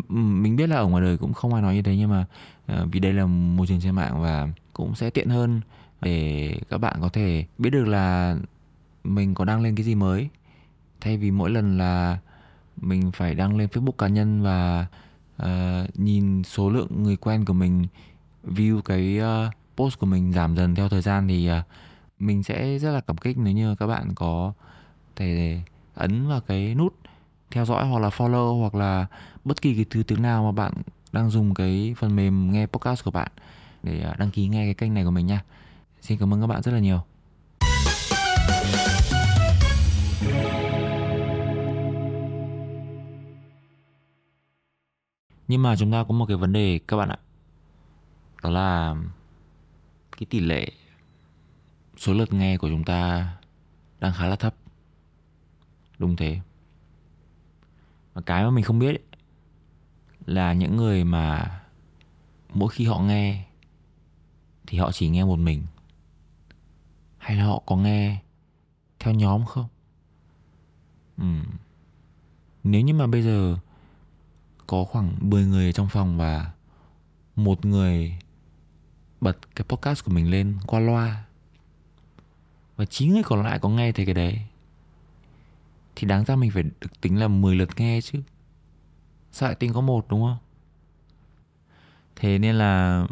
Mình 0.10 0.56
biết 0.56 0.68
là 0.68 0.76
ở 0.76 0.88
ngoài 0.88 1.04
đời 1.04 1.18
cũng 1.18 1.34
không 1.34 1.54
ai 1.54 1.62
nói 1.62 1.76
như 1.76 1.82
thế 1.82 1.98
nhưng 1.98 2.10
mà 2.10 2.26
Ờ, 2.70 2.88
vì 2.92 3.00
đây 3.00 3.14
là 3.14 3.26
môi 3.26 3.68
trường 3.68 3.80
trên 3.82 3.96
mạng 3.96 4.22
và 4.22 4.48
cũng 4.74 4.96
sẽ 4.96 5.10
tiện 5.10 5.30
hơn 5.30 5.62
để 6.02 6.56
các 6.70 6.78
bạn 6.78 6.98
có 7.02 7.10
thể 7.10 7.46
biết 7.58 7.70
được 7.70 7.86
là 7.86 8.38
mình 9.04 9.34
có 9.34 9.46
đăng 9.46 9.62
lên 9.62 9.76
cái 9.76 9.84
gì 9.84 9.96
mới. 9.96 10.30
Thay 11.02 11.18
vì 11.18 11.32
mỗi 11.32 11.50
lần 11.50 11.78
là 11.78 12.18
mình 12.78 13.12
phải 13.12 13.36
đăng 13.36 13.58
lên 13.58 13.70
Facebook 13.70 13.92
cá 13.92 14.08
nhân 14.08 14.42
và 14.42 14.88
uh, 15.44 16.00
nhìn 16.00 16.44
số 16.44 16.70
lượng 16.70 17.04
người 17.04 17.16
quen 17.16 17.46
của 17.46 17.54
mình 17.54 17.88
view 18.44 18.82
cái 18.82 19.20
uh, 19.20 19.54
post 19.78 20.00
của 20.00 20.06
mình 20.06 20.34
giảm 20.34 20.56
dần 20.56 20.76
theo 20.76 20.90
thời 20.90 21.02
gian 21.02 21.28
thì 21.28 21.50
uh, 21.52 21.66
mình 22.20 22.44
sẽ 22.44 22.78
rất 22.80 22.92
là 22.92 23.02
cảm 23.02 23.18
kích 23.18 23.38
nếu 23.38 23.54
như 23.54 23.76
các 23.76 23.88
bạn 23.88 24.16
có 24.16 24.54
thể 25.16 25.62
ấn 25.96 26.28
vào 26.28 26.42
cái 26.42 26.76
nút 26.76 26.96
theo 27.52 27.66
dõi 27.66 27.88
hoặc 27.88 28.00
là 28.00 28.10
follow 28.10 28.60
hoặc 28.60 28.76
là 28.76 29.08
bất 29.46 29.62
kỳ 29.62 29.76
cái 29.76 29.86
thứ 29.90 30.04
tiếng 30.04 30.22
nào 30.22 30.44
mà 30.44 30.52
bạn 30.52 30.74
đang 31.12 31.30
dùng 31.30 31.54
cái 31.54 31.96
phần 31.98 32.16
mềm 32.16 32.52
nghe 32.52 32.66
podcast 32.66 33.04
của 33.04 33.12
bạn 33.12 33.32
để 33.84 34.02
à, 34.02 34.16
đăng 34.20 34.32
ký 34.32 34.48
nghe 34.48 34.66
cái 34.66 34.74
kênh 34.74 34.94
này 34.94 35.04
của 35.04 35.12
mình 35.12 35.26
nha. 35.26 35.44
Xin 36.02 36.18
cảm 36.18 36.34
ơn 36.34 36.42
các 36.42 36.48
bạn 36.48 36.62
rất 36.62 36.72
là 36.72 36.80
nhiều. 36.80 37.02
Nhưng 45.48 45.64
mà 45.64 45.76
chúng 45.76 45.92
ta 45.92 46.04
có 46.04 46.14
một 46.14 46.26
cái 46.26 46.38
vấn 46.38 46.54
đề 46.54 46.80
các 46.88 46.98
bạn 46.98 47.10
ạ. 47.10 47.18
Đó 48.44 48.50
là 48.50 48.96
cái 50.12 50.28
tỷ 50.30 50.40
lệ 50.40 50.72
số 51.98 52.14
lượt 52.14 52.34
nghe 52.34 52.58
của 52.58 52.70
chúng 52.70 52.84
ta 52.84 53.30
đang 54.00 54.14
khá 54.14 54.28
là 54.28 54.36
thấp. 54.36 54.56
Đúng 55.98 56.16
thế. 56.16 56.40
Và 58.14 58.22
cái 58.22 58.44
mà 58.44 58.50
mình 58.50 58.64
không 58.64 58.80
biết 58.80 58.88
ấy, 58.88 59.00
là 60.30 60.54
những 60.54 60.78
người 60.78 61.04
mà 61.04 61.60
mỗi 62.54 62.70
khi 62.70 62.86
họ 62.86 63.00
nghe 63.00 63.46
thì 64.68 64.78
họ 64.78 64.92
chỉ 64.92 65.10
nghe 65.10 65.24
một 65.24 65.40
mình 65.40 65.64
hay 67.18 67.36
là 67.36 67.44
họ 67.44 67.62
có 67.66 67.76
nghe 67.76 68.22
theo 69.00 69.14
nhóm 69.14 69.46
không? 69.46 69.68
Ừ. 71.18 71.26
Nếu 72.64 72.82
như 72.82 72.94
mà 72.94 73.08
bây 73.08 73.22
giờ 73.22 73.58
có 74.68 74.84
khoảng 74.84 75.16
10 75.22 75.46
người 75.46 75.74
trong 75.74 75.90
phòng 75.90 76.18
và 76.18 76.52
một 77.36 77.66
người 77.66 78.20
bật 79.22 79.38
cái 79.56 79.66
podcast 79.70 80.06
của 80.06 80.12
mình 80.12 80.32
lên 80.32 80.58
qua 80.68 80.80
loa 80.80 81.26
và 82.76 82.86
chín 82.86 83.14
người 83.14 83.24
còn 83.24 83.44
lại 83.44 83.60
có 83.60 83.70
nghe 83.70 83.92
thấy 83.92 84.06
cái 84.06 84.16
đấy, 84.16 84.42
thì 85.96 86.08
đáng 86.08 86.24
ra 86.24 86.36
mình 86.36 86.52
phải 86.52 86.64
được 86.64 87.02
tính 87.02 87.20
là 87.20 87.28
10 87.28 87.56
lượt 87.56 87.70
nghe 87.78 88.02
chứ 88.02 88.22
sao 89.32 89.50
lại 89.50 89.56
tính 89.56 89.74
có 89.74 89.82
một 89.82 90.06
đúng 90.10 90.22
không? 90.22 90.38
Thế 92.16 92.40
nên 92.40 92.56
là 92.56 93.06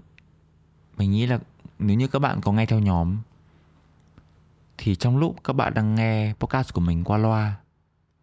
mình 0.97 1.11
nghĩ 1.11 1.26
là 1.26 1.39
nếu 1.80 1.97
như 1.97 2.07
các 2.07 2.20
bạn 2.20 2.41
có 2.41 2.51
nghe 2.51 2.65
theo 2.65 2.80
nhóm 2.80 3.18
thì 4.78 4.95
trong 4.95 5.18
lúc 5.18 5.36
các 5.43 5.53
bạn 5.53 5.74
đang 5.74 5.95
nghe 5.95 6.34
podcast 6.39 6.74
của 6.74 6.82
mình 6.82 7.03
qua 7.03 7.18
loa 7.18 7.55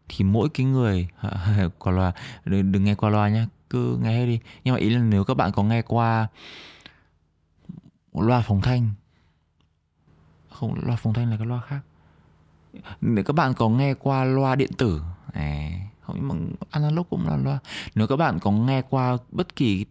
thì 0.09 0.25
mỗi 0.25 0.49
cái 0.49 0.67
người 0.67 1.09
qua 1.79 1.93
loa 1.93 2.13
đừng, 2.45 2.73
đừng 2.73 2.85
nghe 2.85 2.95
qua 2.95 3.11
loa 3.11 3.29
nhé 3.29 3.47
cứ 3.71 3.99
nghe 4.03 4.19
hết 4.19 4.27
đi. 4.27 4.41
Nhưng 4.65 4.75
mà 4.75 4.81
ý 4.81 4.91
là 4.91 4.99
nếu 5.01 5.25
các 5.25 5.35
bạn 5.35 5.53
có 5.53 5.63
nghe 5.63 5.83
qua 5.83 6.29
loa 8.13 8.41
phòng 8.41 8.61
thanh 8.61 8.91
không 10.51 10.75
loa 10.87 10.97
phòng 10.97 11.15
thanh 11.15 11.31
là 11.31 11.37
cái 11.37 11.47
loa 11.47 11.61
khác. 11.61 11.81
Nếu 13.01 13.25
các 13.25 13.33
bạn 13.33 13.55
có 13.55 13.69
nghe 13.69 13.95
qua 13.95 14.25
loa 14.25 14.55
điện 14.55 14.71
tử 14.79 15.03
à, 15.33 15.71
nhưng 16.09 16.29
mà 16.29 16.35
analog 16.71 17.07
cũng 17.11 17.29
là 17.29 17.37
loa. 17.37 17.59
Nếu 17.95 18.07
các 18.07 18.17
bạn 18.17 18.39
có 18.39 18.51
nghe 18.51 18.83
qua 18.83 19.17
bất 19.31 19.57
kỳ 19.57 19.87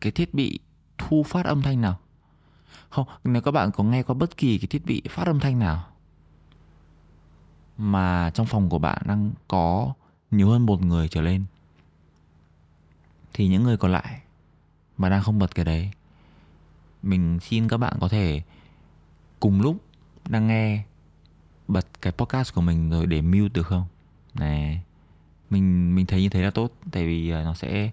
cái 0.00 0.12
thiết 0.12 0.34
bị 0.34 0.58
thu 0.98 1.22
phát 1.22 1.46
âm 1.46 1.62
thanh 1.62 1.80
nào? 1.80 1.98
Không, 2.88 3.06
nếu 3.24 3.42
các 3.42 3.50
bạn 3.50 3.70
có 3.72 3.84
nghe 3.84 4.02
qua 4.02 4.14
bất 4.14 4.36
kỳ 4.36 4.58
cái 4.58 4.66
thiết 4.66 4.86
bị 4.86 5.02
phát 5.10 5.26
âm 5.26 5.40
thanh 5.40 5.58
nào 5.58 5.86
mà 7.78 8.30
trong 8.34 8.46
phòng 8.46 8.68
của 8.68 8.78
bạn 8.78 9.02
đang 9.04 9.30
có 9.48 9.92
nhiều 10.30 10.50
hơn 10.50 10.66
một 10.66 10.82
người 10.82 11.08
trở 11.08 11.20
lên, 11.20 11.44
thì 13.32 13.48
những 13.48 13.62
người 13.62 13.76
còn 13.76 13.92
lại 13.92 14.20
mà 14.96 15.08
đang 15.08 15.22
không 15.22 15.38
bật 15.38 15.54
cái 15.54 15.64
đấy, 15.64 15.90
mình 17.02 17.38
xin 17.40 17.68
các 17.68 17.76
bạn 17.76 17.96
có 18.00 18.08
thể 18.08 18.42
cùng 19.40 19.60
lúc 19.60 19.76
đang 20.28 20.46
nghe 20.46 20.84
bật 21.68 21.86
cái 22.02 22.12
podcast 22.12 22.54
của 22.54 22.60
mình 22.60 22.90
rồi 22.90 23.06
để 23.06 23.22
mute 23.22 23.48
được 23.48 23.66
không? 23.66 23.84
Này 24.34 24.82
mình 25.50 25.94
mình 25.94 26.06
thấy 26.06 26.22
như 26.22 26.28
thế 26.28 26.42
là 26.42 26.50
tốt 26.50 26.72
tại 26.90 27.06
vì 27.06 27.30
à, 27.30 27.42
nó 27.42 27.54
sẽ 27.54 27.90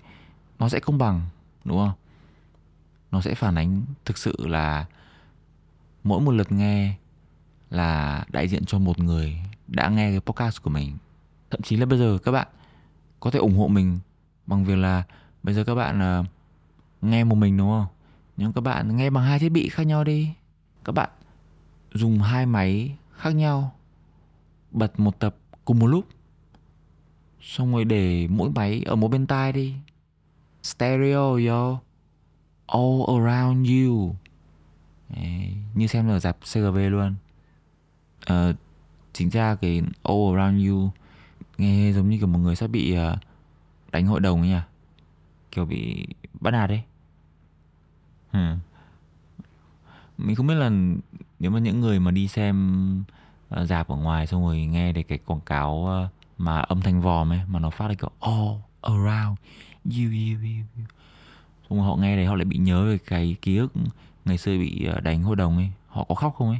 nó 0.59 0.69
sẽ 0.69 0.79
công 0.79 0.97
bằng 0.97 1.21
đúng 1.65 1.77
không? 1.77 1.91
Nó 3.11 3.21
sẽ 3.21 3.35
phản 3.35 3.55
ánh 3.55 3.81
thực 4.05 4.17
sự 4.17 4.35
là 4.39 4.85
mỗi 6.03 6.21
một 6.21 6.31
lượt 6.31 6.51
nghe 6.51 6.95
là 7.69 8.25
đại 8.29 8.47
diện 8.47 8.65
cho 8.65 8.79
một 8.79 8.99
người 8.99 9.39
đã 9.67 9.89
nghe 9.89 10.11
cái 10.11 10.19
podcast 10.19 10.61
của 10.61 10.69
mình. 10.69 10.97
Thậm 11.49 11.61
chí 11.61 11.77
là 11.77 11.85
bây 11.85 11.99
giờ 11.99 12.17
các 12.23 12.31
bạn 12.31 12.47
có 13.19 13.31
thể 13.31 13.39
ủng 13.39 13.57
hộ 13.57 13.67
mình 13.67 13.99
bằng 14.45 14.65
việc 14.65 14.75
là 14.75 15.03
bây 15.43 15.55
giờ 15.55 15.63
các 15.63 15.75
bạn 15.75 16.19
uh, 16.19 16.25
nghe 17.01 17.23
một 17.23 17.35
mình 17.35 17.57
đúng 17.57 17.69
không? 17.69 17.85
Nhưng 18.37 18.53
các 18.53 18.61
bạn 18.61 18.97
nghe 18.97 19.09
bằng 19.09 19.23
hai 19.23 19.39
thiết 19.39 19.49
bị 19.49 19.69
khác 19.69 19.83
nhau 19.83 20.03
đi. 20.03 20.33
Các 20.83 20.91
bạn 20.91 21.09
dùng 21.93 22.19
hai 22.19 22.45
máy 22.45 22.97
khác 23.11 23.29
nhau 23.29 23.75
bật 24.71 24.99
một 24.99 25.19
tập 25.19 25.35
cùng 25.65 25.79
một 25.79 25.87
lúc 25.87 26.05
xong 27.43 27.73
rồi 27.73 27.85
để 27.85 28.27
mỗi 28.27 28.49
máy 28.49 28.81
ở 28.85 28.95
một 28.95 29.07
bên 29.07 29.27
tai 29.27 29.51
đi. 29.51 29.73
Stereo 30.63 31.39
yo. 31.47 31.79
All 32.67 33.01
around 33.07 33.69
you. 33.69 34.15
Đấy, 35.09 35.53
như 35.73 35.87
xem 35.87 36.09
ở 36.09 36.19
dạp 36.19 36.37
CGV 36.41 36.77
luôn. 36.77 37.15
À, 38.25 38.53
chính 39.13 39.29
ra 39.29 39.55
cái 39.55 39.81
all 40.03 40.37
around 40.37 40.67
you 40.67 40.89
nghe 41.57 41.91
giống 41.91 42.09
như 42.09 42.17
kiểu 42.17 42.27
một 42.27 42.39
người 42.39 42.55
sắp 42.55 42.67
bị 42.67 42.97
uh, 42.97 43.19
đánh 43.91 44.07
hội 44.07 44.19
đồng 44.19 44.41
ấy 44.41 44.49
nhỉ? 44.49 44.59
Kiểu 45.51 45.65
bị 45.65 46.07
bắt 46.39 46.51
nạt 46.51 46.69
đấy 46.69 46.81
hmm. 48.31 48.59
mình 50.17 50.35
không 50.35 50.47
biết 50.47 50.55
là 50.55 50.71
nếu 51.39 51.51
mà 51.51 51.59
những 51.59 51.79
người 51.79 51.99
mà 51.99 52.11
đi 52.11 52.27
xem 52.27 53.03
uh, 53.61 53.67
dạp 53.67 53.87
ở 53.87 53.95
ngoài 53.95 54.27
xong 54.27 54.45
rồi 54.45 54.65
nghe 54.65 54.91
được 54.91 55.01
cái 55.07 55.17
quảng 55.17 55.41
cáo 55.41 56.03
uh, 56.05 56.22
mà 56.37 56.59
âm 56.59 56.81
thanh 56.81 57.01
vòm 57.01 57.31
ấy 57.31 57.39
mà 57.47 57.59
nó 57.59 57.69
phát 57.69 57.87
ra 57.87 57.93
kiểu 57.93 58.11
all 58.19 58.51
around 58.81 59.37
you 59.85 60.09
you 60.11 60.37
you, 60.41 60.63
you. 60.77 60.85
xong 61.69 61.77
rồi 61.77 61.87
họ 61.87 61.95
nghe 61.95 62.15
đấy 62.15 62.25
họ 62.25 62.35
lại 62.35 62.45
bị 62.45 62.57
nhớ 62.57 62.85
về 62.85 62.97
cái 62.97 63.35
ký 63.41 63.57
ức 63.57 63.73
ngày 64.25 64.37
xưa 64.37 64.57
bị 64.57 64.85
ờ, 64.85 64.99
đánh 64.99 65.23
hội 65.23 65.35
đồng 65.35 65.57
ấy. 65.57 65.69
Họ 65.87 66.03
có 66.03 66.15
khóc 66.15 66.35
không 66.37 66.49
ấy? 66.49 66.59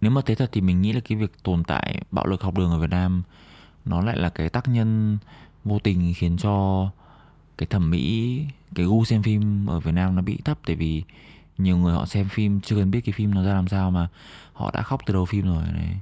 Nếu 0.00 0.10
mà 0.10 0.20
thế 0.26 0.34
thật 0.34 0.48
thì 0.52 0.60
mình 0.60 0.82
nghĩ 0.82 0.92
là 0.92 1.00
cái 1.00 1.18
việc 1.18 1.42
tồn 1.42 1.64
tại 1.64 2.02
bạo 2.10 2.26
lực 2.26 2.42
học 2.42 2.54
đường 2.54 2.70
ở 2.70 2.78
Việt 2.78 2.90
Nam 2.90 3.22
nó 3.84 4.00
lại 4.00 4.16
là 4.16 4.28
cái 4.28 4.48
tác 4.48 4.68
nhân 4.68 5.18
vô 5.64 5.78
tình 5.78 6.14
khiến 6.16 6.36
cho 6.36 6.88
cái 7.58 7.66
thẩm 7.66 7.90
mỹ 7.90 8.40
cái 8.74 8.86
gu 8.86 9.04
xem 9.04 9.22
phim 9.22 9.66
ở 9.66 9.80
Việt 9.80 9.92
Nam 9.92 10.16
nó 10.16 10.22
bị 10.22 10.38
thấp. 10.44 10.58
Tại 10.66 10.76
vì 10.76 11.02
nhiều 11.58 11.78
người 11.78 11.94
họ 11.94 12.06
xem 12.06 12.28
phim 12.28 12.60
chưa 12.60 12.76
cần 12.76 12.90
biết 12.90 13.00
cái 13.00 13.12
phim 13.12 13.34
nó 13.34 13.42
ra 13.44 13.54
làm 13.54 13.68
sao 13.68 13.90
mà 13.90 14.08
họ 14.52 14.70
đã 14.74 14.82
khóc 14.82 15.00
từ 15.06 15.14
đầu 15.14 15.24
phim 15.24 15.44
rồi 15.44 15.64
này 15.72 15.98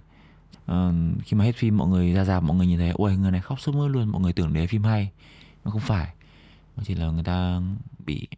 uh, 0.72 0.94
khi 1.24 1.36
mà 1.36 1.44
hết 1.44 1.56
phim 1.56 1.76
mọi 1.76 1.88
người 1.88 2.12
ra 2.12 2.24
rạp 2.24 2.42
mọi 2.42 2.56
người 2.56 2.66
nhìn 2.66 2.78
thấy 2.78 2.90
ôi 2.94 3.16
người 3.16 3.30
này 3.30 3.40
khóc 3.40 3.60
sướt 3.60 3.72
mướt 3.74 3.90
luôn. 3.90 4.08
Mọi 4.08 4.22
người 4.22 4.32
tưởng 4.32 4.52
đấy 4.52 4.66
phim 4.66 4.84
hay. 4.84 5.10
Mà 5.64 5.70
không 5.70 5.80
phải. 5.80 6.08
Mà 6.76 6.82
chỉ 6.86 6.94
là 6.94 7.10
người 7.10 7.24
ta 7.24 7.60
bị 8.06 8.28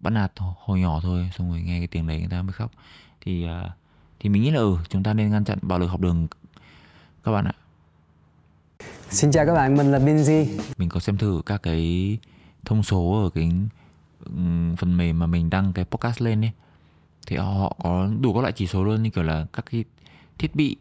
bắt 0.00 0.10
nạt 0.10 0.32
hồi 0.36 0.80
nhỏ 0.80 1.00
thôi 1.02 1.30
xong 1.38 1.50
rồi 1.50 1.62
nghe 1.62 1.78
cái 1.78 1.86
tiếng 1.86 2.06
đấy 2.06 2.18
người 2.18 2.28
ta 2.28 2.42
mới 2.42 2.52
khóc. 2.52 2.70
Thì 3.20 3.44
uh, 3.44 3.70
thì 4.20 4.28
mình 4.28 4.42
nghĩ 4.42 4.50
là 4.50 4.60
ừ 4.60 4.78
chúng 4.88 5.02
ta 5.02 5.14
nên 5.14 5.30
ngăn 5.30 5.44
chặn 5.44 5.58
bạo 5.62 5.78
lực 5.78 5.86
học 5.86 6.00
đường 6.00 6.26
các 7.24 7.32
bạn 7.32 7.44
ạ. 7.44 7.52
Xin 9.10 9.30
chào 9.30 9.46
các 9.46 9.54
bạn, 9.54 9.76
mình 9.76 9.92
là 9.92 9.98
Binzy 9.98 10.60
Mình 10.78 10.88
có 10.88 11.00
xem 11.00 11.18
thử 11.18 11.42
các 11.46 11.62
cái 11.62 12.18
thông 12.64 12.82
số 12.82 13.22
ở 13.24 13.30
cái 13.30 13.52
phần 14.76 14.96
mềm 14.96 15.18
mà 15.18 15.26
mình 15.26 15.50
đăng 15.50 15.72
cái 15.72 15.84
podcast 15.84 16.22
lên 16.22 16.44
ấy 16.44 16.52
thì 17.26 17.36
họ 17.36 17.76
có 17.82 18.08
đủ 18.20 18.34
các 18.34 18.40
loại 18.40 18.52
chỉ 18.52 18.66
số 18.66 18.84
luôn 18.84 19.02
như 19.02 19.10
kiểu 19.10 19.24
là 19.24 19.46
các 19.52 19.64
cái 19.70 19.84
thiết 20.38 20.54
bị 20.54 20.76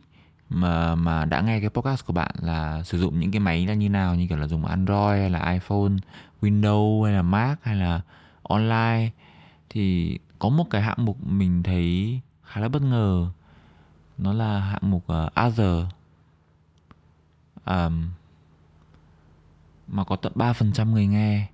mà 0.54 0.96
mà 0.96 1.26
đã 1.26 1.42
nghe 1.42 1.60
cái 1.60 1.70
podcast 1.70 2.06
của 2.06 2.14
bạn 2.14 2.32
là 2.42 2.84
sử 2.84 3.00
dụng 3.00 3.20
những 3.20 3.32
cái 3.32 3.40
máy 3.40 3.68
là 3.68 3.74
như 3.74 3.90
nào 3.90 4.16
như 4.16 4.28
kiểu 4.28 4.38
là 4.38 4.48
dùng 4.48 4.66
Android 4.66 5.20
hay 5.20 5.30
là 5.30 5.52
iPhone 5.52 5.92
Windows 6.42 7.04
hay 7.04 7.14
là 7.14 7.22
Mac 7.22 7.64
hay 7.64 7.76
là 7.76 8.02
online 8.44 9.10
thì 9.70 10.18
có 10.40 10.50
một 10.50 10.70
cái 10.70 10.82
hạng 10.82 11.06
mục 11.06 11.18
mình 11.28 11.64
thấy 11.64 12.20
khá 12.44 12.62
là 12.62 12.68
bất 12.70 12.82
ngờ. 12.82 13.32
Nó 14.18 14.34
là 14.34 14.60
hạng 14.60 14.92
mục 14.92 15.04
uh, 15.04 15.48
Other 15.48 15.86
um, 17.66 18.10
mà 19.88 20.04
có 20.04 20.16
tận 20.16 20.34
3% 20.36 20.92
người 20.92 21.08
nghe. 21.08 21.48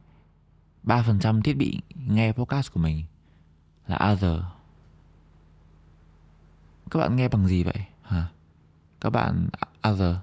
3% 0.84 1.42
thiết 1.42 1.58
bị 1.58 1.82
nghe 2.08 2.32
podcast 2.32 2.74
của 2.74 2.80
mình 2.80 3.04
là 3.88 4.12
Other 4.12 4.42
các 6.92 7.00
bạn 7.00 7.16
nghe 7.16 7.28
bằng 7.28 7.48
gì 7.48 7.64
vậy? 7.64 7.86
Hả? 8.02 8.28
Các 9.02 9.10
bạn 9.10 9.50
Other. 9.90 10.16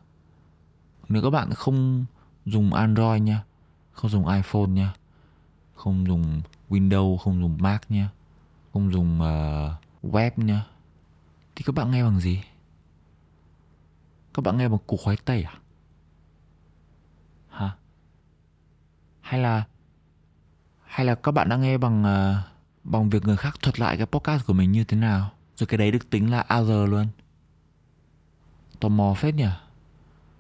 Nếu 1.09 1.23
các 1.23 1.31
bạn 1.31 1.55
không 1.55 2.05
dùng 2.45 2.75
Android 2.75 3.23
nha 3.23 3.45
không 3.93 4.11
dùng 4.11 4.29
iPhone 4.29 4.67
nha 4.67 4.95
không 5.75 6.07
dùng 6.07 6.43
Windows 6.71 7.17
không 7.17 7.41
dùng 7.41 7.57
Mac 7.61 7.91
nha 7.91 8.09
không 8.73 8.93
dùng 8.93 9.21
uh, 9.21 10.15
web 10.15 10.31
nha 10.37 10.67
thì 11.57 11.63
các 11.67 11.75
bạn 11.75 11.91
nghe 11.91 12.03
bằng 12.03 12.21
gì? 12.21 12.43
Các 14.35 14.43
bạn 14.43 14.57
nghe 14.59 14.69
bằng 14.69 14.79
củ 14.87 14.97
khoái 14.97 15.17
tây 15.25 15.43
à? 15.43 15.55
Hả? 17.49 17.77
Hay 19.21 19.41
là 19.41 19.65
hay 20.85 21.07
là 21.07 21.15
các 21.15 21.33
bạn 21.33 21.49
đang 21.49 21.61
nghe 21.61 21.79
bằng 21.79 22.03
uh, 22.03 22.57
bằng 22.85 23.11
việc 23.11 23.25
người 23.25 23.37
khác 23.37 23.57
thuật 23.63 23.81
lại 23.81 23.97
cái 23.97 24.07
podcast 24.07 24.47
của 24.47 24.53
mình 24.53 24.73
như 24.73 24.85
thế 24.85 24.97
nào? 24.97 25.31
Rồi 25.57 25.67
cái 25.67 25.79
đấy 25.79 25.91
được 25.91 26.11
tính 26.11 26.31
là 26.31 26.41
other 26.41 26.91
luôn 26.91 27.07
tò 28.87 28.91
mò 28.91 29.15
phết 29.15 29.35
nhỉ? 29.35 29.49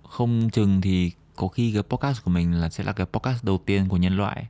Không 0.02 0.50
chừng 0.50 0.80
thì 0.80 1.12
có 1.36 1.48
khi 1.48 1.72
cái 1.72 1.82
podcast 1.82 2.24
của 2.24 2.30
mình 2.30 2.52
là 2.52 2.68
sẽ 2.68 2.84
là 2.84 2.92
cái 2.92 3.06
podcast 3.06 3.44
đầu 3.44 3.58
tiên 3.58 3.88
của 3.88 3.96
nhân 3.96 4.16
loại, 4.16 4.46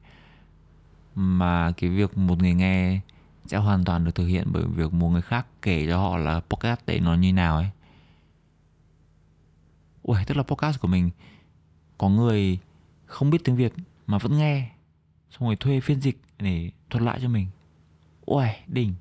mà 1.15 1.73
cái 1.77 1.91
việc 1.91 2.19
một 2.19 2.39
người 2.39 2.55
nghe 2.55 3.01
sẽ 3.47 3.57
hoàn 3.57 3.85
toàn 3.85 4.05
được 4.05 4.15
thực 4.15 4.27
hiện 4.27 4.49
bởi 4.53 4.65
việc 4.65 4.93
một 4.93 5.09
người 5.09 5.23
khác 5.23 5.47
kể 5.63 5.87
cho 5.87 5.99
họ 5.99 6.17
là 6.17 6.41
podcast 6.41 6.81
đấy 6.87 7.01
nó 7.01 7.15
như 7.15 7.33
nào 7.33 7.57
ấy. 7.57 7.71
Ui 10.03 10.19
tức 10.27 10.37
là 10.37 10.43
podcast 10.43 10.81
của 10.81 10.89
mình 10.89 11.11
có 11.99 12.09
người 12.09 12.59
không 13.07 13.31
biết 13.31 13.39
tiếng 13.45 13.57
việt 13.57 13.73
mà 14.07 14.19
vẫn 14.19 14.39
nghe, 14.39 14.71
xong 15.31 15.49
rồi 15.49 15.57
thuê 15.57 15.81
phiên 15.81 16.01
dịch 16.01 16.21
để 16.39 16.71
thuật 16.91 17.03
lại 17.03 17.19
cho 17.23 17.29
mình. 17.29 17.47
Ui 18.25 18.47
đỉnh. 18.67 18.95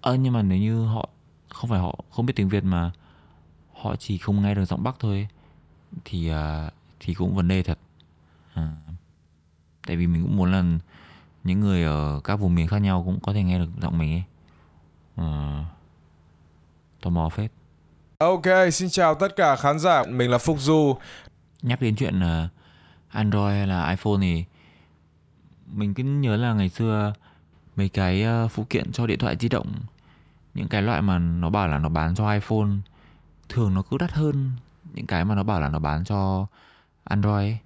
Ơ, 0.00 0.14
nhưng 0.14 0.32
mà 0.32 0.42
nếu 0.42 0.58
như 0.58 0.84
họ 0.84 1.08
không 1.54 1.70
phải 1.70 1.80
họ 1.80 1.98
không 2.10 2.26
biết 2.26 2.32
tiếng 2.36 2.48
việt 2.48 2.64
mà 2.64 2.90
họ 3.72 3.96
chỉ 3.96 4.18
không 4.18 4.42
nghe 4.42 4.54
được 4.54 4.64
giọng 4.64 4.82
bắc 4.82 4.96
thôi 4.98 5.28
thì 6.04 6.32
uh, 6.32 6.36
thì 7.00 7.14
cũng 7.14 7.34
vấn 7.34 7.48
đề 7.48 7.62
thật 7.62 7.78
à. 8.54 8.72
tại 9.86 9.96
vì 9.96 10.06
mình 10.06 10.22
cũng 10.22 10.36
muốn 10.36 10.52
là 10.52 10.64
những 11.44 11.60
người 11.60 11.84
ở 11.84 12.20
các 12.24 12.36
vùng 12.36 12.54
miền 12.54 12.66
khác 12.66 12.78
nhau 12.78 13.02
cũng 13.06 13.20
có 13.20 13.32
thể 13.32 13.42
nghe 13.42 13.58
được 13.58 13.68
giọng 13.82 13.98
mình 13.98 14.12
ấy 14.12 14.22
à, 15.16 15.64
tò 17.00 17.10
mò 17.10 17.28
phết 17.28 17.52
Ok, 18.18 18.42
xin 18.72 18.88
chào 18.90 19.14
tất 19.14 19.36
cả 19.36 19.56
khán 19.56 19.78
giả, 19.78 20.04
mình 20.08 20.30
là 20.30 20.38
Phúc 20.38 20.56
Du. 20.60 20.96
nhắc 21.62 21.80
đến 21.80 21.96
chuyện 21.96 22.20
uh, 22.20 22.50
Android 23.08 23.52
hay 23.52 23.66
là 23.66 23.90
iPhone 23.90 24.16
thì 24.20 24.44
mình 25.66 25.94
cứ 25.94 26.02
nhớ 26.02 26.36
là 26.36 26.52
ngày 26.52 26.68
xưa 26.68 27.12
mấy 27.76 27.88
cái 27.88 28.24
uh, 28.44 28.50
phụ 28.50 28.66
kiện 28.70 28.92
cho 28.92 29.06
điện 29.06 29.18
thoại 29.18 29.36
di 29.40 29.48
động 29.48 29.72
những 30.54 30.68
cái 30.68 30.82
loại 30.82 31.02
mà 31.02 31.18
nó 31.18 31.50
bảo 31.50 31.68
là 31.68 31.78
nó 31.78 31.88
bán 31.88 32.14
cho 32.14 32.32
iPhone 32.32 32.70
thường 33.48 33.74
nó 33.74 33.82
cứ 33.82 33.98
đắt 33.98 34.12
hơn 34.12 34.50
những 34.94 35.06
cái 35.06 35.24
mà 35.24 35.34
nó 35.34 35.42
bảo 35.42 35.60
là 35.60 35.68
nó 35.68 35.78
bán 35.78 36.04
cho 36.04 36.46
Android 37.04 37.34
ấy. 37.34 37.58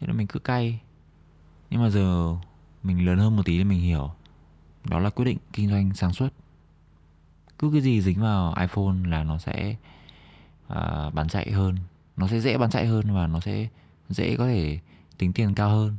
Thế 0.00 0.06
nên 0.06 0.16
mình 0.16 0.26
cứ 0.26 0.38
cay. 0.38 0.80
Nhưng 1.70 1.82
mà 1.82 1.90
giờ 1.90 2.36
mình 2.82 3.06
lớn 3.06 3.18
hơn 3.18 3.36
một 3.36 3.42
tí 3.46 3.58
thì 3.58 3.64
mình 3.64 3.80
hiểu. 3.80 4.10
Đó 4.84 4.98
là 4.98 5.10
quyết 5.10 5.24
định 5.24 5.38
kinh 5.52 5.70
doanh 5.70 5.94
sáng 5.94 6.12
suốt. 6.12 6.28
Cứ 7.58 7.70
cái 7.72 7.80
gì 7.80 8.02
dính 8.02 8.20
vào 8.20 8.54
iPhone 8.60 8.94
là 9.06 9.24
nó 9.24 9.38
sẽ 9.38 9.76
uh, 10.72 11.14
bán 11.14 11.28
chạy 11.28 11.50
hơn. 11.50 11.76
Nó 12.16 12.28
sẽ 12.28 12.40
dễ 12.40 12.58
bán 12.58 12.70
chạy 12.70 12.86
hơn 12.86 13.14
và 13.14 13.26
nó 13.26 13.40
sẽ 13.40 13.68
dễ 14.08 14.36
có 14.36 14.46
thể 14.46 14.80
tính 15.18 15.32
tiền 15.32 15.54
cao 15.54 15.70
hơn. 15.70 15.96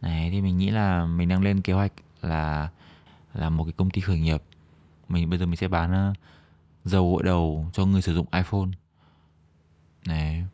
Này 0.00 0.30
thì 0.30 0.40
mình 0.40 0.58
nghĩ 0.58 0.70
là 0.70 1.06
mình 1.06 1.28
đang 1.28 1.42
lên 1.42 1.60
kế 1.60 1.72
hoạch 1.72 1.92
là 2.22 2.68
là 3.34 3.50
một 3.50 3.64
cái 3.64 3.72
công 3.72 3.90
ty 3.90 4.00
khởi 4.00 4.20
nghiệp 4.20 4.42
mình 5.12 5.30
bây 5.30 5.38
giờ 5.38 5.46
mình 5.46 5.56
sẽ 5.56 5.68
bán 5.68 6.10
uh, 6.10 6.16
dầu 6.84 7.12
gội 7.12 7.22
đầu 7.22 7.70
cho 7.72 7.86
người 7.86 8.02
sử 8.02 8.14
dụng 8.14 8.26
iPhone. 8.32 8.68
Này 10.06 10.44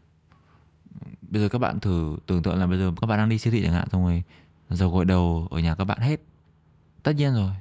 bây 1.22 1.42
giờ 1.42 1.48
các 1.48 1.58
bạn 1.58 1.80
thử 1.80 2.16
tưởng 2.26 2.42
tượng 2.42 2.58
là 2.58 2.66
bây 2.66 2.78
giờ 2.78 2.92
các 3.00 3.06
bạn 3.06 3.18
đang 3.18 3.28
đi 3.28 3.38
siêu 3.38 3.52
thị 3.52 3.62
chẳng 3.62 3.72
hạn 3.72 3.88
xong 3.92 4.04
rồi 4.04 4.22
dầu 4.70 4.90
gội 4.90 5.04
đầu 5.04 5.48
ở 5.50 5.58
nhà 5.58 5.74
các 5.74 5.84
bạn 5.84 5.98
hết. 5.98 6.20
Tất 7.02 7.12
nhiên 7.12 7.34
rồi 7.34 7.52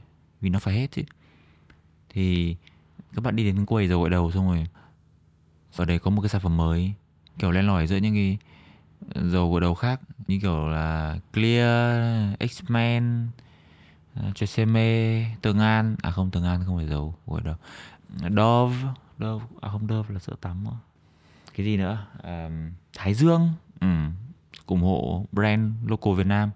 vì 0.41 0.49
nó 0.49 0.59
phải 0.59 0.73
hết 0.73 0.87
chứ. 0.91 1.01
Thì 2.09 2.55
các 3.15 3.23
bạn 3.23 3.35
đi 3.35 3.43
đến 3.43 3.65
quầy 3.65 3.87
dầu 3.87 3.99
gội 3.99 4.09
đầu 4.09 4.31
xong 4.31 4.47
rồi 4.47 4.67
ở 5.75 5.85
đây 5.85 5.99
có 5.99 6.11
một 6.11 6.21
cái 6.21 6.29
sản 6.29 6.41
phẩm 6.41 6.57
mới 6.57 6.93
kiểu 7.39 7.51
len 7.51 7.67
lỏi 7.67 7.87
giữa 7.87 7.97
những 7.97 8.13
cái 8.13 8.37
dầu 9.15 9.51
gội 9.51 9.61
đầu 9.61 9.75
khác 9.75 10.01
như 10.27 10.39
kiểu 10.41 10.67
là 10.67 11.17
Clear, 11.33 11.99
X-Men, 12.39 13.27
À, 14.21 14.31
Tresemme, 14.35 15.25
Tường 15.41 15.59
An. 15.59 15.95
À 16.01 16.11
không 16.11 16.31
Tường 16.31 16.43
An 16.43 16.63
không 16.65 16.77
phải 16.77 16.87
dầu 16.87 17.15
gội 17.27 17.41
đầu 17.41 17.55
Dove, 18.19 18.75
Dove 19.19 19.45
à 19.61 19.69
không 19.71 19.87
Dove 19.87 20.13
là 20.13 20.19
sữa 20.19 20.35
tắm 20.41 20.63
mà. 20.63 20.71
cái 21.55 21.65
gì 21.65 21.77
nữa? 21.77 22.05
À, 22.23 22.49
Thái 22.93 23.13
Dương. 23.13 23.49
Ừ. 23.79 23.87
ủng 24.65 24.81
hộ 24.81 25.25
brand 25.31 25.73
local 25.87 26.13
Việt 26.13 26.27
Nam. 26.27 26.51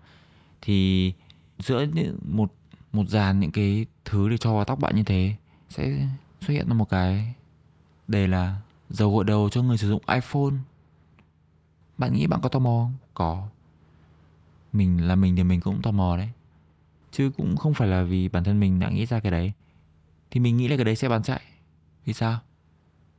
Thì 0.61 1.13
giữa 1.59 1.85
những 1.93 2.19
một 2.25 2.53
một 2.93 3.09
dàn 3.09 3.39
những 3.39 3.51
cái 3.51 3.85
thứ 4.05 4.29
để 4.29 4.37
cho 4.37 4.53
vào 4.53 4.65
tóc 4.65 4.79
bạn 4.79 4.95
như 4.95 5.03
thế 5.03 5.35
sẽ 5.69 6.07
xuất 6.41 6.53
hiện 6.53 6.67
ra 6.67 6.73
một 6.73 6.89
cái 6.89 7.33
đề 8.07 8.27
là 8.27 8.57
dầu 8.89 9.15
gội 9.15 9.23
đầu 9.23 9.49
cho 9.49 9.61
người 9.61 9.77
sử 9.77 9.89
dụng 9.89 10.01
iPhone. 10.07 10.53
Bạn 11.97 12.13
nghĩ 12.13 12.27
bạn 12.27 12.41
có 12.41 12.49
tò 12.49 12.59
mò 12.59 12.83
không? 12.83 12.93
Có. 13.13 13.47
Mình 14.73 15.07
là 15.07 15.15
mình 15.15 15.35
thì 15.35 15.43
mình 15.43 15.61
cũng 15.61 15.81
tò 15.81 15.91
mò 15.91 16.17
đấy 16.17 16.29
chứ 17.11 17.31
cũng 17.37 17.57
không 17.57 17.73
phải 17.73 17.87
là 17.87 18.03
vì 18.03 18.27
bản 18.27 18.43
thân 18.43 18.59
mình 18.59 18.79
đã 18.79 18.89
nghĩ 18.89 19.05
ra 19.05 19.19
cái 19.19 19.31
đấy. 19.31 19.53
Thì 20.31 20.39
mình 20.39 20.57
nghĩ 20.57 20.67
là 20.67 20.75
cái 20.75 20.85
đấy 20.85 20.95
sẽ 20.95 21.09
bán 21.09 21.23
chạy. 21.23 21.41
Vì 22.05 22.13
sao? 22.13 22.39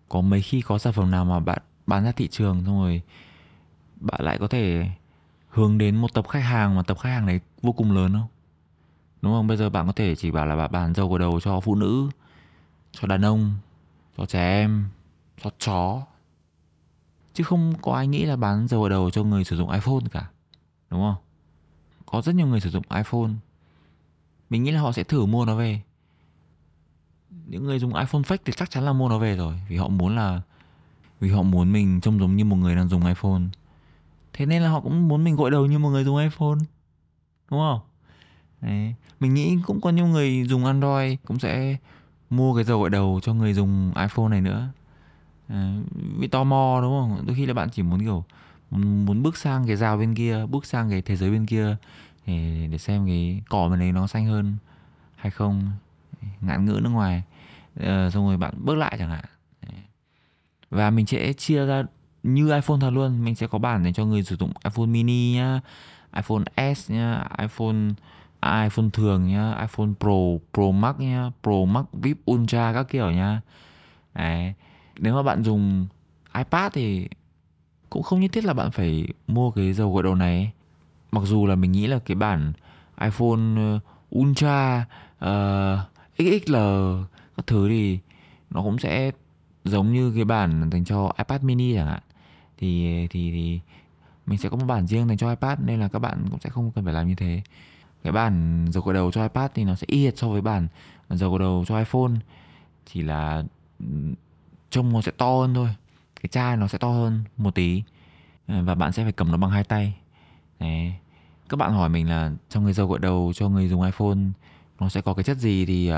Có 0.09 0.21
mấy 0.21 0.43
khi 0.43 0.61
có 0.61 0.79
sản 0.79 0.93
phẩm 0.93 1.11
nào 1.11 1.25
mà 1.25 1.41
bạn 1.41 1.59
bán 1.87 2.05
ra 2.05 2.13
thị 2.13 2.29
trường 2.29 2.63
xong 2.65 2.81
rồi 2.81 3.03
bạn 4.01 4.21
lại 4.25 4.39
có 4.39 4.49
thể 4.49 4.91
hướng 5.49 5.79
đến 5.79 5.97
một 5.97 6.15
tập 6.15 6.29
khách 6.29 6.41
hàng 6.41 6.75
mà 6.75 6.83
tập 6.83 6.99
khách 7.01 7.11
hàng 7.11 7.27
đấy 7.27 7.41
vô 7.63 7.73
cùng 7.73 7.93
lớn 7.93 8.13
không? 8.13 8.29
Đúng 9.23 9.33
không? 9.33 9.47
Bây 9.47 9.57
giờ 9.57 9.71
bạn 9.71 9.87
có 9.87 9.93
thể 9.93 10.15
chỉ 10.15 10.31
bảo 10.31 10.47
là 10.47 10.57
bạn 10.57 10.73
bán 10.73 10.95
dầu 10.95 11.09
gội 11.09 11.19
đầu 11.19 11.41
cho 11.41 11.61
phụ 11.61 11.75
nữ, 11.75 12.11
cho 12.93 13.07
đàn 13.07 13.23
ông, 13.23 13.55
cho 14.17 14.27
trẻ 14.27 14.61
em, 14.61 14.85
cho 15.43 15.51
chó. 15.59 16.03
Chứ 17.35 17.45
không 17.45 17.75
có 17.83 17.95
ai 17.95 18.07
nghĩ 18.07 18.25
là 18.25 18.37
bán 18.37 18.69
dầu 18.69 18.81
gội 18.81 18.91
đầu 18.91 19.11
cho 19.11 19.25
người 19.25 19.45
sử 19.45 19.57
dụng 19.57 19.71
iPhone 19.71 20.09
cả. 20.13 20.31
Đúng 20.91 21.01
không? 21.01 21.15
Có 22.07 22.23
rất 22.23 22.35
nhiều 22.35 22.47
người 22.47 22.61
sử 22.61 22.71
dụng 22.71 22.85
iPhone 22.95 23.31
mình 24.53 24.63
nghĩ 24.63 24.71
là 24.71 24.81
họ 24.81 24.93
sẽ 24.93 25.05
thử 25.05 25.27
mua 25.27 25.45
nó 25.45 25.57
về. 25.57 25.81
Những 27.47 27.65
người 27.65 27.79
dùng 27.79 27.95
iPhone 27.95 28.23
fake 28.23 28.39
thì 28.45 28.53
chắc 28.57 28.71
chắn 28.71 28.85
là 28.85 28.93
mua 28.93 29.09
nó 29.09 29.19
về 29.19 29.37
rồi 29.37 29.55
vì 29.69 29.77
họ 29.77 29.89
muốn 29.89 30.17
là 30.17 30.41
vì 31.21 31.31
họ 31.31 31.43
muốn 31.43 31.73
mình 31.73 32.01
trông 32.01 32.19
giống 32.19 32.37
như 32.37 32.45
một 32.45 32.57
người 32.57 32.77
đang 32.77 32.89
dùng 32.89 33.07
iPhone. 33.07 33.43
Thế 34.33 34.47
nên 34.47 34.63
là 34.63 34.69
họ 34.69 34.81
cũng 34.81 35.09
muốn 35.09 35.25
mình 35.25 35.37
gội 35.37 35.51
đầu 35.51 35.67
như 35.67 35.79
một 35.79 35.91
người 35.91 36.05
dùng 36.05 36.19
iPhone 36.19 36.59
đúng 37.51 37.61
không? 37.61 37.81
Đấy. 38.61 38.95
mình 39.21 39.35
nghĩ 39.35 39.57
cũng 39.67 39.81
có 39.81 39.91
nhiều 39.91 40.07
người 40.07 40.45
dùng 40.45 40.65
Android 40.65 41.19
cũng 41.27 41.39
sẽ 41.39 41.77
mua 42.31 42.55
cái 42.55 42.65
dầu 42.65 42.81
gội 42.81 42.91
đầu 42.91 43.21
cho 43.23 43.35
người 43.35 43.55
dùng 43.55 43.93
iPhone 43.97 44.29
này 44.29 44.41
nữa. 44.41 44.69
À, 45.49 45.77
vì 46.19 46.27
tò 46.27 46.45
mò 46.45 46.79
đúng 46.83 47.01
không? 47.01 47.27
Đôi 47.27 47.37
khi 47.37 47.47
là 47.47 47.55
bạn 47.55 47.71
chỉ 47.71 47.83
muốn 47.83 48.01
kiểu 48.01 48.25
muốn 48.71 49.23
bước 49.23 49.37
sang 49.37 49.67
cái 49.67 49.77
rào 49.77 49.97
bên 49.97 50.15
kia 50.15 50.47
bước 50.47 50.67
sang 50.67 50.91
cái 50.91 51.03
thế 51.03 51.17
giới 51.17 51.31
bên 51.31 51.47
kia 51.47 51.77
để, 52.27 52.69
để 52.71 52.79
xem 52.79 53.07
cái 53.07 53.43
cỏ 53.49 53.69
bên 53.69 53.79
đấy 53.79 53.93
nó 53.93 54.07
xanh 54.07 54.27
hơn 54.27 54.57
hay 55.17 55.31
không. 55.31 55.71
Ngạn 56.41 56.65
ngữ 56.65 56.81
nước 56.83 56.91
ngoài. 56.91 57.23
Ờ, 57.81 58.11
xong 58.11 58.27
rồi 58.27 58.37
bạn 58.37 58.55
bước 58.59 58.75
lại 58.75 58.97
chẳng 58.99 59.11
hạn. 59.11 59.25
Và 60.71 60.91
mình 60.91 61.07
sẽ 61.07 61.33
chia 61.33 61.67
ra 61.67 61.85
như 62.23 62.55
iPhone 62.55 62.79
thật 62.81 62.91
luôn. 62.91 63.25
Mình 63.25 63.35
sẽ 63.35 63.47
có 63.47 63.59
bản 63.59 63.85
để 63.85 63.93
cho 63.93 64.05
người 64.05 64.23
sử 64.23 64.37
dụng 64.37 64.53
iPhone 64.65 64.87
mini 64.87 65.33
nhá 65.33 65.61
iPhone 66.15 66.75
S 66.75 66.91
nhá 66.91 67.25
iPhone 67.39 67.77
à, 68.41 68.63
iPhone 68.63 68.89
thường 68.93 69.29
nhá 69.29 69.55
iPhone 69.61 69.89
Pro 70.01 70.13
Pro 70.55 70.71
Max 70.71 70.97
nhá 70.99 71.31
Pro 71.43 71.65
Max 71.69 71.85
VIP 71.93 72.19
Ultra 72.31 72.73
các 72.73 72.87
kiểu 72.89 73.11
nhá. 73.11 73.41
Đấy. 74.15 74.55
nếu 74.99 75.15
mà 75.15 75.23
bạn 75.23 75.45
dùng 75.45 75.87
iPad 76.35 76.73
thì 76.73 77.09
cũng 77.91 78.03
không 78.03 78.21
nhất 78.21 78.31
thiết 78.33 78.45
là 78.45 78.53
bạn 78.53 78.71
phải 78.71 79.09
mua 79.27 79.51
cái 79.51 79.73
dầu 79.73 79.95
gội 79.95 80.03
đầu 80.03 80.15
này 80.15 80.53
mặc 81.13 81.23
dù 81.25 81.47
là 81.47 81.55
mình 81.55 81.73
nghĩ 81.73 81.87
là 81.87 81.99
cái 81.99 82.15
bản 82.15 82.53
iPhone 83.01 83.57
ờ, 83.57 83.81
Ultra 84.19 84.85
ờ, 85.19 85.75
uh, 85.75 86.19
XXL 86.19 86.57
các 87.37 87.47
thứ 87.47 87.69
thì 87.69 87.99
nó 88.51 88.63
cũng 88.63 88.79
sẽ 88.79 89.11
giống 89.65 89.93
như 89.93 90.13
cái 90.15 90.25
bản 90.25 90.71
dành 90.73 90.85
cho 90.85 91.13
iPad 91.19 91.43
mini 91.43 91.75
chẳng 91.75 91.87
hạn. 91.87 92.01
Thì 92.59 93.07
thì 93.11 93.31
thì 93.31 93.61
mình 94.27 94.39
sẽ 94.39 94.49
có 94.49 94.57
một 94.57 94.65
bản 94.67 94.87
riêng 94.87 95.09
dành 95.09 95.17
cho 95.17 95.31
iPad 95.31 95.59
nên 95.65 95.81
là 95.81 95.89
các 95.89 95.99
bạn 95.99 96.25
cũng 96.31 96.41
sẽ 96.41 96.51
không 96.51 96.71
cần 96.71 96.85
phải 96.85 96.95
làm 96.95 97.09
như 97.09 97.15
thế. 97.15 97.43
Cái 98.03 98.13
bản 98.13 98.67
dầu 98.73 98.83
gội 98.83 98.95
đầu 98.95 99.13
cho 99.13 99.23
iPad 99.23 99.51
thì 99.55 99.65
nó 99.65 99.75
sẽ 99.75 99.85
y 99.91 100.05
hệt 100.05 100.19
so 100.19 100.29
với 100.29 100.41
bản 100.41 100.69
dầu 101.11 101.31
gội 101.31 101.39
đầu 101.39 101.65
cho 101.69 101.79
iPhone. 101.79 102.13
Chỉ 102.87 103.03
là 103.03 103.45
ừ, 103.79 103.87
trông 104.71 104.93
nó 104.93 105.01
sẽ 105.01 105.13
to 105.13 105.31
hơn 105.31 105.55
thôi. 105.55 105.69
Cái 106.23 106.29
chai 106.29 106.57
nó 106.57 106.69
sẽ 106.69 106.79
to 106.79 106.89
hơn 106.89 107.25
một 107.37 107.55
tí. 107.55 107.83
Ờ, 108.47 108.63
và 108.63 108.75
bạn 108.75 108.93
sẽ 108.93 109.03
phải 109.03 109.13
cầm 109.13 109.31
nó 109.31 109.37
bằng 109.37 109.51
hai 109.51 109.65
tay. 109.65 109.95
Đấy. 110.63 110.95
các 111.49 111.57
bạn 111.57 111.73
hỏi 111.73 111.89
mình 111.89 112.09
là 112.09 112.31
trong 112.49 112.65
người 112.65 112.73
dầu 112.73 112.87
gội 112.87 112.99
đầu 112.99 113.33
cho 113.35 113.49
người 113.49 113.69
dùng 113.69 113.83
iPhone 113.83 114.19
nó 114.81 114.89
sẽ 114.89 115.01
có 115.01 115.15
cái 115.15 115.25
chất 115.25 115.39
gì 115.39 115.67
thì 115.67 115.93
uh, 115.93 115.97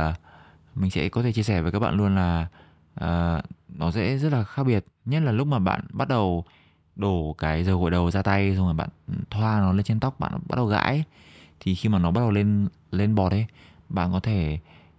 mình 0.74 0.90
sẽ 0.90 1.08
có 1.08 1.22
thể 1.22 1.32
chia 1.32 1.42
sẻ 1.42 1.62
với 1.62 1.72
các 1.72 1.78
bạn 1.78 1.96
luôn 1.96 2.14
là 2.14 2.46
uh, 2.94 3.44
nó 3.68 3.90
sẽ 3.90 4.18
rất 4.18 4.32
là 4.32 4.44
khác 4.44 4.64
biệt 4.64 4.84
nhất 5.04 5.22
là 5.22 5.32
lúc 5.32 5.46
mà 5.46 5.58
bạn 5.58 5.80
bắt 5.90 6.08
đầu 6.08 6.44
đổ 6.96 7.34
cái 7.38 7.64
dầu 7.64 7.80
gội 7.80 7.90
đầu 7.90 8.10
ra 8.10 8.22
tay 8.22 8.56
xong 8.56 8.64
rồi 8.64 8.74
bạn 8.74 8.88
thoa 9.30 9.60
nó 9.60 9.72
lên 9.72 9.84
trên 9.84 10.00
tóc 10.00 10.20
bạn 10.20 10.32
bắt 10.48 10.56
đầu 10.56 10.66
gãi 10.66 11.04
thì 11.60 11.74
khi 11.74 11.88
mà 11.88 11.98
nó 11.98 12.10
bắt 12.10 12.20
đầu 12.20 12.30
lên 12.30 12.68
lên 12.90 13.14
bọt 13.14 13.32
ấy 13.32 13.46
bạn 13.88 14.12
có 14.12 14.20
thể 14.20 14.58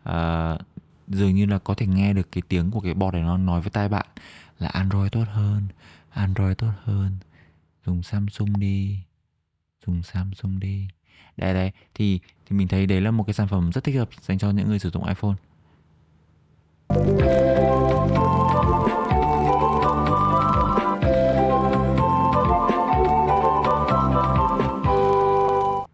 uh, 0.10 0.62
dường 1.08 1.36
như 1.36 1.46
là 1.46 1.60
có 1.60 1.74
thể 1.74 1.88
nghe 1.88 2.14
được 2.14 2.32
cái 2.32 2.42
tiếng 2.48 2.72
của 2.72 2.80
cái 2.80 2.94
bọt 2.94 3.14
này 3.14 3.24
nó 3.24 3.38
nói 3.38 3.62
với 3.62 3.70
tai 3.70 3.90
bạn 3.90 4.06
là 4.60 4.68
Android 4.68 5.12
tốt 5.12 5.26
hơn 5.32 5.64
Android 6.10 6.58
tốt 6.58 6.72
hơn 6.84 7.18
dùng 7.86 8.04
Samsung 8.04 8.60
đi 8.60 9.00
dùng 9.88 10.04
Samsung 10.04 10.60
đi. 10.60 10.88
Đây 11.38 11.54
đây 11.54 11.72
thì 11.96 12.20
thì 12.46 12.56
mình 12.56 12.68
thấy 12.68 12.86
đấy 12.86 13.02
là 13.02 13.12
một 13.12 13.24
cái 13.24 13.34
sản 13.34 13.48
phẩm 13.48 13.72
rất 13.74 13.84
thích 13.84 13.96
hợp 13.96 14.10
dành 14.22 14.38
cho 14.38 14.52
những 14.52 14.68
người 14.68 14.80
sử 14.80 14.90
dụng 14.90 15.08
iPhone. 15.08 15.36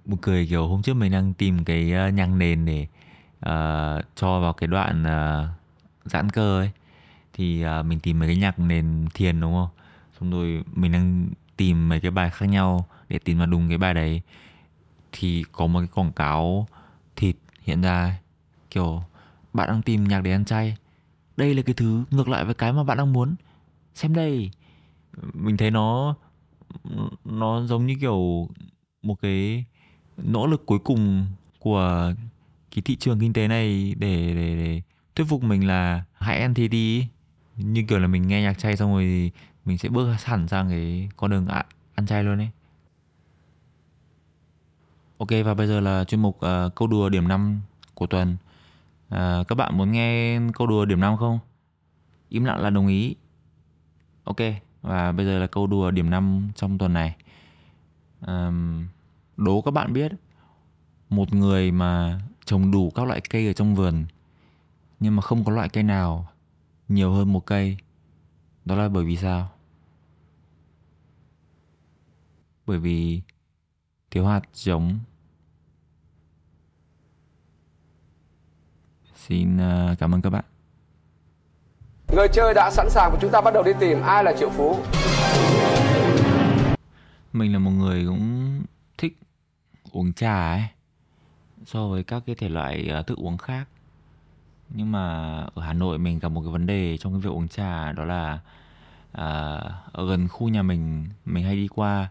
Một 0.05 0.17
cười 0.21 0.47
kiểu 0.47 0.67
hôm 0.67 0.81
trước 0.81 0.93
mình 0.93 1.11
đang 1.11 1.33
tìm 1.33 1.63
cái 1.63 1.91
ờ, 1.91 2.09
nhạc 2.09 2.27
nền 2.27 2.65
để 2.65 2.87
uh, 3.45 4.05
cho 4.15 4.39
vào 4.39 4.53
cái 4.53 4.67
đoạn 4.67 5.03
uh, 5.03 5.49
giãn 6.05 6.29
cơ 6.29 6.59
ấy. 6.59 6.71
Thì 7.33 7.65
uh, 7.65 7.85
mình 7.85 7.99
tìm 7.99 8.19
mấy 8.19 8.27
cái 8.27 8.37
nhạc 8.37 8.59
nền 8.59 9.05
thiền 9.13 9.41
đúng 9.41 9.53
không? 9.53 9.69
Xong 10.19 10.31
rồi 10.31 10.63
mình 10.73 10.91
đang 10.91 11.29
tìm 11.57 11.89
mấy 11.89 11.99
cái 11.99 12.11
bài 12.11 12.29
khác 12.29 12.45
nhau 12.45 12.85
để 13.11 13.19
tìm 13.19 13.37
vào 13.37 13.47
đúng 13.47 13.69
cái 13.69 13.77
bài 13.77 13.93
đấy 13.93 14.21
thì 15.11 15.43
có 15.51 15.67
một 15.67 15.79
cái 15.79 15.87
quảng 15.87 16.11
cáo 16.11 16.67
thịt 17.15 17.35
hiện 17.61 17.81
ra 17.81 18.19
kiểu 18.69 19.03
bạn 19.53 19.67
đang 19.67 19.81
tìm 19.81 20.03
nhạc 20.03 20.21
để 20.21 20.31
ăn 20.31 20.45
chay. 20.45 20.77
Đây 21.37 21.55
là 21.55 21.61
cái 21.61 21.73
thứ 21.73 22.03
ngược 22.11 22.29
lại 22.29 22.45
với 22.45 22.53
cái 22.53 22.73
mà 22.73 22.83
bạn 22.83 22.97
đang 22.97 23.13
muốn. 23.13 23.35
Xem 23.95 24.15
đây. 24.15 24.51
Mình 25.33 25.57
thấy 25.57 25.71
nó 25.71 26.15
nó 27.25 27.61
giống 27.65 27.85
như 27.85 27.95
kiểu 28.01 28.49
một 29.01 29.15
cái 29.21 29.65
nỗ 30.17 30.47
lực 30.47 30.65
cuối 30.65 30.79
cùng 30.79 31.27
của 31.59 32.13
cái 32.75 32.81
thị 32.85 32.95
trường 32.95 33.19
kinh 33.19 33.33
tế 33.33 33.47
này 33.47 33.95
để 33.97 34.33
để, 34.35 34.55
để 34.55 34.81
thuyết 35.15 35.25
phục 35.29 35.43
mình 35.43 35.67
là 35.67 36.03
hãy 36.13 36.39
ăn 36.41 36.53
thịt 36.53 36.71
đi. 36.71 37.07
Như 37.57 37.85
kiểu 37.87 37.99
là 37.99 38.07
mình 38.07 38.27
nghe 38.27 38.41
nhạc 38.41 38.53
chay 38.53 38.77
xong 38.77 38.91
rồi 38.91 39.03
thì 39.03 39.31
mình 39.65 39.77
sẽ 39.77 39.89
bước 39.89 40.15
hẳn 40.23 40.47
sang 40.47 40.69
cái 40.69 41.09
con 41.17 41.31
đường 41.31 41.47
ăn 41.95 42.05
chay 42.07 42.23
luôn 42.23 42.37
ấy. 42.37 42.49
Ok 45.21 45.29
và 45.45 45.53
bây 45.53 45.67
giờ 45.67 45.79
là 45.79 46.03
chuyên 46.03 46.21
mục 46.21 46.37
uh, 46.37 46.75
câu 46.75 46.87
đùa 46.87 47.09
điểm 47.09 47.27
5 47.27 47.61
của 47.93 48.07
tuần. 48.07 48.37
Uh, 49.07 49.47
các 49.47 49.55
bạn 49.55 49.77
muốn 49.77 49.91
nghe 49.91 50.39
câu 50.53 50.67
đùa 50.67 50.85
điểm 50.85 50.99
5 50.99 51.17
không? 51.17 51.39
Im 52.29 52.43
lặng 52.43 52.61
là 52.61 52.69
đồng 52.69 52.87
ý. 52.87 53.15
Ok 54.23 54.37
và 54.81 55.11
bây 55.11 55.25
giờ 55.25 55.39
là 55.39 55.47
câu 55.47 55.67
đùa 55.67 55.91
điểm 55.91 56.09
5 56.09 56.51
trong 56.55 56.77
tuần 56.77 56.93
này. 56.93 57.15
Um, 58.27 58.87
đố 59.37 59.61
các 59.61 59.71
bạn 59.71 59.93
biết 59.93 60.11
một 61.09 61.33
người 61.33 61.71
mà 61.71 62.21
trồng 62.45 62.71
đủ 62.71 62.91
các 62.95 63.07
loại 63.07 63.21
cây 63.29 63.47
ở 63.47 63.53
trong 63.53 63.75
vườn 63.75 64.05
nhưng 64.99 65.15
mà 65.15 65.21
không 65.21 65.43
có 65.43 65.51
loại 65.51 65.69
cây 65.69 65.83
nào 65.83 66.27
nhiều 66.87 67.11
hơn 67.11 67.33
một 67.33 67.45
cây 67.45 67.77
đó 68.65 68.75
là 68.75 68.89
bởi 68.89 69.05
vì 69.05 69.17
sao 69.17 69.49
bởi 72.65 72.79
vì 72.79 73.21
thiếu 74.11 74.25
hạt 74.25 74.41
giống 74.53 74.99
xin 79.27 79.57
ờ, 79.57 79.95
cảm 79.99 80.15
ơn 80.15 80.21
các 80.21 80.29
bạn. 80.29 80.43
Người 82.15 82.27
chơi 82.33 82.53
đã 82.53 82.71
sẵn 82.71 82.89
sàng 82.89 83.11
và 83.11 83.17
chúng 83.21 83.31
ta 83.31 83.41
bắt 83.41 83.53
đầu 83.53 83.63
đi 83.63 83.71
tìm 83.79 84.01
ai 84.01 84.23
là 84.23 84.33
triệu 84.39 84.49
phú. 84.49 84.79
mình 87.33 87.53
là 87.53 87.59
một 87.59 87.71
người 87.71 88.05
cũng 88.05 88.61
thích 88.97 89.17
uống 89.91 90.13
trà 90.13 90.51
ấy 90.51 90.63
so 91.65 91.87
với 91.87 92.03
các 92.03 92.23
cái 92.25 92.35
thể 92.35 92.49
loại 92.49 92.87
ờ, 92.87 93.01
thức 93.01 93.17
uống 93.17 93.37
khác. 93.37 93.67
Nhưng 94.69 94.91
mà 94.91 95.35
ở 95.55 95.61
Hà 95.61 95.73
Nội 95.73 95.97
mình 95.97 96.19
gặp 96.19 96.29
một 96.29 96.41
cái 96.41 96.51
vấn 96.51 96.65
đề 96.65 96.97
trong 96.97 97.13
cái 97.13 97.21
việc 97.21 97.29
uống 97.29 97.47
trà 97.47 97.91
đó 97.91 98.05
là 98.05 98.39
à, 99.11 99.59
ở 99.91 100.07
gần 100.09 100.27
khu 100.27 100.49
nhà 100.49 100.61
mình 100.61 101.05
mình 101.25 101.43
hay 101.43 101.55
đi 101.55 101.67
qua 101.67 102.09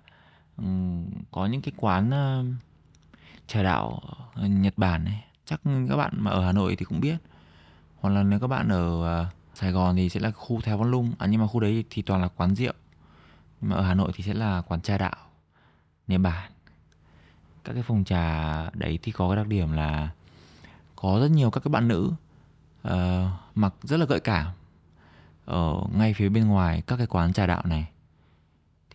có 1.31 1.47
những 1.47 1.63
cái 1.63 1.73
quán 1.77 2.11
ờ, 2.11 2.45
trà 3.47 3.63
đạo 3.63 4.01
Nhật 4.37 4.75
Bản 4.77 5.05
ấy 5.05 5.30
chắc 5.51 5.61
các 5.89 5.97
bạn 5.97 6.13
mà 6.17 6.31
ở 6.31 6.45
Hà 6.45 6.53
Nội 6.53 6.77
thì 6.77 6.85
cũng 6.85 7.01
biết. 7.01 7.17
Hoặc 8.01 8.11
là 8.11 8.23
nếu 8.23 8.41
các 8.41 8.47
bạn 8.47 8.69
ở 8.69 9.07
à, 9.07 9.31
Sài 9.55 9.73
Gòn 9.73 9.97
thì 9.97 10.09
sẽ 10.09 10.21
là 10.21 10.31
khu 10.31 10.61
Thái 10.61 10.77
Văn 10.77 10.91
Lung 10.91 11.13
à, 11.19 11.27
nhưng 11.27 11.41
mà 11.41 11.47
khu 11.47 11.61
đấy 11.61 11.85
thì 11.91 12.03
toàn 12.03 12.23
là 12.23 12.29
quán 12.29 12.55
rượu. 12.55 12.73
Nhưng 13.61 13.71
mà 13.71 13.77
ở 13.77 13.83
Hà 13.83 13.95
Nội 13.95 14.13
thì 14.15 14.25
sẽ 14.25 14.35
là 14.35 14.61
quán 14.61 14.81
trà 14.81 14.99
đạo 14.99 15.17
Nhật 16.07 16.21
Bản 16.21 16.53
các 17.65 17.73
cái 17.73 17.83
phòng 17.83 18.05
trà 18.05 18.65
đấy 18.75 18.99
thì 19.03 19.13
có 19.13 19.29
cái 19.29 19.37
đặc 19.37 19.47
điểm 19.47 19.73
là 19.73 20.09
có 20.97 21.19
rất 21.21 21.31
nhiều 21.31 21.51
các 21.51 21.61
cái 21.65 21.71
bạn 21.71 21.89
nữ 21.89 22.13
uh, 22.89 22.93
mặc 23.55 23.75
rất 23.83 23.97
là 23.97 24.07
gợi 24.07 24.21
cảm 24.21 24.47
ở 25.45 25.75
ngay 25.97 26.15
phía 26.15 26.29
bên 26.29 26.47
ngoài 26.49 26.83
các 26.87 26.97
cái 26.97 27.07
quán 27.07 27.33
trà 27.33 27.47
đạo 27.47 27.63
này. 27.65 27.89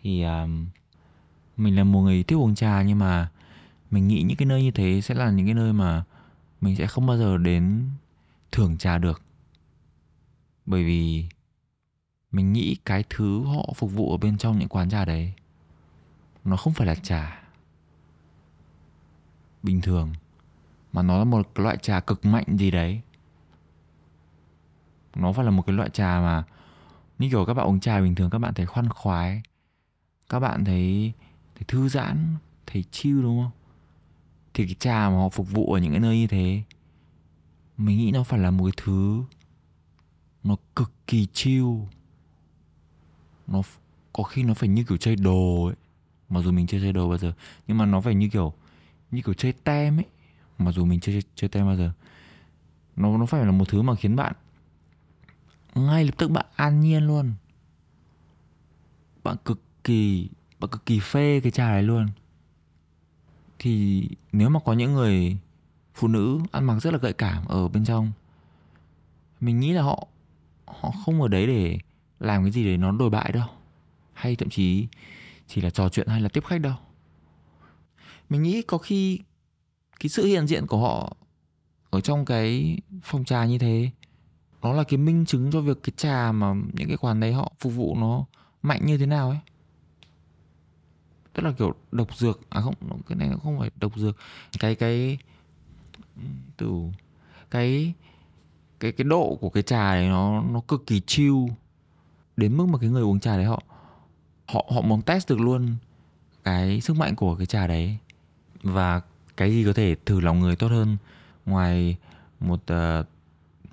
Thì 0.01 0.23
um, 0.23 0.67
mình 1.57 1.75
là 1.75 1.83
một 1.83 2.01
người 2.01 2.23
thích 2.23 2.35
uống 2.35 2.55
trà 2.55 2.81
nhưng 2.81 2.99
mà 2.99 3.29
mình 3.91 4.07
nghĩ 4.07 4.23
những 4.23 4.37
cái 4.37 4.45
nơi 4.45 4.63
như 4.63 4.71
thế 4.71 5.01
sẽ 5.01 5.15
là 5.15 5.29
những 5.29 5.45
cái 5.45 5.55
nơi 5.55 5.73
mà 5.73 6.03
mình 6.61 6.75
sẽ 6.75 6.87
không 6.87 7.05
bao 7.05 7.17
giờ 7.17 7.37
đến 7.37 7.89
thưởng 8.51 8.77
trà 8.77 8.97
được. 8.97 9.21
Bởi 10.65 10.83
vì 10.83 11.25
mình 12.31 12.53
nghĩ 12.53 12.75
cái 12.85 13.03
thứ 13.09 13.43
họ 13.43 13.73
phục 13.75 13.91
vụ 13.91 14.11
ở 14.11 14.17
bên 14.17 14.37
trong 14.37 14.59
những 14.59 14.69
quán 14.69 14.89
trà 14.89 15.05
đấy, 15.05 15.33
nó 16.43 16.57
không 16.57 16.73
phải 16.73 16.87
là 16.87 16.95
trà 16.95 17.43
bình 19.63 19.81
thường, 19.81 20.13
mà 20.93 21.01
nó 21.01 21.17
là 21.17 21.23
một 21.23 21.49
cái 21.55 21.63
loại 21.63 21.77
trà 21.77 21.99
cực 21.99 22.25
mạnh 22.25 22.45
gì 22.57 22.71
đấy. 22.71 23.01
Nó 25.15 25.31
phải 25.31 25.45
là 25.45 25.51
một 25.51 25.63
cái 25.67 25.75
loại 25.75 25.89
trà 25.89 26.19
mà, 26.21 26.43
như 27.19 27.29
kiểu 27.29 27.45
các 27.45 27.53
bạn 27.53 27.65
uống 27.65 27.79
trà 27.79 28.01
bình 28.01 28.15
thường, 28.15 28.29
các 28.29 28.39
bạn 28.39 28.53
thấy 28.53 28.65
khoan 28.65 28.89
khoái, 28.89 29.41
các 30.29 30.39
bạn 30.39 30.65
thấy 30.65 31.13
thấy 31.55 31.63
thư 31.67 31.89
giãn, 31.89 32.35
thấy 32.65 32.83
chill, 32.91 33.21
đúng 33.21 33.43
không? 33.43 33.51
Thì 34.55 34.65
cái 34.65 34.75
trà 34.79 35.09
mà 35.09 35.15
họ 35.15 35.29
phục 35.29 35.51
vụ 35.51 35.73
ở 35.73 35.79
những 35.79 35.91
cái 35.91 35.99
nơi 35.99 36.17
như 36.17 36.27
thế 36.27 36.61
mình 37.77 37.97
nghĩ 37.97 38.11
nó 38.11 38.23
phải 38.23 38.39
là 38.39 38.51
một 38.51 38.63
cái 38.65 38.83
thứ 38.85 39.23
nó 40.43 40.55
cực 40.75 40.91
kỳ 41.07 41.27
chill. 41.33 41.65
Nó 43.47 43.61
có 44.13 44.23
khi 44.23 44.43
nó 44.43 44.53
phải 44.53 44.69
như 44.69 44.83
kiểu 44.83 44.97
chơi 44.97 45.15
đồ 45.15 45.65
ấy. 45.65 45.75
Mặc 46.29 46.41
dù 46.41 46.51
mình 46.51 46.67
chưa 46.67 46.79
chơi 46.79 46.93
đồ 46.93 47.09
bao 47.09 47.17
giờ 47.17 47.33
nhưng 47.67 47.77
mà 47.77 47.85
nó 47.85 48.01
phải 48.01 48.15
như 48.15 48.29
kiểu 48.29 48.53
như 49.11 49.21
kiểu 49.21 49.33
chơi 49.33 49.53
tem 49.53 49.97
ấy. 49.97 50.05
Mặc 50.57 50.71
dù 50.71 50.85
mình 50.85 50.99
chưa 50.99 51.11
chơi, 51.11 51.23
chơi 51.35 51.49
tem 51.49 51.65
bao 51.65 51.75
giờ. 51.75 51.91
Nó 52.95 53.17
nó 53.17 53.25
phải 53.25 53.45
là 53.45 53.51
một 53.51 53.69
thứ 53.69 53.81
mà 53.81 53.95
khiến 53.95 54.15
bạn 54.15 54.33
ngay 55.75 56.05
lập 56.05 56.13
tức 56.17 56.31
bạn 56.31 56.45
an 56.55 56.79
nhiên 56.79 57.07
luôn. 57.07 57.33
Bạn 59.23 59.37
cực 59.45 59.61
kỳ 59.83 60.29
bạn 60.59 60.71
cực 60.71 60.85
kỳ 60.85 60.99
phê 60.99 61.39
cái 61.43 61.51
trà 61.51 61.69
này 61.69 61.83
luôn 61.83 62.07
thì 63.59 64.07
nếu 64.31 64.49
mà 64.49 64.59
có 64.65 64.73
những 64.73 64.93
người 64.93 65.37
phụ 65.93 66.07
nữ 66.07 66.39
ăn 66.51 66.63
mặc 66.63 66.79
rất 66.79 66.93
là 66.93 66.99
gợi 66.99 67.13
cảm 67.13 67.45
ở 67.45 67.67
bên 67.67 67.85
trong, 67.85 68.11
mình 69.41 69.59
nghĩ 69.59 69.73
là 69.73 69.81
họ 69.81 70.07
họ 70.65 70.91
không 71.05 71.21
ở 71.21 71.27
đấy 71.27 71.47
để 71.47 71.77
làm 72.19 72.43
cái 72.43 72.51
gì 72.51 72.65
để 72.65 72.77
nó 72.77 72.91
đồi 72.91 73.09
bại 73.09 73.31
đâu. 73.31 73.47
Hay 74.13 74.35
thậm 74.35 74.49
chí 74.49 74.87
chỉ 75.47 75.61
là 75.61 75.69
trò 75.69 75.89
chuyện 75.89 76.07
hay 76.07 76.21
là 76.21 76.29
tiếp 76.29 76.43
khách 76.45 76.61
đâu. 76.61 76.75
Mình 78.29 78.43
nghĩ 78.43 78.61
có 78.61 78.77
khi 78.77 79.19
cái 79.99 80.09
sự 80.09 80.25
hiện 80.25 80.47
diện 80.47 80.67
của 80.67 80.77
họ 80.77 81.15
ở 81.89 82.01
trong 82.01 82.25
cái 82.25 82.77
phòng 83.03 83.25
trà 83.25 83.45
như 83.45 83.57
thế, 83.57 83.89
nó 84.61 84.73
là 84.73 84.83
cái 84.83 84.97
minh 84.97 85.25
chứng 85.25 85.51
cho 85.51 85.61
việc 85.61 85.83
cái 85.83 85.93
trà 85.97 86.31
mà 86.31 86.53
những 86.73 86.87
cái 86.87 86.97
quán 86.97 87.19
đấy 87.19 87.33
họ 87.33 87.53
phục 87.59 87.73
vụ 87.73 87.95
nó 87.95 88.25
mạnh 88.61 88.85
như 88.85 88.97
thế 88.97 89.05
nào 89.05 89.29
ấy 89.29 89.39
tức 91.35 91.43
là 91.43 91.51
kiểu 91.51 91.75
độc 91.91 92.17
dược. 92.17 92.49
À 92.49 92.61
không 92.61 92.73
cái 93.07 93.15
này 93.15 93.29
nó 93.29 93.37
không 93.37 93.59
phải 93.59 93.69
độc 93.79 93.91
dược. 93.95 94.17
Cái 94.59 94.75
cái 94.75 95.17
từ 96.57 96.81
cái 97.51 97.93
cái 98.79 98.91
cái 98.91 99.05
độ 99.05 99.37
của 99.41 99.49
cái 99.49 99.63
trà 99.63 99.93
này 99.93 100.07
nó 100.07 100.41
nó 100.41 100.61
cực 100.67 100.87
kỳ 100.87 100.99
chill. 100.99 101.35
Đến 102.37 102.57
mức 102.57 102.65
mà 102.67 102.77
cái 102.79 102.89
người 102.89 103.03
uống 103.03 103.19
trà 103.19 103.35
đấy 103.35 103.45
họ 103.45 103.63
họ 104.45 104.65
họ 104.73 104.81
muốn 104.81 105.01
test 105.01 105.29
được 105.29 105.39
luôn 105.39 105.75
cái 106.43 106.81
sức 106.81 106.97
mạnh 106.97 107.15
của 107.15 107.35
cái 107.35 107.45
trà 107.45 107.67
đấy. 107.67 107.97
Và 108.63 109.01
cái 109.37 109.51
gì 109.51 109.65
có 109.65 109.73
thể 109.73 109.95
thử 110.05 110.19
lòng 110.19 110.39
người 110.39 110.55
tốt 110.55 110.67
hơn 110.67 110.97
ngoài 111.45 111.97
một 112.39 112.63
uh, 112.73 113.05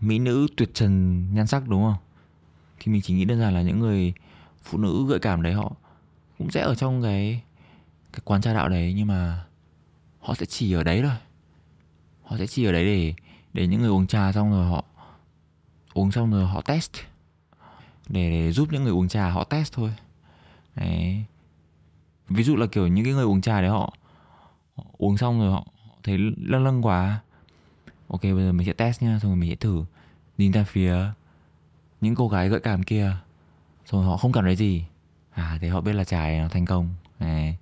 mỹ 0.01 0.19
nữ 0.19 0.47
tuyệt 0.57 0.71
trần 0.75 1.25
nhan 1.35 1.47
sắc 1.47 1.69
đúng 1.69 1.83
không? 1.83 1.97
Thì 2.79 2.93
mình 2.93 3.03
chỉ 3.03 3.15
nghĩ 3.15 3.25
đơn 3.25 3.39
giản 3.39 3.55
là 3.55 3.63
những 3.63 3.79
người 3.79 4.13
phụ 4.63 4.79
nữ 4.79 5.07
gợi 5.09 5.19
cảm 5.19 5.43
đấy 5.43 5.53
họ 5.53 5.73
cũng 6.39 6.51
sẽ 6.51 6.61
ở 6.61 6.75
trong 6.75 7.03
cái 7.03 7.43
cái 8.13 8.21
quán 8.25 8.41
trà 8.41 8.55
đạo 8.55 8.69
đấy 8.69 8.95
nhưng 8.97 9.07
mà 9.07 9.45
họ 10.21 10.35
sẽ 10.35 10.47
chỉ 10.47 10.73
ở 10.73 10.83
đấy 10.83 11.03
thôi. 11.03 11.17
Họ 12.23 12.37
sẽ 12.39 12.47
chỉ 12.47 12.65
ở 12.65 12.73
đấy 12.73 12.85
để 12.85 13.15
để 13.53 13.67
những 13.67 13.81
người 13.81 13.91
uống 13.91 14.07
trà 14.07 14.33
xong 14.33 14.51
rồi 14.51 14.67
họ 14.67 14.85
uống 15.95 16.13
xong 16.13 16.31
rồi 16.31 16.47
họ 16.47 16.61
test. 16.61 16.91
Để, 18.09 18.31
để 18.31 18.53
giúp 18.53 18.69
những 18.73 18.83
người 18.85 18.93
uống 18.93 19.09
trà 19.09 19.31
họ 19.31 19.45
test 19.45 19.73
thôi. 19.73 19.95
Đấy. 20.75 21.25
Ví 22.29 22.43
dụ 22.43 22.57
là 22.57 22.67
kiểu 22.67 22.87
những 22.87 23.05
cái 23.05 23.15
người 23.15 23.25
uống 23.25 23.41
trà 23.41 23.61
đấy 23.61 23.71
họ, 23.71 23.95
họ 24.75 24.85
uống 24.99 25.17
xong 25.17 25.41
rồi 25.41 25.51
họ, 25.51 25.67
họ 25.89 25.97
thấy 26.03 26.19
lâng 26.37 26.65
lâng 26.65 26.87
quá. 26.87 27.21
Ok 28.09 28.23
bây 28.23 28.33
giờ 28.33 28.53
mình 28.53 28.67
sẽ 28.67 28.73
test 28.73 29.03
nha 29.03 29.19
xong 29.23 29.31
rồi 29.31 29.37
mình 29.37 29.51
sẽ 29.51 29.57
thử. 29.57 29.85
Nhìn 30.39 30.53
ra 30.53 30.65
phía 30.65 30.97
những 32.01 32.15
cô 32.15 32.29
gái 32.29 32.49
gợi 32.49 32.61
cảm 32.61 32.83
kia. 32.83 33.17
Rồi 33.87 34.05
họ 34.05 34.17
không 34.17 34.33
cảm 34.33 34.45
thấy 34.45 34.57
gì. 34.57 34.85
À 35.31 35.59
thế 35.61 35.69
họ 35.69 35.81
biết 35.81 35.93
là 35.93 36.05
trà 36.05 36.29
nó 36.43 36.49
thành 36.49 36.65
công. 36.65 36.95
Này 37.19 37.57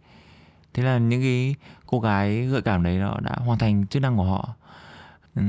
thế 0.74 0.82
là 0.82 0.98
những 0.98 1.20
cái 1.20 1.54
cô 1.86 2.00
gái 2.00 2.46
gợi 2.46 2.62
cảm 2.62 2.82
đấy 2.82 2.98
nó 2.98 3.16
đã 3.20 3.36
hoàn 3.36 3.58
thành 3.58 3.86
chức 3.86 4.02
năng 4.02 4.16
của 4.16 4.24
họ. 4.24 4.54
Ừ, 5.34 5.42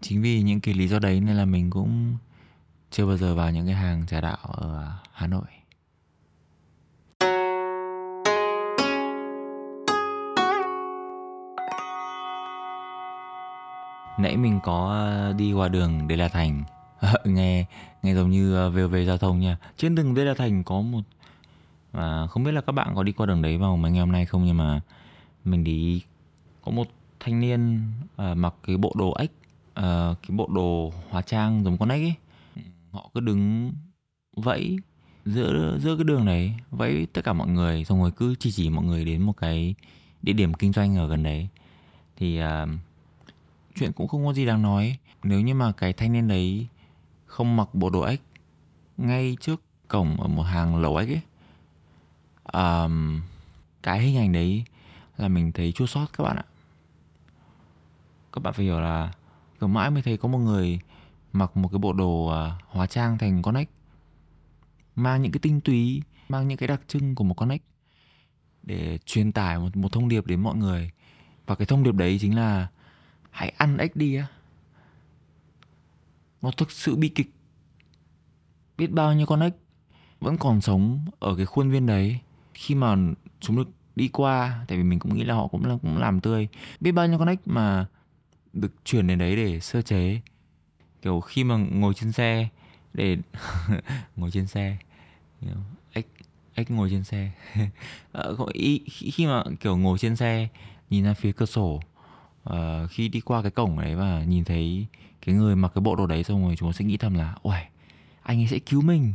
chính 0.00 0.22
vì 0.22 0.42
những 0.42 0.60
cái 0.60 0.74
lý 0.74 0.88
do 0.88 0.98
đấy 0.98 1.20
nên 1.20 1.36
là 1.36 1.44
mình 1.44 1.70
cũng 1.70 2.16
chưa 2.90 3.06
bao 3.06 3.16
giờ 3.16 3.34
vào 3.34 3.50
những 3.50 3.66
cái 3.66 3.74
hàng 3.74 4.06
trà 4.06 4.20
đạo 4.20 4.38
ở 4.42 4.92
hà 5.12 5.26
nội. 5.26 5.44
Nãy 14.18 14.36
mình 14.36 14.60
có 14.62 14.88
ờ, 14.90 15.32
đi 15.32 15.52
qua 15.52 15.68
đường 15.68 16.08
Đê 16.08 16.16
La 16.16 16.28
Thành. 16.28 16.64
Nghe 17.24 17.66
nghe 18.02 18.14
giống 18.14 18.30
như 18.30 18.54
ờ, 18.54 18.70
VOV 18.70 18.92
về 18.92 19.06
giao 19.06 19.18
thông 19.18 19.40
nha. 19.40 19.56
Trên 19.76 19.94
đường 19.94 20.14
Đê 20.14 20.24
La 20.24 20.34
Thành 20.34 20.64
có 20.64 20.80
một 20.80 21.00
và 21.92 22.26
không 22.26 22.44
biết 22.44 22.52
là 22.52 22.60
các 22.60 22.72
bạn 22.72 22.92
có 22.94 23.02
đi 23.02 23.12
qua 23.12 23.26
đường 23.26 23.42
đấy 23.42 23.58
vào 23.58 23.76
mấy 23.76 23.90
ngày 23.90 24.00
hôm 24.00 24.12
nay 24.12 24.26
không 24.26 24.44
nhưng 24.44 24.56
mà 24.56 24.80
mình 25.44 25.64
đi 25.64 26.02
có 26.62 26.72
một 26.72 26.88
thanh 27.20 27.40
niên 27.40 27.82
uh, 28.22 28.36
mặc 28.36 28.54
cái 28.66 28.76
bộ 28.76 28.92
đồ 28.96 29.14
ếch 29.18 29.30
uh, 29.30 29.74
ờ, 29.74 30.14
cái 30.22 30.36
bộ 30.36 30.48
đồ 30.54 30.92
hóa 31.10 31.22
trang 31.22 31.64
giống 31.64 31.78
con 31.78 31.88
ếch 31.88 32.02
ấy. 32.02 32.14
Họ 32.90 33.10
cứ 33.14 33.20
đứng 33.20 33.72
vẫy 34.36 34.78
giữa 35.24 35.78
giữa 35.82 35.96
cái 35.96 36.04
đường 36.04 36.26
đấy 36.26 36.54
vẫy 36.70 37.06
tất 37.12 37.24
cả 37.24 37.32
mọi 37.32 37.48
người 37.48 37.84
xong 37.84 38.00
rồi 38.00 38.10
cứ 38.10 38.34
chỉ 38.38 38.50
chỉ 38.50 38.70
mọi 38.70 38.84
người 38.84 39.04
đến 39.04 39.22
một 39.22 39.36
cái 39.36 39.74
địa 40.22 40.32
điểm 40.32 40.54
kinh 40.54 40.72
doanh 40.72 40.96
ở 40.96 41.08
gần 41.08 41.22
đấy. 41.22 41.48
Thì 42.16 42.40
uh, 42.42 42.68
chuyện 43.74 43.92
cũng 43.92 44.08
không 44.08 44.26
có 44.26 44.32
gì 44.32 44.46
đáng 44.46 44.62
nói. 44.62 44.98
Nếu 45.22 45.40
như 45.40 45.54
mà 45.54 45.72
cái 45.72 45.92
thanh 45.92 46.12
niên 46.12 46.28
đấy 46.28 46.66
không 47.26 47.56
mặc 47.56 47.74
bộ 47.74 47.90
đồ 47.90 48.00
ếch 48.00 48.20
ngay 48.96 49.36
trước 49.40 49.62
cổng 49.88 50.20
ở 50.20 50.28
một 50.28 50.42
hàng 50.42 50.76
lẩu 50.76 50.96
ếch 50.96 51.08
ấy 51.08 51.20
um, 52.52 53.20
cái 53.82 54.00
hình 54.00 54.16
ảnh 54.16 54.32
đấy 54.32 54.64
là 55.16 55.28
mình 55.28 55.52
thấy 55.52 55.72
chua 55.72 55.86
sót 55.86 56.06
các 56.12 56.24
bạn 56.24 56.36
ạ. 56.36 56.44
Các 58.32 58.42
bạn 58.42 58.54
phải 58.54 58.64
hiểu 58.64 58.80
là 58.80 59.12
cứ 59.60 59.66
mãi 59.66 59.90
mới 59.90 60.02
thấy 60.02 60.16
có 60.16 60.28
một 60.28 60.38
người 60.38 60.80
mặc 61.32 61.56
một 61.56 61.68
cái 61.72 61.78
bộ 61.78 61.92
đồ 61.92 62.26
uh, 62.26 62.62
hóa 62.66 62.86
trang 62.86 63.18
thành 63.18 63.42
con 63.42 63.54
ếch 63.54 63.68
mang 64.96 65.22
những 65.22 65.32
cái 65.32 65.40
tinh 65.42 65.60
túy 65.60 66.02
mang 66.28 66.48
những 66.48 66.58
cái 66.58 66.66
đặc 66.66 66.80
trưng 66.88 67.14
của 67.14 67.24
một 67.24 67.34
con 67.34 67.48
ếch 67.48 67.62
để 68.62 68.98
truyền 69.04 69.32
tải 69.32 69.58
một, 69.58 69.76
một 69.76 69.92
thông 69.92 70.08
điệp 70.08 70.26
đến 70.26 70.40
mọi 70.40 70.56
người. 70.56 70.90
Và 71.46 71.54
cái 71.54 71.66
thông 71.66 71.82
điệp 71.82 71.94
đấy 71.94 72.18
chính 72.20 72.36
là 72.36 72.68
hãy 73.30 73.52
ăn 73.56 73.78
ếch 73.78 73.96
đi 73.96 74.14
á. 74.14 74.26
Nó 76.42 76.50
thực 76.50 76.70
sự 76.70 76.96
bi 76.96 77.08
kịch. 77.08 77.30
Biết 78.78 78.90
bao 78.90 79.14
nhiêu 79.14 79.26
con 79.26 79.40
ếch 79.40 79.54
vẫn 80.20 80.38
còn 80.38 80.60
sống 80.60 81.04
ở 81.20 81.36
cái 81.36 81.46
khuôn 81.46 81.70
viên 81.70 81.86
đấy 81.86 82.20
khi 82.60 82.74
mà 82.74 82.96
chúng 83.40 83.56
được 83.56 83.68
đi 83.96 84.08
qua 84.08 84.64
tại 84.68 84.78
vì 84.78 84.84
mình 84.84 84.98
cũng 84.98 85.14
nghĩ 85.14 85.24
là 85.24 85.34
họ 85.34 85.46
cũng 85.46 85.64
là 85.64 85.76
cũng 85.82 85.98
làm 85.98 86.20
tươi. 86.20 86.48
Biết 86.80 86.92
bao 86.92 87.06
nhiêu 87.06 87.18
con 87.18 87.28
ếch 87.28 87.48
mà 87.48 87.86
được 88.52 88.72
chuyển 88.84 89.06
đến 89.06 89.18
đấy 89.18 89.36
để 89.36 89.60
sơ 89.60 89.82
chế. 89.82 90.20
Kiểu 91.02 91.20
khi 91.20 91.44
mà 91.44 91.56
ngồi 91.56 91.94
trên 91.94 92.12
xe 92.12 92.48
để 92.94 93.16
ngồi 94.16 94.30
trên 94.30 94.46
xe. 94.46 94.76
Ếch 95.92 96.06
ếch 96.54 96.70
ngồi 96.70 96.90
trên 96.90 97.04
xe. 97.04 97.30
Ờ, 98.12 98.36
khi 99.12 99.26
mà 99.26 99.42
kiểu 99.60 99.76
ngồi 99.76 99.98
trên 99.98 100.16
xe 100.16 100.48
nhìn 100.90 101.04
ra 101.04 101.14
phía 101.14 101.32
cửa 101.32 101.46
sổ 101.46 101.80
uh, 102.50 102.54
khi 102.90 103.08
đi 103.08 103.20
qua 103.20 103.42
cái 103.42 103.50
cổng 103.50 103.80
đấy 103.80 103.94
và 103.94 104.24
nhìn 104.24 104.44
thấy 104.44 104.86
cái 105.26 105.34
người 105.34 105.56
mặc 105.56 105.72
cái 105.74 105.82
bộ 105.82 105.96
đồ 105.96 106.06
đấy 106.06 106.24
xong 106.24 106.44
rồi 106.44 106.56
chúng 106.58 106.72
sẽ 106.72 106.84
nghĩ 106.84 106.96
thầm 106.96 107.14
là 107.14 107.34
ôi 107.42 107.56
anh 108.22 108.40
ấy 108.40 108.46
sẽ 108.46 108.58
cứu 108.58 108.82
mình. 108.82 109.14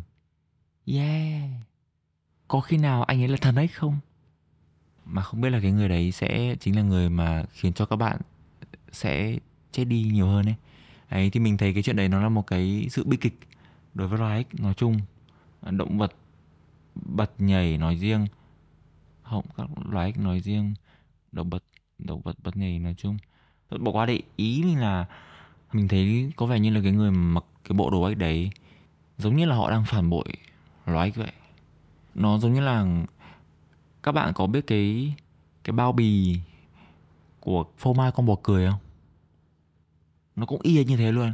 Yeah 0.85 1.49
có 2.47 2.59
khi 2.59 2.77
nào 2.77 3.03
anh 3.03 3.21
ấy 3.21 3.27
là 3.27 3.37
thần 3.37 3.55
ấy 3.55 3.67
không? 3.67 3.97
Mà 5.05 5.21
không 5.21 5.41
biết 5.41 5.49
là 5.49 5.59
cái 5.61 5.71
người 5.71 5.89
đấy 5.89 6.11
sẽ 6.11 6.55
chính 6.59 6.75
là 6.75 6.81
người 6.81 7.09
mà 7.09 7.45
khiến 7.51 7.73
cho 7.73 7.85
các 7.85 7.95
bạn 7.95 8.17
sẽ 8.91 9.37
chết 9.71 9.85
đi 9.85 10.03
nhiều 10.03 10.27
hơn 10.27 10.45
ấy. 10.45 10.55
Ấy 11.09 11.29
thì 11.29 11.39
mình 11.39 11.57
thấy 11.57 11.73
cái 11.73 11.83
chuyện 11.83 11.95
đấy 11.95 12.09
nó 12.09 12.21
là 12.21 12.29
một 12.29 12.47
cái 12.47 12.87
sự 12.89 13.03
bi 13.03 13.17
kịch 13.17 13.39
đối 13.93 14.07
với 14.07 14.19
loài 14.19 14.37
ếch 14.37 14.59
nói 14.59 14.73
chung. 14.73 14.99
Động 15.61 15.97
vật 15.97 16.13
bật 16.95 17.31
nhảy 17.37 17.77
nói 17.77 17.95
riêng 17.95 18.27
không 19.23 19.45
các 19.57 19.69
loài 19.89 20.05
ếch 20.05 20.17
nói 20.17 20.39
riêng, 20.39 20.73
động 21.31 21.49
vật 21.49 21.63
động 21.97 22.21
vật 22.21 22.35
bật 22.43 22.57
nhảy 22.57 22.79
nói 22.79 22.95
chung. 22.97 23.17
Bỏ 23.79 23.91
qua 23.91 24.05
để 24.05 24.21
ý 24.35 24.63
mình 24.63 24.79
là 24.79 25.05
mình 25.73 25.87
thấy 25.87 26.31
có 26.35 26.45
vẻ 26.45 26.59
như 26.59 26.69
là 26.69 26.79
cái 26.83 26.91
người 26.91 27.11
mặc 27.11 27.43
cái 27.63 27.77
bộ 27.77 27.89
đồ 27.89 28.03
ếch 28.03 28.17
đấy 28.17 28.51
giống 29.17 29.35
như 29.35 29.45
là 29.45 29.55
họ 29.55 29.71
đang 29.71 29.85
phản 29.85 30.09
bội 30.09 30.25
loài 30.85 31.07
ếch 31.07 31.15
vậy 31.15 31.31
nó 32.15 32.37
giống 32.37 32.53
như 32.53 32.61
là 32.61 32.85
các 34.03 34.11
bạn 34.11 34.33
có 34.33 34.47
biết 34.47 34.67
cái 34.67 35.15
cái 35.63 35.73
bao 35.73 35.91
bì 35.91 36.39
của 37.39 37.65
phô 37.77 37.93
mai 37.93 38.11
con 38.11 38.25
bò 38.25 38.35
cười 38.43 38.69
không? 38.69 38.79
Nó 40.35 40.45
cũng 40.45 40.61
y 40.61 40.85
như 40.85 40.97
thế 40.97 41.11
luôn. 41.11 41.33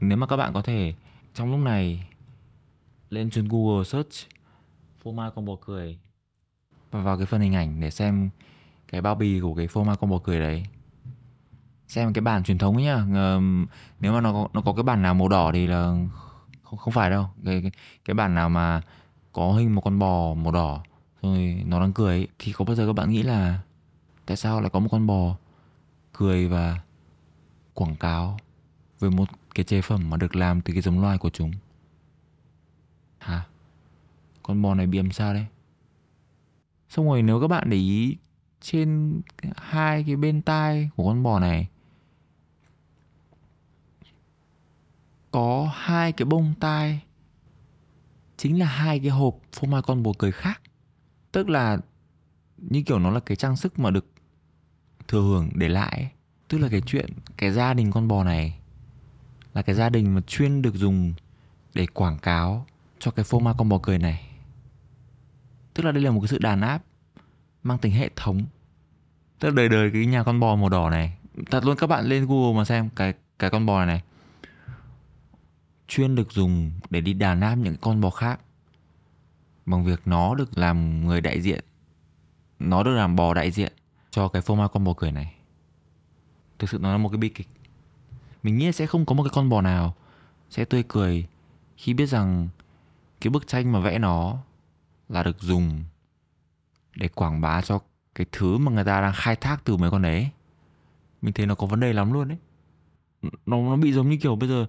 Nếu 0.00 0.18
mà 0.18 0.26
các 0.26 0.36
bạn 0.36 0.52
có 0.52 0.62
thể 0.62 0.94
trong 1.34 1.50
lúc 1.50 1.60
này 1.60 2.08
lên 3.10 3.30
trên 3.30 3.48
Google 3.48 3.84
search 3.84 4.12
phô 5.02 5.12
mai 5.12 5.30
con 5.34 5.44
bò 5.44 5.56
cười 5.66 5.98
và 6.90 7.00
vào 7.00 7.16
cái 7.16 7.26
phần 7.26 7.40
hình 7.40 7.54
ảnh 7.54 7.80
để 7.80 7.90
xem 7.90 8.30
cái 8.88 9.00
bao 9.00 9.14
bì 9.14 9.40
của 9.40 9.54
cái 9.54 9.66
phô 9.66 9.84
mai 9.84 9.96
con 10.00 10.10
bò 10.10 10.18
cười 10.18 10.40
đấy. 10.40 10.66
Xem 11.88 12.12
cái 12.12 12.22
bản 12.22 12.44
truyền 12.44 12.58
thống 12.58 12.76
ấy 12.76 12.84
nhá. 12.84 13.04
Nếu 14.00 14.12
mà 14.12 14.20
nó 14.20 14.32
có, 14.32 14.48
nó 14.52 14.60
có 14.60 14.72
cái 14.72 14.82
bản 14.82 15.02
nào 15.02 15.14
màu 15.14 15.28
đỏ 15.28 15.50
thì 15.54 15.66
là 15.66 15.96
không 16.62 16.78
không 16.78 16.92
phải 16.92 17.10
đâu. 17.10 17.26
Cái 17.44 17.62
cái, 17.62 17.70
cái 18.04 18.14
bản 18.14 18.34
nào 18.34 18.48
mà 18.48 18.82
có 19.36 19.52
hình 19.52 19.74
một 19.74 19.80
con 19.80 19.98
bò 19.98 20.34
màu 20.34 20.52
đỏ 20.52 20.82
rồi 21.22 21.64
nó 21.66 21.80
đang 21.80 21.92
cười 21.92 22.16
ấy, 22.16 22.28
thì 22.38 22.52
có 22.52 22.64
bao 22.64 22.74
giờ 22.74 22.86
các 22.86 22.92
bạn 22.92 23.10
nghĩ 23.10 23.22
là 23.22 23.60
tại 24.26 24.36
sao 24.36 24.60
lại 24.60 24.70
có 24.70 24.80
một 24.80 24.88
con 24.92 25.06
bò 25.06 25.36
cười 26.12 26.48
và 26.48 26.80
quảng 27.74 27.96
cáo 27.96 28.38
về 29.00 29.10
một 29.10 29.24
cái 29.54 29.64
chế 29.64 29.82
phẩm 29.82 30.10
mà 30.10 30.16
được 30.16 30.36
làm 30.36 30.60
từ 30.60 30.72
cái 30.72 30.82
giống 30.82 31.00
loài 31.00 31.18
của 31.18 31.30
chúng? 31.30 31.52
Hả? 33.18 33.46
Con 34.42 34.62
bò 34.62 34.74
này 34.74 34.86
bị 34.86 34.98
làm 34.98 35.12
sao 35.12 35.34
đấy? 35.34 35.46
Xong 36.88 37.06
rồi 37.06 37.22
nếu 37.22 37.40
các 37.40 37.48
bạn 37.48 37.70
để 37.70 37.76
ý 37.76 38.16
trên 38.60 39.20
hai 39.56 40.04
cái 40.06 40.16
bên 40.16 40.42
tai 40.42 40.90
của 40.96 41.04
con 41.04 41.22
bò 41.22 41.40
này 41.40 41.68
có 45.30 45.70
hai 45.74 46.12
cái 46.12 46.26
bông 46.26 46.54
tai 46.60 47.02
chính 48.36 48.58
là 48.58 48.66
hai 48.66 48.98
cái 48.98 49.10
hộp 49.10 49.38
phô 49.52 49.68
mai 49.68 49.82
con 49.82 50.02
bồ 50.02 50.12
cười 50.12 50.32
khác. 50.32 50.60
Tức 51.32 51.48
là 51.48 51.78
như 52.56 52.82
kiểu 52.82 52.98
nó 52.98 53.10
là 53.10 53.20
cái 53.20 53.36
trang 53.36 53.56
sức 53.56 53.78
mà 53.78 53.90
được 53.90 54.06
thừa 55.08 55.20
hưởng 55.20 55.50
để 55.54 55.68
lại 55.68 56.10
tức 56.48 56.58
là 56.58 56.68
cái 56.68 56.80
chuyện 56.80 57.10
cái 57.36 57.50
gia 57.50 57.74
đình 57.74 57.92
con 57.92 58.08
bò 58.08 58.24
này 58.24 58.58
là 59.54 59.62
cái 59.62 59.74
gia 59.74 59.88
đình 59.88 60.14
mà 60.14 60.20
chuyên 60.20 60.62
được 60.62 60.74
dùng 60.74 61.14
để 61.74 61.86
quảng 61.86 62.18
cáo 62.18 62.66
cho 62.98 63.10
cái 63.10 63.24
phô 63.24 63.38
mai 63.38 63.54
con 63.58 63.68
bò 63.68 63.78
cười 63.82 63.98
này. 63.98 64.26
Tức 65.74 65.82
là 65.82 65.92
đây 65.92 66.02
là 66.02 66.10
một 66.10 66.20
cái 66.20 66.28
sự 66.28 66.38
đàn 66.38 66.60
áp 66.60 66.82
mang 67.62 67.78
tính 67.78 67.92
hệ 67.92 68.10
thống. 68.16 68.44
Tức 69.38 69.48
là 69.48 69.54
đời 69.54 69.68
đời 69.68 69.90
cái 69.92 70.06
nhà 70.06 70.22
con 70.22 70.40
bò 70.40 70.56
màu 70.56 70.68
đỏ 70.68 70.90
này. 70.90 71.16
Thật 71.50 71.64
luôn 71.64 71.76
các 71.76 71.86
bạn 71.86 72.04
lên 72.04 72.26
google 72.26 72.58
mà 72.58 72.64
xem 72.64 72.88
cái 72.96 73.14
cái 73.38 73.50
con 73.50 73.66
bò 73.66 73.78
này, 73.78 73.86
này 73.86 74.02
chuyên 75.88 76.14
được 76.14 76.32
dùng 76.32 76.72
để 76.90 77.00
đi 77.00 77.12
đàn 77.12 77.40
áp 77.40 77.54
những 77.54 77.76
con 77.80 78.00
bò 78.00 78.10
khác, 78.10 78.40
bằng 79.66 79.84
việc 79.84 80.00
nó 80.04 80.34
được 80.34 80.58
làm 80.58 81.06
người 81.06 81.20
đại 81.20 81.40
diện, 81.40 81.64
nó 82.58 82.82
được 82.82 82.94
làm 82.94 83.16
bò 83.16 83.34
đại 83.34 83.50
diện 83.50 83.72
cho 84.10 84.28
cái 84.28 84.42
phô 84.42 84.54
mai 84.54 84.68
con 84.72 84.84
bò 84.84 84.94
cười 84.96 85.12
này. 85.12 85.34
Thực 86.58 86.70
sự 86.70 86.78
nó 86.78 86.92
là 86.92 86.98
một 86.98 87.08
cái 87.08 87.18
bi 87.18 87.28
kịch. 87.28 87.48
Mình 88.42 88.58
nghĩ 88.58 88.72
sẽ 88.72 88.86
không 88.86 89.06
có 89.06 89.14
một 89.14 89.22
cái 89.22 89.30
con 89.34 89.48
bò 89.48 89.60
nào 89.60 89.94
sẽ 90.50 90.64
tươi 90.64 90.84
cười 90.88 91.26
khi 91.76 91.94
biết 91.94 92.06
rằng 92.06 92.48
cái 93.20 93.30
bức 93.30 93.46
tranh 93.46 93.72
mà 93.72 93.80
vẽ 93.80 93.98
nó 93.98 94.38
là 95.08 95.22
được 95.22 95.40
dùng 95.40 95.84
để 96.94 97.08
quảng 97.08 97.40
bá 97.40 97.62
cho 97.62 97.80
cái 98.14 98.26
thứ 98.32 98.58
mà 98.58 98.72
người 98.72 98.84
ta 98.84 99.00
đang 99.00 99.12
khai 99.16 99.36
thác 99.36 99.64
từ 99.64 99.76
mấy 99.76 99.90
con 99.90 100.02
đấy. 100.02 100.30
Mình 101.22 101.34
thấy 101.34 101.46
nó 101.46 101.54
có 101.54 101.66
vấn 101.66 101.80
đề 101.80 101.92
lắm 101.92 102.12
luôn 102.12 102.28
đấy 102.28 102.38
nó 103.22 103.56
nó 103.56 103.76
bị 103.76 103.92
giống 103.92 104.10
như 104.10 104.16
kiểu 104.16 104.36
bây 104.36 104.48
giờ 104.48 104.66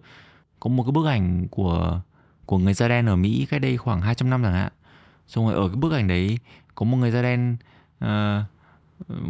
có 0.60 0.70
một 0.70 0.84
cái 0.84 0.92
bức 0.92 1.06
ảnh 1.06 1.48
của 1.52 2.02
của 2.46 2.58
người 2.58 2.74
da 2.74 2.88
đen 2.88 3.06
ở 3.06 3.16
Mỹ 3.16 3.48
cách 3.50 3.62
đây 3.62 3.78
khoảng 3.78 4.02
200 4.02 4.30
năm 4.30 4.44
chẳng 4.44 4.54
hạn. 4.54 4.72
Xong 5.28 5.46
rồi 5.46 5.56
ở 5.56 5.68
cái 5.68 5.76
bức 5.76 5.94
ảnh 5.94 6.08
đấy 6.08 6.40
có 6.76 6.86
một 6.86 6.98
người 6.98 7.12
da 7.12 7.22
đen 7.22 7.58
uh, 8.06 8.08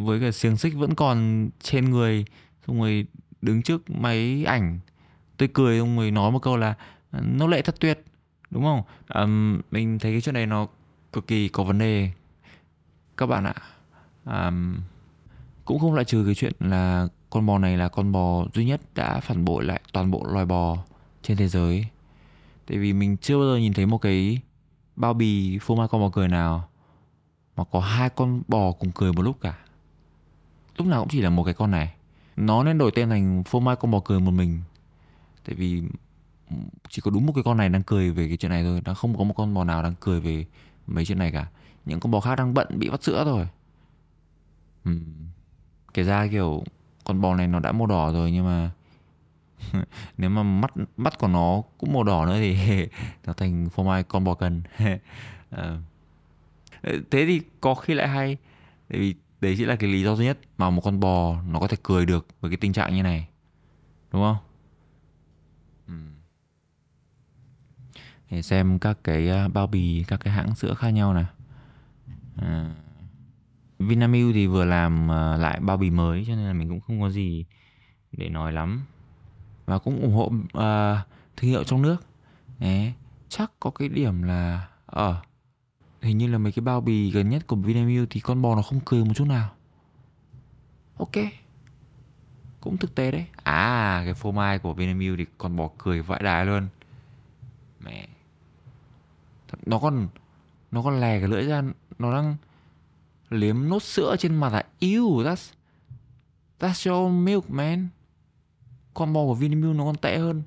với 0.05 0.19
cái 0.19 0.31
xiềng 0.31 0.57
xích 0.57 0.73
vẫn 0.75 0.95
còn 0.95 1.49
trên 1.61 1.89
người. 1.89 2.25
Xong 2.67 2.79
rồi 2.79 3.05
đứng 3.41 3.61
trước 3.61 3.89
máy 3.89 4.43
ảnh 4.47 4.79
tôi 5.37 5.49
cười 5.53 5.79
xong 5.79 5.97
rồi 5.97 6.11
nói 6.11 6.31
một 6.31 6.39
câu 6.39 6.57
là 6.57 6.73
ờ, 7.11 7.21
nó 7.23 7.47
lệ 7.47 7.61
thật 7.61 7.75
tuyệt 7.79 8.03
đúng 8.49 8.63
không? 8.63 8.81
Um, 9.13 9.61
mình 9.71 9.99
thấy 9.99 10.11
cái 10.11 10.21
chuyện 10.21 10.35
này 10.35 10.45
nó 10.45 10.67
cực 11.13 11.27
kỳ 11.27 11.49
có 11.49 11.63
vấn 11.63 11.77
đề. 11.77 12.11
Các 13.17 13.25
bạn 13.25 13.43
ạ 13.43 13.55
um, 14.25 14.77
cũng 15.65 15.79
không 15.79 15.93
loại 15.93 16.05
trừ 16.05 16.23
cái 16.25 16.35
chuyện 16.35 16.53
là 16.59 17.07
con 17.29 17.45
bò 17.45 17.57
này 17.57 17.77
là 17.77 17.87
con 17.87 18.11
bò 18.11 18.45
duy 18.53 18.65
nhất 18.65 18.81
đã 18.95 19.19
phản 19.19 19.45
bội 19.45 19.63
lại 19.63 19.81
toàn 19.93 20.11
bộ 20.11 20.23
loài 20.25 20.45
bò 20.45 20.77
trên 21.27 21.37
thế 21.37 21.47
giới. 21.47 21.85
Tại 22.67 22.77
vì 22.77 22.93
mình 22.93 23.17
chưa 23.17 23.37
bao 23.37 23.47
giờ 23.47 23.57
nhìn 23.57 23.73
thấy 23.73 23.85
một 23.85 23.97
cái 23.97 24.41
bao 24.95 25.13
bì 25.13 25.59
phô 25.61 25.75
mai 25.75 25.87
con 25.87 26.01
bò 26.01 26.09
cười 26.13 26.27
nào 26.27 26.69
mà 27.57 27.63
có 27.63 27.79
hai 27.79 28.09
con 28.09 28.41
bò 28.47 28.71
cùng 28.71 28.91
cười 28.91 29.13
một 29.13 29.21
lúc 29.21 29.41
cả. 29.41 29.57
Lúc 30.77 30.87
nào 30.87 31.01
cũng 31.01 31.09
chỉ 31.09 31.21
là 31.21 31.29
một 31.29 31.43
cái 31.43 31.53
con 31.53 31.71
này. 31.71 31.93
Nó 32.35 32.63
nên 32.63 32.77
đổi 32.77 32.91
tên 32.95 33.09
thành 33.09 33.43
phô 33.43 33.59
mai 33.59 33.75
con 33.75 33.91
bò 33.91 34.01
cười 34.05 34.19
một 34.19 34.31
mình. 34.31 34.61
Tại 35.45 35.55
vì 35.55 35.83
chỉ 36.89 37.01
có 37.01 37.11
đúng 37.11 37.25
một 37.25 37.33
cái 37.35 37.43
con 37.43 37.57
này 37.57 37.69
đang 37.69 37.83
cười 37.83 38.11
về 38.11 38.27
cái 38.27 38.37
chuyện 38.37 38.49
này 38.49 38.63
thôi. 38.63 38.81
Nó 38.85 38.93
không 38.93 39.17
có 39.17 39.23
một 39.23 39.33
con 39.37 39.53
bò 39.53 39.63
nào 39.63 39.83
đang 39.83 39.93
cười 39.99 40.19
về 40.19 40.45
mấy 40.87 41.05
chuyện 41.05 41.19
này 41.19 41.31
cả. 41.31 41.47
Những 41.85 41.99
con 41.99 42.11
bò 42.11 42.19
khác 42.19 42.35
đang 42.35 42.53
bận 42.53 42.67
bị 42.79 42.89
vắt 42.89 43.03
sữa 43.03 43.23
rồi 43.25 43.47
ừ. 44.85 44.91
kể 45.93 46.03
ra 46.03 46.27
kiểu 46.27 46.63
con 47.03 47.21
bò 47.21 47.35
này 47.35 47.47
nó 47.47 47.59
đã 47.59 47.71
màu 47.71 47.87
đỏ 47.87 48.11
rồi 48.11 48.31
nhưng 48.31 48.45
mà 48.45 48.71
nếu 50.17 50.29
mà 50.29 50.43
mắt 50.43 50.73
mắt 50.97 51.19
của 51.19 51.27
nó 51.27 51.61
cũng 51.77 51.93
màu 51.93 52.03
đỏ 52.03 52.25
nữa 52.25 52.37
thì 52.39 52.87
nó 53.25 53.33
thành 53.33 53.69
phô 53.69 53.83
mai 53.83 54.03
con 54.03 54.23
bò 54.23 54.33
cần. 54.33 54.61
À. 55.49 55.77
thế 56.83 57.25
thì 57.25 57.41
có 57.61 57.75
khi 57.75 57.93
lại 57.93 58.07
hay 58.07 58.37
tại 58.89 58.99
vì 58.99 59.15
đấy 59.41 59.55
chỉ 59.57 59.65
là 59.65 59.75
cái 59.75 59.89
lý 59.89 60.03
do 60.03 60.15
duy 60.15 60.25
nhất 60.25 60.37
mà 60.57 60.69
một 60.69 60.81
con 60.81 60.99
bò 60.99 61.41
nó 61.41 61.59
có 61.59 61.67
thể 61.67 61.77
cười 61.83 62.05
được 62.05 62.27
với 62.41 62.51
cái 62.51 62.57
tình 62.57 62.73
trạng 62.73 62.95
như 62.95 63.03
này 63.03 63.27
đúng 64.11 64.21
không? 64.21 64.37
Ừ. 65.87 65.93
Để 68.29 68.41
xem 68.41 68.79
các 68.79 68.97
cái 69.03 69.29
à, 69.29 69.47
bao 69.47 69.67
bì 69.67 70.03
các 70.07 70.19
cái 70.19 70.33
hãng 70.33 70.55
sữa 70.55 70.73
khác 70.73 70.89
nhau 70.89 71.13
nè 71.13 71.25
à, 72.35 72.47
ờ. 72.47 72.69
Vinamilk 73.79 74.33
thì 74.33 74.47
vừa 74.47 74.65
làm 74.65 75.11
à, 75.11 75.37
lại 75.37 75.59
bao 75.59 75.77
bì 75.77 75.89
mới 75.89 76.23
cho 76.27 76.35
nên 76.35 76.45
là 76.45 76.53
mình 76.53 76.69
cũng 76.69 76.81
không 76.81 77.01
có 77.01 77.09
gì 77.09 77.45
để 78.11 78.29
nói 78.29 78.53
lắm 78.53 78.85
và 79.67 79.79
cũng 79.79 80.01
ủng 80.01 80.13
hộ 80.13 80.25
uh, 80.25 81.07
thương 81.37 81.49
hiệu 81.51 81.63
trong 81.63 81.81
nước. 81.81 81.97
Đấy, 82.59 82.93
chắc 83.29 83.51
có 83.59 83.69
cái 83.69 83.89
điểm 83.89 84.23
là 84.23 84.67
ở 84.85 85.09
uh, 85.09 85.15
hình 86.01 86.17
như 86.17 86.27
là 86.27 86.37
mấy 86.37 86.51
cái 86.51 86.63
bao 86.63 86.81
bì 86.81 87.11
gần 87.11 87.29
nhất 87.29 87.47
của 87.47 87.55
Vinamilk 87.55 88.07
thì 88.09 88.19
con 88.19 88.41
bò 88.41 88.55
nó 88.55 88.61
không 88.61 88.79
cười 88.85 89.05
một 89.05 89.13
chút 89.15 89.25
nào. 89.25 89.49
Ok 90.97 91.15
cũng 92.67 92.77
thực 92.77 92.95
tế 92.95 93.11
đấy. 93.11 93.25
À 93.43 94.01
cái 94.05 94.13
phô 94.13 94.31
mai 94.31 94.59
của 94.59 94.73
Vinamilk 94.73 95.17
thì 95.17 95.25
con 95.37 95.55
bò 95.55 95.69
cười 95.77 96.01
vãi 96.01 96.23
đái 96.23 96.45
luôn. 96.45 96.67
Mẹ 97.79 98.07
nó 99.65 99.79
còn 99.79 100.07
nó 100.71 100.83
còn 100.83 100.99
lè 100.99 101.19
cái 101.19 101.27
lưỡi 101.27 101.45
ra 101.45 101.63
nó 101.99 102.13
đang 102.13 102.35
liếm 103.29 103.69
nốt 103.69 103.83
sữa 103.83 104.15
trên 104.19 104.35
mặt 104.35 104.53
là 104.53 104.63
ew 104.79 105.23
that's 105.23 105.53
that's 106.59 106.91
your 106.91 107.13
milk 107.13 107.49
man 107.49 107.87
con 108.97 109.13
bò 109.13 109.25
của 109.25 109.33
Vinamilk 109.33 109.75
nó 109.75 109.85
còn 109.85 109.95
tệ 109.95 110.17
hơn. 110.17 110.43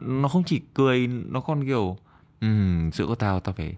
Nó 0.00 0.28
không 0.28 0.44
chỉ 0.44 0.60
cười 0.74 1.06
nó 1.06 1.40
còn 1.40 1.66
kiểu 1.66 1.96
um, 2.40 2.90
sữa 2.90 3.06
của 3.06 3.14
tao 3.14 3.40
tao 3.40 3.52
phải 3.52 3.76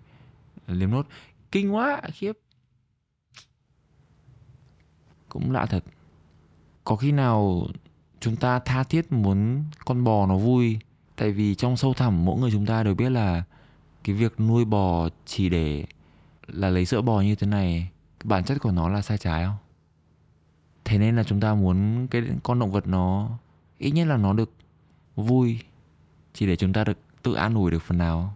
liếm 0.67 0.91
nốt. 0.91 1.07
Kinh 1.53 1.75
quá 1.75 2.01
khiếp. 2.13 2.33
Cũng 5.29 5.53
lạ 5.53 5.67
thật. 5.67 5.85
Có 6.85 6.97
khi 6.97 7.13
nào 7.13 7.67
chúng 8.21 8.37
ta 8.37 8.59
tha 8.59 8.83
thiết 8.83 9.13
muốn 9.13 9.65
con 9.85 10.05
bò 10.05 10.27
nó 10.27 10.37
vui? 10.37 10.79
Tại 11.17 11.33
vì 11.33 11.55
trong 11.55 11.77
sâu 11.77 11.95
thẳm 11.95 12.25
mỗi 12.25 12.41
người 12.41 12.51
chúng 12.51 12.67
ta 12.67 12.83
đều 12.83 12.95
biết 12.95 13.11
là 13.11 13.43
cái 14.05 14.17
việc 14.17 14.41
nuôi 14.41 14.65
bò 14.65 15.09
chỉ 15.27 15.49
để 15.49 15.85
là 16.47 16.71
lấy 16.71 16.87
sữa 16.87 17.01
bò 17.01 17.21
như 17.21 17.35
thế 17.35 17.47
này 17.47 17.91
bản 18.25 18.45
chất 18.45 18.59
của 18.61 18.73
nó 18.73 18.89
là 18.89 19.03
sai 19.03 19.19
trái 19.19 19.45
không? 19.45 19.57
Thế 20.85 20.99
nên 20.99 21.17
là 21.17 21.25
chúng 21.25 21.41
ta 21.41 21.55
muốn 21.55 22.07
cái 22.11 22.23
con 22.43 22.59
động 22.59 22.73
vật 22.73 22.87
nó 22.87 23.39
ít 23.83 23.91
nhất 23.91 24.07
là 24.07 24.17
nó 24.17 24.33
được 24.33 24.51
vui 25.17 25.59
chỉ 26.33 26.47
để 26.47 26.57
chúng 26.57 26.73
ta 26.73 26.85
được 26.85 26.99
tự 27.23 27.35
an 27.35 27.55
ủi 27.55 27.71
được 27.71 27.83
phần 27.83 27.99
nào. 27.99 28.35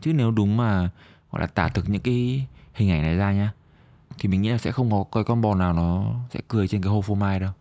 Chứ 0.00 0.12
nếu 0.12 0.30
đúng 0.30 0.56
mà, 0.56 0.90
gọi 1.30 1.40
là, 1.40 1.46
tả 1.46 1.68
thực 1.68 1.88
những 1.88 2.02
cái 2.02 2.46
hình 2.74 2.90
ảnh 2.90 3.02
này 3.02 3.16
ra 3.16 3.32
nhá, 3.32 3.52
thì 4.18 4.28
mình 4.28 4.42
nghĩ 4.42 4.48
là 4.48 4.58
sẽ 4.58 4.72
không 4.72 4.90
có 4.90 5.04
cái 5.12 5.24
con 5.24 5.40
bò 5.40 5.54
nào 5.54 5.72
nó 5.72 6.14
sẽ 6.30 6.40
cười 6.48 6.68
trên 6.68 6.82
cái 6.82 6.90
hồ 6.90 7.02
phô 7.02 7.14
mai 7.14 7.40
đâu. 7.40 7.52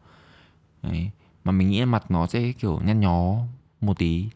Đấy. 0.84 1.12
mà 1.44 1.52
mình 1.52 1.70
nghĩ 1.70 1.80
là 1.80 1.86
mặt 1.86 2.12
nó 2.12 2.28
sẽ, 2.28 2.52
kiểu, 2.52 2.80
nhăn 2.84 3.00
nhó 3.00 3.36
một 3.82 3.98
tí. 3.98 4.30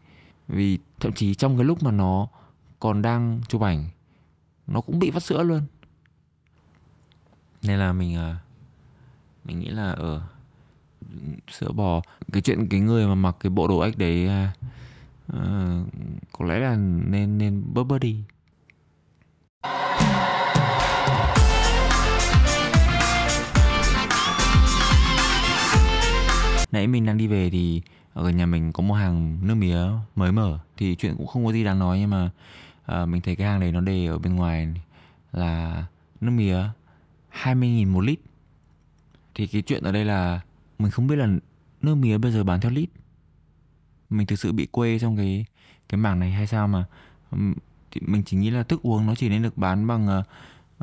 Vì 0.48 0.78
thậm 1.00 1.12
chí 1.12 1.34
trong 1.34 1.56
cái 1.56 1.64
lúc 1.64 1.82
mà 1.82 1.90
nó 1.90 2.28
còn 2.80 3.02
đang 3.02 3.40
chụp 3.48 3.62
ảnh, 3.62 3.84
nó 4.66 4.80
cũng 4.80 4.98
bị 4.98 5.10
vắt 5.10 5.22
sữa 5.22 5.42
luôn. 5.42 5.62
Nên 7.62 7.78
là 7.78 7.92
mình 7.92 8.14
ờ, 8.14 8.36
mình 9.44 9.60
nghĩ 9.60 9.68
là 9.68 9.90
ở 9.92 10.22
sữa 11.50 11.72
bò. 11.72 12.02
Cái 12.32 12.42
chuyện 12.42 12.68
cái 12.68 12.80
người 12.80 13.06
mà 13.06 13.14
mặc 13.14 13.36
cái 13.40 13.50
bộ 13.50 13.68
đồ 13.68 13.78
ếch 13.80 13.98
đấy 13.98 14.28
uh, 15.32 15.38
có 16.32 16.44
lẽ 16.44 16.58
là 16.58 16.76
nên 17.06 17.38
nên 17.38 17.62
bớt 17.74 17.84
bớt 17.84 17.98
đi. 17.98 18.16
Nãy 26.72 26.86
mình 26.86 27.06
đang 27.06 27.18
đi 27.18 27.26
về 27.26 27.50
thì 27.50 27.82
ở 28.14 28.30
nhà 28.30 28.46
mình 28.46 28.72
có 28.72 28.82
một 28.82 28.94
hàng 28.94 29.38
nước 29.42 29.54
mía 29.54 29.78
mới 30.16 30.32
mở 30.32 30.58
thì 30.76 30.94
chuyện 30.94 31.14
cũng 31.16 31.26
không 31.26 31.44
có 31.46 31.52
gì 31.52 31.64
đáng 31.64 31.78
nói 31.78 31.98
nhưng 31.98 32.10
mà 32.10 32.30
uh, 32.92 33.08
mình 33.08 33.20
thấy 33.20 33.36
cái 33.36 33.46
hàng 33.46 33.60
đấy 33.60 33.72
nó 33.72 33.80
đề 33.80 34.06
ở 34.06 34.18
bên 34.18 34.36
ngoài 34.36 34.68
là 35.32 35.84
nước 36.20 36.30
mía 36.30 36.58
20.000 37.42 37.92
một 37.92 38.00
lít. 38.00 38.18
Thì 39.34 39.46
cái 39.46 39.62
chuyện 39.62 39.82
ở 39.82 39.92
đây 39.92 40.04
là 40.04 40.40
mình 40.82 40.90
không 40.90 41.06
biết 41.06 41.16
là 41.16 41.28
nước 41.82 41.94
mía 41.94 42.18
bây 42.18 42.32
giờ 42.32 42.44
bán 42.44 42.60
theo 42.60 42.70
lít. 42.70 42.90
Mình 44.10 44.26
thực 44.26 44.38
sự 44.38 44.52
bị 44.52 44.66
quê 44.66 44.98
trong 44.98 45.16
cái 45.16 45.44
cái 45.88 45.98
mảng 45.98 46.20
này 46.20 46.32
hay 46.32 46.46
sao 46.46 46.68
mà 46.68 46.84
thì 47.90 48.00
mình 48.00 48.22
chỉ 48.26 48.36
nghĩ 48.36 48.50
là 48.50 48.62
thức 48.62 48.82
uống 48.82 49.06
nó 49.06 49.14
chỉ 49.14 49.28
nên 49.28 49.42
được 49.42 49.58
bán 49.58 49.86
bằng 49.86 50.18
uh, 50.18 50.26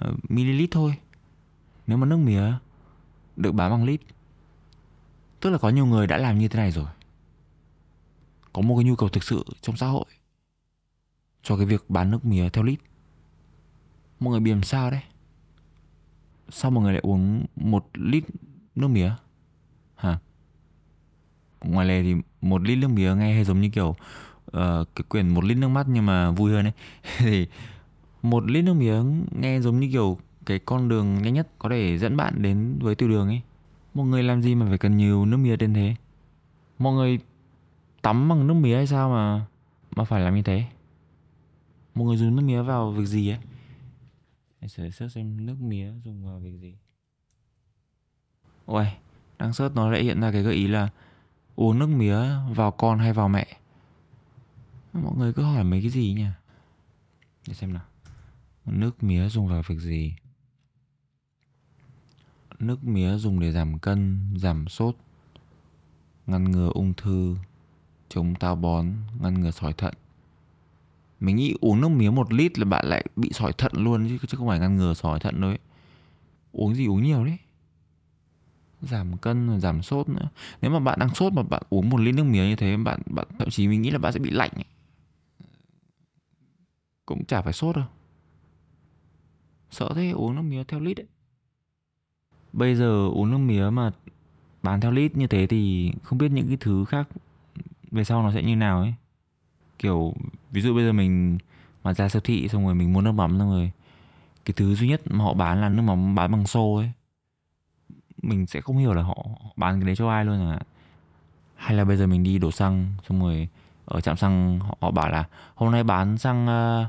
uh, 0.09 0.31
ml 0.31 0.63
thôi. 0.71 0.95
Nếu 1.87 1.97
mà 1.97 2.05
nước 2.05 2.17
mía 2.17 2.53
được 3.35 3.51
bán 3.51 3.71
bằng 3.71 3.83
lít 3.83 4.01
tức 5.39 5.49
là 5.49 5.57
có 5.57 5.69
nhiều 5.69 5.85
người 5.85 6.07
đã 6.07 6.17
làm 6.17 6.39
như 6.39 6.47
thế 6.47 6.59
này 6.59 6.71
rồi. 6.71 6.87
Có 8.53 8.61
một 8.61 8.77
cái 8.77 8.83
nhu 8.83 8.95
cầu 8.95 9.09
thực 9.09 9.23
sự 9.23 9.43
trong 9.61 9.77
xã 9.77 9.87
hội 9.87 10.05
cho 11.43 11.57
cái 11.57 11.65
việc 11.65 11.89
bán 11.89 12.11
nước 12.11 12.25
mía 12.25 12.49
theo 12.49 12.63
lít. 12.63 12.79
Mọi 14.19 14.31
người 14.31 14.39
bị 14.39 14.51
làm 14.51 14.63
sao 14.63 14.91
đấy? 14.91 15.01
Sao 16.49 16.71
mọi 16.71 16.83
người 16.83 16.93
lại 16.93 17.01
uống 17.01 17.45
một 17.55 17.89
lít 17.93 18.23
nước 18.75 18.87
mía? 18.87 19.11
Hả? 19.99 20.17
Ngoài 21.61 21.87
lề 21.87 22.03
thì 22.03 22.15
một 22.41 22.61
lít 22.61 22.77
nước 22.77 22.87
mía 22.87 23.15
nghe 23.15 23.33
hay 23.33 23.43
giống 23.43 23.61
như 23.61 23.69
kiểu 23.69 23.89
uh, 23.89 23.95
cái 24.95 25.03
quyển 25.09 25.29
một 25.29 25.43
lít 25.43 25.57
nước 25.57 25.67
mắt 25.67 25.85
nhưng 25.89 26.05
mà 26.05 26.31
vui 26.31 26.51
hơn 26.51 26.65
ấy. 26.65 26.73
Thì 27.17 27.47
một 28.21 28.45
lít 28.45 28.65
nước 28.65 28.73
mía 28.73 29.01
nghe 29.31 29.59
giống 29.59 29.79
như 29.79 29.89
kiểu 29.91 30.17
cái 30.45 30.59
con 30.59 30.89
đường 30.89 31.21
nhanh 31.21 31.33
nhất 31.33 31.47
có 31.59 31.69
thể 31.69 31.97
dẫn 31.97 32.17
bạn 32.17 32.41
đến 32.41 32.79
với 32.81 32.95
tiêu 32.95 33.09
đường 33.09 33.27
ấy. 33.27 33.41
Một 33.93 34.03
người 34.03 34.23
làm 34.23 34.41
gì 34.41 34.55
mà 34.55 34.65
phải 34.69 34.77
cần 34.77 34.97
nhiều 34.97 35.25
nước 35.25 35.37
mía 35.37 35.55
đến 35.55 35.73
thế? 35.73 35.95
Mọi 36.79 36.93
người 36.93 37.19
tắm 38.01 38.29
bằng 38.29 38.47
nước 38.47 38.53
mía 38.53 38.75
hay 38.75 38.87
sao 38.87 39.09
mà 39.09 39.45
mà 39.95 40.03
phải 40.03 40.21
làm 40.21 40.35
như 40.35 40.41
thế? 40.41 40.63
Một 41.95 42.05
người 42.05 42.17
dùng 42.17 42.35
nước 42.35 42.41
mía 42.41 42.61
vào 42.61 42.91
việc 42.91 43.05
gì 43.05 43.29
ấy? 43.29 43.39
Hãy 44.59 44.69
sẽ 44.69 44.89
search 44.89 45.13
xem 45.13 45.45
nước 45.45 45.61
mía 45.61 45.91
dùng 46.03 46.25
vào 46.25 46.39
việc 46.39 46.57
gì. 46.61 46.75
Ôi 48.65 48.87
đang 49.39 49.53
search 49.53 49.75
nó 49.75 49.91
lại 49.91 50.03
hiện 50.03 50.21
ra 50.21 50.31
cái 50.31 50.41
gợi 50.41 50.55
ý 50.55 50.67
là 50.67 50.89
Uống 51.59 51.79
nước 51.79 51.89
mía 51.89 52.19
vào 52.55 52.71
con 52.71 52.99
hay 52.99 53.13
vào 53.13 53.29
mẹ. 53.29 53.47
Mọi 54.93 55.13
người 55.17 55.33
cứ 55.33 55.43
hỏi 55.43 55.63
mấy 55.63 55.81
cái 55.81 55.89
gì 55.89 56.13
nhỉ? 56.13 56.25
Để 57.47 57.53
xem 57.53 57.73
nào. 57.73 57.83
Nước 58.65 59.03
mía 59.03 59.29
dùng 59.29 59.47
vào 59.47 59.61
việc 59.67 59.79
gì? 59.79 60.13
Nước 62.59 62.83
mía 62.83 63.17
dùng 63.17 63.39
để 63.39 63.51
giảm 63.51 63.79
cân, 63.79 64.19
giảm 64.35 64.67
sốt 64.67 64.95
Ngăn 66.27 66.51
ngừa 66.51 66.69
ung 66.73 66.93
thư 66.93 67.35
chống 68.09 68.35
táo 68.35 68.55
bón, 68.55 68.93
ngăn 69.19 69.41
ngừa 69.41 69.51
sỏi 69.51 69.73
thận. 69.73 69.93
mình 71.19 71.35
nghĩ 71.35 71.55
uống 71.61 71.81
nước 71.81 71.89
mía 71.89 72.09
một 72.09 72.33
lít 72.33 72.59
là 72.59 72.65
bạn 72.65 72.85
lại 72.85 73.05
bị 73.15 73.29
sỏi 73.33 73.53
thận 73.53 73.71
luôn 73.75 74.09
chứ 74.09 74.17
chứ 74.27 74.37
không 74.37 74.47
phải 74.47 74.59
ngăn 74.59 74.75
ngừa 74.75 74.93
sỏi 74.93 75.19
thận 75.19 75.41
đâu 75.41 75.49
ấy. 75.49 75.59
Uống 76.51 76.75
gì 76.75 76.87
uống 76.87 77.03
nhiều 77.03 77.25
đấy 77.25 77.37
giảm 78.81 79.17
cân 79.17 79.59
giảm 79.59 79.81
sốt 79.81 80.09
nữa. 80.09 80.29
Nếu 80.61 80.71
mà 80.71 80.79
bạn 80.79 80.99
đang 80.99 81.15
sốt 81.15 81.33
mà 81.33 81.43
bạn 81.43 81.63
uống 81.69 81.89
một 81.89 81.97
lít 82.01 82.15
nước 82.15 82.23
mía 82.23 82.45
như 82.47 82.55
thế, 82.55 82.77
bạn 82.77 83.01
bạn, 83.05 83.27
thậm 83.39 83.49
chí 83.49 83.67
mình 83.67 83.81
nghĩ 83.81 83.89
là 83.91 83.97
bạn 83.99 84.13
sẽ 84.13 84.19
bị 84.19 84.31
lạnh 84.31 84.51
ấy. 84.55 84.65
cũng 87.05 87.25
chả 87.25 87.41
phải 87.41 87.53
sốt 87.53 87.75
đâu. 87.75 87.85
Sợ 89.71 89.89
thế, 89.95 90.11
uống 90.11 90.35
nước 90.35 90.41
mía 90.41 90.63
theo 90.63 90.79
lít 90.79 90.99
ấy. 90.99 91.07
Bây 92.53 92.75
giờ 92.75 93.07
uống 93.07 93.31
nước 93.31 93.37
mía 93.37 93.69
mà 93.69 93.91
bán 94.63 94.81
theo 94.81 94.91
lít 94.91 95.17
như 95.17 95.27
thế 95.27 95.47
thì 95.47 95.91
không 96.03 96.17
biết 96.17 96.31
những 96.31 96.47
cái 96.47 96.57
thứ 96.59 96.85
khác 96.85 97.09
về 97.91 98.03
sau 98.03 98.23
nó 98.23 98.31
sẽ 98.33 98.43
như 98.43 98.55
nào 98.55 98.81
ấy. 98.81 98.93
Kiểu, 99.79 100.13
ví 100.51 100.61
dụ 100.61 100.75
bây 100.75 100.85
giờ 100.85 100.93
mình 100.93 101.37
mà 101.83 101.93
ra 101.93 102.09
siêu 102.09 102.21
thị 102.21 102.47
xong 102.49 102.65
rồi 102.65 102.75
mình 102.75 102.93
mua 102.93 103.01
nước 103.01 103.11
mắm 103.11 103.39
xong 103.39 103.49
rồi, 103.51 103.71
cái 104.45 104.53
thứ 104.57 104.75
duy 104.75 104.87
nhất 104.89 105.01
mà 105.09 105.25
họ 105.25 105.33
bán 105.33 105.61
là 105.61 105.69
nước 105.69 105.81
mắm 105.81 106.15
bán 106.15 106.31
bằng 106.31 106.47
xô 106.47 106.75
ấy 106.75 106.91
mình 108.21 108.47
sẽ 108.47 108.61
không 108.61 108.77
hiểu 108.77 108.93
là 108.93 109.03
họ 109.03 109.15
bán 109.55 109.79
cái 109.79 109.85
đấy 109.85 109.95
cho 109.95 110.09
ai 110.09 110.25
luôn 110.25 110.51
à. 110.51 110.59
Hay 111.55 111.75
là 111.75 111.85
bây 111.85 111.97
giờ 111.97 112.07
mình 112.07 112.23
đi 112.23 112.37
đổ 112.37 112.51
xăng 112.51 112.85
xong 113.09 113.21
rồi 113.21 113.47
ở 113.85 114.01
trạm 114.01 114.17
xăng 114.17 114.59
họ, 114.59 114.77
họ 114.81 114.91
bảo 114.91 115.09
là 115.09 115.23
hôm 115.55 115.71
nay 115.71 115.83
bán 115.83 116.17
xăng 116.17 116.47
uh, 116.47 116.87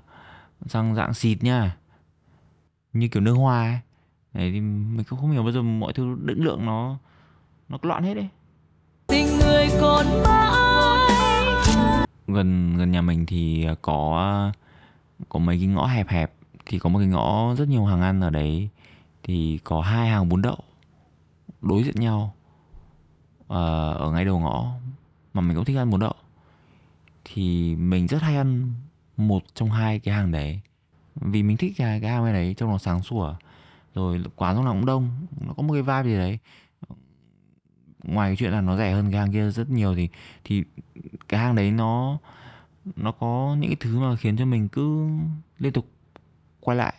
xăng 0.71 0.95
dạng 0.95 1.15
xịt 1.15 1.43
nha 1.43 1.77
như 2.93 3.09
kiểu 3.09 3.23
nước 3.23 3.33
hoa 3.35 3.63
ấy. 3.63 3.81
Đấy 4.33 4.51
thì 4.53 4.61
mình 4.61 5.05
cũng 5.09 5.19
không 5.19 5.31
hiểu 5.31 5.43
bây 5.43 5.53
giờ 5.53 5.63
mọi 5.63 5.93
thứ 5.93 6.17
định 6.25 6.45
lượng 6.45 6.67
nó 6.67 6.97
nó 7.69 7.79
loạn 7.83 8.03
hết 8.03 8.15
đấy. 8.15 8.29
Tình 9.07 9.27
người 9.39 9.69
còn 9.81 10.07
mãi. 10.25 10.61
Gần 12.27 12.77
gần 12.77 12.91
nhà 12.91 13.03
mình 13.03 13.27
thì 13.27 13.67
có 13.83 14.53
có 15.29 15.39
mấy 15.39 15.59
cái 15.59 15.67
ngõ 15.67 15.87
hẹp 15.87 16.09
hẹp 16.09 16.33
thì 16.67 16.79
có 16.79 16.91
một 16.91 16.99
cái 16.99 17.09
ngõ 17.09 17.55
rất 17.55 17.69
nhiều 17.69 17.85
hàng 17.85 18.01
ăn 18.01 18.21
ở 18.21 18.31
đấy. 18.31 18.69
Thì 19.23 19.59
có 19.65 19.81
hai 19.81 20.09
hàng 20.09 20.29
bún 20.29 20.43
đậu 20.43 20.59
đối 21.61 21.83
diện 21.83 21.95
nhau 21.95 22.35
uh, 23.43 23.49
ở 23.99 24.11
ngay 24.13 24.25
đầu 24.25 24.39
ngõ 24.39 24.73
mà 25.35 25.41
mình 25.41 25.57
cũng 25.57 25.65
thích 25.65 25.77
ăn 25.77 25.91
bún 25.91 26.01
đậu. 26.01 26.15
Thì 27.25 27.77
mình 27.77 28.07
rất 28.07 28.23
hay 28.23 28.37
ăn 28.37 28.75
một 29.17 29.43
trong 29.55 29.71
hai 29.71 29.99
cái 29.99 30.15
hàng 30.15 30.33
đấy. 30.33 30.61
Vì 31.15 31.43
mình 31.43 31.57
thích 31.57 31.73
cái 31.77 32.01
cái 32.01 32.11
hàng 32.11 32.33
đấy 32.33 32.55
trong 32.59 32.71
nó 32.71 32.79
sáng 32.79 33.03
sủa 33.03 33.35
rồi 33.95 34.25
quán 34.37 34.57
lúc 34.57 34.65
nào 34.65 34.75
cũng 34.75 34.87
đông 34.87 35.27
nó 35.41 35.53
có 35.57 35.63
một 35.63 35.73
cái 35.73 35.83
vibe 35.83 36.03
gì 36.03 36.17
đấy. 36.17 36.39
Ngoài 38.03 38.31
cái 38.31 38.37
chuyện 38.37 38.53
là 38.53 38.61
nó 38.61 38.77
rẻ 38.77 38.93
hơn 38.93 39.11
cái 39.11 39.21
hàng 39.21 39.33
kia 39.33 39.51
rất 39.51 39.71
nhiều 39.71 39.95
thì 39.95 40.09
thì 40.45 40.65
cái 41.29 41.41
hàng 41.41 41.55
đấy 41.55 41.71
nó 41.71 42.19
nó 42.97 43.13
có 43.13 43.57
những 43.59 43.71
cái 43.71 43.77
thứ 43.81 43.99
mà 43.99 44.17
khiến 44.17 44.37
cho 44.37 44.45
mình 44.45 44.69
cứ 44.69 45.09
liên 45.59 45.73
tục 45.73 45.87
quay 46.61 46.77
lại. 46.77 46.95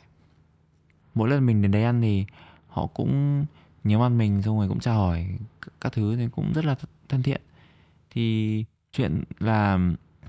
Mỗi 1.13 1.29
lần 1.29 1.45
mình 1.45 1.61
đến 1.61 1.71
đấy 1.71 1.83
ăn 1.83 2.01
thì 2.01 2.25
họ 2.67 2.87
cũng 2.87 3.45
nhớ 3.83 4.05
ăn 4.05 4.17
mình 4.17 4.41
xong 4.41 4.59
rồi 4.59 4.67
cũng 4.67 4.79
chào 4.79 4.97
hỏi 4.97 5.27
các 5.81 5.93
thứ 5.93 6.15
thì 6.15 6.27
cũng 6.27 6.53
rất 6.53 6.65
là 6.65 6.75
thân 7.09 7.23
thiện. 7.23 7.41
Thì 8.09 8.65
chuyện 8.91 9.23
là 9.39 9.79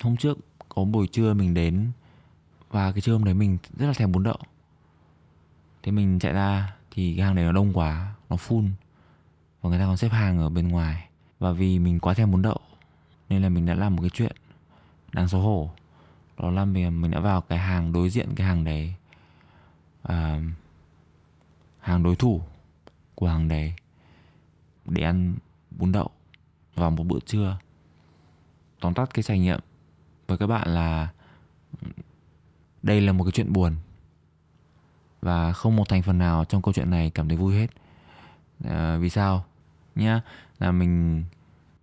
hôm 0.03 0.17
trước 0.17 0.39
có 0.69 0.85
buổi 0.85 1.07
trưa 1.07 1.35
mình 1.35 1.55
đến 1.55 1.91
và 2.71 2.93
cái 2.93 3.01
trưa 3.01 3.13
hôm 3.13 3.25
đấy 3.25 3.35
mình 3.35 3.59
rất 3.77 3.87
là 3.87 3.93
thèm 3.93 4.13
bún 4.13 4.23
đậu. 4.23 4.39
Thế 5.83 5.93
mình 5.93 6.19
chạy 6.19 6.33
ra 6.33 6.77
thì 6.91 7.17
cái 7.17 7.27
hàng 7.27 7.35
đấy 7.35 7.45
nó 7.45 7.53
đông 7.53 7.73
quá 7.73 8.15
nó 8.29 8.37
full 8.37 8.71
và 9.61 9.71
người 9.71 9.79
ta 9.79 9.87
còn 9.87 9.97
xếp 9.97 10.09
hàng 10.09 10.39
ở 10.39 10.49
bên 10.49 10.69
ngoài. 10.69 11.09
Và 11.39 11.53
vì 11.53 11.79
mình 11.79 12.01
quá 12.01 12.15
thèm 12.15 12.31
bún 12.31 12.43
đậu 12.43 12.61
nên 13.29 13.43
là 13.43 13.49
mình 13.49 13.67
đã 13.67 13.75
làm 13.75 13.97
một 13.97 14.03
cái 14.03 14.11
chuyện 14.11 14.37
đáng 15.13 15.29
xấu 15.29 15.41
hổ. 15.41 15.71
Đó 16.39 16.51
là 16.51 16.65
mình 16.65 17.01
mình 17.01 17.11
đã 17.11 17.21
vào 17.21 17.41
cái 17.41 17.59
hàng 17.59 17.93
đối 17.93 18.11
diện 18.11 18.29
cái 18.37 18.47
hàng 18.47 18.65
đấy 18.65 18.95
à, 20.03 20.41
hàng 21.81 22.03
đối 22.03 22.17
thủ 22.17 22.43
của 23.23 23.29
hàng 23.29 23.49
đấy 23.49 23.75
để 24.85 25.03
ăn 25.03 25.35
bún 25.71 25.93
đậu 25.93 26.11
vào 26.75 26.91
một 26.91 27.05
bữa 27.05 27.19
trưa. 27.27 27.59
Tóm 28.81 28.95
tắt 28.95 29.15
cái 29.15 29.23
trải 29.23 29.39
nghiệm 29.39 29.61
với 30.27 30.39
các 30.39 30.47
bạn 30.47 30.69
là 30.69 31.13
đây 32.83 33.01
là 33.01 33.13
một 33.13 33.25
cái 33.25 33.33
chuyện 33.33 33.53
buồn 33.53 33.77
và 35.21 35.53
không 35.53 35.77
một 35.77 35.89
thành 35.89 36.03
phần 36.03 36.19
nào 36.19 36.45
trong 36.45 36.63
câu 36.63 36.75
chuyện 36.75 36.91
này 36.91 37.11
cảm 37.11 37.29
thấy 37.29 37.37
vui 37.37 37.55
hết. 37.55 37.67
À, 38.65 38.97
vì 38.97 39.11
sao? 39.11 39.45
Nhá 39.95 40.21
là 40.59 40.73
mình 40.73 41.25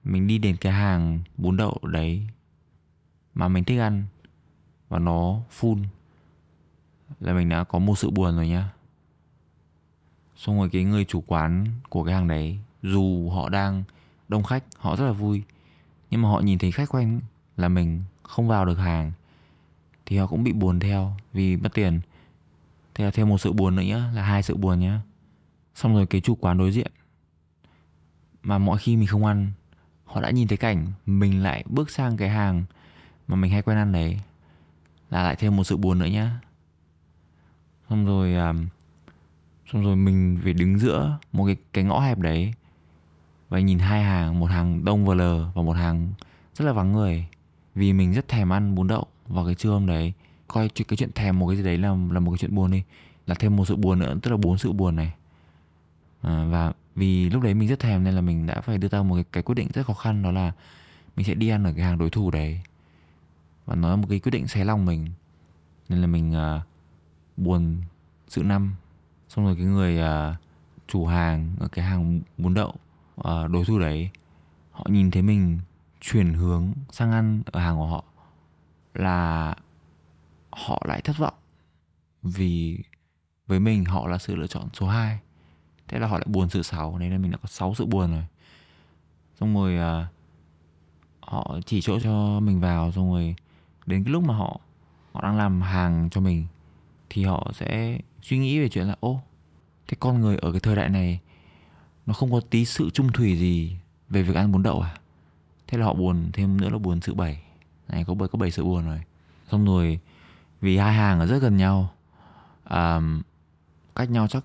mình 0.04 0.28
đi 0.28 0.38
đến 0.38 0.58
cái 0.58 0.74
hàng 0.74 1.20
bún 1.38 1.58
đậu 1.58 1.78
đấy 1.84 2.28
mà 3.34 3.48
mình 3.48 3.64
thích 3.64 3.80
ăn 3.80 4.06
và 4.90 5.00
nó 5.00 5.42
full 5.60 5.84
là 7.20 7.34
mình 7.34 7.50
đã 7.50 7.64
có 7.64 7.80
một 7.80 7.98
sự 7.98 8.10
buồn 8.10 8.36
rồi 8.36 8.48
nhá 8.48 8.70
xong 10.40 10.60
rồi 10.60 10.70
cái 10.70 10.84
người 10.84 11.06
chủ 11.06 11.24
quán 11.28 11.66
của 11.90 12.04
cái 12.04 12.14
hàng 12.14 12.28
đấy 12.28 12.60
dù 12.84 13.30
họ 13.30 13.50
đang 13.50 13.84
đông 14.28 14.44
khách 14.44 14.64
họ 14.78 14.96
rất 14.96 15.06
là 15.06 15.12
vui. 15.12 15.44
Nhưng 16.10 16.22
mà 16.22 16.30
họ 16.30 16.40
nhìn 16.40 16.60
thấy 16.60 16.72
khách 16.72 16.90
quanh 16.90 17.22
là 17.58 17.70
mình 17.70 18.04
không 18.24 18.48
vào 18.48 18.66
được 18.66 18.76
hàng 18.76 19.12
thì 20.06 20.18
họ 20.18 20.28
cũng 20.28 20.44
bị 20.44 20.54
buồn 20.54 20.80
theo 20.80 21.18
vì 21.34 21.58
mất 21.58 21.74
tiền. 21.74 22.00
Thế 22.94 23.06
là 23.06 23.12
thêm 23.12 23.30
một 23.30 23.38
sự 23.38 23.54
buồn 23.54 23.76
nữa 23.76 23.82
nhá 23.82 24.12
là 24.14 24.24
hai 24.24 24.44
sự 24.44 24.58
buồn 24.58 24.80
nhá. 24.80 25.02
Xong 25.76 25.94
rồi 25.94 26.06
cái 26.06 26.22
chủ 26.22 26.36
quán 26.36 26.58
đối 26.58 26.72
diện 26.72 26.92
mà 28.44 28.58
mọi 28.58 28.78
khi 28.78 28.96
mình 28.96 29.08
không 29.08 29.26
ăn 29.26 29.52
họ 30.06 30.22
đã 30.22 30.30
nhìn 30.32 30.48
thấy 30.48 30.58
cảnh 30.58 30.88
mình 31.06 31.44
lại 31.44 31.64
bước 31.70 31.90
sang 31.90 32.18
cái 32.18 32.30
hàng 32.30 32.64
mà 33.28 33.36
mình 33.36 33.52
hay 33.52 33.62
quen 33.62 33.78
ăn 33.78 33.92
đấy 33.92 34.20
là 35.10 35.24
lại 35.24 35.36
thêm 35.36 35.56
một 35.56 35.64
sự 35.64 35.78
buồn 35.78 36.00
nữa 36.00 36.06
nhá. 36.06 36.40
Xong 37.90 38.06
rồi 38.06 38.36
um, 38.36 38.68
xong 39.72 39.84
rồi 39.84 39.96
mình 39.96 40.38
phải 40.44 40.54
đứng 40.54 40.80
giữa 40.80 41.18
một 41.32 41.46
cái 41.46 41.56
cái 41.74 41.84
ngõ 41.84 42.00
hẹp 42.00 42.20
đấy. 42.20 42.54
Và 43.50 43.60
nhìn 43.60 43.80
hai 43.80 44.04
hàng 44.04 44.40
một 44.40 44.46
hàng 44.46 44.86
đông 44.86 45.06
vờ 45.06 45.14
lờ 45.14 45.52
và 45.56 45.62
một 45.62 45.72
hàng 45.74 46.14
rất 46.56 46.66
là 46.66 46.74
vắng 46.74 46.92
người. 46.92 47.28
Vì 47.76 47.94
mình 47.94 48.14
rất 48.14 48.28
thèm 48.28 48.54
ăn 48.54 48.76
bún 48.76 48.88
đậu 48.88 49.08
vào 49.28 49.46
cái 49.46 49.56
trưa 49.56 49.70
hôm 49.70 49.86
đấy. 49.86 50.14
Coi 50.48 50.70
cái 50.70 50.98
chuyện 50.98 51.12
thèm 51.16 51.40
một 51.40 51.48
cái 51.48 51.58
gì 51.58 51.64
đấy 51.64 51.78
là 51.78 51.90
là 52.12 52.20
một 52.20 52.32
cái 52.32 52.38
chuyện 52.38 52.56
buồn 52.56 52.72
đi. 52.72 52.84
Là 53.28 53.36
thêm 53.40 53.56
một 53.56 53.66
sự 53.66 53.76
buồn 53.76 54.00
nữa 54.00 54.16
tức 54.22 54.32
là 54.32 54.38
bốn 54.38 54.58
sự 54.58 54.72
buồn 54.72 54.96
này. 54.96 55.14
À, 56.22 56.46
và 56.52 56.74
vì 56.96 57.30
lúc 57.30 57.44
đấy 57.44 57.54
mình 57.54 57.70
rất 57.70 57.80
thèm 57.80 58.04
nên 58.04 58.14
là 58.14 58.22
mình 58.22 58.46
đã 58.46 58.62
phải 58.62 58.78
đưa 58.78 58.88
ra 58.88 59.02
một 59.02 59.16
cái, 59.16 59.24
cái 59.32 59.44
quyết 59.44 59.56
định 59.56 59.68
rất 59.74 59.86
khó 59.86 59.94
khăn 59.94 60.24
đó 60.24 60.32
là 60.32 60.52
mình 61.16 61.26
sẽ 61.26 61.34
đi 61.34 61.50
ăn 61.50 61.64
ở 61.64 61.74
cái 61.74 61.86
hàng 61.86 61.98
đối 61.98 62.10
thủ 62.10 62.32
đấy. 62.32 62.62
Và 63.66 63.76
nó 63.76 63.90
là 63.90 63.96
một 63.96 64.08
cái 64.10 64.20
quyết 64.20 64.32
định 64.32 64.48
xé 64.48 64.66
lòng 64.66 64.86
mình. 64.86 65.08
Nên 65.90 66.02
là 66.02 66.08
mình 66.08 66.32
uh, 66.32 66.62
buồn 67.38 67.82
sự 68.28 68.44
năm 68.44 68.76
xong 69.30 69.46
rồi 69.46 69.56
cái 69.56 69.66
người 69.66 70.00
uh, 70.02 70.36
chủ 70.88 71.06
hàng 71.06 71.56
ở 71.60 71.68
cái 71.68 71.86
hàng 71.86 72.22
bún 72.38 72.54
đậu 72.54 72.76
uh, 73.20 73.52
đối 73.52 73.66
thủ 73.66 73.80
đấy 73.80 74.10
họ 74.72 74.86
nhìn 74.90 75.12
thấy 75.12 75.22
mình 75.22 75.60
chuyển 76.02 76.34
hướng 76.34 76.74
sang 76.92 77.12
ăn 77.12 77.44
ở 77.46 77.60
hàng 77.60 77.78
của 77.78 77.86
họ 77.86 78.04
là 78.94 79.56
họ 80.52 80.82
lại 80.86 81.02
thất 81.02 81.18
vọng. 81.18 81.34
Vì 82.24 82.80
với 83.48 83.60
mình 83.60 83.86
họ 83.86 84.08
là 84.08 84.18
sự 84.18 84.36
lựa 84.36 84.48
chọn 84.48 84.68
số 84.74 84.88
2 84.88 85.20
thế 85.88 86.00
là 86.00 86.08
họ 86.08 86.18
lại 86.18 86.26
buồn 86.28 86.50
sự 86.50 86.64
sáu 86.64 86.98
nên 86.98 87.12
là 87.12 87.18
mình 87.18 87.32
đã 87.32 87.38
có 87.38 87.48
6 87.48 87.76
sự 87.76 87.86
buồn 87.86 88.12
rồi. 88.12 88.26
Xong 89.40 89.56
rồi 89.56 90.02
uh, 90.02 90.08
họ 91.20 91.60
chỉ 91.66 91.82
chỗ 91.82 92.00
cho 92.00 92.40
mình 92.40 92.60
vào 92.60 92.92
xong 92.92 93.12
rồi 93.12 93.36
đến 93.86 94.04
cái 94.04 94.14
lúc 94.14 94.24
mà 94.24 94.34
họ 94.34 94.60
họ 95.14 95.22
đang 95.22 95.38
làm 95.38 95.62
hàng 95.62 96.10
cho 96.10 96.22
mình 96.22 96.46
thì 97.10 97.24
họ 97.24 97.52
sẽ 97.54 98.00
suy 98.22 98.38
nghĩ 98.38 98.60
về 98.60 98.70
chuyện 98.70 98.88
là 98.88 98.96
ô 99.00 99.22
thế 99.88 99.98
con 100.00 100.22
người 100.22 100.38
ở 100.38 100.52
cái 100.52 100.60
thời 100.60 100.76
đại 100.76 100.90
này 100.90 101.20
nó 102.06 102.14
không 102.14 102.32
có 102.32 102.40
tí 102.50 102.66
sự 102.66 102.90
trung 102.90 103.12
thủy 103.12 103.38
gì 103.38 103.76
về 104.10 104.24
việc 104.24 104.36
ăn 104.36 104.52
bún 104.52 104.64
đậu 104.64 104.82
à? 104.82 104.96
Thế 105.68 105.78
là 105.78 105.86
họ 105.86 105.94
buồn 105.94 106.30
thêm 106.34 106.62
nữa 106.62 106.70
là 106.70 106.78
buồn 106.78 107.02
sự 107.02 107.14
bảy 107.14 107.42
này 107.88 108.04
có 108.08 108.14
bảy 108.14 108.30
có 108.30 108.40
bảy 108.40 108.52
sự 108.52 108.64
buồn 108.64 108.86
rồi. 108.86 109.02
Xong 109.52 109.66
rồi 109.66 110.00
vì 110.62 110.78
hai 110.78 110.94
hàng 110.94 111.20
ở 111.20 111.26
rất 111.26 111.40
gần 111.40 111.58
nhau 111.58 111.94
um, 112.70 113.22
cách 113.96 114.10
nhau 114.10 114.28
chắc 114.28 114.44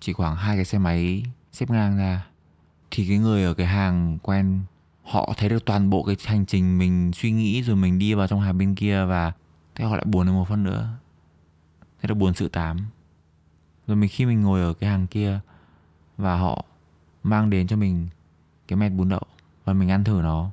chỉ 0.00 0.12
khoảng 0.12 0.36
hai 0.36 0.56
cái 0.56 0.64
xe 0.64 0.78
máy 0.78 1.22
xếp 1.52 1.70
ngang 1.70 1.96
ra. 1.96 2.26
Thì 2.90 3.08
cái 3.08 3.18
người 3.18 3.44
ở 3.44 3.54
cái 3.54 3.66
hàng 3.66 4.18
quen 4.22 4.60
họ 5.02 5.34
thấy 5.36 5.48
được 5.48 5.64
toàn 5.64 5.90
bộ 5.90 6.02
cái 6.02 6.16
hành 6.24 6.46
trình 6.46 6.78
mình 6.78 7.12
suy 7.14 7.30
nghĩ 7.30 7.62
rồi 7.62 7.76
mình 7.76 7.98
đi 7.98 8.14
vào 8.14 8.26
trong 8.26 8.40
hàng 8.40 8.58
bên 8.58 8.74
kia 8.74 9.04
và 9.04 9.32
thế 9.74 9.84
họ 9.84 9.96
lại 9.96 10.04
buồn 10.04 10.26
thêm 10.26 10.34
một 10.34 10.48
phân 10.48 10.62
nữa. 10.62 10.88
Thế 12.02 12.08
là 12.08 12.14
buồn 12.14 12.34
sự 12.34 12.48
tám 12.48 12.76
rồi 13.86 13.96
mình 13.96 14.10
khi 14.12 14.26
mình 14.26 14.40
ngồi 14.40 14.60
ở 14.60 14.74
cái 14.74 14.90
hàng 14.90 15.06
kia 15.06 15.40
và 16.16 16.36
họ 16.36 16.64
mang 17.22 17.50
đến 17.50 17.66
cho 17.66 17.76
mình 17.76 18.08
cái 18.68 18.76
mẹt 18.76 18.92
bún 18.92 19.08
đậu 19.08 19.22
và 19.64 19.72
mình 19.72 19.90
ăn 19.90 20.04
thử 20.04 20.20
nó 20.22 20.50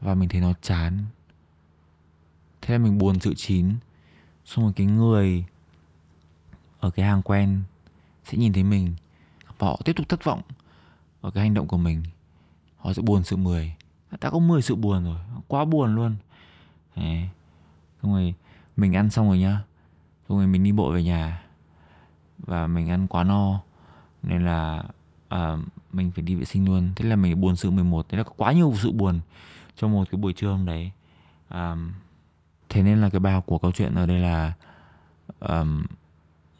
và 0.00 0.14
mình 0.14 0.28
thấy 0.28 0.40
nó 0.40 0.52
chán. 0.62 1.04
Thế 2.62 2.74
là 2.74 2.78
mình 2.78 2.98
buồn 2.98 3.20
sự 3.20 3.34
chín. 3.34 3.74
Xong 4.44 4.64
rồi 4.64 4.72
cái 4.76 4.86
người 4.86 5.44
ở 6.80 6.90
cái 6.90 7.06
hàng 7.06 7.22
quen 7.22 7.62
sẽ 8.24 8.38
nhìn 8.38 8.52
thấy 8.52 8.62
mình 8.62 8.94
và 9.58 9.66
họ 9.66 9.80
tiếp 9.84 9.92
tục 9.92 10.08
thất 10.08 10.24
vọng 10.24 10.42
ở 11.20 11.30
cái 11.30 11.42
hành 11.44 11.54
động 11.54 11.68
của 11.68 11.78
mình. 11.78 12.02
Họ 12.76 12.92
sẽ 12.92 13.02
buồn 13.02 13.24
sự 13.24 13.36
10 13.36 13.74
à, 14.10 14.18
đã 14.20 14.30
có 14.30 14.38
10 14.38 14.62
sự 14.62 14.74
buồn 14.74 15.04
rồi, 15.04 15.18
quá 15.48 15.64
buồn 15.64 15.94
luôn. 15.94 16.16
Đấy. 16.96 17.28
xong 18.02 18.12
rồi 18.12 18.34
mình 18.76 18.96
ăn 18.96 19.10
xong 19.10 19.28
rồi 19.28 19.38
nhá. 19.38 19.62
Xong 20.28 20.38
rồi 20.38 20.46
mình 20.46 20.64
đi 20.64 20.72
bộ 20.72 20.92
về 20.92 21.02
nhà 21.02 21.42
và 22.46 22.66
mình 22.66 22.88
ăn 22.88 23.06
quá 23.06 23.24
no. 23.24 23.60
Nên 24.22 24.44
là 24.44 24.82
à, 25.28 25.56
mình 25.92 26.10
phải 26.10 26.22
đi 26.22 26.34
vệ 26.34 26.44
sinh 26.44 26.66
luôn. 26.66 26.92
Thế 26.96 27.04
là 27.04 27.16
mình 27.16 27.40
buồn 27.40 27.56
sự 27.56 27.70
11 27.70 28.06
thế 28.08 28.18
là 28.18 28.24
có 28.24 28.32
quá 28.36 28.52
nhiều 28.52 28.74
sự 28.76 28.92
buồn 28.92 29.20
trong 29.76 29.92
một 29.92 30.10
cái 30.10 30.18
buổi 30.18 30.32
trưa 30.32 30.50
hôm 30.50 30.66
đấy. 30.66 30.90
À, 31.48 31.76
thế 32.68 32.82
nên 32.82 33.00
là 33.00 33.10
cái 33.10 33.20
bài 33.20 33.32
học 33.32 33.46
của 33.46 33.58
câu 33.58 33.72
chuyện 33.72 33.94
ở 33.94 34.06
đây 34.06 34.18
là 34.18 34.52
um, 35.40 35.84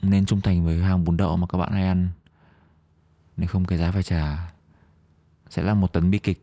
nên 0.02 0.26
trung 0.26 0.40
thành 0.40 0.64
với 0.64 0.78
hàng 0.78 1.04
bún 1.04 1.16
đậu 1.16 1.36
mà 1.36 1.46
các 1.46 1.58
bạn 1.58 1.72
hay 1.72 1.86
ăn. 1.86 2.08
Nếu 3.36 3.48
không 3.48 3.64
cái 3.64 3.78
giá 3.78 3.90
phải 3.90 4.02
trả 4.02 4.52
sẽ 5.50 5.62
là 5.62 5.74
một 5.74 5.92
tấn 5.92 6.10
bi 6.10 6.18
kịch. 6.18 6.42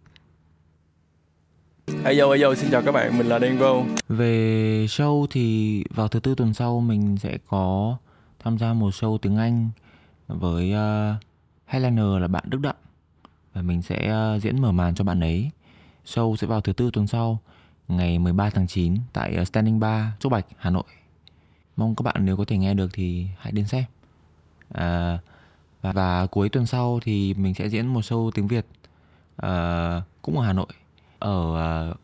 Ayo 2.04 2.32
ayo 2.32 2.56
xin 2.56 2.72
chào 2.72 2.82
các 2.82 2.92
bạn, 2.92 3.18
mình 3.18 3.28
là 3.28 3.40
Đen 3.40 3.58
Vô 3.58 3.86
về 4.10 4.86
show 4.86 5.26
thì 5.30 5.84
vào 5.90 6.08
thứ 6.08 6.20
tư 6.20 6.36
tuần 6.36 6.54
sau 6.54 6.80
mình 6.80 7.18
sẽ 7.18 7.38
có 7.48 7.98
tham 8.40 8.58
gia 8.58 8.74
một 8.74 8.90
show 8.90 9.18
tiếng 9.18 9.38
Anh 9.38 9.70
với 10.28 10.72
ờ, 10.72 11.12
uh, 11.12 11.24
headliner 11.66 12.22
là 12.22 12.28
bạn 12.28 12.44
Đức 12.48 12.62
Đặng 12.62 12.76
và 13.54 13.62
mình 13.62 13.82
sẽ 13.82 14.14
uh, 14.36 14.42
diễn 14.42 14.62
mở 14.62 14.72
màn 14.72 14.96
cho 14.96 15.04
bạn 15.04 15.20
ấy. 15.20 15.52
Show 16.06 16.36
sẽ 16.36 16.48
vào 16.48 16.62
thứ 16.62 16.74
tư 16.74 16.90
tuần 16.94 17.08
sau, 17.08 17.40
ngày 17.88 18.20
13 18.20 18.50
tháng 18.50 18.68
9 18.68 18.98
tại 19.14 19.38
uh, 19.42 19.48
Standing 19.48 19.80
Bar 19.80 20.06
Trúc 20.20 20.32
Bạch, 20.32 20.46
Hà 20.58 20.70
Nội. 20.70 20.84
Mong 21.78 21.96
các 21.96 22.04
bạn 22.04 22.26
nếu 22.26 22.38
có 22.38 22.46
thể 22.46 22.58
nghe 22.58 22.74
được 22.74 22.90
thì 22.94 23.28
hãy 23.38 23.52
đến 23.52 23.68
xem. 23.68 23.84
À, 24.74 25.20
và, 25.82 25.92
và 25.92 26.28
cuối 26.28 26.50
tuần 26.50 26.66
sau 26.66 27.00
thì 27.04 27.34
mình 27.34 27.54
sẽ 27.54 27.70
diễn 27.70 27.88
một 27.88 28.02
show 28.02 28.32
tiếng 28.32 28.48
Việt 28.48 28.66
uh, 29.46 30.04
cũng 30.22 30.40
ở 30.40 30.46
Hà 30.46 30.54
Nội 30.54 30.68
ở 31.20 31.90
uh, 31.92 31.98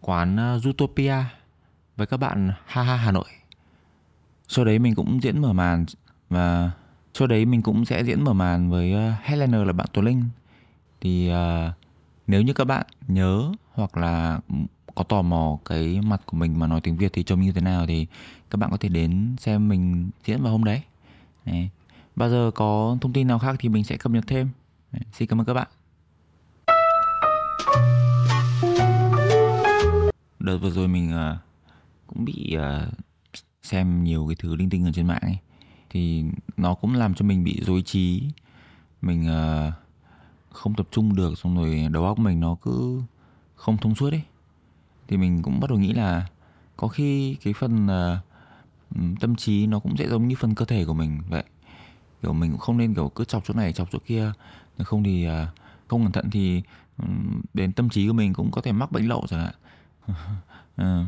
quán 0.00 0.34
uh, 0.34 0.62
Zootopia 0.62 1.22
với 1.96 2.06
các 2.06 2.16
bạn 2.16 2.52
HaHa 2.66 2.96
Hà 2.96 3.12
Nội. 3.12 3.37
Sau 4.50 4.64
đấy 4.64 4.78
mình 4.78 4.94
cũng 4.94 5.22
diễn 5.22 5.42
mở 5.42 5.52
màn 5.52 5.84
và 6.28 6.70
sau 7.14 7.28
đấy 7.28 7.44
mình 7.44 7.62
cũng 7.62 7.84
sẽ 7.84 8.04
diễn 8.04 8.24
mở 8.24 8.32
màn 8.32 8.70
với 8.70 8.90
Helena 8.90 9.18
headliner 9.22 9.66
là 9.66 9.72
bạn 9.72 9.86
Tuấn 9.92 10.06
Linh. 10.06 10.24
Thì 11.00 11.30
uh, 11.30 11.74
nếu 12.26 12.42
như 12.42 12.52
các 12.52 12.64
bạn 12.64 12.86
nhớ 13.08 13.52
hoặc 13.72 13.96
là 13.96 14.40
có 14.94 15.04
tò 15.04 15.22
mò 15.22 15.58
cái 15.64 16.00
mặt 16.00 16.22
của 16.26 16.36
mình 16.36 16.58
mà 16.58 16.66
nói 16.66 16.80
tiếng 16.80 16.96
Việt 16.96 17.12
thì 17.12 17.22
trông 17.22 17.40
như 17.40 17.52
thế 17.52 17.60
nào 17.60 17.86
thì 17.86 18.06
các 18.50 18.56
bạn 18.56 18.70
có 18.70 18.76
thể 18.76 18.88
đến 18.88 19.36
xem 19.38 19.68
mình 19.68 20.10
diễn 20.24 20.42
vào 20.42 20.52
hôm 20.52 20.64
đấy. 20.64 20.82
Đấy. 21.44 21.68
Bao 22.16 22.30
giờ 22.30 22.50
có 22.54 22.96
thông 23.00 23.12
tin 23.12 23.28
nào 23.28 23.38
khác 23.38 23.56
thì 23.58 23.68
mình 23.68 23.84
sẽ 23.84 23.96
cập 23.96 24.12
nhật 24.12 24.24
thêm. 24.26 24.48
Đấy. 24.92 25.02
Xin 25.12 25.28
cảm 25.28 25.40
ơn 25.40 25.46
các 25.46 25.54
bạn. 25.54 25.68
Đợt 30.38 30.58
vừa 30.58 30.70
rồi 30.70 30.88
mình 30.88 31.12
uh, 31.14 31.38
cũng 32.06 32.24
bị 32.24 32.56
uh, 32.56 32.94
xem 33.68 34.04
nhiều 34.04 34.26
cái 34.28 34.36
thứ 34.38 34.56
linh 34.56 34.70
tinh 34.70 34.84
ở 34.84 34.92
trên 34.92 35.06
mạng 35.06 35.22
ấy 35.22 35.38
thì 35.90 36.24
nó 36.56 36.74
cũng 36.74 36.94
làm 36.94 37.14
cho 37.14 37.24
mình 37.24 37.44
bị 37.44 37.60
dối 37.62 37.82
trí. 37.82 38.22
Mình 39.02 39.26
uh, 39.28 39.74
không 40.50 40.74
tập 40.74 40.88
trung 40.90 41.14
được 41.14 41.38
xong 41.38 41.56
rồi 41.56 41.88
đầu 41.90 42.04
óc 42.04 42.18
mình 42.18 42.40
nó 42.40 42.56
cứ 42.62 43.02
không 43.54 43.76
thông 43.76 43.94
suốt 43.94 44.12
ấy. 44.12 44.22
Thì 45.08 45.16
mình 45.16 45.42
cũng 45.42 45.60
bắt 45.60 45.70
đầu 45.70 45.78
nghĩ 45.78 45.92
là 45.92 46.26
có 46.76 46.88
khi 46.88 47.36
cái 47.44 47.52
phần 47.52 47.86
uh, 47.86 49.20
tâm 49.20 49.36
trí 49.36 49.66
nó 49.66 49.78
cũng 49.78 49.96
sẽ 49.96 50.08
giống 50.08 50.28
như 50.28 50.36
phần 50.38 50.54
cơ 50.54 50.64
thể 50.64 50.84
của 50.84 50.94
mình 50.94 51.20
vậy. 51.28 51.44
Kiểu 52.22 52.32
mình 52.32 52.50
cũng 52.50 52.60
không 52.60 52.78
nên 52.78 52.94
kiểu 52.94 53.08
cứ 53.08 53.24
chọc 53.24 53.44
chỗ 53.44 53.54
này 53.54 53.72
chọc 53.72 53.88
chỗ 53.92 53.98
kia. 54.06 54.32
Không 54.78 55.04
thì 55.04 55.28
uh, 55.28 55.32
không 55.88 56.02
cẩn 56.02 56.12
thận 56.12 56.30
thì 56.30 56.62
um, 56.98 57.40
đến 57.54 57.72
tâm 57.72 57.88
trí 57.88 58.06
của 58.06 58.12
mình 58.12 58.32
cũng 58.32 58.50
có 58.50 58.60
thể 58.60 58.72
mắc 58.72 58.92
bệnh 58.92 59.08
lậu 59.08 59.26
chẳng 59.28 59.40
hạn 59.40 59.54
uh, 60.82 61.06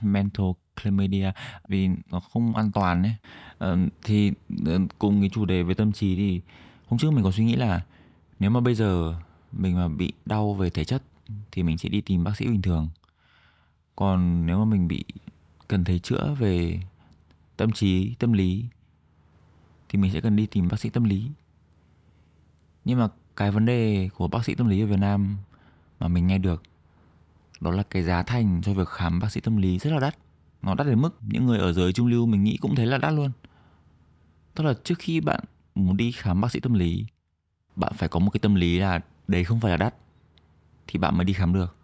mental 0.00 0.46
chlamydia 0.82 1.32
vì 1.68 1.88
nó 2.10 2.20
không 2.20 2.56
an 2.56 2.72
toàn 2.72 3.02
ấy. 3.02 3.14
Uh, 3.72 3.92
thì 4.04 4.32
uh, 4.74 4.80
cùng 4.98 5.20
cái 5.20 5.30
chủ 5.32 5.44
đề 5.44 5.62
về 5.62 5.74
tâm 5.74 5.92
trí 5.92 6.16
thì 6.16 6.40
hôm 6.86 6.98
trước 6.98 7.10
mình 7.10 7.24
có 7.24 7.32
suy 7.32 7.44
nghĩ 7.44 7.56
là 7.56 7.84
nếu 8.38 8.50
mà 8.50 8.60
bây 8.60 8.74
giờ 8.74 9.20
mình 9.52 9.76
mà 9.76 9.88
bị 9.88 10.12
đau 10.26 10.54
về 10.54 10.70
thể 10.70 10.84
chất 10.84 11.02
thì 11.52 11.62
mình 11.62 11.78
sẽ 11.78 11.88
đi 11.88 12.00
tìm 12.00 12.24
bác 12.24 12.36
sĩ 12.36 12.46
bình 12.46 12.62
thường. 12.62 12.88
Còn 13.96 14.46
nếu 14.46 14.58
mà 14.58 14.64
mình 14.64 14.88
bị 14.88 15.04
cần 15.68 15.84
thấy 15.84 15.98
chữa 15.98 16.34
về 16.38 16.80
tâm 17.56 17.72
trí 17.72 18.14
tâm 18.18 18.32
lý 18.32 18.64
thì 19.88 19.98
mình 19.98 20.12
sẽ 20.12 20.20
cần 20.20 20.36
đi 20.36 20.46
tìm 20.46 20.68
bác 20.68 20.80
sĩ 20.80 20.90
tâm 20.90 21.04
lý. 21.04 21.30
Nhưng 22.84 22.98
mà 22.98 23.08
cái 23.36 23.50
vấn 23.50 23.66
đề 23.66 24.08
của 24.14 24.28
bác 24.28 24.44
sĩ 24.44 24.54
tâm 24.54 24.68
lý 24.68 24.80
ở 24.80 24.86
Việt 24.86 24.98
Nam 25.00 25.36
mà 26.00 26.08
mình 26.08 26.26
nghe 26.26 26.38
được 26.38 26.62
đó 27.60 27.70
là 27.70 27.82
cái 27.82 28.02
giá 28.02 28.22
thành 28.22 28.60
cho 28.62 28.74
việc 28.74 28.88
khám 28.88 29.20
bác 29.20 29.32
sĩ 29.32 29.40
tâm 29.40 29.56
lý 29.56 29.78
rất 29.78 29.90
là 29.90 29.98
đắt. 29.98 30.16
Nó 30.62 30.74
đắt 30.74 30.86
đến 30.86 31.02
mức 31.02 31.18
những 31.28 31.46
người 31.46 31.58
ở 31.58 31.72
giới 31.72 31.92
trung 31.92 32.06
lưu 32.06 32.26
mình 32.26 32.44
nghĩ 32.44 32.56
cũng 32.60 32.74
thấy 32.74 32.86
là 32.86 32.98
đắt 32.98 33.12
luôn. 33.12 33.30
Tức 34.54 34.64
là 34.64 34.74
trước 34.84 34.98
khi 34.98 35.20
bạn 35.20 35.40
muốn 35.74 35.96
đi 35.96 36.12
khám 36.12 36.40
bác 36.40 36.52
sĩ 36.52 36.60
tâm 36.60 36.74
lý 36.74 37.04
bạn 37.76 37.92
phải 37.94 38.08
có 38.08 38.20
một 38.20 38.30
cái 38.30 38.40
tâm 38.40 38.54
lý 38.54 38.78
là 38.78 39.00
đấy 39.28 39.44
không 39.44 39.60
phải 39.60 39.70
là 39.70 39.76
đắt 39.76 39.94
thì 40.86 40.98
bạn 40.98 41.16
mới 41.16 41.24
đi 41.24 41.32
khám 41.32 41.52
được. 41.52 41.76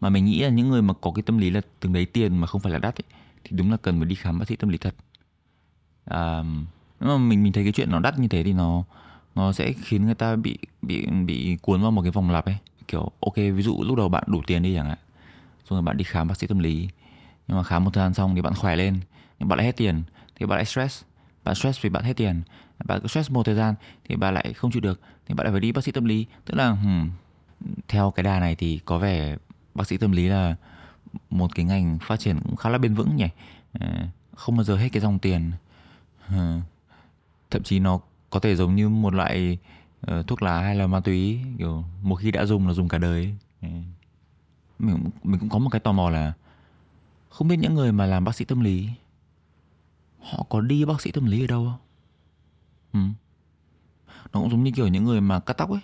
Mà 0.00 0.08
mình 0.08 0.24
nghĩ 0.24 0.42
là 0.42 0.48
những 0.48 0.68
người 0.68 0.82
mà 0.82 0.94
có 0.94 1.12
cái 1.14 1.22
tâm 1.22 1.38
lý 1.38 1.50
là 1.50 1.60
từng 1.80 1.92
đấy 1.92 2.06
tiền 2.06 2.36
mà 2.36 2.46
không 2.46 2.60
phải 2.60 2.72
là 2.72 2.78
đắt 2.78 3.00
ấy, 3.00 3.04
thì 3.44 3.56
đúng 3.56 3.70
là 3.70 3.76
cần 3.76 3.98
phải 3.98 4.08
đi 4.08 4.14
khám 4.14 4.38
bác 4.38 4.48
sĩ 4.48 4.56
tâm 4.56 4.70
lý 4.70 4.78
thật. 4.78 4.94
À, 6.04 6.42
mà 7.00 7.16
mình 7.18 7.42
mình 7.42 7.52
thấy 7.52 7.64
cái 7.64 7.72
chuyện 7.72 7.90
nó 7.90 8.00
đắt 8.00 8.18
như 8.18 8.28
thế 8.28 8.44
thì 8.44 8.52
nó 8.52 8.84
nó 9.34 9.52
sẽ 9.52 9.72
khiến 9.72 10.04
người 10.04 10.14
ta 10.14 10.36
bị 10.36 10.58
bị 10.82 11.06
bị 11.26 11.56
cuốn 11.62 11.82
vào 11.82 11.90
một 11.90 12.02
cái 12.02 12.10
vòng 12.10 12.30
lặp 12.30 12.44
ấy 12.44 12.56
kiểu 12.90 13.10
ok 13.20 13.36
ví 13.36 13.62
dụ 13.62 13.82
lúc 13.86 13.96
đầu 13.96 14.08
bạn 14.08 14.24
đủ 14.26 14.42
tiền 14.46 14.62
đi 14.62 14.74
chẳng 14.74 14.88
hạn 14.88 14.98
xong 15.64 15.76
rồi 15.76 15.82
bạn 15.82 15.96
đi 15.96 16.04
khám 16.04 16.28
bác 16.28 16.38
sĩ 16.38 16.46
tâm 16.46 16.58
lý 16.58 16.88
nhưng 17.48 17.56
mà 17.56 17.62
khám 17.62 17.84
một 17.84 17.90
thời 17.94 18.04
gian 18.04 18.14
xong 18.14 18.34
thì 18.34 18.42
bạn 18.42 18.54
khỏe 18.54 18.76
lên 18.76 19.00
nhưng 19.38 19.48
bạn 19.48 19.58
lại 19.58 19.66
hết 19.66 19.76
tiền 19.76 20.02
thì 20.36 20.46
bạn 20.46 20.56
lại 20.56 20.64
stress 20.64 21.02
bạn 21.44 21.54
stress 21.54 21.82
vì 21.82 21.90
bạn 21.90 22.04
hết 22.04 22.16
tiền 22.16 22.42
bạn 22.84 23.00
cứ 23.02 23.08
stress 23.08 23.30
một 23.30 23.46
thời 23.46 23.54
gian 23.54 23.74
thì 24.04 24.16
bạn 24.16 24.34
lại 24.34 24.52
không 24.52 24.70
chịu 24.70 24.80
được 24.80 25.00
thì 25.30 25.34
bạn 25.34 25.44
lại 25.44 25.52
phải 25.52 25.60
đi 25.60 25.72
bác 25.72 25.84
sĩ 25.84 25.92
tâm 25.92 26.04
lý. 26.04 26.26
Tức 26.44 26.54
là 26.54 26.70
hmm, 26.70 27.10
theo 27.88 28.10
cái 28.10 28.22
đà 28.22 28.40
này 28.40 28.54
thì 28.54 28.80
có 28.84 28.98
vẻ 28.98 29.36
bác 29.74 29.86
sĩ 29.86 29.96
tâm 29.96 30.12
lý 30.12 30.28
là 30.28 30.56
một 31.30 31.54
cái 31.54 31.64
ngành 31.64 31.98
phát 32.02 32.20
triển 32.20 32.40
cũng 32.44 32.56
khá 32.56 32.70
là 32.70 32.78
bền 32.78 32.94
vững 32.94 33.16
nhỉ? 33.16 33.28
Ờ, 33.80 33.88
không 34.36 34.56
bao 34.56 34.64
giờ 34.64 34.76
hết 34.76 34.88
cái 34.88 35.00
dòng 35.00 35.18
tiền. 35.18 35.50
Ờ, 36.28 36.60
thậm 37.50 37.62
chí 37.62 37.78
nó 37.78 38.00
có 38.30 38.40
thể 38.40 38.56
giống 38.56 38.76
như 38.76 38.88
một 38.88 39.14
loại 39.14 39.58
uh, 40.06 40.26
thuốc 40.26 40.42
lá 40.42 40.60
hay 40.60 40.76
là 40.76 40.86
ma 40.86 41.00
túy 41.00 41.40
kiểu 41.58 41.84
một 42.02 42.14
khi 42.14 42.30
đã 42.30 42.46
dùng 42.46 42.66
là 42.66 42.72
dùng 42.72 42.88
cả 42.88 42.98
đời 42.98 43.24
ấy. 43.24 43.34
Ờ. 43.62 43.68
mình 44.78 45.10
mình 45.24 45.40
cũng 45.40 45.48
có 45.48 45.58
một 45.58 45.68
cái 45.70 45.80
tò 45.80 45.92
mò 45.92 46.10
là 46.10 46.32
không 47.28 47.48
biết 47.48 47.56
những 47.56 47.74
người 47.74 47.92
mà 47.92 48.06
làm 48.06 48.24
bác 48.24 48.34
sĩ 48.34 48.44
tâm 48.44 48.60
lý 48.60 48.88
họ 50.20 50.46
có 50.48 50.60
đi 50.60 50.84
bác 50.84 51.00
sĩ 51.00 51.10
tâm 51.10 51.26
lý 51.26 51.44
ở 51.44 51.46
đâu 51.46 51.64
không 51.64 51.78
ừ. 52.92 53.00
nó 54.32 54.40
cũng 54.40 54.50
giống 54.50 54.64
như 54.64 54.70
kiểu 54.70 54.88
những 54.88 55.04
người 55.04 55.20
mà 55.20 55.40
cắt 55.40 55.52
tóc 55.52 55.70
ấy 55.70 55.80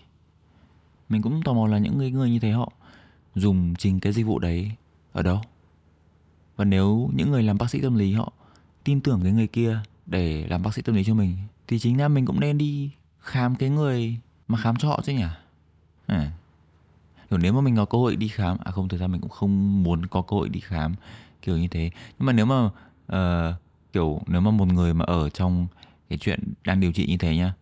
mình 1.08 1.22
cũng 1.22 1.42
tò 1.42 1.52
mò 1.52 1.66
là 1.66 1.78
những 1.78 1.98
người 1.98 2.10
người 2.10 2.30
như 2.30 2.38
thế 2.38 2.50
họ 2.50 2.72
dùng 3.34 3.74
chính 3.78 4.00
cái 4.00 4.12
dịch 4.12 4.26
vụ 4.26 4.38
đấy 4.38 4.72
ở 5.12 5.22
đâu 5.22 5.40
và 6.56 6.64
nếu 6.64 7.10
những 7.14 7.30
người 7.30 7.42
làm 7.42 7.58
bác 7.58 7.70
sĩ 7.70 7.80
tâm 7.80 7.94
lý 7.94 8.12
họ 8.12 8.32
tin 8.84 9.00
tưởng 9.00 9.20
cái 9.22 9.32
người 9.32 9.46
kia 9.46 9.78
để 10.06 10.46
làm 10.48 10.62
bác 10.62 10.74
sĩ 10.74 10.82
tâm 10.82 10.94
lý 10.94 11.04
cho 11.04 11.14
mình 11.14 11.36
thì 11.66 11.78
chính 11.78 12.00
là 12.00 12.08
mình 12.08 12.26
cũng 12.26 12.40
nên 12.40 12.58
đi 12.58 12.90
khám 13.26 13.54
cái 13.54 13.68
người 13.68 14.16
mà 14.48 14.58
khám 14.58 14.76
cho 14.76 14.88
họ 14.88 15.00
chứ 15.04 15.12
nhỉ? 15.12 15.24
À. 16.06 16.30
kiểu 17.30 17.38
nếu 17.38 17.52
mà 17.52 17.60
mình 17.60 17.76
có 17.76 17.84
cơ 17.84 17.98
hội 17.98 18.16
đi 18.16 18.28
khám 18.28 18.56
à 18.64 18.70
không 18.70 18.88
thực 18.88 19.00
ra 19.00 19.06
mình 19.06 19.20
cũng 19.20 19.30
không 19.30 19.82
muốn 19.82 20.06
có 20.06 20.22
cơ 20.22 20.36
hội 20.36 20.48
đi 20.48 20.60
khám 20.60 20.94
kiểu 21.42 21.58
như 21.58 21.68
thế. 21.68 21.90
Nhưng 22.18 22.26
mà 22.26 22.32
nếu 22.32 22.46
mà 22.46 22.64
uh, 23.12 23.54
kiểu 23.92 24.20
nếu 24.26 24.40
mà 24.40 24.50
một 24.50 24.68
người 24.68 24.94
mà 24.94 25.04
ở 25.04 25.30
trong 25.30 25.66
cái 26.08 26.18
chuyện 26.18 26.52
đang 26.64 26.80
điều 26.80 26.92
trị 26.92 27.06
như 27.06 27.16
thế 27.16 27.36
nhá 27.36 27.54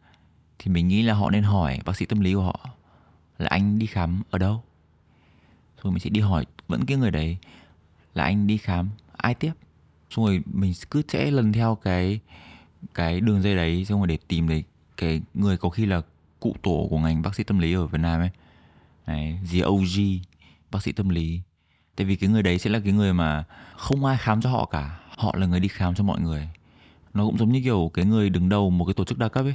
thì 0.59 0.70
mình 0.70 0.89
nghĩ 0.89 1.03
là 1.03 1.15
họ 1.15 1.31
nên 1.31 1.43
hỏi 1.43 1.78
bác 1.85 1.97
sĩ 1.97 2.07
tâm 2.07 2.20
lý 2.20 2.35
của 2.35 2.43
họ 2.43 2.70
là 3.39 3.49
anh 3.49 3.78
đi 3.78 3.86
khám 3.86 4.23
ở 4.31 4.39
đâu? 4.39 4.62
Rồi 5.82 5.93
mình 5.93 6.01
sẽ 6.01 6.11
đi 6.11 6.20
hỏi 6.20 6.47
vẫn 6.69 6.85
cái 6.85 6.97
người 6.97 7.11
đấy 7.11 7.36
là 8.15 8.24
anh 8.24 8.47
đi 8.47 8.57
khám 8.57 8.89
ai 9.16 9.35
tiếp? 9.35 9.53
Xong 10.11 10.24
rồi 10.24 10.43
mình 10.53 10.73
cứ 10.91 11.03
sẽ 11.09 11.31
lần 11.31 11.53
theo 11.53 11.74
cái 11.74 12.20
cái 12.95 13.20
đường 13.20 13.43
dây 13.43 13.57
đấy 13.57 13.85
xong 13.85 14.01
rồi 14.01 14.07
để 14.07 14.19
tìm 14.28 14.49
được 14.49 14.61
cái 14.97 15.23
người 15.35 15.57
có 15.57 15.69
khi 15.69 15.87
là 15.87 16.03
cụ 16.41 16.57
tổ 16.62 16.87
của 16.91 16.99
ngành 16.99 17.23
bác 17.23 17.35
sĩ 17.35 17.45
tâm 17.45 17.59
lý 17.59 17.75
ở 17.75 17.87
Việt 17.87 17.99
Nam 18.01 18.21
ấy. 18.21 18.31
Này 19.07 19.41
gì 19.45 19.62
OG 19.62 20.23
bác 20.71 20.83
sĩ 20.83 20.93
tâm 20.93 21.09
lý. 21.09 21.41
Tại 21.97 22.07
vì 22.07 22.16
cái 22.16 22.31
người 22.31 22.43
đấy 22.43 22.59
sẽ 22.59 22.71
là 22.71 22.81
cái 22.85 22.93
người 22.93 23.12
mà 23.12 23.45
không 23.77 24.05
ai 24.05 24.16
khám 24.19 24.43
cho 24.43 24.51
họ 24.51 24.65
cả. 24.65 25.01
Họ 25.16 25.35
là 25.37 25.47
người 25.47 25.61
đi 25.61 25.69
khám 25.69 25.95
cho 25.95 26.05
mọi 26.05 26.21
người. 26.21 26.49
Nó 27.15 27.27
cũng 27.27 27.39
giống 27.39 27.53
như 27.53 27.61
kiểu 27.65 27.91
cái 27.95 28.05
người 28.05 28.31
đứng 28.31 28.49
đầu 28.49 28.71
một 28.71 28.85
cái 28.85 28.95
tổ 28.95 29.05
chức 29.05 29.19
đa 29.19 29.29
cấp 29.29 29.45
ấy. 29.45 29.55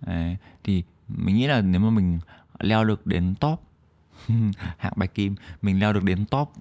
Đấy, 0.00 0.36
thì 0.64 0.82
mình 1.08 1.36
nghĩ 1.36 1.46
là 1.46 1.60
nếu 1.60 1.80
mà 1.80 1.90
mình 1.90 2.18
leo 2.58 2.84
được 2.84 3.06
đến 3.06 3.34
top 3.40 3.60
hạng 4.78 4.92
bạch 4.96 5.14
kim 5.14 5.34
mình 5.62 5.80
leo 5.80 5.92
được 5.92 6.04
đến 6.04 6.24
top 6.24 6.52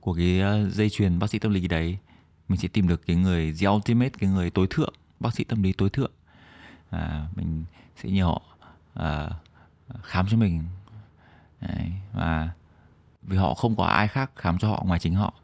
của 0.00 0.14
cái 0.14 0.40
ờ, 0.40 0.70
dây 0.70 0.90
chuyền 0.90 1.18
bác 1.18 1.30
sĩ 1.30 1.38
tâm 1.38 1.52
lý 1.52 1.68
đấy 1.68 1.98
mình 2.48 2.60
sẽ 2.60 2.68
tìm 2.68 2.88
được 2.88 3.06
cái 3.06 3.16
người 3.16 3.54
the 3.60 3.68
ultimate 3.68 4.10
cái 4.18 4.30
người 4.30 4.50
tối 4.50 4.66
thượng 4.70 4.94
bác 5.20 5.34
sĩ 5.34 5.44
tâm 5.44 5.62
lý 5.62 5.72
tối 5.72 5.90
thượng 5.90 6.10
à, 6.92 7.26
mình 7.36 7.64
sẽ 7.96 8.10
nhờ 8.10 8.24
họ 8.24 8.42
à, 8.94 9.30
khám 10.02 10.26
cho 10.28 10.36
mình. 10.36 10.64
Đấy, 11.60 11.92
và 12.12 12.50
vì 13.22 13.36
họ 13.36 13.54
không 13.54 13.76
có 13.76 13.84
ai 13.84 14.08
khác 14.08 14.30
khám 14.36 14.58
cho 14.58 14.68
họ 14.68 14.82
ngoài 14.86 14.98
chính 14.98 15.14
họ 15.14 15.34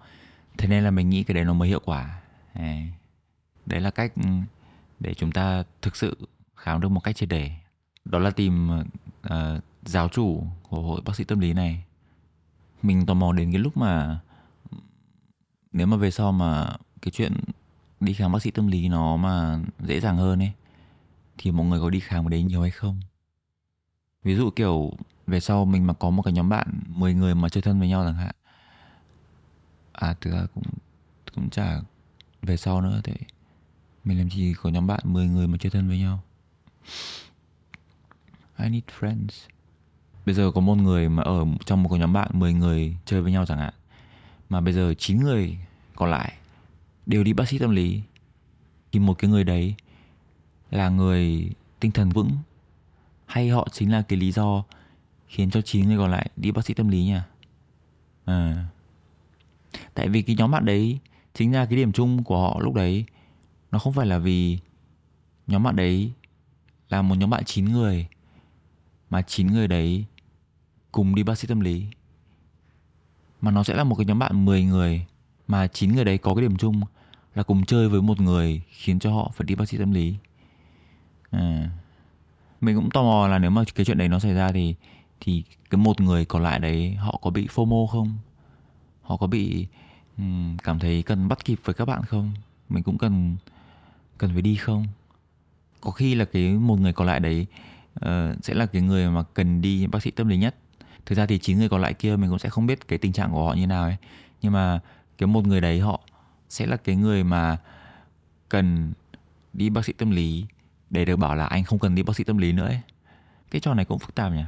thế 0.58 0.68
nên 0.68 0.84
là 0.84 0.90
mình 0.90 1.10
nghĩ 1.10 1.24
cái 1.24 1.34
đấy 1.34 1.44
nó 1.44 1.52
mới 1.52 1.68
hiệu 1.68 1.80
quả. 1.84 2.20
Đấy, 2.54 2.92
đấy 3.66 3.80
là 3.80 3.90
cách 3.90 4.12
để 5.00 5.14
chúng 5.14 5.32
ta 5.32 5.62
thực 5.82 5.96
sự 5.96 6.16
khám 6.56 6.80
được 6.80 6.88
một 6.88 7.00
cách 7.00 7.16
triệt 7.16 7.28
để. 7.28 7.50
Đó 8.04 8.18
là 8.18 8.30
tìm 8.30 8.80
uh, 9.26 9.32
giáo 9.82 10.08
chủ 10.08 10.46
của 10.68 10.82
hội 10.82 11.00
bác 11.04 11.16
sĩ 11.16 11.24
tâm 11.24 11.40
lý 11.40 11.52
này. 11.52 11.84
Mình 12.82 13.06
tò 13.06 13.14
mò 13.14 13.32
đến 13.32 13.52
cái 13.52 13.60
lúc 13.60 13.76
mà 13.76 14.20
nếu 15.72 15.86
mà 15.86 15.96
về 15.96 16.10
sau 16.10 16.32
mà 16.32 16.66
cái 17.02 17.12
chuyện 17.12 17.32
đi 18.00 18.14
khám 18.14 18.32
bác 18.32 18.42
sĩ 18.42 18.50
tâm 18.50 18.66
lý 18.66 18.88
nó 18.88 19.16
mà 19.16 19.58
dễ 19.80 20.00
dàng 20.00 20.16
hơn 20.16 20.42
ấy 20.42 20.52
thì 21.39 21.51
mọi 21.51 21.66
người 21.66 21.81
có 21.81 21.90
đi 21.90 22.01
khám 22.01 22.27
ở 22.27 22.28
đấy 22.28 22.43
nhiều 22.43 22.62
hay 22.62 22.70
không? 22.70 23.01
Ví 24.23 24.36
dụ 24.36 24.51
kiểu, 24.51 24.93
về 25.27 25.40
sau 25.40 25.65
mình 25.65 25.86
mà 25.86 25.94
có 25.94 26.10
một 26.10 26.23
cái 26.23 26.32
nhóm 26.32 26.48
bạn 26.48 26.81
10 26.86 27.15
người 27.15 27.35
mà 27.35 27.48
chơi 27.48 27.62
thân 27.62 27.78
với 27.78 27.89
nhau 27.89 28.05
chẳng 28.05 28.15
hạn 28.15 28.35
à 29.93 30.15
thực 30.20 30.31
ra 30.31 30.47
cũng 30.55 30.65
cũng 31.35 31.51
chả 31.51 31.81
về 32.43 32.56
sau 32.56 32.81
nữa 32.81 33.01
thì 33.05 33.12
mình 34.05 34.19
làm 34.19 34.31
gì 34.31 34.55
có 34.62 34.70
nhóm 34.70 34.86
bạn 34.86 35.01
10 35.05 35.27
người 35.27 35.48
mà 35.48 35.59
chơi 35.60 35.70
thân 35.70 35.89
với 35.89 35.98
nhau. 35.98 36.23
I 38.59 38.69
need 38.69 38.85
friends. 38.98 39.48
Bây 40.27 40.35
giờ 40.35 40.51
có 40.55 40.60
một 40.60 40.74
người 40.74 41.09
mà 41.09 41.23
ở 41.23 41.44
trong 41.66 41.82
một 41.82 41.89
cái 41.89 41.98
nhóm 41.98 42.12
bạn 42.12 42.31
10 42.32 42.52
người 42.52 42.97
chơi 43.05 43.23
với 43.23 43.32
nhau 43.32 43.47
chẳng 43.47 43.59
hạn, 43.59 43.74
mà 44.48 44.60
bây 44.60 44.73
giờ 44.73 44.94
9 44.94 45.20
người 45.20 45.59
còn 45.97 46.10
lại 46.10 46.32
đều 47.06 47.24
đi 47.24 47.32
bác 47.32 47.48
sĩ 47.48 47.59
tâm 47.59 47.70
lý, 47.70 48.02
thì 48.93 49.01
một 49.01 49.15
cái 49.19 49.31
người 49.31 49.44
đấy 49.44 49.74
là 50.70 50.89
người 50.89 51.51
tinh 51.81 51.93
thần 51.93 52.09
vững 52.09 52.31
hay 53.27 53.49
họ 53.49 53.69
chính 53.73 53.93
là 53.93 54.03
cái 54.03 54.19
lý 54.19 54.32
do 54.32 54.65
khiến 55.27 55.51
cho 55.51 55.61
chín 55.61 55.89
người 55.89 55.99
còn 55.99 56.11
lại 56.11 56.31
đi 56.36 56.51
bác 56.51 56.65
sĩ 56.65 56.74
tâm 56.74 56.89
lý 56.89 57.05
nhỉ? 57.05 57.19
à. 58.24 58.66
tại 59.95 60.09
vì 60.09 60.23
cái 60.23 60.36
nhóm 60.36 60.51
bạn 60.51 60.65
đấy 60.65 60.99
chính 61.35 61.53
ra 61.53 61.65
cái 61.65 61.77
điểm 61.77 61.93
chung 61.93 62.24
của 62.24 62.43
họ 62.43 62.61
lúc 62.61 62.74
đấy 62.74 63.05
nó 63.70 63.78
không 63.78 63.93
phải 63.93 64.07
là 64.07 64.19
vì 64.19 64.59
nhóm 65.47 65.62
bạn 65.62 65.77
đấy 65.77 66.12
là 66.89 67.03
một 67.03 67.15
nhóm 67.15 67.31
bạn 67.31 67.45
9 67.45 67.65
người, 67.65 68.09
mà 69.11 69.23
9 69.23 69.47
người 69.47 69.69
đấy 69.69 70.05
cùng 70.93 71.15
đi 71.15 71.23
bác 71.23 71.39
sĩ 71.39 71.49
tâm 71.49 71.61
lý 71.61 71.86
mà 73.40 73.51
nó 73.51 73.65
sẽ 73.65 73.74
là 73.74 73.85
một 73.85 73.95
cái 73.95 74.07
nhóm 74.07 74.19
bạn 74.19 74.45
10 74.45 74.65
người, 74.65 75.07
mà 75.49 75.66
9 75.66 75.95
người 75.95 76.05
đấy 76.05 76.19
có 76.19 76.35
cái 76.35 76.43
điểm 76.43 76.57
chung 76.57 76.81
là 77.35 77.43
cùng 77.43 77.65
chơi 77.65 77.89
với 77.89 78.03
một 78.03 78.20
người 78.20 78.62
khiến 78.69 78.99
cho 78.99 79.15
họ 79.15 79.32
phải 79.35 79.45
đi 79.47 79.55
bác 79.55 79.69
sĩ 79.69 79.78
tâm 79.78 79.93
lý 79.93 80.15
à. 81.30 81.70
mình 82.60 82.76
cũng 82.76 82.90
tò 82.90 83.02
mò 83.02 83.28
là 83.28 83.38
nếu 83.38 83.50
mà 83.50 83.62
cái 83.74 83.84
chuyện 83.84 83.98
đấy 83.98 84.09
nó 84.09 84.18
xảy 84.18 84.34
ra 84.34 84.52
thì 84.52 84.74
thì 85.20 85.42
cái 85.70 85.78
một 85.78 86.00
người 86.00 86.24
còn 86.24 86.42
lại 86.42 86.59
đấy 86.59 86.94
họ 86.94 87.18
có 87.22 87.30
bị 87.30 87.46
fomo 87.46 87.86
không? 87.86 88.12
Họ 89.02 89.16
có 89.16 89.26
bị 89.26 89.66
um, 90.18 90.56
cảm 90.56 90.78
thấy 90.78 91.02
cần 91.02 91.28
bắt 91.28 91.44
kịp 91.44 91.59
với 91.64 91.74
các 91.74 91.84
bạn 91.84 92.02
không? 92.02 92.32
Mình 92.68 92.82
cũng 92.82 92.98
cần 92.98 93.36
cần 94.18 94.30
phải 94.32 94.42
đi 94.42 94.56
không? 94.56 94.86
Có 95.80 95.90
khi 95.90 96.14
là 96.14 96.24
cái 96.24 96.52
một 96.52 96.80
người 96.80 96.92
còn 96.92 97.06
lại 97.06 97.20
đấy 97.20 97.46
uh, 98.05 98.44
sẽ 98.44 98.55
là 98.55 98.66
cái 98.66 98.82
người 98.82 99.10
mà 99.10 99.22
cần 99.22 99.60
đi 99.60 99.86
bác 99.86 100.02
sĩ 100.02 100.10
tâm 100.10 100.28
lý 100.28 100.36
nhất. 100.36 100.55
Thực 101.06 101.14
ra 101.14 101.26
thì 101.26 101.38
chín 101.38 101.59
người 101.59 101.68
còn 101.68 101.80
lại 101.80 101.94
kia 101.94 102.16
mình 102.16 102.30
cũng 102.30 102.38
sẽ 102.38 102.48
không 102.48 102.66
biết 102.66 102.88
cái 102.88 102.98
tình 102.98 103.12
trạng 103.12 103.32
của 103.32 103.44
họ 103.44 103.55
như 103.55 103.66
nào 103.66 103.82
ấy. 103.82 103.96
Nhưng 104.42 104.52
mà 104.52 104.80
cái 105.18 105.26
một 105.26 105.46
người 105.46 105.60
đấy 105.60 105.80
họ 105.80 106.00
sẽ 106.48 106.66
là 106.66 106.76
cái 106.76 106.96
người 106.96 107.24
mà 107.24 107.56
cần 108.48 108.92
đi 109.52 109.70
bác 109.70 109.84
sĩ 109.84 109.92
tâm 109.92 110.10
lý 110.10 110.46
để 110.90 111.05
được 111.05 111.16
bảo 111.16 111.36
là 111.36 111.47
anh 111.47 111.65
không 111.65 111.78
cần 111.78 111.94
đi 111.94 112.02
bác 112.02 112.16
sĩ 112.16 112.24
tâm 112.24 112.39
lý 112.39 112.52
nữa 112.52 112.66
ấy. 112.66 112.81
cái 113.51 113.60
trò 113.60 113.74
này 113.74 113.85
cũng 113.85 113.98
phức 113.98 114.15
tạp 114.15 114.32
nhỉ? 114.32 114.44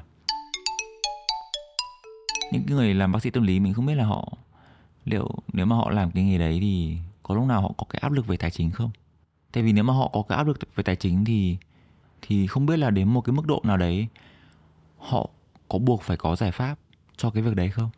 Những 2.53 2.65
cái 2.67 2.77
người 2.77 2.95
làm 2.95 3.13
bác 3.13 3.23
sĩ 3.23 3.31
tâm 3.31 3.43
lý 3.43 3.61
mình 3.61 3.75
không 3.75 3.87
biết 3.87 3.95
là 3.95 4.05
họ 4.05 4.33
liệu 5.05 5.29
nếu 5.53 5.67
mà 5.67 5.77
họ 5.77 5.91
làm 5.91 6.11
cái 6.11 6.25
nghề 6.25 6.39
đấy 6.39 6.59
thì 6.61 6.97
có 7.23 7.35
lúc 7.35 7.45
nào 7.45 7.63
họ 7.63 7.73
có 7.77 7.87
cái 7.89 8.01
áp 8.01 8.13
lực 8.13 8.27
về 8.27 8.37
tài 8.37 8.51
chính 8.51 8.71
không? 8.71 8.91
Tại 9.53 9.63
vì 9.63 9.73
nếu 9.73 9.85
mà 9.85 9.95
họ 9.95 10.11
có 10.13 10.23
cái 10.23 10.39
áp 10.39 10.47
lực 10.47 10.59
về 10.75 10.83
tài 10.83 10.97
chính 10.97 11.25
thì 11.25 11.57
thì 12.23 12.47
không 12.47 12.67
biết 12.67 12.77
là 12.77 12.91
đến 12.91 13.09
một 13.09 13.21
cái 13.21 13.33
mức 13.33 13.47
độ 13.47 13.61
nào 13.65 13.77
đấy 13.77 14.07
họ 14.99 15.29
có 15.69 15.79
buộc 15.79 16.03
phải 16.03 16.17
có 16.17 16.37
giải 16.37 16.53
pháp 16.53 16.79
cho 17.17 17.31
cái 17.31 17.43
việc 17.43 17.57
đấy 17.57 17.71
không? 17.71 17.91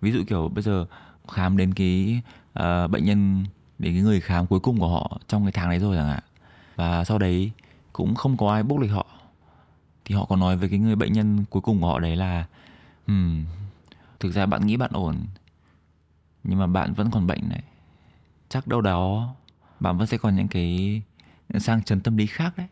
Ví 0.00 0.12
dụ 0.12 0.24
kiểu 0.28 0.48
bây 0.48 0.62
giờ 0.62 0.86
khám 1.28 1.56
đến 1.56 1.74
cái 1.74 2.20
uh, 2.58 2.90
bệnh 2.90 3.04
nhân 3.04 3.44
đến 3.78 3.94
cái 3.94 4.02
người 4.02 4.20
khám 4.20 4.46
cuối 4.46 4.60
cùng 4.60 4.78
của 4.78 4.88
họ 4.88 5.18
trong 5.28 5.44
cái 5.44 5.52
tháng 5.52 5.70
đấy 5.70 5.78
rồi 5.78 5.96
chẳng 5.96 6.08
hạn 6.08 6.22
và 6.76 7.04
sau 7.04 7.18
đấy 7.18 7.50
cũng 7.92 8.14
không 8.14 8.36
có 8.36 8.52
ai 8.52 8.62
bốc 8.62 8.78
lịch 8.78 8.90
họ. 8.90 9.06
Thì 10.04 10.14
họ 10.14 10.24
có 10.24 10.36
nói 10.36 10.56
với 10.56 10.68
cái 10.68 10.78
người 10.78 10.96
bệnh 10.96 11.12
nhân 11.12 11.44
cuối 11.50 11.62
cùng 11.62 11.80
của 11.80 11.86
họ 11.86 11.98
đấy 11.98 12.16
là 12.16 12.46
um, 13.06 13.44
thực 14.20 14.32
ra 14.32 14.46
bạn 14.46 14.66
nghĩ 14.66 14.76
bạn 14.76 14.90
ổn 14.92 15.16
nhưng 16.44 16.58
mà 16.58 16.66
bạn 16.66 16.94
vẫn 16.94 17.10
còn 17.10 17.26
bệnh 17.26 17.48
này. 17.48 17.62
Chắc 18.48 18.66
đâu 18.66 18.80
đó 18.80 19.34
bạn 19.80 19.98
vẫn 19.98 20.06
sẽ 20.06 20.18
còn 20.18 20.36
những 20.36 20.48
cái 20.48 21.02
sang 21.58 21.82
chấn 21.82 22.00
tâm 22.00 22.16
lý 22.16 22.26
khác 22.26 22.56
đấy. 22.56 22.66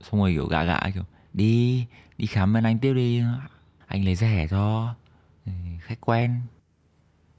Xong 0.00 0.20
rồi 0.20 0.32
kiểu 0.32 0.46
gạ 0.46 0.64
gạ 0.64 0.80
kiểu 0.94 1.04
đi 1.32 1.86
đi 2.18 2.26
khám 2.26 2.52
bên 2.52 2.64
anh 2.64 2.78
tiếp 2.78 2.94
đi 2.94 3.22
anh 3.86 4.04
lấy 4.04 4.14
rẻ 4.14 4.46
cho 4.50 4.94
ừ, 5.46 5.52
khách 5.80 6.00
quen. 6.00 6.40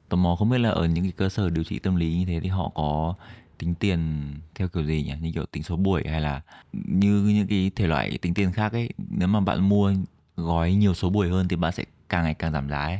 Tò 0.10 0.18
mò 0.18 0.36
không 0.36 0.50
biết 0.50 0.58
là 0.58 0.70
ở 0.70 0.86
những 0.86 1.04
cái 1.04 1.12
cơ 1.12 1.30
sở 1.30 1.50
điều 1.50 1.64
trị 1.64 1.80
tâm 1.80 1.96
lý 1.96 2.18
như 2.18 2.26
thế 2.26 2.40
thì 2.40 2.50
họ 2.50 2.72
có 2.76 3.16
tính 3.58 3.76
tiền 3.76 4.32
theo 4.56 4.68
kiểu 4.68 4.84
gì 4.84 5.04
nhỉ? 5.04 5.14
Như 5.22 5.32
kiểu 5.32 5.46
tính 5.46 5.64
số 5.64 5.76
buổi 5.76 6.04
hay 6.10 6.22
là 6.22 6.42
như 6.74 7.24
những 7.24 7.48
cái 7.48 7.72
thể 7.76 7.88
loại 7.88 8.18
tính 8.22 8.34
tiền 8.34 8.52
khác 8.52 8.72
ấy. 8.74 8.90
Nếu 8.98 9.28
mà 9.28 9.40
bạn 9.40 9.70
mua 9.70 9.94
gói 10.36 10.74
nhiều 10.74 10.94
số 10.94 11.10
buổi 11.10 11.30
hơn 11.30 11.48
thì 11.48 11.56
bạn 11.56 11.72
sẽ 11.72 11.84
càng 12.10 12.24
ngày 12.24 12.34
càng 12.34 12.52
giảm 12.54 12.70
giá 12.70 12.80
ấy. 12.80 13.00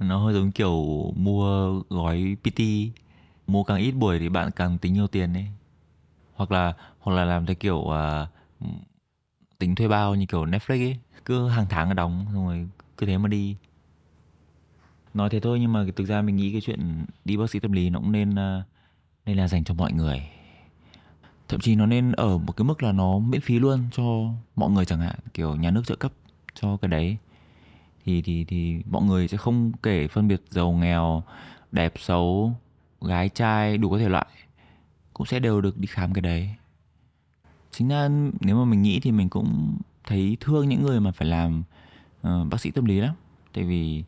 Nó 0.00 0.24
hơi 0.24 0.34
giống 0.34 0.52
kiểu 0.52 0.74
mua 1.16 1.80
gói 1.88 2.36
PT 2.42 2.62
mua 3.46 3.64
càng 3.64 3.78
ít 3.78 3.92
buổi 3.92 4.18
thì 4.18 4.28
bạn 4.28 4.50
càng 4.56 4.78
tính 4.78 4.92
nhiều 4.92 5.06
tiền 5.06 5.32
ấy. 5.34 5.46
Hoặc 6.34 6.50
là 6.50 6.72
hoặc 6.98 7.12
là 7.12 7.24
làm 7.24 7.46
theo 7.46 7.54
kiểu 7.54 7.76
uh, 7.76 8.28
tính 9.58 9.74
thuê 9.74 9.88
bao 9.88 10.14
như 10.14 10.26
kiểu 10.26 10.46
Netflix 10.46 10.88
ấy. 10.88 10.98
Cứ 11.24 11.48
hàng 11.48 11.66
tháng 11.70 11.94
đóng 11.96 12.26
xong 12.32 12.46
rồi 12.46 12.68
cứ 12.96 13.06
thế 13.06 13.18
mà 13.18 13.28
đi. 13.28 13.56
Nói 15.14 15.30
thế 15.30 15.40
thôi 15.40 15.60
nhưng 15.60 15.72
mà 15.72 15.86
thực 15.96 16.04
ra 16.04 16.22
mình 16.22 16.36
nghĩ 16.36 16.52
cái 16.52 16.60
chuyện 16.60 17.04
đi 17.24 17.36
bác 17.36 17.50
sĩ 17.50 17.58
tâm 17.60 17.72
lý 17.72 17.90
nó 17.90 17.98
cũng 17.98 18.12
nên 18.12 18.30
uh, 18.30 18.64
nên 19.26 19.36
là 19.36 19.48
dành 19.48 19.64
cho 19.64 19.74
mọi 19.74 19.92
người. 19.92 20.28
Thậm 21.48 21.60
chí 21.60 21.74
nó 21.74 21.86
nên 21.86 22.12
ở 22.12 22.38
một 22.38 22.52
cái 22.56 22.64
mức 22.64 22.82
là 22.82 22.92
nó 22.92 23.18
miễn 23.18 23.40
phí 23.40 23.58
luôn 23.58 23.88
cho 23.92 24.02
mọi 24.56 24.70
người 24.70 24.84
chẳng 24.84 25.00
hạn 25.00 25.16
kiểu 25.34 25.56
nhà 25.56 25.70
nước 25.70 25.82
trợ 25.86 25.96
cấp 25.96 26.12
cho 26.54 26.76
cái 26.76 26.88
đấy. 26.88 27.16
Thì 28.04 28.22
thì 28.22 28.44
thì 28.44 28.82
mọi 28.90 29.02
người 29.02 29.28
sẽ 29.28 29.36
không 29.36 29.72
kể 29.82 30.08
phân 30.08 30.28
biệt 30.28 30.42
giàu 30.50 30.72
nghèo 30.72 31.22
đẹp 31.72 31.92
xấu 31.98 32.52
gái 33.00 33.28
trai 33.28 33.78
đủ 33.78 33.90
các 33.90 33.98
thể 33.98 34.08
loại 34.08 34.26
cũng 35.14 35.26
sẽ 35.26 35.38
đều 35.38 35.60
được 35.60 35.78
đi 35.78 35.86
khám 35.86 36.12
cái 36.12 36.22
đấy. 36.22 36.54
Chính 37.70 37.88
ra 37.88 38.08
nếu 38.40 38.56
mà 38.56 38.64
mình 38.64 38.82
nghĩ 38.82 39.00
thì 39.00 39.12
mình 39.12 39.28
cũng 39.28 39.78
thấy 40.04 40.36
thương 40.40 40.68
những 40.68 40.82
người 40.82 41.00
mà 41.00 41.12
phải 41.12 41.28
làm 41.28 41.62
uh, 42.26 42.46
bác 42.50 42.60
sĩ 42.60 42.70
tâm 42.70 42.84
lý 42.84 43.00
lắm. 43.00 43.14
Tại 43.52 43.64
vì 43.64 44.04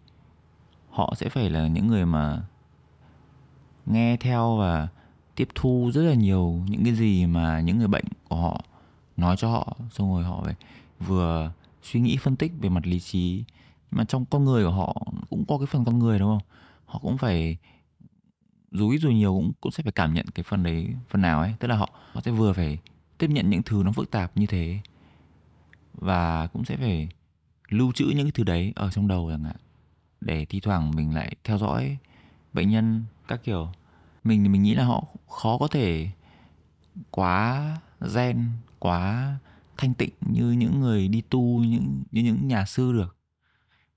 họ 0.91 1.15
sẽ 1.17 1.29
phải 1.29 1.51
là 1.51 1.67
những 1.67 1.87
người 1.87 2.07
mà 2.07 2.43
nghe 3.87 4.17
theo 4.17 4.57
và 4.57 4.89
tiếp 5.43 5.49
thu 5.55 5.91
rất 5.95 6.03
là 6.03 6.15
nhiều 6.15 6.63
những 6.69 6.85
cái 6.85 6.95
gì 6.95 7.27
mà 7.27 7.61
những 7.61 7.79
người 7.79 7.89
bệnh 7.89 8.05
của 8.29 8.37
họ 8.37 8.65
nói 9.17 9.37
cho 9.37 9.51
họ, 9.51 9.77
xong 9.91 10.15
rồi 10.15 10.25
họ 10.25 10.43
phải 10.45 10.55
vừa 11.01 11.53
suy 11.83 12.01
nghĩ 12.01 12.17
phân 12.17 12.37
tích 12.37 12.53
về 12.61 12.69
mặt 12.69 12.87
lý 12.87 13.01
trí. 13.01 13.45
Mà 13.91 14.05
trong 14.05 14.25
con 14.25 14.45
người 14.45 14.65
của 14.65 14.71
họ 14.71 15.07
cũng 15.31 15.45
có 15.49 15.59
cái 15.59 15.67
phần 15.67 15.85
con 15.85 15.99
người, 15.99 16.19
đúng 16.19 16.29
không? 16.29 16.49
Họ 16.87 16.99
cũng 16.99 17.19
phải 17.19 17.57
dù 18.71 18.91
ít 18.91 18.99
dù 18.99 19.11
nhiều 19.11 19.35
cũng 19.35 19.53
cũng 19.61 19.73
sẽ 19.73 19.83
phải 19.83 19.93
cảm 19.93 20.15
nhận 20.15 20.27
cái 20.27 20.43
phần 20.43 20.63
đấy, 20.63 20.89
phần 21.09 21.23
nào 21.23 21.41
ấy. 21.41 21.55
Tức 21.59 21.69
là 21.69 21.77
họ 21.77 21.91
họ 22.13 22.21
sẽ 22.21 22.31
vừa 22.31 22.53
phải 22.53 22.79
tiếp 23.19 23.31
nhận 23.31 23.51
những 23.51 23.63
thứ 23.63 23.83
nó 23.85 23.93
phức 23.93 24.11
tạp 24.11 24.37
như 24.37 24.47
thế 24.47 24.79
và 25.95 26.47
cũng 26.47 26.65
sẽ 26.65 26.77
phải 26.77 27.09
lưu 27.69 27.93
trữ 27.93 28.05
những 28.05 28.25
cái 28.25 28.33
thứ 28.35 28.45
đấy 28.45 28.73
ở 28.77 28.91
trong 28.91 29.09
đầu 29.09 29.31
chẳng 29.31 29.45
hạn, 29.45 29.57
để 30.21 30.45
thi 30.45 30.61
thoảng 30.61 30.91
mình 30.97 31.15
lại 31.15 31.37
theo 31.45 31.59
dõi 31.59 31.97
bệnh 32.53 32.71
nhân 32.71 33.05
các 33.29 33.41
kiểu 33.45 33.69
mình 34.25 34.53
mình 34.53 34.63
nghĩ 34.63 34.75
là 34.75 34.85
họ 34.85 35.05
khó 35.29 35.59
có 35.59 35.69
thể 35.69 36.09
quá 37.11 37.77
zen 38.01 38.45
quá 38.79 39.37
thanh 39.77 39.95
tịnh 39.95 40.15
như 40.21 40.51
những 40.51 40.81
người 40.81 41.09
đi 41.09 41.23
tu 41.31 41.65
những 41.65 42.03
như 42.13 42.23
những 42.23 42.49
nhà 42.49 42.65
sư 42.65 42.93
được. 42.93 43.17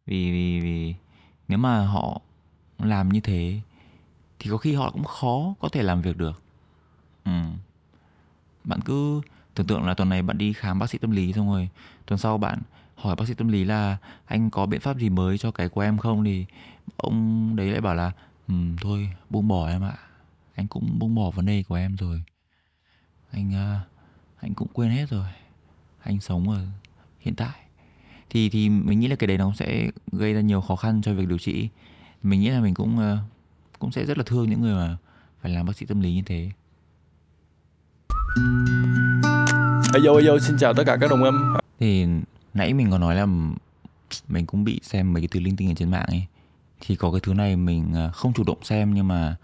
Vì 0.06 0.32
vì 0.32 0.60
vì 0.60 0.96
nếu 1.48 1.58
mà 1.58 1.88
họ 1.88 2.22
làm 2.80 3.10
như 3.10 3.20
thế 3.20 3.62
thì 4.40 4.52
có 4.52 4.58
khi 4.58 4.74
họ 4.74 4.92
cũng 4.92 5.04
khó 5.04 5.56
có 5.60 5.70
thể 5.70 5.84
làm 5.84 6.02
việc 6.02 6.18
được. 6.18 6.44
Ừ. 7.26 7.32
bạn 8.64 8.80
cứ 8.86 9.22
tưởng 9.56 9.68
tượng 9.68 9.84
là 9.84 9.94
tuần 9.94 10.10
này 10.10 10.22
bạn 10.22 10.38
đi 10.38 10.54
khám 10.54 10.80
bác 10.80 10.90
sĩ 10.90 10.98
tâm 10.98 11.12
lý 11.12 11.34
xong 11.34 11.50
rồi 11.52 11.70
tuần 12.06 12.18
sau 12.18 12.38
bạn 12.38 12.62
hỏi 12.96 13.16
bác 13.16 13.28
sĩ 13.28 13.34
tâm 13.34 13.48
lý 13.48 13.64
là 13.64 13.98
anh 14.26 14.50
có 14.50 14.66
biện 14.66 14.80
pháp 14.80 14.98
gì 14.98 15.10
mới 15.10 15.38
cho 15.38 15.52
cái 15.52 15.70
của 15.70 15.82
em 15.82 15.98
không? 15.98 16.24
Thì 16.24 16.46
ông 16.98 17.56
đấy 17.56 17.68
lại 17.72 17.82
bảo 17.82 17.96
là 17.96 18.12
ừ, 18.48 18.54
thôi 18.82 19.10
buông 19.30 19.48
bỏ 19.48 19.68
em 19.68 19.84
ạ 19.84 19.98
anh 20.56 20.68
cũng 20.68 21.00
buông 21.00 21.16
bỏ 21.16 21.30
vấn 21.30 21.46
đề 21.46 21.64
của 21.68 21.76
em 21.76 21.96
rồi. 21.96 22.24
Anh 23.32 23.50
uh, 23.50 23.88
anh 24.42 24.54
cũng 24.54 24.68
quên 24.74 24.90
hết 24.90 25.10
rồi. 25.10 25.28
Anh 26.00 26.22
sống 26.22 26.50
ở 26.50 26.66
hiện 27.20 27.36
tại. 27.36 27.60
Thì 28.30 28.50
thì 28.50 28.70
mình 28.70 29.00
nghĩ 29.00 29.08
là 29.08 29.16
cái 29.16 29.28
đấy 29.28 29.38
nó 29.38 29.54
sẽ 29.56 29.90
gây 30.12 30.34
ra 30.34 30.42
nhiều 30.42 30.62
khó 30.62 30.76
khăn 30.76 31.02
cho 31.02 31.14
việc 31.14 31.28
điều 31.28 31.38
trị. 31.38 31.70
Mình 32.24 32.42
nghĩ 32.42 32.50
là 32.50 32.60
mình 32.60 32.74
cũng 32.74 32.98
uh, 32.98 33.20
cũng 33.80 33.92
sẽ 33.92 34.06
rất 34.06 34.18
là 34.18 34.24
thương 34.28 34.50
những 34.50 34.62
người 34.62 34.76
mà 34.76 34.98
phải 35.42 35.52
làm 35.52 35.66
bác 35.66 35.76
sĩ 35.76 35.86
tâm 35.86 36.02
lý 36.02 36.14
như 36.14 36.22
thế. 36.26 36.52
Hello, 39.94 40.16
hello, 40.16 40.40
xin 40.40 40.58
chào 40.60 40.74
tất 40.74 40.84
cả 40.86 40.98
các 41.02 41.10
đồng 41.10 41.24
âm. 41.24 41.54
thì 41.80 42.06
nãy 42.54 42.74
mình 42.74 42.92
có 42.92 42.98
nói 42.98 43.16
là 43.16 43.26
mình 44.28 44.46
cũng 44.46 44.64
bị 44.64 44.80
xem 44.84 45.14
mấy 45.14 45.22
cái 45.22 45.28
thứ 45.28 45.40
linh 45.40 45.56
tinh 45.56 45.72
ở 45.72 45.74
trên 45.74 45.92
mạng 45.92 46.08
ấy. 46.08 46.26
Thì 46.82 46.96
có 46.96 47.12
cái 47.12 47.20
thứ 47.24 47.34
này 47.34 47.56
mình 47.56 47.94
ờ, 47.94 48.12
không 48.12 48.34
chủ 48.34 48.44
động 48.44 48.64
xem 48.64 48.94
nhưng 48.94 49.08
mà 49.08 49.36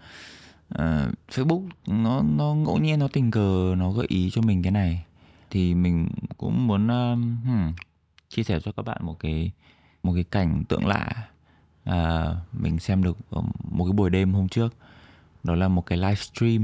uh, 0.78 1.14
Facebook 1.28 1.68
nó 1.86 2.22
nó 2.22 2.54
ngẫu 2.54 2.78
nhiên 2.78 2.98
nó 2.98 3.08
tình 3.08 3.30
cờ 3.30 3.74
nó 3.78 3.90
gợi 3.90 4.06
ý 4.08 4.30
cho 4.30 4.42
mình 4.42 4.62
cái 4.62 4.72
này. 4.72 5.04
Thì 5.50 5.74
mình 5.74 6.08
cũng 6.36 6.66
muốn 6.66 6.88
um, 6.88 7.36
hmm, 7.44 7.72
chia 8.28 8.42
sẻ 8.42 8.60
cho 8.60 8.72
các 8.72 8.82
bạn 8.82 8.98
một 9.00 9.18
cái 9.18 9.50
một 10.02 10.12
cái 10.14 10.24
cảnh 10.24 10.64
tượng 10.68 10.86
lạ. 10.86 11.28
Uh, 11.90 12.36
mình 12.52 12.78
xem 12.78 13.02
được 13.02 13.18
ở 13.30 13.42
một 13.70 13.84
cái 13.84 13.92
buổi 13.92 14.10
đêm 14.10 14.32
hôm 14.32 14.48
trước. 14.48 14.74
Đó 15.42 15.54
là 15.54 15.68
một 15.68 15.86
cái 15.86 15.98
livestream 15.98 16.62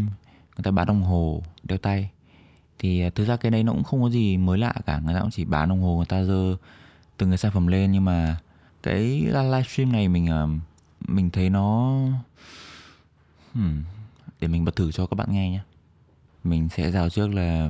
người 0.56 0.62
ta 0.62 0.70
bán 0.70 0.86
đồng 0.86 1.02
hồ 1.02 1.42
đeo 1.62 1.78
tay. 1.78 2.10
Thì 2.78 3.00
à, 3.00 3.10
thực 3.14 3.24
ra 3.24 3.36
cái 3.36 3.50
đấy 3.50 3.62
nó 3.62 3.72
cũng 3.72 3.84
không 3.84 4.02
có 4.02 4.10
gì 4.10 4.36
mới 4.36 4.58
lạ 4.58 4.74
cả. 4.86 4.98
Người 4.98 5.14
ta 5.14 5.20
cũng 5.20 5.30
chỉ 5.30 5.44
bán 5.44 5.68
đồng 5.68 5.82
hồ 5.82 5.96
người 5.96 6.06
ta 6.06 6.24
dơ 6.24 6.56
từng 7.16 7.30
cái 7.30 7.38
sản 7.38 7.52
phẩm 7.52 7.66
lên. 7.66 7.92
Nhưng 7.92 8.04
mà 8.04 8.36
cái 8.82 9.02
livestream 9.50 9.92
này 9.92 10.08
mình 10.08 10.58
mình 11.08 11.30
thấy 11.30 11.50
nó 11.50 11.98
hmm, 13.54 13.82
để 14.40 14.48
mình 14.48 14.64
bật 14.64 14.76
thử 14.76 14.92
cho 14.92 15.06
các 15.06 15.14
bạn 15.14 15.28
nghe 15.30 15.50
nhé 15.50 15.60
mình 16.44 16.68
sẽ 16.76 16.90
rào 16.90 17.08
trước 17.08 17.28
là 17.34 17.68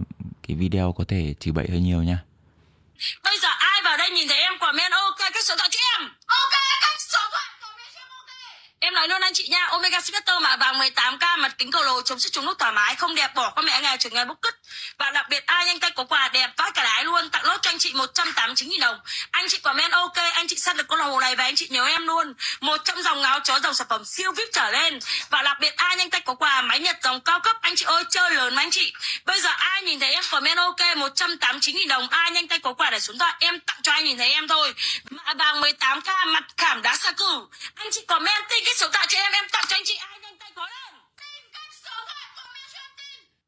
cái 0.48 0.56
video 0.56 0.92
có 0.92 1.04
thể 1.08 1.34
chỉ 1.40 1.50
bậy 1.50 1.66
hơi 1.68 1.80
nhiều 1.80 2.02
nha 2.02 2.18
Bây 3.24 3.38
giờ 3.42 3.48
ai 3.58 3.82
vào 3.84 3.96
đây 3.96 4.10
nhìn 4.10 4.28
thấy 4.28 4.38
em 4.38 4.52
comment 4.60 4.92
ok, 4.92 5.18
các 5.18 5.44
số 5.44 5.54
thoại 5.58 5.68
Em 8.80 8.94
nói 8.94 9.08
luôn 9.08 9.20
anh 9.20 9.34
chị 9.34 9.48
nha, 9.48 9.66
Omega 9.70 10.00
Spectre 10.00 10.38
mà 10.38 10.56
vàng 10.56 10.78
18k 10.78 11.38
mặt 11.38 11.54
kính 11.58 11.70
cầu 11.70 11.82
lồ 11.82 12.02
chống 12.02 12.18
sức 12.18 12.32
chống 12.32 12.46
nước 12.46 12.58
thoải 12.58 12.72
mái, 12.72 12.94
không 12.94 13.14
đẹp 13.14 13.34
bỏ 13.34 13.50
qua 13.50 13.62
mẹ 13.62 13.80
ngày 13.80 13.98
chuyển 13.98 14.14
ngày 14.14 14.24
bốc 14.24 14.38
cất 14.42 14.54
và 14.98 15.10
đặc 15.10 15.28
biệt, 15.28 15.46
ai 15.46 15.66
nhanh 15.66 15.80
tay 15.80 15.90
có 15.90 16.04
quà 16.04 16.28
đẹp 16.28 16.50
vãi 16.56 16.70
cả 16.74 16.84
đái 16.84 17.04
luôn, 17.04 17.30
tặng 17.30 17.44
lốt 17.44 17.62
cho 17.62 17.70
anh 17.70 17.78
chị 17.78 17.92
189 17.94 18.68
000 18.68 18.80
đồng. 18.80 19.00
Anh 19.30 19.46
chị 19.48 19.58
comment 19.58 19.92
ok, 19.92 20.16
anh 20.32 20.48
chị 20.48 20.56
săn 20.56 20.76
được 20.76 20.88
con 20.88 20.98
đồng 20.98 21.10
hồ 21.10 21.20
này 21.20 21.36
và 21.36 21.44
anh 21.44 21.56
chị 21.56 21.66
nhớ 21.70 21.86
em 21.86 22.06
luôn. 22.06 22.34
Một 22.60 22.80
trong 22.84 23.02
dòng 23.02 23.22
áo 23.22 23.40
chó 23.40 23.60
dòng 23.60 23.74
sản 23.74 23.86
phẩm 23.90 24.04
siêu 24.04 24.32
vip 24.32 24.48
trở 24.52 24.70
lên. 24.70 24.98
Và 25.30 25.42
đặc 25.42 25.60
biệt, 25.60 25.76
ai 25.76 25.96
nhanh 25.96 26.10
tay 26.10 26.20
có 26.20 26.34
quà, 26.34 26.62
máy 26.62 26.80
nhật 26.80 26.96
dòng 27.02 27.20
cao 27.20 27.40
cấp, 27.40 27.56
anh 27.60 27.76
chị 27.76 27.84
ơi, 27.84 28.04
chơi 28.10 28.30
lớn 28.30 28.54
mà 28.54 28.62
anh 28.62 28.70
chị. 28.70 28.92
Bây 29.24 29.40
giờ 29.40 29.50
ai 29.50 29.82
nhìn 29.82 30.00
thấy 30.00 30.12
em 30.12 30.24
comment 30.30 30.58
ok 30.58 30.96
189 30.96 31.76
000 31.76 31.88
đồng, 31.88 32.08
ai 32.08 32.30
nhanh 32.30 32.48
tay 32.48 32.58
có 32.58 32.72
quà 32.72 32.90
để 32.90 33.00
xuống 33.00 33.18
thoại, 33.18 33.34
em 33.40 33.60
tặng 33.60 33.78
cho 33.82 33.92
anh 33.92 34.04
nhìn 34.04 34.18
thấy 34.18 34.28
em 34.32 34.48
thôi. 34.48 34.74
Mạ 35.10 35.34
vàng 35.34 35.60
18k 35.60 36.26
mặt 36.26 36.44
khảm 36.56 36.82
đá 36.82 36.96
sa 36.96 37.12
cử. 37.12 37.46
Anh 37.74 37.88
chị 37.92 38.00
comment 38.08 38.44
tích 38.50 38.67
cái 38.68 38.74
số 38.74 38.88
thoại 38.92 39.06
cho 39.10 39.18
em 39.18 39.32
em 39.32 39.44
tặng 39.52 39.64
cho 39.68 39.76
anh 39.76 39.82
chị 39.84 39.94
ai 39.94 40.18
nhanh 40.18 40.38
tay 40.38 40.50
có 40.54 40.68
lên 40.68 40.94
tin 41.16 41.42
các 41.52 41.68
số 41.84 41.90
thoại 42.06 42.26
comment 42.36 42.70
cho 42.72 42.78
em 42.78 42.90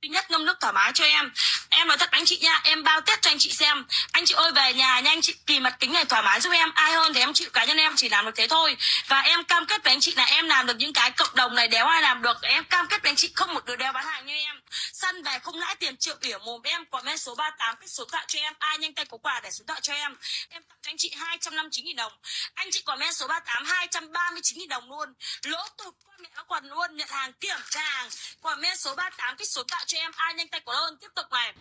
duy 0.02 0.08
nhất 0.08 0.30
ngâm 0.30 0.44
nước 0.44 0.60
thoải 0.60 0.72
mái 0.72 0.92
cho 0.94 1.04
em. 1.04 1.32
Em 1.68 1.88
nói 1.88 1.96
thật 1.96 2.10
anh 2.10 2.24
chị 2.24 2.38
nha, 2.38 2.60
em 2.64 2.82
bao 2.82 3.00
tết 3.00 3.22
cho 3.22 3.30
anh 3.30 3.38
chị 3.38 3.52
xem. 3.52 3.84
Anh 4.12 4.26
chị 4.26 4.34
ơi, 4.34 4.52
về 4.52 4.74
nhà 4.74 5.00
nha, 5.00 5.10
anh 5.10 5.20
chị 5.20 5.34
tìm 5.46 5.62
mặt 5.62 5.76
kính 5.80 5.92
này 5.92 6.04
thoải 6.04 6.22
mái 6.22 6.40
giúp 6.40 6.50
em. 6.52 6.70
Ai 6.74 6.92
hơn 6.92 7.14
thì 7.14 7.20
em 7.20 7.32
chịu, 7.32 7.50
cá 7.52 7.64
nhân 7.64 7.76
em 7.76 7.92
chỉ 7.96 8.08
làm 8.08 8.24
được 8.24 8.32
thế 8.36 8.46
thôi. 8.46 8.76
Và 9.06 9.20
em 9.20 9.44
cam 9.44 9.66
kết 9.66 9.84
với 9.84 9.92
anh 9.92 10.00
chị 10.00 10.14
là 10.16 10.24
em 10.24 10.48
làm 10.48 10.66
được 10.66 10.76
những 10.76 10.92
cái 10.92 11.10
cộng 11.10 11.34
đồng 11.34 11.54
này 11.54 11.68
đéo 11.68 11.86
ai 11.86 12.02
làm 12.02 12.22
được. 12.22 12.42
Em 12.42 12.64
cam 12.64 12.86
kết 12.88 13.02
với 13.02 13.10
anh 13.10 13.16
chị 13.16 13.30
không 13.34 13.54
một 13.54 13.64
đứa 13.64 13.76
đeo 13.76 13.92
bán 13.92 14.06
hàng 14.06 14.26
như 14.26 14.34
em. 14.34 14.60
Săn 14.92 15.22
về 15.22 15.38
không 15.42 15.58
lãi 15.58 15.74
tiền 15.74 15.96
triệu 15.96 16.16
ỉa 16.20 16.38
mồm 16.38 16.62
em 16.62 16.84
comment 16.84 17.20
số 17.20 17.34
38 17.34 17.76
cái 17.80 17.88
số 17.88 18.04
thoại 18.04 18.24
cho 18.28 18.38
em. 18.38 18.52
Ai 18.58 18.78
nhanh 18.78 18.94
tay 18.94 19.04
có 19.04 19.16
quà 19.16 19.40
để 19.42 19.50
số 19.50 19.64
thoại 19.68 19.80
cho 19.82 19.92
em. 19.92 20.16
Em 20.48 20.62
tặng 20.62 20.78
cho 20.82 20.90
anh 20.90 20.96
chị 20.98 21.10
259 21.16 21.84
000 21.84 21.96
đồng. 21.96 22.12
Anh 22.54 22.68
chị 22.72 22.80
comment 22.80 23.14
số 23.14 23.26
38 23.26 23.64
239 23.64 24.58
000 24.58 24.68
đồng 24.68 24.90
luôn. 24.90 25.14
Lỗ 25.42 25.68
tụt 25.78 25.94
qua 26.04 26.14
mẹ 26.18 26.28
nó 26.36 26.42
quần 26.42 26.68
luôn, 26.68 26.96
nhận 26.96 27.08
hàng, 27.08 27.32
kiểm 27.32 27.58
tra 27.70 27.82
hàng. 27.82 28.08
Comment 28.42 28.78
số 28.78 28.94
38 28.94 29.36
cái 29.36 29.46
số 29.46 29.62
thoại 29.68 29.84
cho 29.90 29.98
em 29.98 30.10
ai 30.16 30.34
nhanh 30.34 30.46
tay 30.52 30.60
của 30.66 30.72
hơn 30.72 30.94
tiếp 31.00 31.08
tục 31.16 31.26
này 31.32 31.52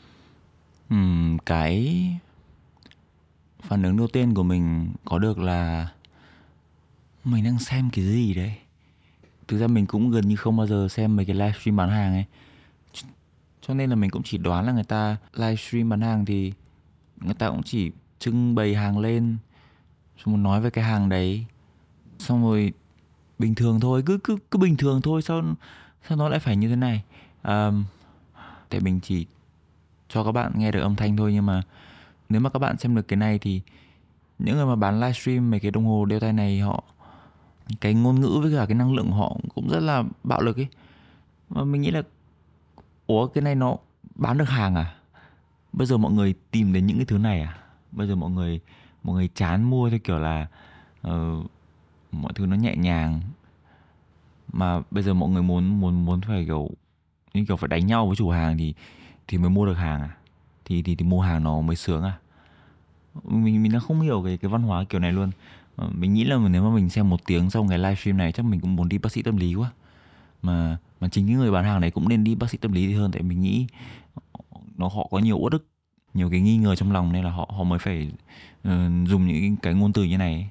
uhm, 0.93 1.37
cái 1.45 2.05
phản 3.61 3.83
ứng 3.83 3.97
đầu 3.97 4.07
tiên 4.07 4.33
của 4.33 4.43
mình 4.43 4.93
có 5.05 5.19
được 5.19 5.39
là 5.39 5.87
mình 7.23 7.43
đang 7.43 7.59
xem 7.59 7.89
cái 7.93 8.05
gì 8.05 8.33
đấy? 8.33 8.53
Thực 9.47 9.57
ra 9.57 9.67
mình 9.67 9.85
cũng 9.85 10.11
gần 10.11 10.27
như 10.27 10.35
không 10.35 10.57
bao 10.57 10.67
giờ 10.67 10.87
xem 10.87 11.15
mấy 11.15 11.25
cái 11.25 11.35
livestream 11.35 11.75
bán 11.75 11.89
hàng 11.89 12.13
ấy. 12.13 12.25
Cho 13.61 13.73
nên 13.73 13.89
là 13.89 13.95
mình 13.95 14.11
cũng 14.11 14.23
chỉ 14.23 14.37
đoán 14.37 14.65
là 14.65 14.71
người 14.71 14.83
ta 14.83 15.17
livestream 15.33 15.89
bán 15.89 16.01
hàng 16.01 16.25
thì 16.25 16.53
người 17.17 17.33
ta 17.33 17.49
cũng 17.49 17.63
chỉ 17.63 17.91
trưng 18.19 18.55
bày 18.55 18.75
hàng 18.75 18.99
lên 18.99 19.37
xong 20.17 20.33
rồi 20.35 20.43
nói 20.43 20.61
về 20.61 20.69
cái 20.69 20.83
hàng 20.83 21.09
đấy. 21.09 21.45
Xong 22.19 22.43
rồi 22.43 22.73
bình 23.39 23.55
thường 23.55 23.79
thôi 23.79 24.03
cứ 24.05 24.17
cứ 24.23 24.37
cứ 24.51 24.59
bình 24.59 24.77
thường 24.77 25.01
thôi 25.01 25.21
sao 25.21 25.43
sao 26.07 26.17
nó 26.17 26.29
lại 26.29 26.39
phải 26.39 26.55
như 26.55 26.69
thế 26.69 26.75
này? 26.75 27.03
Um, 27.43 27.85
tại 28.69 28.79
mình 28.79 28.99
chỉ 28.99 29.25
cho 30.09 30.23
các 30.23 30.31
bạn 30.31 30.51
nghe 30.55 30.71
được 30.71 30.81
âm 30.81 30.95
thanh 30.95 31.17
thôi 31.17 31.33
nhưng 31.33 31.45
mà 31.45 31.61
nếu 32.29 32.41
mà 32.41 32.49
các 32.49 32.59
bạn 32.59 32.77
xem 32.77 32.95
được 32.95 33.07
cái 33.07 33.17
này 33.17 33.39
thì 33.39 33.61
những 34.39 34.55
người 34.55 34.65
mà 34.65 34.75
bán 34.75 34.99
livestream 34.99 35.51
mấy 35.51 35.59
cái 35.59 35.71
đồng 35.71 35.85
hồ 35.85 36.05
đeo 36.05 36.19
tay 36.19 36.33
này 36.33 36.59
họ 36.59 36.83
cái 37.81 37.93
ngôn 37.93 38.21
ngữ 38.21 38.39
với 38.41 38.53
cả 38.55 38.65
cái 38.65 38.75
năng 38.75 38.93
lượng 38.93 39.11
họ 39.11 39.37
cũng 39.55 39.69
rất 39.69 39.79
là 39.79 40.03
bạo 40.23 40.41
lực 40.41 40.57
ấy. 40.57 40.67
Mà 41.49 41.63
mình 41.63 41.81
nghĩ 41.81 41.91
là 41.91 42.01
ủa 43.07 43.27
cái 43.27 43.41
này 43.41 43.55
nó 43.55 43.77
bán 44.15 44.37
được 44.37 44.49
hàng 44.49 44.75
à? 44.75 44.95
Bây 45.73 45.87
giờ 45.87 45.97
mọi 45.97 46.11
người 46.11 46.33
tìm 46.51 46.73
đến 46.73 46.85
những 46.85 46.97
cái 46.97 47.05
thứ 47.05 47.17
này 47.17 47.41
à? 47.41 47.57
Bây 47.91 48.07
giờ 48.07 48.15
mọi 48.15 48.29
người 48.29 48.59
mọi 49.03 49.15
người 49.15 49.29
chán 49.35 49.63
mua 49.63 49.89
theo 49.89 49.99
kiểu 49.99 50.19
là 50.19 50.47
uh, 51.07 51.45
mọi 52.11 52.33
thứ 52.35 52.45
nó 52.45 52.55
nhẹ 52.55 52.75
nhàng. 52.75 53.21
Mà 54.53 54.81
bây 54.91 55.03
giờ 55.03 55.13
mọi 55.13 55.29
người 55.29 55.43
muốn 55.43 55.79
muốn 55.79 56.05
muốn 56.05 56.21
phải 56.21 56.45
kiểu 56.45 56.69
như 57.33 57.45
kiểu 57.45 57.57
phải 57.57 57.67
đánh 57.67 57.87
nhau 57.87 58.07
với 58.07 58.15
chủ 58.15 58.29
hàng 58.29 58.57
thì 58.57 58.73
thì 59.27 59.37
mới 59.37 59.49
mua 59.49 59.65
được 59.65 59.73
hàng 59.73 60.01
à? 60.01 60.17
Thì 60.65 60.81
thì, 60.81 60.95
thì 60.95 61.05
mua 61.05 61.21
hàng 61.21 61.43
nó 61.43 61.61
mới 61.61 61.75
sướng 61.75 62.03
à? 62.03 62.13
Mình 63.23 63.63
mình 63.63 63.71
đang 63.71 63.81
không 63.81 64.01
hiểu 64.01 64.21
cái 64.25 64.37
cái 64.37 64.49
văn 64.49 64.63
hóa 64.63 64.83
kiểu 64.83 64.99
này 64.99 65.11
luôn. 65.11 65.31
Ờ, 65.75 65.89
mình 65.93 66.13
nghĩ 66.13 66.23
là 66.23 66.37
nếu 66.49 66.63
mà 66.63 66.75
mình 66.75 66.89
xem 66.89 67.09
một 67.09 67.19
tiếng 67.25 67.49
sau 67.49 67.67
cái 67.69 67.77
livestream 67.77 68.17
này 68.17 68.31
chắc 68.31 68.45
mình 68.45 68.59
cũng 68.59 68.75
muốn 68.75 68.89
đi 68.89 68.97
bác 68.97 69.11
sĩ 69.11 69.21
tâm 69.21 69.37
lý 69.37 69.55
quá. 69.55 69.71
Mà 70.41 70.77
mà 70.99 71.07
chính 71.07 71.27
cái 71.27 71.35
người 71.35 71.51
bán 71.51 71.63
hàng 71.63 71.81
này 71.81 71.91
cũng 71.91 72.09
nên 72.09 72.23
đi 72.23 72.35
bác 72.35 72.49
sĩ 72.49 72.57
tâm 72.57 72.71
lý 72.71 72.87
thì 72.87 72.93
hơn 72.93 73.11
tại 73.11 73.21
mình 73.21 73.41
nghĩ 73.41 73.67
nó 74.77 74.87
họ 74.87 75.07
có 75.11 75.19
nhiều 75.19 75.37
uất 75.37 75.53
ức 75.53 75.67
nhiều 76.13 76.29
cái 76.29 76.39
nghi 76.41 76.57
ngờ 76.57 76.75
trong 76.75 76.91
lòng 76.91 77.13
nên 77.13 77.23
là 77.23 77.31
họ 77.31 77.49
họ 77.57 77.63
mới 77.63 77.79
phải 77.79 78.11
uh, 78.67 79.07
dùng 79.07 79.27
những 79.27 79.57
cái 79.57 79.73
ngôn 79.73 79.93
từ 79.93 80.03
như 80.03 80.17
này 80.17 80.33
ấy 80.33 80.47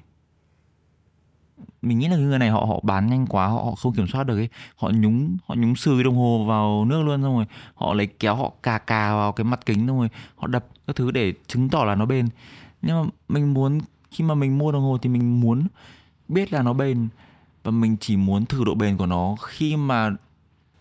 mình 1.81 1.99
nghĩ 1.99 2.07
là 2.07 2.17
người 2.17 2.39
này 2.39 2.49
họ 2.49 2.59
họ 2.59 2.79
bán 2.83 3.07
nhanh 3.07 3.25
quá 3.27 3.47
họ, 3.47 3.63
họ 3.63 3.75
không 3.75 3.93
kiểm 3.93 4.07
soát 4.07 4.23
được 4.23 4.37
ấy. 4.37 4.49
Họ 4.75 4.89
nhúng 4.89 5.37
họ 5.47 5.55
nhúng 5.55 5.75
sừ 5.75 6.03
đồng 6.03 6.15
hồ 6.15 6.45
vào 6.47 6.85
nước 6.85 7.01
luôn 7.01 7.21
xong 7.21 7.35
rồi 7.35 7.45
họ 7.75 7.93
lấy 7.93 8.07
kéo 8.07 8.35
họ 8.35 8.51
cà 8.63 8.77
cà 8.77 9.15
vào 9.15 9.31
cái 9.31 9.43
mặt 9.43 9.65
kính 9.65 9.87
xong 9.87 9.99
rồi 9.99 10.09
họ 10.35 10.47
đập 10.47 10.65
các 10.87 10.95
thứ 10.95 11.11
để 11.11 11.33
chứng 11.47 11.69
tỏ 11.69 11.83
là 11.83 11.95
nó 11.95 12.05
bền. 12.05 12.27
Nhưng 12.81 13.03
mà 13.03 13.09
mình 13.29 13.53
muốn 13.53 13.79
khi 14.11 14.23
mà 14.23 14.35
mình 14.35 14.57
mua 14.57 14.71
đồng 14.71 14.81
hồ 14.81 14.97
thì 15.01 15.09
mình 15.09 15.41
muốn 15.41 15.67
biết 16.27 16.53
là 16.53 16.61
nó 16.61 16.73
bền 16.73 17.07
và 17.63 17.71
mình 17.71 17.97
chỉ 17.99 18.17
muốn 18.17 18.45
thử 18.45 18.63
độ 18.65 18.75
bền 18.75 18.97
của 18.97 19.05
nó 19.05 19.35
khi 19.41 19.75
mà 19.75 20.09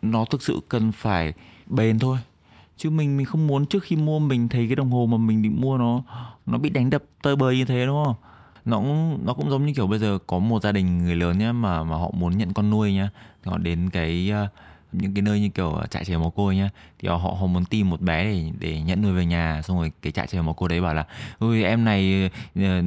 nó 0.02 0.24
thực 0.24 0.42
sự 0.42 0.60
cần 0.68 0.92
phải 0.92 1.32
bền 1.66 1.98
thôi. 1.98 2.18
Chứ 2.76 2.90
mình 2.90 3.16
mình 3.16 3.26
không 3.26 3.46
muốn 3.46 3.66
trước 3.66 3.82
khi 3.82 3.96
mua 3.96 4.18
mình 4.18 4.48
thấy 4.48 4.66
cái 4.66 4.76
đồng 4.76 4.90
hồ 4.90 5.06
mà 5.06 5.16
mình 5.16 5.42
định 5.42 5.60
mua 5.60 5.78
nó 5.78 6.02
nó 6.46 6.58
bị 6.58 6.70
đánh 6.70 6.90
đập 6.90 7.02
tơi 7.22 7.36
bời 7.36 7.56
như 7.56 7.64
thế 7.64 7.86
đúng 7.86 8.04
không? 8.04 8.14
Nó 8.68 8.76
cũng 8.76 9.18
nó 9.26 9.34
cũng 9.34 9.50
giống 9.50 9.66
như 9.66 9.72
kiểu 9.74 9.86
bây 9.86 9.98
giờ 9.98 10.18
có 10.26 10.38
một 10.38 10.62
gia 10.62 10.72
đình 10.72 10.98
người 10.98 11.16
lớn 11.16 11.38
nhá, 11.38 11.52
mà 11.52 11.84
mà 11.84 11.96
họ 11.96 12.10
muốn 12.14 12.38
nhận 12.38 12.52
con 12.52 12.70
nuôi 12.70 12.92
nhá. 12.92 13.10
Thì 13.44 13.50
họ 13.50 13.58
đến 13.58 13.90
cái 13.90 14.30
ờ, 14.30 14.48
những 14.92 15.14
cái 15.14 15.22
nơi 15.22 15.40
như 15.40 15.48
kiểu 15.48 15.80
trại 15.90 16.04
trẻ 16.04 16.16
mồ 16.16 16.30
côi 16.30 16.56
nhá. 16.56 16.70
Thì 16.98 17.08
họ 17.08 17.16
họ 17.16 17.46
muốn 17.46 17.64
tìm 17.64 17.90
một 17.90 18.00
bé 18.00 18.24
để 18.24 18.50
để 18.58 18.80
nhận 18.80 19.02
nuôi 19.02 19.12
về 19.12 19.26
nhà. 19.26 19.62
Xong 19.62 19.78
rồi 19.78 19.92
cái 20.02 20.12
trại 20.12 20.26
trẻ 20.26 20.40
mồ 20.40 20.52
côi 20.52 20.68
đấy 20.68 20.80
bảo 20.80 20.94
là, 20.94 21.04
ôi, 21.38 21.64
em 21.64 21.84
này 21.84 22.30
ờ, 22.54 22.82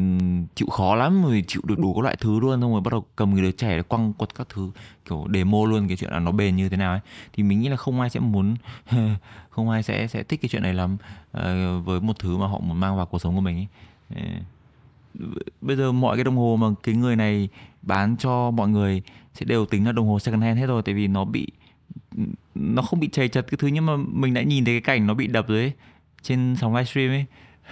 chịu 0.56 0.68
khó 0.68 0.96
lắm, 0.96 1.24
rồi 1.24 1.44
chịu 1.48 1.62
được 1.66 1.80
đủ 1.80 1.94
các 1.94 2.02
loại 2.02 2.16
thứ 2.20 2.40
luôn. 2.40 2.62
Xong 2.62 2.72
rồi 2.72 2.82
bắt 2.82 2.92
đầu 2.92 3.06
cầm 3.16 3.36
cái 3.36 3.42
đứa 3.42 3.52
trẻ 3.52 3.78
để 3.78 3.84
quăng 3.84 4.14
quật 4.14 4.36
các 4.36 4.48
thứ, 4.50 4.72
kiểu 5.10 5.28
demo 5.34 5.66
luôn 5.66 5.88
cái 5.88 5.98
chuyện 5.98 6.12
là 6.12 6.20
nó 6.20 6.32
bền 6.32 6.56
như 6.56 6.70
thế 6.70 6.78
nào 6.78 6.92
ấy. 6.92 7.02
Thì 7.34 7.44
mình 7.44 7.62
nghĩ 7.62 7.70
là 7.70 7.78
không 7.78 8.02
ai 8.02 8.10
sẽ 8.10 8.20
muốn, 8.20 8.56
không 9.50 9.70
ai 9.70 9.84
sẽ 9.84 10.08
sẽ 10.08 10.24
thích 10.24 10.42
cái 10.42 10.50
chuyện 10.50 10.64
này 10.64 10.74
lắm 10.74 10.98
ờ, 11.32 11.80
với 11.80 12.02
một 12.02 12.20
thứ 12.20 12.38
mà 12.38 12.48
họ 12.48 12.60
muốn 12.60 12.80
mang 12.80 12.98
vào 12.98 13.06
cuộc 13.06 13.20
sống 13.20 13.36
của 13.36 13.42
mình 13.42 13.58
ấy 13.58 13.68
bây 15.62 15.76
giờ 15.76 15.92
mọi 15.92 16.18
cái 16.18 16.24
đồng 16.24 16.38
hồ 16.38 16.58
mà 16.62 16.68
cái 16.84 16.96
người 16.96 17.16
này 17.16 17.50
bán 17.82 18.16
cho 18.18 18.52
mọi 18.52 18.70
người 18.70 19.02
sẽ 19.34 19.46
đều 19.46 19.66
tính 19.66 19.86
là 19.86 19.92
đồng 19.92 20.08
hồ 20.08 20.20
second 20.20 20.44
hand 20.44 20.60
hết 20.60 20.66
rồi 20.66 20.82
tại 20.82 20.96
vì 20.96 21.08
nó 21.08 21.26
bị 21.26 21.48
nó 22.56 22.82
không 22.82 23.00
bị 23.00 23.10
chầy 23.10 23.28
chật 23.28 23.46
cái 23.52 23.58
thứ 23.58 23.68
nhưng 23.68 23.86
mà 23.86 23.94
mình 23.98 24.34
đã 24.34 24.42
nhìn 24.42 24.66
thấy 24.66 24.74
cái 24.74 24.82
cảnh 24.82 25.08
nó 25.08 25.14
bị 25.14 25.28
đập 25.28 25.48
rồi 25.48 25.60
ấy 25.60 25.74
trên 26.22 26.56
sóng 26.60 26.76
livestream 26.76 27.10
ấy. 27.10 27.26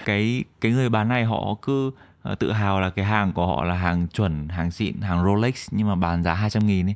Cái 0.05 0.43
cái 0.61 0.71
người 0.71 0.89
bán 0.89 1.07
này 1.07 1.25
họ 1.25 1.55
cứ 1.61 1.91
ờ, 2.21 2.35
tự 2.35 2.51
hào 2.51 2.79
là 2.79 2.89
cái 2.89 3.05
hàng 3.05 3.33
của 3.33 3.47
họ 3.47 3.63
là 3.63 3.75
hàng 3.75 4.07
chuẩn 4.07 4.49
hàng 4.49 4.71
xịn 4.71 5.01
hàng 5.01 5.25
Rolex 5.25 5.67
nhưng 5.71 5.87
mà 5.87 5.95
bán 5.95 6.23
giá 6.23 6.33
200 6.33 6.67
nghìn 6.67 6.87
ấy. 6.87 6.95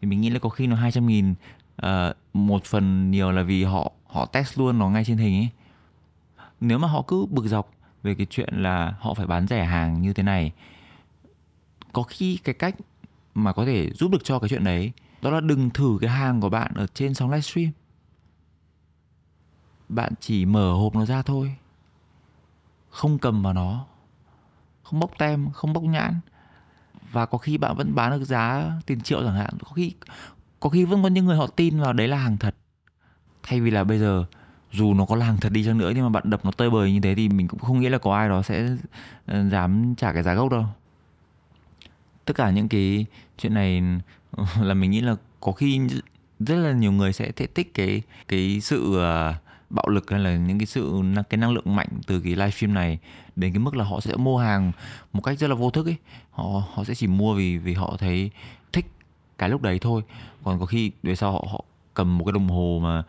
Thì 0.00 0.08
mình 0.08 0.20
nghĩ 0.20 0.30
là 0.30 0.38
có 0.38 0.48
khi 0.48 0.66
nó 0.66 0.76
200 0.76 1.06
nghìn 1.06 1.34
uh, 1.82 1.88
một 2.32 2.64
phần 2.64 3.10
nhiều 3.10 3.32
là 3.32 3.42
vì 3.42 3.64
họ 3.64 3.92
họ 4.06 4.26
test 4.26 4.58
luôn 4.58 4.78
nó 4.78 4.88
ngay 4.88 5.04
trên 5.04 5.16
hình 5.16 5.34
ấy. 5.36 5.48
Nếu 6.60 6.78
mà 6.78 6.88
họ 6.88 7.02
cứ 7.02 7.26
bực 7.30 7.46
dọc 7.46 7.70
về 8.06 8.14
cái 8.14 8.26
chuyện 8.30 8.54
là 8.54 8.94
họ 9.00 9.14
phải 9.14 9.26
bán 9.26 9.46
rẻ 9.46 9.64
hàng 9.64 10.02
như 10.02 10.12
thế 10.12 10.22
này. 10.22 10.52
Có 11.92 12.02
khi 12.02 12.36
cái 12.44 12.54
cách 12.54 12.74
mà 13.34 13.52
có 13.52 13.64
thể 13.66 13.90
giúp 13.92 14.10
được 14.10 14.24
cho 14.24 14.38
cái 14.38 14.48
chuyện 14.48 14.64
đấy, 14.64 14.92
đó 15.22 15.30
là 15.30 15.40
đừng 15.40 15.70
thử 15.70 15.98
cái 16.00 16.10
hàng 16.10 16.40
của 16.40 16.48
bạn 16.48 16.72
ở 16.74 16.86
trên 16.86 17.14
sóng 17.14 17.30
livestream. 17.30 17.70
Bạn 19.88 20.12
chỉ 20.20 20.44
mở 20.44 20.72
hộp 20.72 20.94
nó 20.94 21.04
ra 21.04 21.22
thôi. 21.22 21.56
Không 22.90 23.18
cầm 23.18 23.42
vào 23.42 23.52
nó. 23.52 23.86
Không 24.82 25.00
bóc 25.00 25.10
tem, 25.18 25.50
không 25.50 25.72
bóc 25.72 25.82
nhãn. 25.82 26.20
Và 27.12 27.26
có 27.26 27.38
khi 27.38 27.58
bạn 27.58 27.76
vẫn 27.76 27.94
bán 27.94 28.10
được 28.10 28.24
giá 28.24 28.72
tiền 28.86 29.00
triệu 29.00 29.22
chẳng 29.22 29.34
hạn. 29.34 29.58
Có 29.64 29.70
khi 29.74 29.94
có 30.60 30.70
khi 30.70 30.84
vẫn 30.84 31.02
có 31.02 31.08
những 31.08 31.24
người 31.24 31.36
họ 31.36 31.46
tin 31.46 31.80
vào 31.80 31.92
đấy 31.92 32.08
là 32.08 32.16
hàng 32.16 32.36
thật. 32.38 32.56
Thay 33.42 33.60
vì 33.60 33.70
là 33.70 33.84
bây 33.84 33.98
giờ 33.98 34.24
dù 34.76 34.94
nó 34.94 35.04
có 35.04 35.16
làng 35.16 35.36
thật 35.40 35.52
đi 35.52 35.64
chăng 35.64 35.78
nữa, 35.78 35.92
nhưng 35.94 36.04
mà 36.04 36.08
bạn 36.08 36.30
đập 36.30 36.44
nó 36.44 36.50
tơi 36.50 36.70
bời 36.70 36.92
như 36.92 37.00
thế 37.00 37.14
thì 37.14 37.28
mình 37.28 37.48
cũng 37.48 37.60
không 37.60 37.80
nghĩ 37.80 37.88
là 37.88 37.98
có 37.98 38.16
ai 38.16 38.28
đó 38.28 38.42
sẽ 38.42 38.68
ờ, 39.26 39.48
dám 39.48 39.94
trả 39.96 40.12
cái 40.12 40.22
giá 40.22 40.34
gốc 40.34 40.50
đâu. 40.50 40.64
Tất 42.24 42.36
cả 42.36 42.50
những 42.50 42.68
cái 42.68 43.06
chuyện 43.38 43.54
này, 43.54 43.82
là 44.60 44.74
mình 44.74 44.90
nghĩ 44.90 45.00
là 45.00 45.16
có 45.40 45.52
khi 45.52 45.80
rất 46.40 46.56
là 46.56 46.72
nhiều 46.72 46.92
người 46.92 47.12
sẽ 47.12 47.32
thích 47.32 47.70
cái 47.74 48.02
cái 48.28 48.60
sự 48.60 48.98
ờ, 48.98 49.34
bạo 49.70 49.88
lực 49.88 50.10
hay 50.10 50.20
là 50.20 50.36
những 50.36 50.58
cái 50.58 50.66
sự 50.66 51.02
cái 51.30 51.38
năng 51.38 51.52
lượng 51.52 51.76
mạnh 51.76 51.88
từ 52.06 52.20
cái 52.20 52.32
livestream 52.32 52.74
này 52.74 52.98
đến 53.36 53.52
cái 53.52 53.58
mức 53.58 53.76
là 53.76 53.84
họ 53.84 54.00
sẽ 54.00 54.16
mua 54.16 54.38
hàng 54.38 54.72
một 55.12 55.20
cách 55.20 55.38
rất 55.38 55.50
là 55.50 55.54
vô 55.54 55.70
thức 55.70 55.86
ấy. 55.86 55.96
Họ 56.30 56.62
họ 56.74 56.84
sẽ 56.84 56.94
chỉ 56.94 57.06
mua 57.06 57.34
vì 57.34 57.58
vì 57.58 57.74
họ 57.74 57.96
thấy 57.98 58.30
thích 58.72 58.86
cái 59.38 59.48
lúc 59.48 59.62
đấy 59.62 59.78
thôi. 59.78 60.02
Còn 60.44 60.60
có 60.60 60.66
khi 60.66 60.90
về 61.02 61.16
sau 61.16 61.32
họ 61.32 61.44
họ 61.50 61.64
cầm 61.94 62.18
một 62.18 62.24
cái 62.24 62.32
đồng 62.32 62.48
hồ 62.48 62.80
mà 62.82 63.02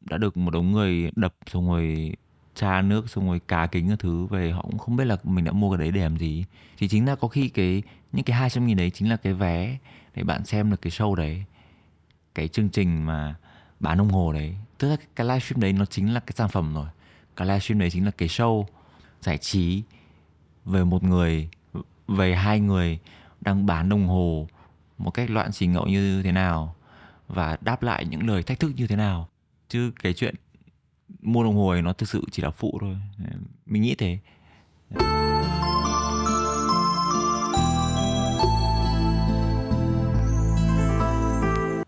đã 0.00 0.18
được 0.18 0.36
một 0.36 0.50
đống 0.50 0.72
người 0.72 1.10
đập 1.16 1.34
xong 1.46 1.68
rồi 1.68 2.16
tra 2.54 2.82
nước 2.82 3.10
xong 3.10 3.26
rồi 3.26 3.40
cá 3.48 3.66
kính 3.66 3.88
các 3.88 3.98
thứ 3.98 4.26
về, 4.26 4.50
họ 4.50 4.62
cũng 4.62 4.78
không 4.78 4.96
biết 4.96 5.04
là 5.04 5.16
mình 5.24 5.44
đã 5.44 5.52
mua 5.52 5.70
cái 5.70 5.78
đấy 5.78 5.90
để 5.90 6.00
làm 6.00 6.16
gì. 6.16 6.44
Thì 6.78 6.88
chính 6.88 7.06
là 7.06 7.14
có 7.14 7.28
khi 7.28 7.48
cái, 7.48 7.82
những 8.12 8.24
cái 8.24 8.36
200 8.36 8.66
nghìn 8.66 8.76
đấy 8.76 8.90
chính 8.90 9.08
là 9.08 9.16
cái 9.16 9.32
vé 9.32 9.78
để 10.14 10.22
bạn 10.22 10.44
xem 10.44 10.70
được 10.70 10.82
cái 10.82 10.90
show 10.90 11.14
đấy, 11.14 11.44
cái 12.34 12.48
chương 12.48 12.68
trình 12.68 13.06
mà 13.06 13.34
bán 13.80 13.98
đồng 13.98 14.08
hồ 14.08 14.32
đấy. 14.32 14.56
Tức 14.78 14.88
là 14.88 14.96
cái 15.16 15.26
livestream 15.26 15.60
đấy 15.60 15.72
nó 15.72 15.84
chính 15.84 16.14
là 16.14 16.20
cái 16.20 16.32
sản 16.36 16.48
phẩm 16.48 16.74
rồi. 16.74 16.86
Cái 17.36 17.48
livestream 17.48 17.78
đấy 17.78 17.90
chính 17.90 18.04
là 18.04 18.10
cái 18.10 18.28
show 18.28 18.64
giải 19.20 19.38
trí 19.38 19.82
về 20.64 20.84
một 20.84 21.02
người, 21.02 21.48
về 22.08 22.34
hai 22.34 22.60
người 22.60 22.98
đang 23.40 23.66
bán 23.66 23.88
đồng 23.88 24.06
hồ 24.06 24.48
một 24.98 25.10
cách 25.10 25.30
loạn 25.30 25.52
xì 25.52 25.66
ngẫu 25.66 25.86
như 25.86 26.22
thế 26.22 26.32
nào 26.32 26.74
và 27.28 27.56
đáp 27.60 27.82
lại 27.82 28.06
những 28.06 28.26
lời 28.26 28.42
thách 28.42 28.60
thức 28.60 28.72
như 28.76 28.86
thế 28.86 28.96
nào 28.96 29.28
chứ 29.68 29.92
cái 30.02 30.14
chuyện 30.14 30.34
mua 31.20 31.44
đồng 31.44 31.56
hồ 31.56 31.68
ấy 31.68 31.82
nó 31.82 31.92
thực 31.92 32.08
sự 32.08 32.24
chỉ 32.30 32.42
là 32.42 32.50
phụ 32.50 32.78
thôi 32.80 32.96
mình 33.66 33.82
nghĩ 33.82 33.94
thế 33.94 34.18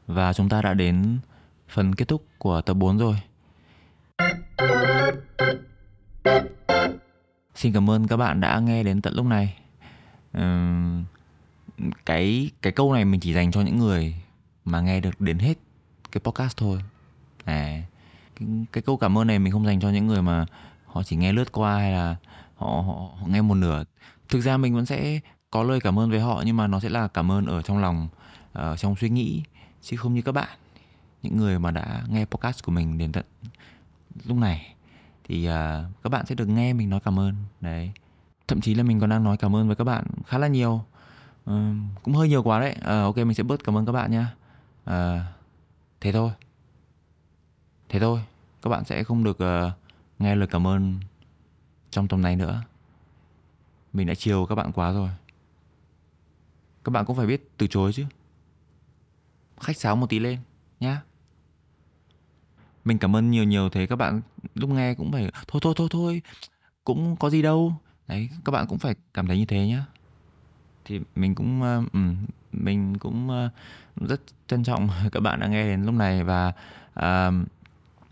và 0.07 0.33
chúng 0.33 0.49
ta 0.49 0.63
đã 0.63 0.75
đến 0.75 1.19
phần 1.69 1.95
kết 1.95 2.09
thúc 2.09 2.27
của 2.39 2.61
tập 2.61 2.75
4 2.75 2.99
rồi. 2.99 3.17
Xin 7.55 7.73
cảm 7.73 7.91
ơn 7.91 8.07
các 8.07 8.17
bạn 8.17 8.41
đã 8.41 8.61
nghe 8.61 8.83
đến 8.83 9.01
tận 9.03 9.15
lúc 9.15 9.27
này. 9.27 9.59
Cái 12.07 12.51
cái 12.63 12.73
câu 12.73 12.93
này 12.93 13.05
mình 13.05 13.21
chỉ 13.21 13.33
dành 13.33 13.53
cho 13.53 13.61
những 13.61 13.79
người 13.79 14.17
mà 14.67 14.81
nghe 14.81 15.01
được 15.01 15.21
đến 15.21 15.39
hết 15.39 15.55
cái 16.13 16.21
podcast 16.25 16.57
thôi. 16.57 16.81
À, 17.45 17.83
cái, 18.37 18.49
cái 18.73 18.83
câu 18.83 18.97
cảm 18.97 19.19
ơn 19.19 19.27
này 19.27 19.39
mình 19.39 19.53
không 19.53 19.67
dành 19.67 19.81
cho 19.81 19.91
những 19.91 20.07
người 20.07 20.23
mà 20.23 20.47
họ 20.87 21.03
chỉ 21.03 21.17
nghe 21.17 21.33
lướt 21.33 21.53
qua 21.53 21.79
hay 21.79 21.93
là 21.93 22.17
họ, 22.57 22.67
họ, 22.67 23.11
họ 23.21 23.27
nghe 23.27 23.43
một 23.43 23.55
nửa. 23.55 23.85
Thực 24.29 24.41
ra 24.41 24.57
mình 24.57 24.75
vẫn 24.75 24.87
sẽ 24.87 25.21
có 25.51 25.63
lời 25.63 25.81
cảm 25.81 25.99
ơn 25.99 26.11
với 26.11 26.21
họ 26.21 26.43
nhưng 26.47 26.57
mà 26.57 26.67
nó 26.67 26.81
sẽ 26.81 26.89
là 26.89 27.09
cảm 27.09 27.33
ơn 27.33 27.47
ở 27.47 27.63
trong 27.63 27.79
lòng, 27.79 28.09
ở 28.53 28.77
trong 28.77 28.97
suy 28.97 29.09
nghĩ 29.09 29.43
chứ 29.83 29.97
không 29.97 30.15
như 30.15 30.23
các 30.23 30.33
bạn 30.33 30.59
những 31.23 31.37
người 31.37 31.59
mà 31.59 31.71
đã 31.71 32.03
nghe 32.09 32.25
podcast 32.25 32.65
của 32.65 32.73
mình 32.73 32.99
đến 32.99 33.13
tận 33.13 33.25
lúc 34.25 34.37
này. 34.39 34.75
Thì 35.25 35.49
uh, 35.49 35.53
các 36.03 36.11
bạn 36.11 36.27
sẽ 36.27 36.35
được 36.35 36.49
nghe 36.49 36.73
mình 36.73 36.91
nói 36.91 37.01
cảm 37.05 37.19
ơn 37.19 37.35
đấy. 37.61 37.93
Thậm 38.49 38.61
chí 38.61 38.75
là 38.75 38.83
mình 38.83 39.01
còn 39.01 39.11
đang 39.11 39.25
nói 39.25 39.37
cảm 39.37 39.57
ơn 39.57 39.67
với 39.67 39.77
các 39.77 39.85
bạn 39.85 40.05
khá 40.27 40.39
là 40.39 40.49
nhiều. 40.49 40.85
Uh, 41.51 41.57
cũng 42.03 42.15
hơi 42.15 42.29
nhiều 42.29 42.43
quá 42.43 42.61
đấy. 42.61 42.75
Uh, 42.79 42.87
ok 42.87 43.17
mình 43.17 43.35
sẽ 43.35 43.43
bớt 43.43 43.65
cảm 43.65 43.77
ơn 43.77 43.87
các 43.87 43.93
bạn 43.93 44.11
nhá 44.11 44.35
à, 44.87 45.33
thế 46.01 46.13
thôi. 46.13 46.31
Thế 47.89 48.01
thôi 48.01 48.21
các 48.63 48.71
bạn 48.71 48.85
sẽ 48.85 49.05
không 49.05 49.25
được 49.25 49.39
uh, 49.43 49.73
nghe 50.19 50.35
lời 50.35 50.49
cảm 50.51 50.67
ơn 50.67 51.01
trong 51.91 52.09
tầm 52.09 52.23
này 52.23 52.37
nữa. 52.37 52.63
Mình 53.93 54.07
đã 54.07 54.15
chiều 54.15 54.47
các 54.47 54.55
bạn 54.55 54.73
quá 54.73 54.93
rồi. 54.93 55.11
Các 56.85 56.91
bạn 56.91 57.05
cũng 57.05 57.17
phải 57.17 57.27
biết 57.27 57.51
từ 57.57 57.67
chối 57.67 57.93
chứ. 57.93 58.05
Khách 59.61 59.77
sáo 59.77 59.97
một 59.97 60.11
tí 60.11 60.19
lên 60.19 60.39
nhá. 60.81 61.03
Mình 62.85 62.99
cảm 62.99 63.17
ơn 63.17 63.31
nhiều 63.31 63.45
nhiều 63.45 63.69
thế 63.69 63.87
các 63.87 63.97
bạn 63.97 64.21
lúc 64.55 64.71
nghe 64.71 64.95
cũng 64.95 65.13
phải 65.13 65.31
thôi 65.49 65.61
thôi 65.63 65.75
thôi 65.77 65.89
thôi 65.91 66.23
cũng 66.85 67.17
có 67.17 67.31
gì 67.31 67.43
đâu. 67.43 67.75
Đấy 68.07 68.31
các 68.45 68.53
bạn 68.53 68.67
cũng 68.67 68.79
phải 68.79 68.95
cảm 69.15 69.27
thấy 69.27 69.39
như 69.39 69.47
thế 69.47 69.69
nhá. 69.69 69.87
Thì 70.85 71.01
mình 71.15 71.35
cũng 71.35 71.63
uh, 71.63 71.93
mình 72.57 72.99
cũng 72.99 73.31
ờ, 73.31 73.51
rất 73.97 74.21
trân 74.47 74.65
trọng 74.65 74.89
các 75.13 75.21
bạn 75.21 75.41
đã 75.41 75.47
nghe 75.47 75.65
đến 75.65 75.85
lúc 75.85 75.95
này 75.95 76.25
và 76.25 76.53
uh, 77.01 77.35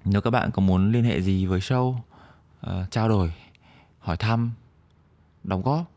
nếu 0.04 0.20
các 0.20 0.30
bạn 0.30 0.50
có 0.50 0.62
muốn 0.62 0.92
liên 0.92 1.04
hệ 1.04 1.20
gì 1.20 1.46
với 1.46 1.60
show 1.60 1.88
uh, 2.66 2.90
trao 2.90 3.08
đổi 3.08 3.32
hỏi 3.98 4.16
thăm 4.16 4.50
đóng 5.44 5.62
góp 5.62 5.90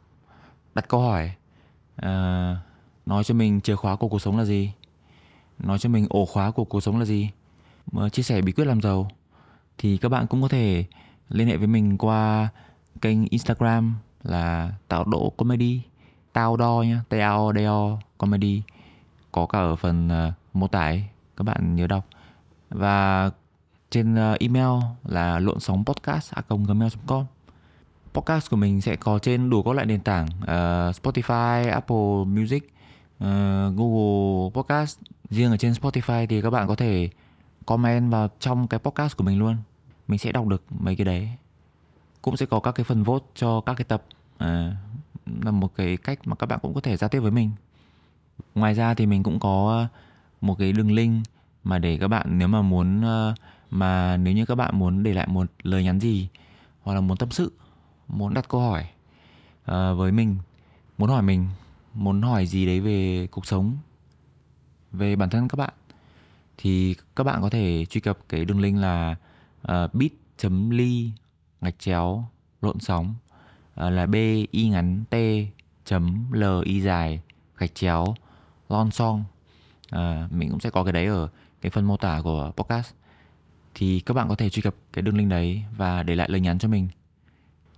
đặt 0.75 0.85
câu 0.87 1.01
hỏi 1.01 1.31
uh, 2.01 2.57
nói 3.05 3.23
cho 3.23 3.33
mình 3.33 3.61
chìa 3.61 3.75
khóa 3.75 3.95
của 3.95 4.07
cuộc 4.07 4.19
sống 4.19 4.37
là 4.37 4.45
gì 4.45 4.71
nói 5.59 5.79
cho 5.79 5.89
mình 5.89 6.07
ổ 6.09 6.25
khóa 6.25 6.51
của 6.51 6.63
cuộc 6.63 6.81
sống 6.81 6.99
là 6.99 7.05
gì 7.05 7.29
mà 7.91 8.09
chia 8.09 8.23
sẻ 8.23 8.41
bí 8.41 8.51
quyết 8.51 8.65
làm 8.65 8.81
giàu 8.81 9.09
thì 9.77 9.97
các 9.97 10.09
bạn 10.09 10.27
cũng 10.27 10.41
có 10.41 10.47
thể 10.47 10.85
liên 11.29 11.47
hệ 11.47 11.57
với 11.57 11.67
mình 11.67 11.97
qua 11.97 12.49
kênh 13.01 13.25
Instagram 13.25 13.95
là 14.23 14.73
tạo 14.87 15.03
độ 15.03 15.33
comedy 15.37 15.81
tao 16.37 16.57
đo 16.57 16.83
nhá 16.87 17.01
tao 17.09 17.51
đo 17.51 17.97
comedy. 18.17 18.61
Có 19.31 19.45
cả 19.45 19.59
ở 19.59 19.75
phần 19.75 20.07
uh, 20.07 20.33
mô 20.53 20.67
tả 20.67 20.81
ấy. 20.81 21.03
các 21.37 21.43
bạn 21.43 21.75
nhớ 21.75 21.87
đọc. 21.87 22.05
Và 22.69 23.29
trên 23.89 24.15
uh, 24.15 24.39
email 24.39 24.83
là 25.05 25.39
lộn 25.39 25.59
sóng 25.59 25.85
podcast 25.85 26.33
a 26.33 26.43
gmail.com 26.49 27.25
podcast 28.13 28.49
của 28.49 28.57
mình 28.57 28.81
sẽ 28.81 28.95
có 28.95 29.19
trên 29.19 29.49
đủ 29.49 29.63
các 29.63 29.71
loại 29.71 29.85
nền 29.85 30.01
tảng 30.01 30.25
uh, 30.25 30.95
Spotify, 30.95 31.71
Apple 31.71 32.25
Music, 32.25 32.63
uh, 33.23 33.27
Google 33.77 34.49
Podcast. 34.53 34.99
Riêng 35.29 35.51
ở 35.51 35.57
trên 35.57 35.71
Spotify 35.71 36.27
thì 36.27 36.41
các 36.41 36.49
bạn 36.49 36.67
có 36.67 36.75
thể 36.75 37.09
comment 37.65 38.11
vào 38.11 38.29
trong 38.39 38.67
cái 38.67 38.79
podcast 38.79 39.17
của 39.17 39.23
mình 39.23 39.39
luôn. 39.39 39.55
Mình 40.07 40.19
sẽ 40.19 40.31
đọc 40.31 40.47
được 40.47 40.63
mấy 40.69 40.95
cái 40.95 41.05
đấy. 41.05 41.29
Cũng 42.21 42.37
sẽ 42.37 42.45
có 42.45 42.59
các 42.59 42.71
cái 42.71 42.83
phần 42.83 43.03
vote 43.03 43.25
cho 43.35 43.61
các 43.61 43.73
cái 43.73 43.85
tập 43.85 44.03
uh, 44.43 44.47
là 45.41 45.51
một 45.51 45.75
cái 45.75 45.97
cách 45.97 46.19
mà 46.25 46.35
các 46.35 46.45
bạn 46.45 46.59
cũng 46.61 46.73
có 46.73 46.81
thể 46.81 46.97
giao 46.97 47.09
tiếp 47.09 47.19
với 47.19 47.31
mình. 47.31 47.51
Ngoài 48.55 48.73
ra 48.73 48.93
thì 48.93 49.05
mình 49.05 49.23
cũng 49.23 49.39
có 49.39 49.69
ờ, 49.69 49.87
một 50.41 50.55
cái 50.59 50.71
đường 50.71 50.91
link 50.91 51.25
mà 51.63 51.79
để 51.79 51.97
các 51.97 52.07
bạn 52.07 52.39
nếu 52.39 52.47
mà 52.47 52.61
muốn 52.61 53.01
ờ, 53.01 53.35
mà 53.69 54.17
nếu 54.17 54.33
như 54.33 54.45
các 54.45 54.55
bạn 54.55 54.79
muốn 54.79 55.03
để 55.03 55.13
lại 55.13 55.27
một 55.27 55.51
lời 55.63 55.83
nhắn 55.83 55.99
gì 55.99 56.29
hoặc 56.81 56.93
là 56.93 57.01
muốn 57.01 57.17
tâm 57.17 57.31
sự 57.31 57.51
muốn 58.07 58.33
đặt 58.33 58.49
câu 58.49 58.61
hỏi 58.61 58.87
uh, 59.61 59.97
với 59.97 60.11
mình 60.11 60.37
muốn 60.97 61.09
hỏi 61.09 61.21
mình 61.21 61.47
muốn 61.93 62.21
hỏi 62.21 62.45
gì 62.45 62.65
đấy 62.65 62.79
về 62.79 63.27
cuộc 63.31 63.45
sống 63.45 63.77
về 64.91 65.15
bản 65.15 65.29
thân 65.29 65.47
các 65.47 65.55
bạn 65.55 65.73
thì 66.57 66.95
các 67.15 67.23
bạn 67.23 67.41
có 67.41 67.49
thể 67.49 67.85
truy 67.85 68.01
cập 68.01 68.17
cái 68.29 68.45
đường 68.45 68.59
link 68.59 68.77
là 68.77 69.15
uh, 69.71 69.93
bit.ly/gạch 69.93 71.79
chéo 71.79 72.25
lộn 72.61 72.79
sóng 72.79 73.15
Ờ, 73.77 73.89
là 73.89 74.05
b 74.05 74.15
y 74.51 74.69
ngắn 74.69 75.03
t 75.09 75.15
chấm 75.85 76.31
l 76.31 76.43
y 76.63 76.81
dài 76.81 77.21
gạch 77.57 77.75
chéo 77.75 78.15
lon 78.69 78.91
song. 78.91 79.23
À, 79.89 80.27
mình 80.31 80.49
cũng 80.49 80.59
sẽ 80.59 80.69
có 80.69 80.83
cái 80.83 80.93
đấy 80.93 81.05
ở 81.05 81.29
cái 81.61 81.69
phần 81.69 81.85
mô 81.85 81.97
tả 81.97 82.21
của 82.23 82.51
podcast. 82.55 82.93
Thì 83.73 83.99
các 83.99 84.13
bạn 84.13 84.29
có 84.29 84.35
thể 84.35 84.49
truy 84.49 84.61
cập 84.61 84.75
cái 84.93 85.01
đường 85.01 85.17
link 85.17 85.29
đấy 85.29 85.63
và 85.77 86.03
để 86.03 86.15
lại 86.15 86.29
lời 86.29 86.41
nhắn 86.41 86.59
cho 86.59 86.69
mình. 86.69 86.87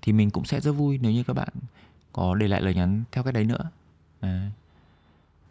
Thì 0.02 0.14
mình 0.14 0.30
cũng 0.30 0.46
sẽ 0.46 0.62
rất 0.62 0.72
vui 0.72 0.98
nếu 1.02 1.12
như 1.12 1.24
các 1.24 1.34
bạn 1.34 1.50
có 2.14 2.36
để 2.36 2.48
lại 2.48 2.62
lời 2.62 2.74
nhắn 2.74 3.04
theo 3.12 3.24
cái 3.24 3.34
đấy 3.34 3.46
nữa. 3.46 3.70
À. 4.20 4.52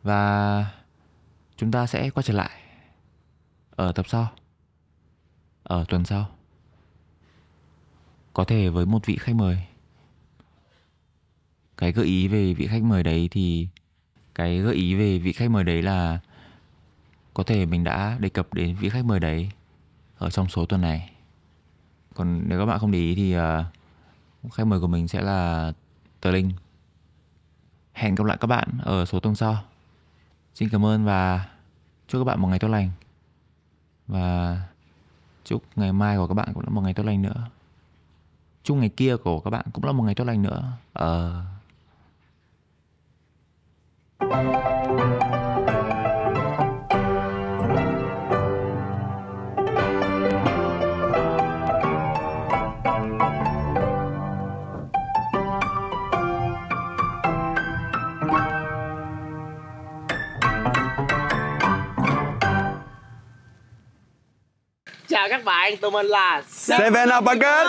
và 0.02 0.66
chúng 1.56 1.70
ta 1.70 1.86
sẽ 1.86 2.10
quay 2.10 2.22
trở 2.22 2.34
lại 2.34 2.50
ở 3.70 3.92
tập 3.92 4.08
sau. 4.08 4.28
Ở 5.62 5.84
tuần 5.88 6.04
sau. 6.04 6.28
Có 8.34 8.44
thể 8.44 8.68
với 8.68 8.86
một 8.86 9.06
vị 9.06 9.16
khách 9.16 9.34
mời 9.34 9.66
cái 11.78 11.92
gợi 11.92 12.06
ý 12.06 12.28
về 12.28 12.54
vị 12.54 12.66
khách 12.66 12.82
mời 12.82 13.02
đấy 13.02 13.28
thì 13.30 13.68
cái 14.34 14.58
gợi 14.58 14.74
ý 14.74 14.94
về 14.94 15.18
vị 15.18 15.32
khách 15.32 15.50
mời 15.50 15.64
đấy 15.64 15.82
là 15.82 16.18
có 17.34 17.42
thể 17.42 17.66
mình 17.66 17.84
đã 17.84 18.16
đề 18.20 18.28
cập 18.28 18.54
đến 18.54 18.76
vị 18.80 18.88
khách 18.88 19.04
mời 19.04 19.20
đấy 19.20 19.50
ở 20.18 20.30
trong 20.30 20.48
số 20.48 20.66
tuần 20.66 20.80
này. 20.80 21.10
Còn 22.14 22.42
nếu 22.48 22.58
các 22.58 22.66
bạn 22.66 22.78
không 22.78 22.90
để 22.90 22.98
ý 22.98 23.14
thì 23.14 23.36
uh, 23.38 24.52
khách 24.52 24.66
mời 24.66 24.80
của 24.80 24.86
mình 24.86 25.08
sẽ 25.08 25.20
là 25.20 25.72
tờ 26.20 26.30
linh. 26.30 26.50
Hẹn 27.92 28.14
gặp 28.14 28.24
lại 28.24 28.36
các 28.40 28.46
bạn 28.46 28.68
ở 28.82 29.04
số 29.04 29.20
tuần 29.20 29.34
sau. 29.34 29.64
Xin 30.54 30.68
cảm 30.68 30.84
ơn 30.84 31.04
và 31.04 31.48
chúc 32.08 32.20
các 32.20 32.24
bạn 32.24 32.40
một 32.40 32.48
ngày 32.48 32.58
tốt 32.58 32.68
lành. 32.68 32.90
Và 34.06 34.60
chúc 35.44 35.62
ngày 35.76 35.92
mai 35.92 36.16
của 36.16 36.26
các 36.26 36.34
bạn 36.34 36.48
cũng 36.54 36.62
là 36.62 36.70
một 36.70 36.80
ngày 36.80 36.94
tốt 36.94 37.02
lành 37.02 37.22
nữa. 37.22 37.50
Chúc 38.62 38.76
ngày 38.76 38.88
kia 38.88 39.16
của 39.16 39.40
các 39.40 39.50
bạn 39.50 39.66
cũng 39.72 39.84
là 39.84 39.92
một 39.92 40.02
ngày 40.02 40.14
tốt 40.14 40.24
lành 40.24 40.42
nữa. 40.42 40.72
Ờ. 40.92 41.44
Chào 44.20 44.28
các 65.28 65.44
bạn, 65.44 65.76
tụi 65.76 65.90
mình 65.90 66.06
là 66.06 66.42
Seven 66.48 67.08
Up 67.18 67.24
Bucket. 67.24 67.68